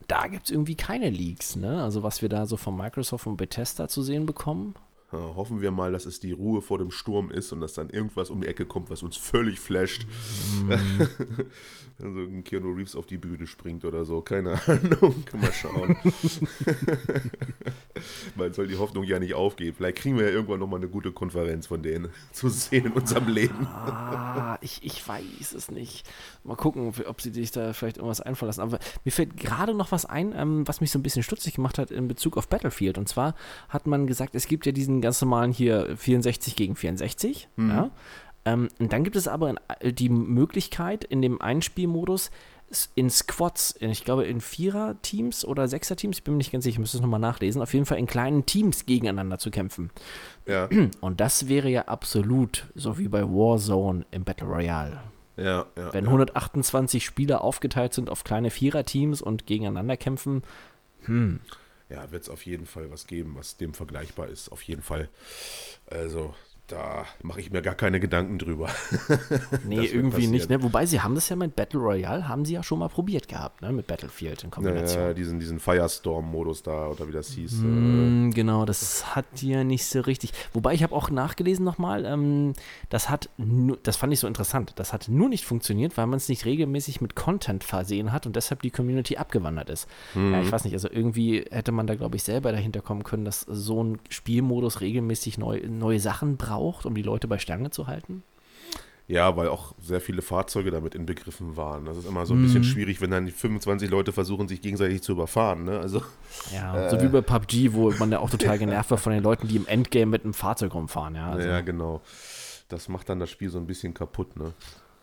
da 0.08 0.28
gibt 0.28 0.46
es 0.46 0.52
irgendwie 0.52 0.76
keine 0.76 1.10
Leaks, 1.10 1.56
ne? 1.56 1.82
Also 1.84 2.04
was 2.04 2.22
wir 2.22 2.30
da 2.30 2.46
so 2.46 2.58
von 2.58 2.76
Microsoft 2.76 3.26
und 3.28 3.38
Bethesda 3.38 3.88
zu 3.88 4.02
sehen 4.02 4.26
bekommen. 4.26 4.76
Ja, 5.14 5.36
hoffen 5.36 5.62
wir 5.62 5.70
mal, 5.70 5.92
dass 5.92 6.08
es 6.08 6.20
die 6.20 6.32
Ruhe 6.32 6.64
vor 6.64 6.80
dem 6.80 6.90
Sturm 6.90 7.30
ist 7.30 7.54
und 7.54 7.62
dass 7.62 7.74
dann 7.74 7.92
irgendwas 7.92 8.32
um 8.32 8.42
die 8.42 8.48
Ecke 8.48 8.66
kommt, 8.66 8.90
was 8.90 9.04
uns 9.04 9.16
völlig 9.16 9.60
flasht. 9.60 10.08
also 12.00 12.20
ein 12.20 12.44
Keanu 12.44 12.72
Reeves 12.72 12.96
auf 12.96 13.06
die 13.06 13.20
Bühne 13.20 13.46
springt 13.46 13.86
oder 13.86 14.06
so. 14.06 14.22
Keine 14.22 14.60
Ahnung. 14.68 15.24
Kann 15.26 15.40
mal 15.40 15.54
schauen. 15.54 15.98
Man 18.36 18.54
soll 18.54 18.68
die 18.68 18.78
Hoffnung 18.78 19.04
ja 19.04 19.20
nicht 19.20 19.36
aufgeben. 19.36 19.78
Vielleicht 19.78 19.98
kriegen 19.98 20.18
wir 20.18 20.26
ja 20.26 20.32
irgendwann 20.32 20.60
nochmal 20.60 20.80
eine 20.80 20.90
gute 20.90 21.12
Konferenz 21.12 21.68
von 21.68 21.84
denen 21.84 22.10
zu 22.32 22.50
sehen 22.50 22.88
in 22.88 22.94
unserem 22.94 23.28
Leben. 23.28 23.68
Ah, 23.68 24.58
ich, 24.62 24.80
ich 24.84 25.08
weiß 25.08 25.54
es 25.54 25.70
nicht. 25.70 26.10
Mal 26.44 26.56
gucken, 26.56 26.92
ob 27.06 27.22
sie 27.22 27.30
sich 27.30 27.52
da 27.52 27.74
vielleicht 27.74 27.98
irgendwas 27.98 28.20
einfallen 28.20 28.48
lassen. 28.48 28.62
Aber 28.62 28.80
mir 29.06 29.12
fällt 29.12 29.38
gerade 29.38 29.76
noch 29.76 29.92
was 29.92 30.06
ein, 30.06 30.34
ähm, 30.36 30.68
was 30.68 30.82
mich 30.82 30.90
so 30.90 30.98
ein 30.98 31.04
bisschen 31.04 31.22
stutzig 31.22 31.54
gemacht 31.54 31.78
hat 31.78 31.92
in 31.92 32.08
Bezug 32.08 32.36
auf 32.36 32.48
Battlefield. 32.48 32.98
Und 32.98 33.08
zwar 33.08 33.36
hat 33.70 33.86
man 33.86 34.08
gesagt, 34.08 34.34
es 34.34 34.48
gibt 34.48 34.66
ja 34.66 34.72
diesen 34.72 35.03
ganz 35.04 35.22
normalen 35.22 35.52
hier 35.52 35.96
64 35.96 36.56
gegen 36.56 36.76
64. 36.76 37.50
Ja? 37.58 37.92
Ähm, 38.46 38.70
und 38.80 38.92
dann 38.92 39.04
gibt 39.04 39.16
es 39.16 39.28
aber 39.28 39.56
die 39.84 40.10
Möglichkeit, 40.10 41.04
in 41.04 41.22
dem 41.22 41.42
Einspielmodus 41.42 42.32
in 42.96 43.10
Squads, 43.10 43.72
in, 43.72 43.92
ich 43.92 44.04
glaube 44.04 44.26
in 44.26 44.42
Vierer-Teams 44.42 45.46
oder 45.46 45.68
Sechser-Teams, 45.68 46.18
ich 46.18 46.24
bin 46.24 46.34
mir 46.34 46.40
nicht 46.40 46.52
ganz 46.52 46.64
sicher, 46.64 46.74
ich 46.74 46.80
müsste 46.80 46.98
es 46.98 47.02
nochmal 47.02 47.20
nachlesen, 47.20 47.62
auf 47.62 47.74
jeden 47.74 47.86
Fall 47.86 48.00
in 48.00 48.08
kleinen 48.08 48.46
Teams 48.46 48.86
gegeneinander 48.86 49.38
zu 49.38 49.52
kämpfen. 49.52 49.92
Ja, 50.48 50.68
Und 51.02 51.20
das 51.20 51.48
wäre 51.48 51.70
ja 51.70 51.84
absolut 51.84 52.68
so 52.74 52.98
wie 52.98 53.08
bei 53.08 53.24
Warzone 53.24 54.06
im 54.12 54.24
Battle 54.24 54.48
Royale. 54.48 55.02
ja, 55.38 55.68
ja. 55.78 55.94
Wenn 55.94 56.06
ja. 56.06 56.10
128 56.10 57.06
Spieler 57.06 57.44
aufgeteilt 57.44 57.94
sind 57.94 58.10
auf 58.10 58.24
kleine 58.24 58.50
Viererteams 58.50 59.22
und 59.22 59.46
gegeneinander 59.46 59.98
kämpfen, 59.98 60.42
Ja, 61.90 62.12
wird 62.12 62.24
es 62.24 62.30
auf 62.30 62.46
jeden 62.46 62.66
Fall 62.66 62.90
was 62.92 63.08
geben, 63.08 63.36
was 63.36 63.58
dem 63.58 63.74
vergleichbar 63.74 64.28
ist. 64.28 64.52
Auf 64.52 64.62
jeden 64.64 64.82
Fall. 64.82 65.10
Also, 65.88 66.34
da 66.68 67.06
mache 67.22 67.42
ich 67.42 67.52
mir 67.52 67.62
gar 67.62 67.76
keine 67.76 68.00
Gedanken 68.00 68.38
drüber. 68.40 68.70
nee, 69.68 69.86
irgendwie 69.86 70.28
nicht. 70.28 70.44
passieren. 70.44 70.62
Ne? 70.62 70.64
Wobei 70.64 70.86
sie 70.86 71.02
haben 71.02 71.14
das 71.16 71.28
ja 71.30 71.36
mit 71.36 71.56
Battle 71.56 71.80
Royale, 71.80 72.28
haben 72.28 72.46
sie 72.46 72.54
ja 72.54 72.64
schon 72.64 72.80
mal 72.80 72.88
probiert 72.88 73.28
gehabt, 73.28 73.62
ne? 73.62 73.72
mit 73.72 73.86
Battlefield 73.88 74.44
in 74.44 74.52
Kombination. 74.52 75.02
Naja, 75.04 75.14
diesen, 75.14 75.40
diesen 75.40 75.60
Firestorm-Modus 75.60 76.64
da, 76.64 76.88
oder 76.88 77.08
wie 77.08 77.12
das 77.12 77.30
hieß. 77.32 77.64
äh, 77.64 77.66
Mm, 77.66 78.32
Genau, 78.32 78.66
das 78.66 79.16
hat 79.16 79.26
ja 79.42 79.64
nicht 79.64 79.86
so 79.86 80.00
richtig. 80.02 80.32
Wobei 80.54 80.74
ich 80.74 80.84
habe 80.84 80.96
auch 80.96 81.10
nachgelesen 81.10 81.66
nochmal, 81.66 82.06
ähm, 82.06 82.54
das 82.90 83.10
hat, 83.10 83.30
das 83.84 83.98
fand 83.98 84.14
ich 84.14 84.20
so 84.20 84.28
interessant, 84.28 84.74
das 84.78 84.94
hat 84.94 85.10
nur 85.10 85.30
nicht 85.30 85.46
funktioniert, 85.46 85.98
weil 85.98 86.08
man 86.08 86.18
es 86.18 86.30
nicht 86.30 86.46
regelmäßig 86.46 87.02
mit 87.02 87.16
Content 87.16 87.64
versehen 87.64 88.12
hat 88.12 88.26
und 88.26 88.36
deshalb 88.36 88.62
die 88.62 88.72
Community 88.72 89.18
abgewandert 89.18 89.70
ist. 89.70 89.88
Ja, 90.16 90.42
ich 90.42 90.52
weiß 90.52 90.64
nicht, 90.64 90.74
also 90.74 90.90
irgendwie 90.90 91.46
hätte 91.52 91.72
man 91.72 91.88
da, 91.88 91.96
glaube 91.96 92.16
ich, 92.16 92.24
selber 92.24 92.52
dahinter 92.52 92.82
kommen 92.82 93.04
können, 93.04 93.26
dass 93.26 93.42
so 93.42 93.84
ein 93.84 94.00
Spielmodus 94.10 94.82
regelmäßig 94.82 95.38
neu, 95.38 95.62
neue 95.68 96.00
Sachen 96.00 96.38
braucht, 96.38 96.53
um 96.86 96.96
die 96.96 97.02
Leute 97.02 97.28
bei 97.28 97.38
Stange 97.38 97.72
zu 97.72 97.88
halten. 97.88 98.24
Ja, 99.08 99.36
weil 99.36 99.50
auch 99.50 99.76
sehr 99.82 100.00
viele 100.00 100.22
Fahrzeuge 100.22 100.72
damit 100.72 100.96
inbegriffen 100.96 101.58
waren. 101.58 101.84
Das 101.84 101.98
ist 101.98 102.08
immer 102.08 102.26
so 102.26 102.34
ein 102.34 102.42
bisschen 102.42 102.64
schwierig, 102.64 103.02
wenn 103.02 103.12
dann 103.12 103.26
die 103.26 103.34
25 103.34 103.90
Leute 103.90 104.14
versuchen, 104.14 104.48
sich 104.48 104.62
gegenseitig 104.62 105.02
zu 105.02 105.12
überfahren. 105.12 105.66
Ne? 105.66 105.78
Also, 105.78 106.02
Ja, 106.54 106.90
so 106.92 107.02
wie 107.02 107.10
bei 107.10 107.20
PUBG, 107.20 107.74
wo 107.74 107.92
man 107.92 108.12
ja 108.12 108.20
auch 108.20 108.30
total 108.30 108.58
genervt 108.58 108.92
war 108.92 108.98
von 108.98 109.12
den 109.12 109.22
Leuten, 109.22 109.50
die 109.50 109.58
im 109.58 109.68
Endgame 109.68 110.06
mit 110.06 110.24
einem 110.24 110.34
Fahrzeug 110.34 110.74
rumfahren. 110.74 111.16
Ja, 111.16 111.32
also, 111.32 111.48
ja, 111.48 111.60
genau. 111.60 112.02
Das 112.70 112.88
macht 112.88 113.10
dann 113.10 113.20
das 113.20 113.30
Spiel 113.30 113.50
so 113.50 113.58
ein 113.58 113.68
bisschen 113.68 113.94
kaputt. 113.94 114.38
Ne? 114.38 114.54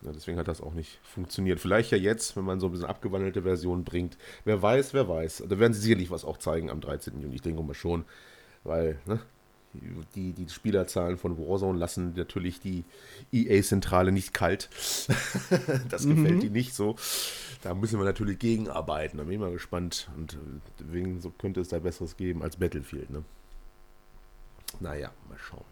Ja, 0.03 0.13
deswegen 0.13 0.39
hat 0.39 0.49
das 0.49 0.63
auch 0.63 0.73
nicht 0.73 0.99
funktioniert. 1.03 1.61
Vielleicht 1.61 1.91
ja 1.91 1.99
jetzt, 1.99 2.37
wenn 2.37 2.45
man 2.45 2.59
so 2.59 2.67
ein 2.69 2.73
bisschen 2.73 2.89
abgewandelte 2.89 3.43
Version 3.43 3.85
bringt. 3.85 4.17
Wer 4.45 4.63
weiß, 4.63 4.95
wer 4.95 5.09
weiß. 5.09 5.45
Da 5.47 5.59
werden 5.59 5.75
sie 5.75 5.81
sicherlich 5.81 6.11
was 6.11 6.25
auch 6.25 6.39
zeigen 6.39 6.71
am 6.71 6.81
13. 6.81 7.21
Juni. 7.21 7.35
Ich 7.35 7.43
denke 7.43 7.63
mal 7.63 7.75
schon. 7.75 8.07
Weil, 8.65 8.99
ne? 9.05 9.21
Die, 10.15 10.33
die 10.33 10.49
Spielerzahlen 10.49 11.17
von 11.17 11.39
Warzone 11.39 11.79
lassen 11.79 12.15
natürlich 12.17 12.61
die 12.61 12.85
EA-Zentrale 13.33 14.11
nicht 14.11 14.35
kalt. 14.35 14.69
das 15.89 16.07
gefällt 16.07 16.43
ihnen 16.43 16.53
nicht 16.53 16.75
so. 16.75 16.97
Da 17.63 17.75
müssen 17.75 17.99
wir 18.01 18.05
natürlich 18.05 18.39
gegenarbeiten. 18.39 19.19
Da 19.19 19.25
bin 19.25 19.35
ich 19.35 19.39
mal 19.39 19.53
gespannt. 19.53 20.11
Und 20.17 20.35
äh, 20.35 20.37
deswegen 20.81 21.21
so 21.21 21.31
könnte 21.31 21.61
es 21.61 21.69
da 21.69 21.79
Besseres 21.79 22.17
geben 22.17 22.43
als 22.43 22.57
Battlefield. 22.57 23.11
Ne? 23.11 23.25
Naja, 24.81 25.13
mal 25.29 25.39
schauen. 25.39 25.65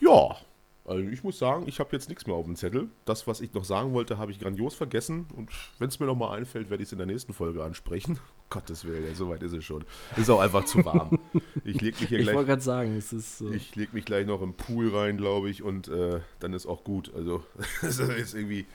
Ja, 0.00 0.36
also 0.84 1.08
ich 1.08 1.24
muss 1.24 1.38
sagen, 1.38 1.64
ich 1.66 1.80
habe 1.80 1.90
jetzt 1.92 2.08
nichts 2.08 2.26
mehr 2.26 2.36
auf 2.36 2.44
dem 2.44 2.56
Zettel. 2.56 2.88
Das, 3.04 3.26
was 3.26 3.40
ich 3.40 3.52
noch 3.54 3.64
sagen 3.64 3.92
wollte, 3.92 4.18
habe 4.18 4.30
ich 4.30 4.38
grandios 4.38 4.74
vergessen. 4.74 5.26
Und 5.34 5.50
wenn 5.78 5.88
es 5.88 5.98
mir 5.98 6.06
nochmal 6.06 6.38
einfällt, 6.38 6.70
werde 6.70 6.82
ich 6.82 6.88
es 6.88 6.92
in 6.92 6.98
der 6.98 7.06
nächsten 7.06 7.32
Folge 7.32 7.64
ansprechen. 7.64 8.18
Gottes 8.48 8.84
Willen, 8.84 9.14
soweit 9.14 9.42
ist 9.42 9.52
es 9.52 9.64
schon. 9.64 9.84
Ist 10.16 10.30
auch 10.30 10.40
einfach 10.40 10.64
zu 10.64 10.84
warm. 10.84 11.18
Ich 11.64 11.80
lege 11.80 11.98
mich 11.98 12.08
hier 12.08 12.20
Ich 12.20 12.26
wollte 12.26 12.32
gleich. 12.36 12.46
gerade 12.46 12.62
sagen, 12.62 12.96
es 12.96 13.12
ist 13.12 13.38
so. 13.38 13.50
Ich 13.50 13.74
leg 13.74 13.92
mich 13.92 14.04
gleich 14.04 14.26
noch 14.26 14.40
im 14.40 14.54
Pool 14.54 14.94
rein, 14.96 15.16
glaube 15.16 15.50
ich, 15.50 15.62
und 15.62 15.88
äh, 15.88 16.20
dann 16.38 16.52
ist 16.52 16.66
auch 16.66 16.84
gut. 16.84 17.12
Also, 17.14 17.42
es 17.82 17.98
ist 17.98 18.34
irgendwie 18.34 18.66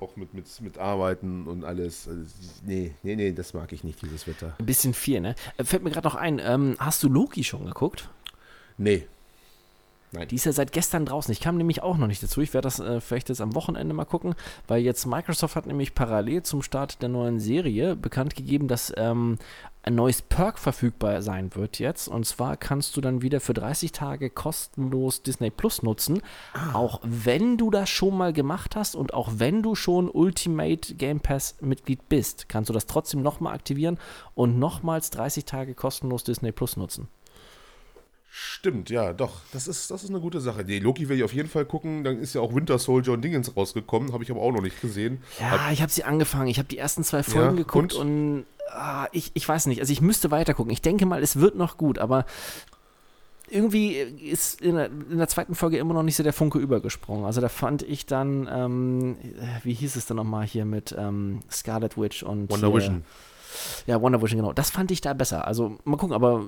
auch 0.00 0.16
mit, 0.16 0.34
mit, 0.34 0.46
mit 0.60 0.78
Arbeiten 0.78 1.46
und 1.46 1.64
alles. 1.64 2.08
Also, 2.08 2.24
nee, 2.64 2.94
nee, 3.02 3.16
nee, 3.16 3.32
das 3.32 3.54
mag 3.54 3.72
ich 3.72 3.84
nicht, 3.84 4.02
dieses 4.02 4.26
Wetter. 4.26 4.54
Ein 4.58 4.66
bisschen 4.66 4.92
viel, 4.94 5.20
ne? 5.20 5.34
Äh, 5.56 5.64
Fällt 5.64 5.82
mir 5.82 5.90
gerade 5.90 6.06
noch 6.06 6.14
ein, 6.14 6.38
ähm, 6.42 6.76
hast 6.78 7.02
du 7.02 7.08
Loki 7.08 7.42
schon 7.44 7.64
geguckt? 7.64 8.10
Nee. 8.76 9.06
Nein. 10.12 10.26
Die 10.28 10.34
ist 10.34 10.44
ja 10.44 10.52
seit 10.52 10.72
gestern 10.72 11.06
draußen. 11.06 11.30
Ich 11.30 11.40
kam 11.40 11.56
nämlich 11.56 11.82
auch 11.82 11.96
noch 11.96 12.08
nicht 12.08 12.22
dazu. 12.22 12.40
Ich 12.40 12.52
werde 12.52 12.66
das 12.66 12.80
äh, 12.80 13.00
vielleicht 13.00 13.28
jetzt 13.28 13.40
am 13.40 13.54
Wochenende 13.54 13.94
mal 13.94 14.04
gucken, 14.04 14.34
weil 14.66 14.82
jetzt 14.82 15.06
Microsoft 15.06 15.54
hat 15.54 15.66
nämlich 15.66 15.94
parallel 15.94 16.42
zum 16.42 16.62
Start 16.62 17.00
der 17.00 17.08
neuen 17.08 17.38
Serie 17.38 17.94
bekannt 17.94 18.34
gegeben, 18.34 18.66
dass 18.66 18.92
ähm, 18.96 19.38
ein 19.82 19.94
neues 19.94 20.20
Perk 20.20 20.58
verfügbar 20.58 21.22
sein 21.22 21.54
wird 21.54 21.78
jetzt. 21.78 22.08
Und 22.08 22.26
zwar 22.26 22.56
kannst 22.56 22.96
du 22.96 23.00
dann 23.00 23.22
wieder 23.22 23.40
für 23.40 23.54
30 23.54 23.92
Tage 23.92 24.30
kostenlos 24.30 25.22
Disney 25.22 25.50
Plus 25.50 25.82
nutzen, 25.82 26.22
auch 26.74 27.00
wenn 27.02 27.56
du 27.56 27.70
das 27.70 27.88
schon 27.88 28.16
mal 28.16 28.32
gemacht 28.32 28.76
hast 28.76 28.96
und 28.96 29.14
auch 29.14 29.30
wenn 29.36 29.62
du 29.62 29.74
schon 29.74 30.10
Ultimate 30.10 30.94
Game 30.96 31.20
Pass 31.20 31.56
Mitglied 31.60 32.08
bist, 32.08 32.48
kannst 32.48 32.68
du 32.68 32.74
das 32.74 32.86
trotzdem 32.86 33.22
nochmal 33.22 33.54
aktivieren 33.54 33.98
und 34.34 34.58
nochmals 34.58 35.10
30 35.10 35.44
Tage 35.44 35.74
kostenlos 35.74 36.24
Disney 36.24 36.52
Plus 36.52 36.76
nutzen. 36.76 37.08
Stimmt, 38.32 38.90
ja, 38.90 39.12
doch. 39.12 39.40
Das 39.52 39.66
ist, 39.66 39.90
das 39.90 40.04
ist 40.04 40.10
eine 40.10 40.20
gute 40.20 40.40
Sache. 40.40 40.64
Die 40.64 40.78
Loki 40.78 41.08
will 41.08 41.16
ich 41.18 41.24
auf 41.24 41.32
jeden 41.32 41.48
Fall 41.48 41.64
gucken. 41.64 42.04
Dann 42.04 42.20
ist 42.20 42.34
ja 42.34 42.40
auch 42.40 42.54
Winter 42.54 42.78
Soldier 42.78 43.12
und 43.12 43.22
Dingens 43.22 43.56
rausgekommen. 43.56 44.12
Habe 44.12 44.22
ich 44.22 44.30
aber 44.30 44.40
auch 44.40 44.52
noch 44.52 44.62
nicht 44.62 44.80
gesehen. 44.80 45.20
Ja, 45.40 45.50
Hab, 45.50 45.72
ich 45.72 45.82
habe 45.82 45.90
sie 45.90 46.04
angefangen. 46.04 46.46
Ich 46.46 46.58
habe 46.58 46.68
die 46.68 46.78
ersten 46.78 47.02
zwei 47.02 47.24
Folgen 47.24 47.56
Ja, 47.56 47.64
geguckt 47.64 47.92
und? 47.94 48.00
und, 48.36 48.44
ah, 48.70 49.08
ich, 49.10 49.32
ich 49.34 49.48
weiß 49.48 49.66
nicht. 49.66 49.80
Also 49.80 49.92
ich 49.92 50.00
müsste 50.00 50.30
weiter 50.30 50.54
gucken. 50.54 50.72
Ich 50.72 50.80
denke 50.80 51.06
mal, 51.06 51.20
es 51.22 51.36
wird 51.40 51.56
noch 51.56 51.76
gut, 51.76 51.98
aber 51.98 52.24
irgendwie 53.48 53.96
ist 53.96 54.60
in 54.60 54.76
der, 54.76 54.86
in 54.86 55.18
der 55.18 55.26
zweiten 55.26 55.56
Folge 55.56 55.78
immer 55.78 55.94
noch 55.94 56.04
nicht 56.04 56.14
so 56.14 56.22
der 56.22 56.32
Funke 56.32 56.58
übergesprungen. 56.58 57.24
Also 57.24 57.40
da 57.40 57.48
fand 57.48 57.82
ich 57.82 58.06
dann, 58.06 58.48
ähm, 58.48 59.16
wie 59.64 59.74
hieß 59.74 59.96
es 59.96 60.06
denn 60.06 60.16
nochmal 60.16 60.46
hier 60.46 60.64
mit 60.64 60.94
ähm, 60.96 61.40
Scarlet 61.50 61.98
Witch 61.98 62.22
und 62.22 62.48
Wonder 62.48 62.72
Vision. 62.72 63.04
Ja, 63.86 64.00
Wonder 64.00 64.22
Vision, 64.22 64.40
genau. 64.40 64.52
Das 64.52 64.70
fand 64.70 64.90
ich 64.90 65.00
da 65.00 65.14
besser. 65.14 65.46
Also 65.46 65.78
mal 65.84 65.96
gucken, 65.96 66.14
aber 66.14 66.44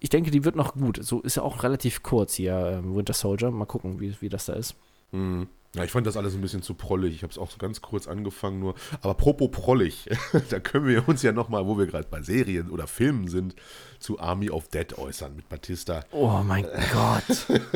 ich 0.00 0.08
denke, 0.08 0.30
die 0.30 0.44
wird 0.44 0.56
noch 0.56 0.74
gut. 0.74 0.98
So 1.02 1.20
ist 1.20 1.36
ja 1.36 1.42
auch 1.42 1.62
relativ 1.62 2.02
kurz 2.02 2.34
hier, 2.34 2.78
ähm, 2.78 2.94
Winter 2.94 3.14
Soldier. 3.14 3.50
Mal 3.50 3.66
gucken, 3.66 4.00
wie, 4.00 4.14
wie 4.20 4.28
das 4.28 4.46
da 4.46 4.54
ist. 4.54 4.74
Mhm. 5.12 5.48
Ja, 5.74 5.84
ich 5.84 5.90
fand 5.90 6.06
das 6.06 6.16
alles 6.16 6.34
ein 6.34 6.40
bisschen 6.40 6.62
zu 6.62 6.72
prollig. 6.72 7.14
Ich 7.14 7.22
habe 7.22 7.30
es 7.30 7.38
auch 7.38 7.50
so 7.50 7.58
ganz 7.58 7.82
kurz 7.82 8.08
angefangen 8.08 8.60
nur. 8.60 8.74
Aber 9.02 9.10
apropos 9.10 9.50
prollig, 9.50 10.08
da 10.50 10.58
können 10.58 10.86
wir 10.86 11.06
uns 11.06 11.22
ja 11.22 11.32
nochmal, 11.32 11.66
wo 11.66 11.76
wir 11.76 11.86
gerade 11.86 12.08
bei 12.10 12.22
Serien 12.22 12.70
oder 12.70 12.86
Filmen 12.86 13.28
sind, 13.28 13.54
zu 13.98 14.18
Army 14.18 14.48
of 14.48 14.68
Dead 14.68 14.96
äußern 14.96 15.36
mit 15.36 15.48
Batista. 15.50 16.00
Oh 16.12 16.40
mein 16.44 16.66
Gott. 16.92 17.46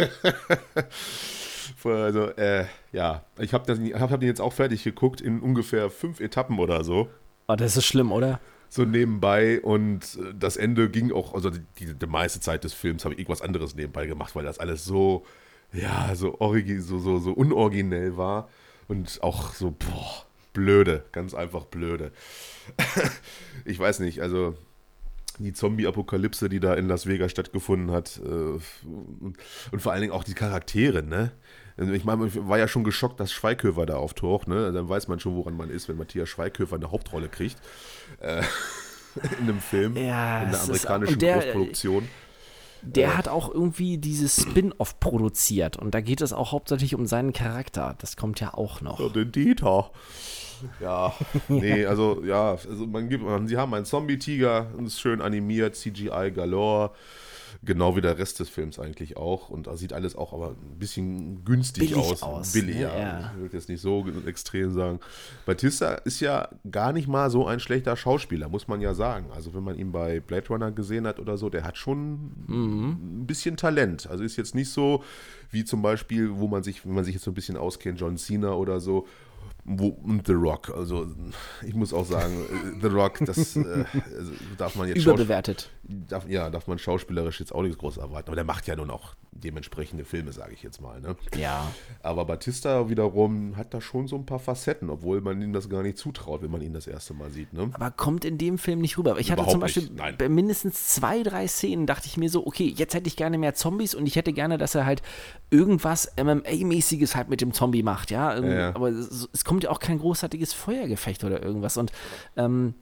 Also, 1.85 2.25
äh, 2.33 2.67
ja, 2.93 3.25
ich 3.39 3.55
habe 3.55 3.73
hab, 3.73 4.11
hab 4.11 4.21
den 4.21 4.29
jetzt 4.29 4.41
auch 4.41 4.53
fertig 4.53 4.85
geguckt 4.85 5.21
in 5.21 5.41
ungefähr 5.41 5.89
fünf 5.89 6.21
Etappen 6.21 6.59
oder 6.59 6.85
so. 6.85 7.09
Oh, 7.49 7.57
das 7.57 7.77
ist 7.77 7.87
schlimm, 7.87 8.13
oder? 8.13 8.39
So 8.71 8.85
nebenbei 8.85 9.61
und 9.61 10.16
äh, 10.16 10.33
das 10.39 10.57
Ende 10.57 10.89
ging 10.89 11.12
auch, 11.12 11.35
also 11.35 11.51
die, 11.51 11.95
die 11.95 12.07
meiste 12.07 12.41
Zeit 12.41 12.64
des 12.64 12.73
Films 12.73 13.05
habe 13.05 13.14
ich 13.14 13.21
irgendwas 13.21 13.43
anderes 13.43 13.75
nebenbei 13.75 14.07
gemacht, 14.07 14.35
weil 14.35 14.45
das 14.45 14.59
alles 14.59 14.85
so, 14.85 15.27
ja, 15.73 16.14
so, 16.14 16.41
origi 16.41 16.81
so, 16.81 16.99
so, 16.99 17.18
so 17.18 17.33
unoriginell 17.33 18.16
war 18.16 18.49
und 18.89 19.23
auch 19.23 19.55
so, 19.55 19.73
boah, 19.73 20.25
blöde, 20.53 21.05
ganz 21.12 21.35
einfach 21.35 21.64
blöde. 21.66 22.12
ich 23.64 23.79
weiß 23.79 24.01
nicht, 24.01 24.21
also 24.23 24.57
die 25.39 25.53
Zombie-Apokalypse, 25.53 26.49
die 26.49 26.61
da 26.61 26.75
in 26.75 26.87
Las 26.87 27.07
Vegas 27.07 27.33
stattgefunden 27.33 27.91
hat 27.91 28.21
äh, 28.25 28.29
und 28.29 29.79
vor 29.79 29.93
allen 29.93 30.03
Dingen 30.03 30.12
auch 30.12 30.25
die 30.25 30.35
Charaktere, 30.35 31.03
ne? 31.03 31.33
Also 31.77 31.93
ich 31.93 32.05
meine, 32.05 32.27
ich 32.27 32.47
war 32.49 32.59
ja 32.59 32.68
schon 32.68 32.85
geschockt, 32.85 33.21
dass 33.21 33.33
Schweighöfer 33.33 33.87
da 33.87 33.97
auftaucht, 33.97 34.49
ne? 34.49 34.73
Dann 34.73 34.89
weiß 34.89 35.09
man 35.09 35.18
schon, 35.21 35.35
woran 35.37 35.57
man 35.57 35.71
ist, 35.71 35.89
wenn 35.89 35.97
Matthias 35.97 36.29
Schweighöfer 36.29 36.77
eine 36.77 36.91
Hauptrolle 36.91 37.29
kriegt. 37.29 37.57
Äh, 38.21 38.43
in 39.39 39.49
einem 39.49 39.61
Film, 39.61 39.97
Ja, 39.97 40.43
in 40.43 40.49
einer 40.49 40.55
ist- 40.55 40.64
amerikanischen 40.87 41.14
und 41.14 41.23
der- 41.23 41.35
Großproduktion. 41.37 42.09
Der 42.83 43.18
hat 43.18 43.29
auch 43.29 43.53
irgendwie 43.53 43.99
dieses 43.99 44.41
Spin-off 44.41 44.99
produziert 45.01 45.77
und 45.77 45.95
da 45.95 46.01
geht 46.01 46.23
es 46.23 46.33
auch 46.33 46.53
hauptsächlich 46.53 46.95
um 46.95 47.05
seinen 47.07 47.35
Charakter. 47.35 47.95
Das 47.99 48.16
kommt 48.16 48.41
ja 48.41 48.55
auch 48.55 48.81
noch. 48.81 48.99
Ja, 49.01 49.09
den 49.11 49.31
Dieter. 49.33 49.91
Ja, 50.81 51.12
nee, 51.49 51.85
also 51.85 52.23
ja, 52.25 52.53
also 52.53 52.87
man 52.87 53.11
gibt, 53.11 53.23
man, 53.23 53.47
sie 53.49 53.59
haben 53.59 53.75
einen 53.75 53.85
Zombie-Tiger, 53.85 54.68
ist 54.83 54.99
schön 54.99 55.21
animiert, 55.21 55.77
CGI 55.77 56.33
galore, 56.35 56.93
genau 57.62 57.96
wie 57.96 58.01
der 58.01 58.18
Rest 58.18 58.40
des 58.40 58.48
Films 58.48 58.78
eigentlich 58.78 59.16
auch. 59.16 59.51
Und 59.51 59.66
da 59.66 59.76
sieht 59.76 59.92
alles 59.92 60.16
auch 60.16 60.32
aber 60.32 60.51
ein 60.51 60.78
bisschen 60.78 61.44
günstig 61.44 61.90
Billig 61.90 62.05
aus. 62.05 62.22
aus, 62.22 62.53
Billig, 62.53 62.76
ne? 62.76 62.82
ja. 62.82 62.98
Ja. 62.98 63.32
Ich 63.34 63.40
würde 63.40 63.57
jetzt 63.57 63.68
nicht 63.68 63.80
so 63.80 64.05
extrem 64.26 64.72
sagen. 64.72 65.01
Batista 65.46 65.94
ist 65.94 66.20
ja 66.20 66.48
gar 66.70 66.92
nicht 66.92 67.09
mal 67.09 67.30
so 67.30 67.46
ein 67.46 67.61
schlechter 67.61 67.96
Schauspieler, 67.96 68.48
muss 68.48 68.68
man 68.68 68.80
ja 68.80 68.94
sagen. 68.94 69.26
Also 69.34 69.55
wenn 69.55 69.64
man 69.64 69.78
ihn 69.78 69.92
bei 69.92 70.20
Blade 70.20 70.48
Runner 70.48 70.70
gesehen 70.70 71.07
hat 71.07 71.18
oder 71.18 71.36
so, 71.36 71.51
der 71.51 71.64
hat 71.64 71.76
schon 71.76 72.32
ein 72.48 73.26
bisschen 73.26 73.57
Talent. 73.57 74.09
Also 74.09 74.24
ist 74.24 74.36
jetzt 74.36 74.55
nicht 74.55 74.70
so 74.70 75.03
wie 75.51 75.64
zum 75.64 75.82
Beispiel, 75.82 76.30
wo 76.36 76.48
man 76.48 76.62
sich, 76.62 76.84
wenn 76.84 76.94
man 76.94 77.05
sich 77.05 77.14
jetzt 77.14 77.24
so 77.24 77.30
ein 77.30 77.34
bisschen 77.34 77.57
auskennt, 77.57 78.01
John 78.01 78.16
Cena 78.16 78.53
oder 78.53 78.80
so, 78.80 79.07
und 79.79 80.27
The 80.27 80.33
Rock. 80.33 80.71
Also 80.77 81.07
ich 81.66 81.75
muss 81.75 81.93
auch 81.93 82.05
sagen, 82.07 82.35
äh, 82.35 82.81
The 82.81 82.89
Rock, 82.89 83.18
das 83.25 83.57
äh, 83.57 83.85
also 84.16 84.33
darf 84.59 84.75
man 84.77 84.89
jetzt 84.89 84.99
Überbewertet. 84.99 85.71
darf, 85.83 86.29
ja, 86.29 86.51
darf 86.51 86.66
man 86.66 86.79
schauspielerisch 86.79 87.41
jetzt 87.41 87.55
auch 87.55 87.62
nichts 87.62 87.79
groß 87.79 87.99
erwarten. 87.99 88.29
Aber 88.29 88.37
der 88.37 88.45
macht 88.45 88.66
ja 88.66 88.77
nun 88.77 88.91
auch 88.91 89.14
dementsprechende 89.33 90.05
Filme, 90.05 90.33
sage 90.33 90.53
ich 90.53 90.62
jetzt 90.62 90.81
mal. 90.81 91.01
Ne? 91.01 91.16
Ja. 91.39 91.71
Aber 92.03 92.25
Batista 92.25 92.89
wiederum 92.91 93.57
hat 93.57 93.73
da 93.73 93.81
schon 93.81 94.09
so 94.09 94.16
ein 94.16 94.27
paar 94.27 94.41
Facetten, 94.41 94.91
obwohl 94.91 95.21
man 95.21 95.41
ihm 95.41 95.53
das 95.53 95.68
gar 95.68 95.83
nicht 95.83 95.99
zutraut, 95.99 96.43
wenn 96.43 96.51
man 96.51 96.61
ihn 96.62 96.73
das 96.75 96.87
erste 96.87 97.14
Mal 97.14 97.31
sieht. 97.31 97.53
Ne? 97.53 97.71
Aber 97.73 97.91
kommt 97.91 98.25
in 98.25 98.39
dem 98.39 98.59
Film 98.59 98.81
nicht 98.81 98.99
rüber. 98.99 99.18
Ich 99.18 99.31
hatte 99.31 99.43
Überhaupt 99.43 99.53
zum 99.53 99.61
Beispiel 99.61 99.89
bei 100.18 100.29
mindestens 100.29 100.89
zwei, 100.89 101.23
drei 101.23 101.47
Szenen 101.47 101.87
dachte 101.87 102.07
ich 102.07 102.16
mir 102.16 102.29
so, 102.29 102.47
okay, 102.47 102.73
jetzt 102.77 102.95
hätte 102.95 103.07
ich 103.09 103.16
gerne 103.16 103.39
mehr 103.39 103.55
Zombies 103.55 103.95
und 103.95 104.07
ich 104.07 104.16
hätte 104.16 104.33
gerne, 104.33 104.59
dass 104.59 104.75
er 104.75 104.85
halt 104.85 105.01
irgendwas 105.51 106.16
MMA-mäßiges 106.18 107.14
halt 107.14 107.29
mit 107.29 107.41
dem 107.41 107.53
Zombie 107.53 107.83
macht, 107.83 108.11
ja. 108.11 108.37
Ähm, 108.37 108.51
Ja. 108.51 108.75
Aber 108.75 108.89
es, 108.89 109.29
es 109.33 109.45
kommt 109.45 109.60
ja 109.65 109.71
auch 109.71 109.79
kein 109.79 109.99
großartiges 109.99 110.53
Feuergefecht 110.53 111.25
oder 111.25 111.43
irgendwas. 111.43 111.77
Und 111.77 111.93
ähm, 112.37 112.75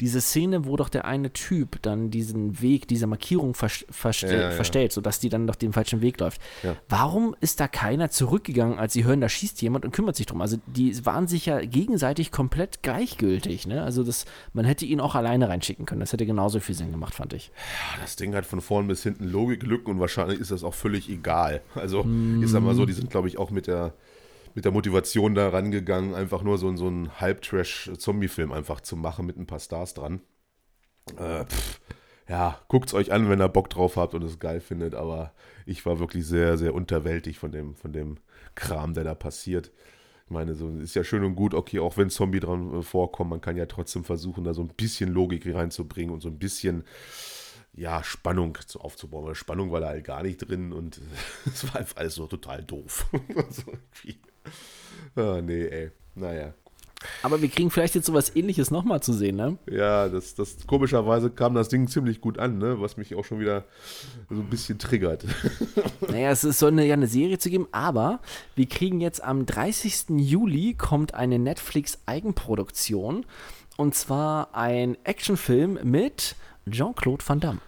diese 0.00 0.20
Szene, 0.20 0.66
wo 0.66 0.76
doch 0.76 0.88
der 0.88 1.06
eine 1.06 1.32
Typ 1.32 1.80
dann 1.82 2.10
diesen 2.10 2.60
Weg, 2.60 2.86
diese 2.86 3.06
Markierung 3.06 3.54
vers 3.54 3.86
verste 3.90 4.26
Ja, 4.26 4.40
ja. 4.40 4.50
verstellt, 4.50 4.92
sodass 4.92 5.20
die 5.20 5.30
dann 5.30 5.46
doch 5.46 5.54
den 5.54 5.72
falschen 5.72 6.02
Weg 6.02 6.20
läuft. 6.20 6.40
Ja. 6.62 6.76
Warum 6.88 7.34
ist 7.40 7.60
da 7.60 7.68
keiner 7.68 8.10
zurückgegangen, 8.10 8.78
als 8.78 8.92
sie 8.92 9.04
hören, 9.04 9.20
da 9.20 9.28
schießt 9.28 9.60
jemand 9.62 9.84
und 9.84 9.92
kümmert 9.92 10.16
sich 10.16 10.26
drum? 10.26 10.42
Also 10.42 10.58
die 10.66 11.04
waren 11.06 11.28
sich 11.28 11.46
ja 11.46 11.60
gegenseitig 11.60 12.30
komplett 12.30 12.82
gleichgültig. 12.82 13.66
Ne? 13.66 13.82
Also 13.82 14.04
das, 14.04 14.26
man 14.52 14.66
hätte 14.66 14.84
ihn 14.84 15.00
auch 15.00 15.14
alleine 15.14 15.48
reinschicken 15.48 15.86
können. 15.86 16.00
Das 16.00 16.12
hätte 16.12 16.26
genauso 16.26 16.60
viel 16.60 16.74
Sinn 16.74 16.90
gemacht, 16.90 17.14
fand 17.14 17.32
ich. 17.32 17.50
Das 18.00 18.16
Ding 18.16 18.34
hat 18.34 18.44
von 18.44 18.60
vorn 18.60 18.88
bis 18.88 19.02
hinten 19.02 19.24
Logiklücken 19.24 19.94
und 19.94 20.00
wahrscheinlich 20.00 20.40
ist 20.40 20.50
das 20.50 20.62
auch 20.62 20.74
völlig 20.74 21.08
egal. 21.08 21.62
Also 21.74 22.06
ich 22.42 22.50
sag 22.50 22.62
mal 22.62 22.74
so, 22.74 22.84
die 22.84 22.92
sind 22.92 23.10
glaube 23.10 23.28
ich 23.28 23.38
auch 23.38 23.50
mit 23.50 23.66
der 23.66 23.94
mit 24.56 24.64
der 24.64 24.72
Motivation 24.72 25.34
da 25.34 25.50
rangegangen, 25.50 26.14
einfach 26.14 26.42
nur 26.42 26.56
so, 26.56 26.74
so 26.76 26.86
einen 26.86 27.20
Halb-Trash-Zombie-Film 27.20 28.52
einfach 28.52 28.80
zu 28.80 28.96
machen 28.96 29.26
mit 29.26 29.36
ein 29.36 29.46
paar 29.46 29.60
Stars 29.60 29.92
dran. 29.92 30.22
Äh, 31.18 31.44
pff, 31.44 31.78
ja, 32.26 32.58
guckt's 32.66 32.94
euch 32.94 33.12
an, 33.12 33.28
wenn 33.28 33.40
ihr 33.40 33.50
Bock 33.50 33.68
drauf 33.68 33.96
habt 33.96 34.14
und 34.14 34.24
es 34.24 34.38
geil 34.38 34.60
findet, 34.60 34.94
aber 34.94 35.34
ich 35.66 35.84
war 35.84 35.98
wirklich 35.98 36.26
sehr, 36.26 36.56
sehr 36.56 36.74
unterwältigt 36.74 37.38
von 37.38 37.52
dem, 37.52 37.74
von 37.74 37.92
dem 37.92 38.16
Kram, 38.54 38.94
der 38.94 39.04
da 39.04 39.14
passiert. 39.14 39.72
Ich 40.24 40.30
meine, 40.30 40.54
so 40.54 40.70
ist 40.70 40.94
ja 40.94 41.04
schön 41.04 41.22
und 41.22 41.36
gut, 41.36 41.52
okay, 41.52 41.78
auch 41.78 41.98
wenn 41.98 42.08
Zombie 42.08 42.40
dran 42.40 42.78
äh, 42.78 42.82
vorkommen, 42.82 43.28
man 43.28 43.42
kann 43.42 43.58
ja 43.58 43.66
trotzdem 43.66 44.04
versuchen, 44.04 44.42
da 44.42 44.54
so 44.54 44.62
ein 44.62 44.72
bisschen 44.74 45.12
Logik 45.12 45.46
reinzubringen 45.54 46.14
und 46.14 46.22
so 46.22 46.28
ein 46.28 46.38
bisschen 46.38 46.84
ja, 47.74 48.02
Spannung 48.02 48.56
zu, 48.66 48.80
aufzubauen. 48.80 49.26
Weil 49.26 49.34
Spannung 49.34 49.70
war 49.70 49.80
da 49.80 49.88
halt 49.88 50.04
gar 50.04 50.22
nicht 50.22 50.38
drin 50.38 50.72
und 50.72 50.98
es 51.44 51.68
war 51.68 51.76
einfach 51.76 51.98
alles 51.98 52.14
so 52.14 52.26
total 52.26 52.64
doof. 52.64 53.06
so 53.50 53.62
irgendwie. 54.02 54.18
Ah, 55.18 55.40
nee, 55.42 55.64
ey. 55.64 55.90
Naja. 56.14 56.52
Aber 57.22 57.42
wir 57.42 57.48
kriegen 57.48 57.70
vielleicht 57.70 57.94
jetzt 57.94 58.06
sowas 58.06 58.34
ähnliches 58.34 58.70
nochmal 58.70 59.02
zu 59.02 59.12
sehen, 59.12 59.36
ne? 59.36 59.58
Ja, 59.70 60.08
das, 60.08 60.34
das 60.34 60.66
komischerweise 60.66 61.30
kam 61.30 61.54
das 61.54 61.68
Ding 61.68 61.88
ziemlich 61.88 62.20
gut 62.20 62.38
an, 62.38 62.58
ne? 62.58 62.80
Was 62.80 62.96
mich 62.96 63.14
auch 63.14 63.24
schon 63.24 63.40
wieder 63.40 63.64
so 64.30 64.36
ein 64.36 64.50
bisschen 64.50 64.78
triggert. 64.78 65.24
Naja, 66.08 66.30
es 66.30 66.44
ist, 66.44 66.58
soll 66.58 66.72
eine, 66.72 66.86
ja 66.86 66.94
eine 66.94 67.08
Serie 67.08 67.38
zu 67.38 67.50
geben, 67.50 67.66
aber 67.72 68.20
wir 68.54 68.66
kriegen 68.66 69.00
jetzt 69.00 69.22
am 69.22 69.44
30. 69.44 70.04
Juli 70.16 70.74
kommt 70.74 71.14
eine 71.14 71.38
Netflix-Eigenproduktion 71.38 73.26
und 73.76 73.94
zwar 73.94 74.54
ein 74.54 74.96
Actionfilm 75.04 75.78
mit 75.82 76.36
Jean-Claude 76.70 77.24
Van 77.26 77.40
Damme. 77.40 77.60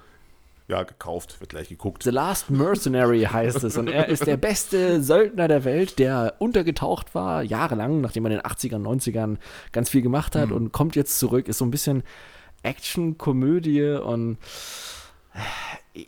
Ja, 0.68 0.82
gekauft, 0.82 1.40
wird 1.40 1.48
gleich 1.50 1.70
geguckt. 1.70 2.02
The 2.02 2.10
Last 2.10 2.50
Mercenary 2.50 3.22
heißt 3.22 3.64
es. 3.64 3.78
Und 3.78 3.88
er 3.88 4.08
ist 4.08 4.26
der 4.26 4.36
beste 4.36 5.02
Söldner 5.02 5.48
der 5.48 5.64
Welt, 5.64 5.98
der 5.98 6.34
untergetaucht 6.40 7.14
war, 7.14 7.42
jahrelang, 7.42 8.02
nachdem 8.02 8.26
er 8.26 8.32
in 8.32 8.36
den 8.36 8.44
80ern, 8.44 8.82
90ern 8.82 9.38
ganz 9.72 9.88
viel 9.88 10.02
gemacht 10.02 10.36
hat 10.36 10.52
und 10.52 10.70
kommt 10.72 10.94
jetzt 10.94 11.18
zurück. 11.18 11.48
Ist 11.48 11.58
so 11.58 11.64
ein 11.64 11.70
bisschen 11.70 12.02
Action, 12.62 13.16
Komödie 13.16 13.82
und 13.92 14.36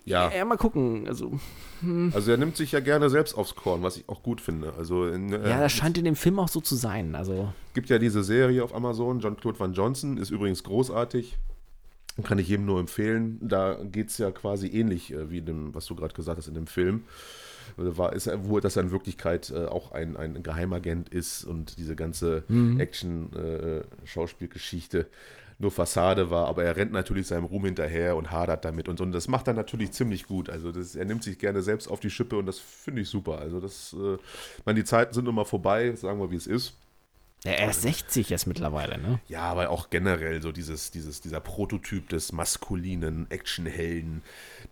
Ja. 0.05 0.31
ja, 0.31 0.45
mal 0.45 0.57
gucken. 0.57 1.07
Also, 1.07 1.39
Also 2.13 2.29
er 2.29 2.37
nimmt 2.37 2.55
sich 2.55 2.71
ja 2.71 2.79
gerne 2.79 3.09
selbst 3.09 3.33
aufs 3.35 3.55
Korn, 3.55 3.81
was 3.81 3.97
ich 3.97 4.07
auch 4.07 4.21
gut 4.21 4.41
finde. 4.41 4.73
Also 4.77 5.07
in, 5.07 5.33
äh, 5.33 5.49
ja, 5.49 5.59
das 5.59 5.71
scheint 5.71 5.97
in 5.97 6.05
dem 6.05 6.15
Film 6.15 6.37
auch 6.37 6.47
so 6.49 6.61
zu 6.61 6.75
sein. 6.75 7.15
Also, 7.15 7.51
gibt 7.73 7.89
ja 7.89 7.97
diese 7.97 8.23
Serie 8.23 8.63
auf 8.63 8.75
Amazon, 8.75 9.19
John-Claude 9.19 9.59
Van 9.59 9.73
Johnson, 9.73 10.17
ist 10.17 10.29
übrigens 10.29 10.63
großartig. 10.63 11.39
Kann 12.23 12.39
ich 12.39 12.47
jedem 12.49 12.65
nur 12.65 12.79
empfehlen. 12.79 13.37
Da 13.41 13.79
geht 13.83 14.09
es 14.09 14.17
ja 14.17 14.31
quasi 14.31 14.67
ähnlich 14.67 15.13
äh, 15.13 15.29
wie 15.29 15.37
in 15.39 15.45
dem, 15.45 15.73
was 15.73 15.85
du 15.85 15.95
gerade 15.95 16.13
gesagt 16.13 16.37
hast, 16.37 16.47
in 16.47 16.53
dem 16.55 16.67
Film. 16.67 17.03
Also 17.77 17.97
war, 17.97 18.11
ist, 18.13 18.29
wo 18.43 18.59
das 18.59 18.75
in 18.75 18.91
Wirklichkeit 18.91 19.49
äh, 19.49 19.65
auch 19.65 19.93
ein, 19.93 20.17
ein 20.17 20.43
Geheimagent 20.43 21.07
ist 21.09 21.45
und 21.45 21.77
diese 21.77 21.95
ganze 21.95 22.43
Mhm. 22.49 22.79
Action-Schauspielgeschichte 22.79 25.07
nur 25.59 25.71
Fassade 25.71 26.31
war, 26.31 26.47
aber 26.47 26.63
er 26.63 26.75
rennt 26.75 26.91
natürlich 26.91 27.27
seinem 27.27 27.43
Ruhm 27.45 27.65
hinterher 27.65 28.15
und 28.15 28.31
hadert 28.31 28.65
damit 28.65 28.89
und 28.89 28.97
so. 28.97 29.03
Und 29.03 29.11
das 29.11 29.27
macht 29.27 29.47
er 29.47 29.53
natürlich 29.53 29.91
ziemlich 29.91 30.25
gut. 30.25 30.49
Also 30.49 30.71
das, 30.71 30.95
er 30.95 31.05
nimmt 31.05 31.23
sich 31.23 31.37
gerne 31.37 31.61
selbst 31.61 31.87
auf 31.87 31.99
die 31.99 32.09
Schippe 32.09 32.35
und 32.35 32.47
das 32.47 32.57
finde 32.57 33.03
ich 33.03 33.09
super. 33.09 33.37
Also 33.37 33.59
das, 33.59 33.93
äh, 33.93 34.15
ich 34.15 34.65
meine, 34.65 34.79
die 34.79 34.85
Zeiten 34.85 35.13
sind 35.13 35.27
immer 35.27 35.45
vorbei, 35.45 35.93
sagen 35.95 36.19
wir, 36.19 36.31
wie 36.31 36.35
es 36.35 36.47
ist. 36.47 36.73
Ja, 37.43 37.53
er 37.53 37.71
ist 37.71 37.81
60 37.81 38.29
jetzt 38.29 38.45
mittlerweile, 38.45 38.99
ne? 38.99 39.19
Ja, 39.27 39.41
aber 39.41 39.69
auch 39.71 39.89
generell 39.89 40.41
so 40.43 40.51
dieses, 40.51 40.91
dieses, 40.91 41.21
dieser 41.21 41.39
Prototyp 41.39 42.07
des 42.09 42.31
maskulinen 42.31 43.29
Actionhelden, 43.31 44.21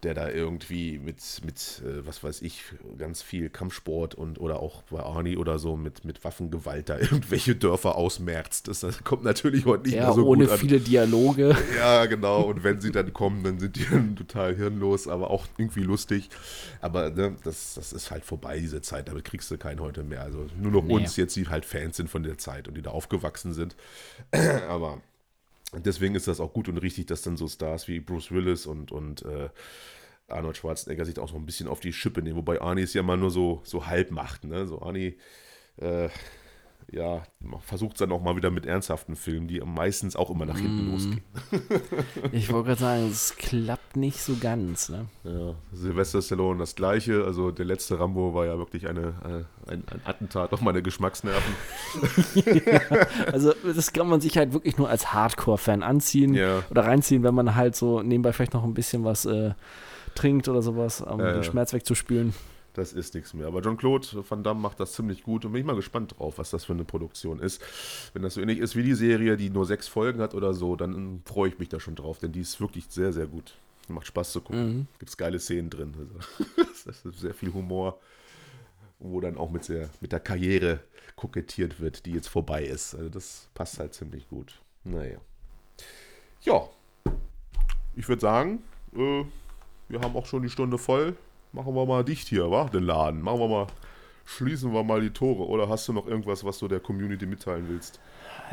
der 0.03 0.13
da 0.13 0.29
irgendwie 0.29 0.99
mit, 0.99 1.17
mit 1.45 1.81
äh, 1.85 2.05
was 2.05 2.23
weiß 2.23 2.41
ich, 2.41 2.63
ganz 2.97 3.21
viel 3.21 3.49
Kampfsport 3.49 4.15
und 4.15 4.39
oder 4.39 4.59
auch 4.61 4.83
bei 4.83 4.99
Arnie 5.01 5.37
oder 5.37 5.59
so 5.59 5.75
mit, 5.77 6.05
mit 6.05 6.23
Waffengewalt 6.23 6.89
da 6.89 6.97
irgendwelche 6.99 7.55
Dörfer 7.55 7.95
ausmerzt. 7.95 8.67
Das, 8.67 8.81
das 8.81 9.03
kommt 9.03 9.23
natürlich 9.23 9.65
heute 9.65 9.83
nicht 9.85 9.95
Ja, 9.95 10.05
mehr 10.05 10.13
so 10.13 10.25
ohne 10.25 10.45
gut 10.45 10.53
an. 10.53 10.59
viele 10.59 10.79
Dialoge. 10.79 11.55
Ja, 11.77 12.05
genau. 12.05 12.41
Und 12.41 12.63
wenn 12.63 12.81
sie 12.81 12.91
dann 12.91 13.13
kommen, 13.13 13.43
dann 13.43 13.59
sind 13.59 13.75
die 13.75 13.85
dann 13.89 14.15
total 14.15 14.55
hirnlos, 14.55 15.07
aber 15.07 15.29
auch 15.29 15.45
irgendwie 15.57 15.83
lustig. 15.83 16.29
Aber 16.81 17.09
ne, 17.09 17.35
das, 17.43 17.73
das 17.75 17.93
ist 17.93 18.11
halt 18.11 18.25
vorbei, 18.25 18.59
diese 18.59 18.81
Zeit. 18.81 19.07
Damit 19.07 19.23
kriegst 19.25 19.49
du 19.51 19.57
keinen 19.57 19.79
heute 19.79 20.03
mehr. 20.03 20.21
Also 20.23 20.47
nur 20.59 20.71
noch 20.71 20.83
Nee. 20.83 20.93
uns 20.95 21.15
jetzt, 21.17 21.35
die 21.35 21.47
halt 21.47 21.65
Fans 21.65 21.97
sind 21.97 22.09
von 22.09 22.23
der 22.23 22.37
Zeit 22.37 22.67
und 22.67 22.75
die 22.75 22.81
da 22.81 22.91
aufgewachsen 22.91 23.53
sind. 23.53 23.75
aber 24.69 25.01
deswegen 25.73 26.15
ist 26.15 26.27
das 26.27 26.39
auch 26.39 26.53
gut 26.53 26.67
und 26.67 26.77
richtig, 26.77 27.07
dass 27.07 27.21
dann 27.21 27.37
so 27.37 27.47
Stars 27.47 27.87
wie 27.87 27.99
Bruce 27.99 28.31
Willis 28.31 28.65
und, 28.65 28.91
und 28.91 29.23
äh, 29.23 29.49
Arnold 30.27 30.57
Schwarzenegger 30.57 31.05
sich 31.05 31.19
auch 31.19 31.29
so 31.29 31.35
ein 31.35 31.45
bisschen 31.45 31.67
auf 31.67 31.79
die 31.79 31.93
Schippe 31.93 32.21
nehmen. 32.21 32.37
Wobei 32.37 32.61
Arnie 32.61 32.81
es 32.81 32.93
ja 32.93 33.03
mal 33.03 33.17
nur 33.17 33.31
so, 33.31 33.61
so 33.63 33.85
halb 33.85 34.11
macht. 34.11 34.43
Ne? 34.43 34.67
So 34.67 34.81
Arnie, 34.81 35.17
äh, 35.77 36.09
ja, 36.91 37.23
versucht 37.61 37.93
es 37.93 37.99
dann 37.99 38.11
auch 38.11 38.21
mal 38.21 38.35
wieder 38.35 38.49
mit 38.51 38.65
ernsthaften 38.65 39.15
Filmen, 39.15 39.47
die 39.47 39.59
meistens 39.61 40.15
auch 40.15 40.29
immer 40.29 40.45
nach 40.45 40.57
hinten 40.57 40.87
Mm. 40.87 40.91
losgehen. 40.91 41.21
Ich 42.31 42.51
wollte 42.51 42.67
gerade 42.69 42.79
sagen, 42.81 43.09
es 43.09 43.35
klappt 43.37 43.95
nicht 43.95 44.21
so 44.21 44.35
ganz, 44.39 44.89
ne? 44.89 45.05
Ja, 45.23 45.53
Sylvester 45.73 46.21
Stallone 46.21 46.59
das 46.59 46.75
gleiche. 46.75 47.23
Also 47.25 47.51
der 47.51 47.65
letzte 47.65 47.99
Rambo 47.99 48.33
war 48.33 48.45
ja 48.45 48.57
wirklich 48.57 48.87
eine, 48.87 49.45
äh, 49.67 49.71
ein, 49.71 49.83
ein 49.87 50.01
Attentat 50.05 50.51
auf 50.53 50.61
meine 50.61 50.81
Geschmacksnerven. 50.81 51.53
Also, 53.31 53.53
das 53.75 53.93
kann 53.93 54.07
man 54.07 54.21
sich 54.21 54.37
halt 54.37 54.53
wirklich 54.53 54.77
nur 54.77 54.89
als 54.89 55.13
Hardcore-Fan 55.13 55.83
anziehen 55.83 56.33
Ja. 56.33 56.63
oder 56.69 56.85
reinziehen, 56.85 57.23
wenn 57.23 57.35
man 57.35 57.55
halt 57.55 57.75
so 57.75 58.01
nebenbei 58.01 58.33
vielleicht 58.33 58.53
noch 58.53 58.63
ein 58.63 58.73
bisschen 58.73 59.03
was 59.03 59.25
äh, 59.25 59.51
trinkt 60.15 60.47
oder 60.47 60.61
sowas, 60.61 61.01
um 61.01 61.19
Ja, 61.19 61.27
ja. 61.27 61.33
den 61.33 61.43
Schmerz 61.43 61.73
wegzuspülen. 61.73 62.33
Das 62.79 62.93
ist 62.93 63.13
nichts 63.13 63.33
mehr. 63.33 63.47
Aber 63.47 63.61
Jean-Claude 63.61 64.23
Van 64.29 64.41
Damme 64.41 64.61
macht 64.61 64.79
das 64.79 64.93
ziemlich 64.93 65.23
gut 65.23 65.43
und 65.43 65.51
bin 65.51 65.59
ich 65.59 65.65
mal 65.65 65.75
gespannt 65.75 66.15
drauf, 66.17 66.37
was 66.37 66.49
das 66.49 66.63
für 66.63 66.71
eine 66.71 66.85
Produktion 66.85 67.39
ist. 67.39 67.61
Wenn 68.13 68.21
das 68.21 68.35
so 68.35 68.41
ähnlich 68.41 68.59
ist 68.59 68.77
wie 68.77 68.83
die 68.83 68.93
Serie, 68.93 69.35
die 69.35 69.49
nur 69.49 69.65
sechs 69.65 69.89
Folgen 69.89 70.21
hat 70.21 70.33
oder 70.33 70.53
so, 70.53 70.77
dann 70.77 71.21
freue 71.25 71.49
ich 71.49 71.59
mich 71.59 71.67
da 71.67 71.81
schon 71.81 71.95
drauf, 71.95 72.19
denn 72.19 72.31
die 72.31 72.39
ist 72.39 72.61
wirklich 72.61 72.85
sehr, 72.87 73.11
sehr 73.11 73.27
gut. 73.27 73.57
Macht 73.89 74.07
Spaß 74.07 74.31
zu 74.31 74.39
gucken. 74.39 74.65
Mhm. 74.65 74.87
Gibt 74.97 75.09
es 75.09 75.17
geile 75.17 75.39
Szenen 75.39 75.69
drin. 75.69 75.93
Also, 75.97 76.45
das 76.85 77.05
ist 77.05 77.19
sehr 77.19 77.33
viel 77.33 77.51
Humor, 77.53 77.99
wo 78.99 79.19
dann 79.19 79.37
auch 79.37 79.51
mit, 79.51 79.65
sehr, 79.65 79.89
mit 79.99 80.13
der 80.13 80.21
Karriere 80.21 80.79
kokettiert 81.17 81.81
wird, 81.81 82.05
die 82.05 82.13
jetzt 82.13 82.29
vorbei 82.29 82.63
ist. 82.63 82.95
Also 82.95 83.09
das 83.09 83.49
passt 83.55 83.77
halt 83.79 83.93
ziemlich 83.93 84.29
gut. 84.29 84.61
Naja. 84.85 85.19
Ja, 86.43 86.69
ich 87.97 88.07
würde 88.07 88.21
sagen, 88.21 88.63
äh, 88.95 89.25
wir 89.89 89.99
haben 89.99 90.15
auch 90.15 90.27
schon 90.27 90.43
die 90.43 90.49
Stunde 90.49 90.77
voll. 90.77 91.17
Machen 91.51 91.73
wir 91.75 91.85
mal 91.85 92.03
dicht 92.03 92.27
hier, 92.27 92.49
wa? 92.51 92.65
Den 92.65 92.83
Laden. 92.83 93.21
Machen 93.21 93.39
wir 93.39 93.47
mal, 93.47 93.67
schließen 94.25 94.71
wir 94.73 94.83
mal 94.83 95.01
die 95.01 95.09
Tore. 95.09 95.47
Oder 95.47 95.67
hast 95.69 95.87
du 95.87 95.93
noch 95.93 96.05
irgendwas, 96.07 96.43
was 96.43 96.59
du 96.59 96.67
der 96.67 96.79
Community 96.79 97.25
mitteilen 97.25 97.65
willst? 97.69 97.99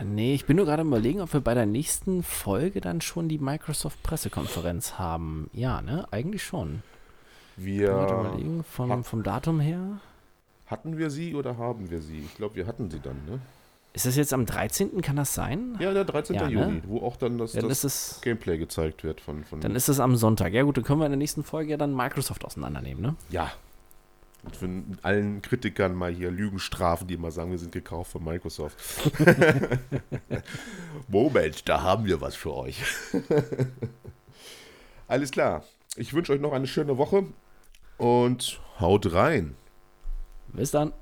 Nee, 0.04 0.34
ich 0.34 0.44
bin 0.46 0.56
nur 0.56 0.66
gerade 0.66 0.82
überlegen, 0.82 1.20
ob 1.20 1.32
wir 1.32 1.40
bei 1.40 1.54
der 1.54 1.66
nächsten 1.66 2.22
Folge 2.22 2.80
dann 2.80 3.00
schon 3.00 3.28
die 3.28 3.38
Microsoft-Pressekonferenz 3.38 4.98
haben. 4.98 5.48
Ja, 5.52 5.80
ne? 5.82 6.06
Eigentlich 6.10 6.42
schon. 6.42 6.82
Wir 7.56 7.90
überlegen, 7.90 8.64
vom, 8.64 8.90
hab- 8.90 9.06
vom 9.06 9.22
Datum 9.22 9.60
her. 9.60 10.00
hatten 10.66 10.98
wir 10.98 11.10
sie 11.10 11.34
oder 11.34 11.56
haben 11.56 11.90
wir 11.90 12.00
sie? 12.02 12.20
Ich 12.20 12.34
glaube, 12.36 12.56
wir 12.56 12.66
hatten 12.66 12.90
sie 12.90 13.00
dann, 13.00 13.16
ne? 13.26 13.38
Ist 13.96 14.04
das 14.04 14.14
jetzt 14.14 14.34
am 14.34 14.44
13. 14.44 15.00
Kann 15.00 15.16
das 15.16 15.32
sein? 15.32 15.74
Ja, 15.80 15.94
der 15.94 16.04
13. 16.04 16.36
Ja, 16.36 16.48
ne? 16.48 16.52
Juni, 16.52 16.82
wo 16.86 17.00
auch 17.00 17.16
dann 17.16 17.38
das, 17.38 17.54
Ja, 17.54 17.62
dann 17.62 17.70
das 17.70 17.82
ist 17.82 18.16
es, 18.16 18.20
Gameplay 18.20 18.58
gezeigt 18.58 19.04
wird 19.04 19.22
von, 19.22 19.42
von 19.42 19.62
dann 19.62 19.74
ist 19.74 19.88
es 19.88 20.00
am 20.00 20.16
Sonntag. 20.16 20.52
Ja 20.52 20.64
gut, 20.64 20.76
dann 20.76 20.84
können 20.84 21.00
wir 21.00 21.06
in 21.06 21.12
der 21.12 21.16
nächsten 21.16 21.42
Folge 21.42 21.70
ja 21.70 21.76
dann 21.78 21.96
Microsoft 21.96 22.44
auseinandernehmen, 22.44 23.02
ne? 23.02 23.16
Ja. 23.30 23.50
Und 24.42 24.54
für 24.54 24.68
allen 25.00 25.40
Kritikern 25.40 25.94
mal 25.94 26.12
hier 26.12 26.30
Lügen 26.30 26.58
strafen, 26.58 27.08
die 27.08 27.14
immer 27.14 27.30
sagen, 27.30 27.52
wir 27.52 27.58
sind 27.58 27.72
gekauft 27.72 28.12
von 28.12 28.22
Microsoft. 28.22 28.76
Moment, 31.08 31.66
da 31.66 31.80
haben 31.80 32.04
wir 32.04 32.20
was 32.20 32.36
für 32.36 32.54
euch. 32.54 32.82
Alles 35.08 35.30
klar. 35.30 35.64
Ich 35.96 36.12
wünsche 36.12 36.34
euch 36.34 36.40
noch 36.42 36.52
eine 36.52 36.66
schöne 36.66 36.98
Woche 36.98 37.24
und 37.96 38.60
haut 38.78 39.14
rein. 39.14 39.54
Bis 40.52 40.70
dann. 40.70 40.92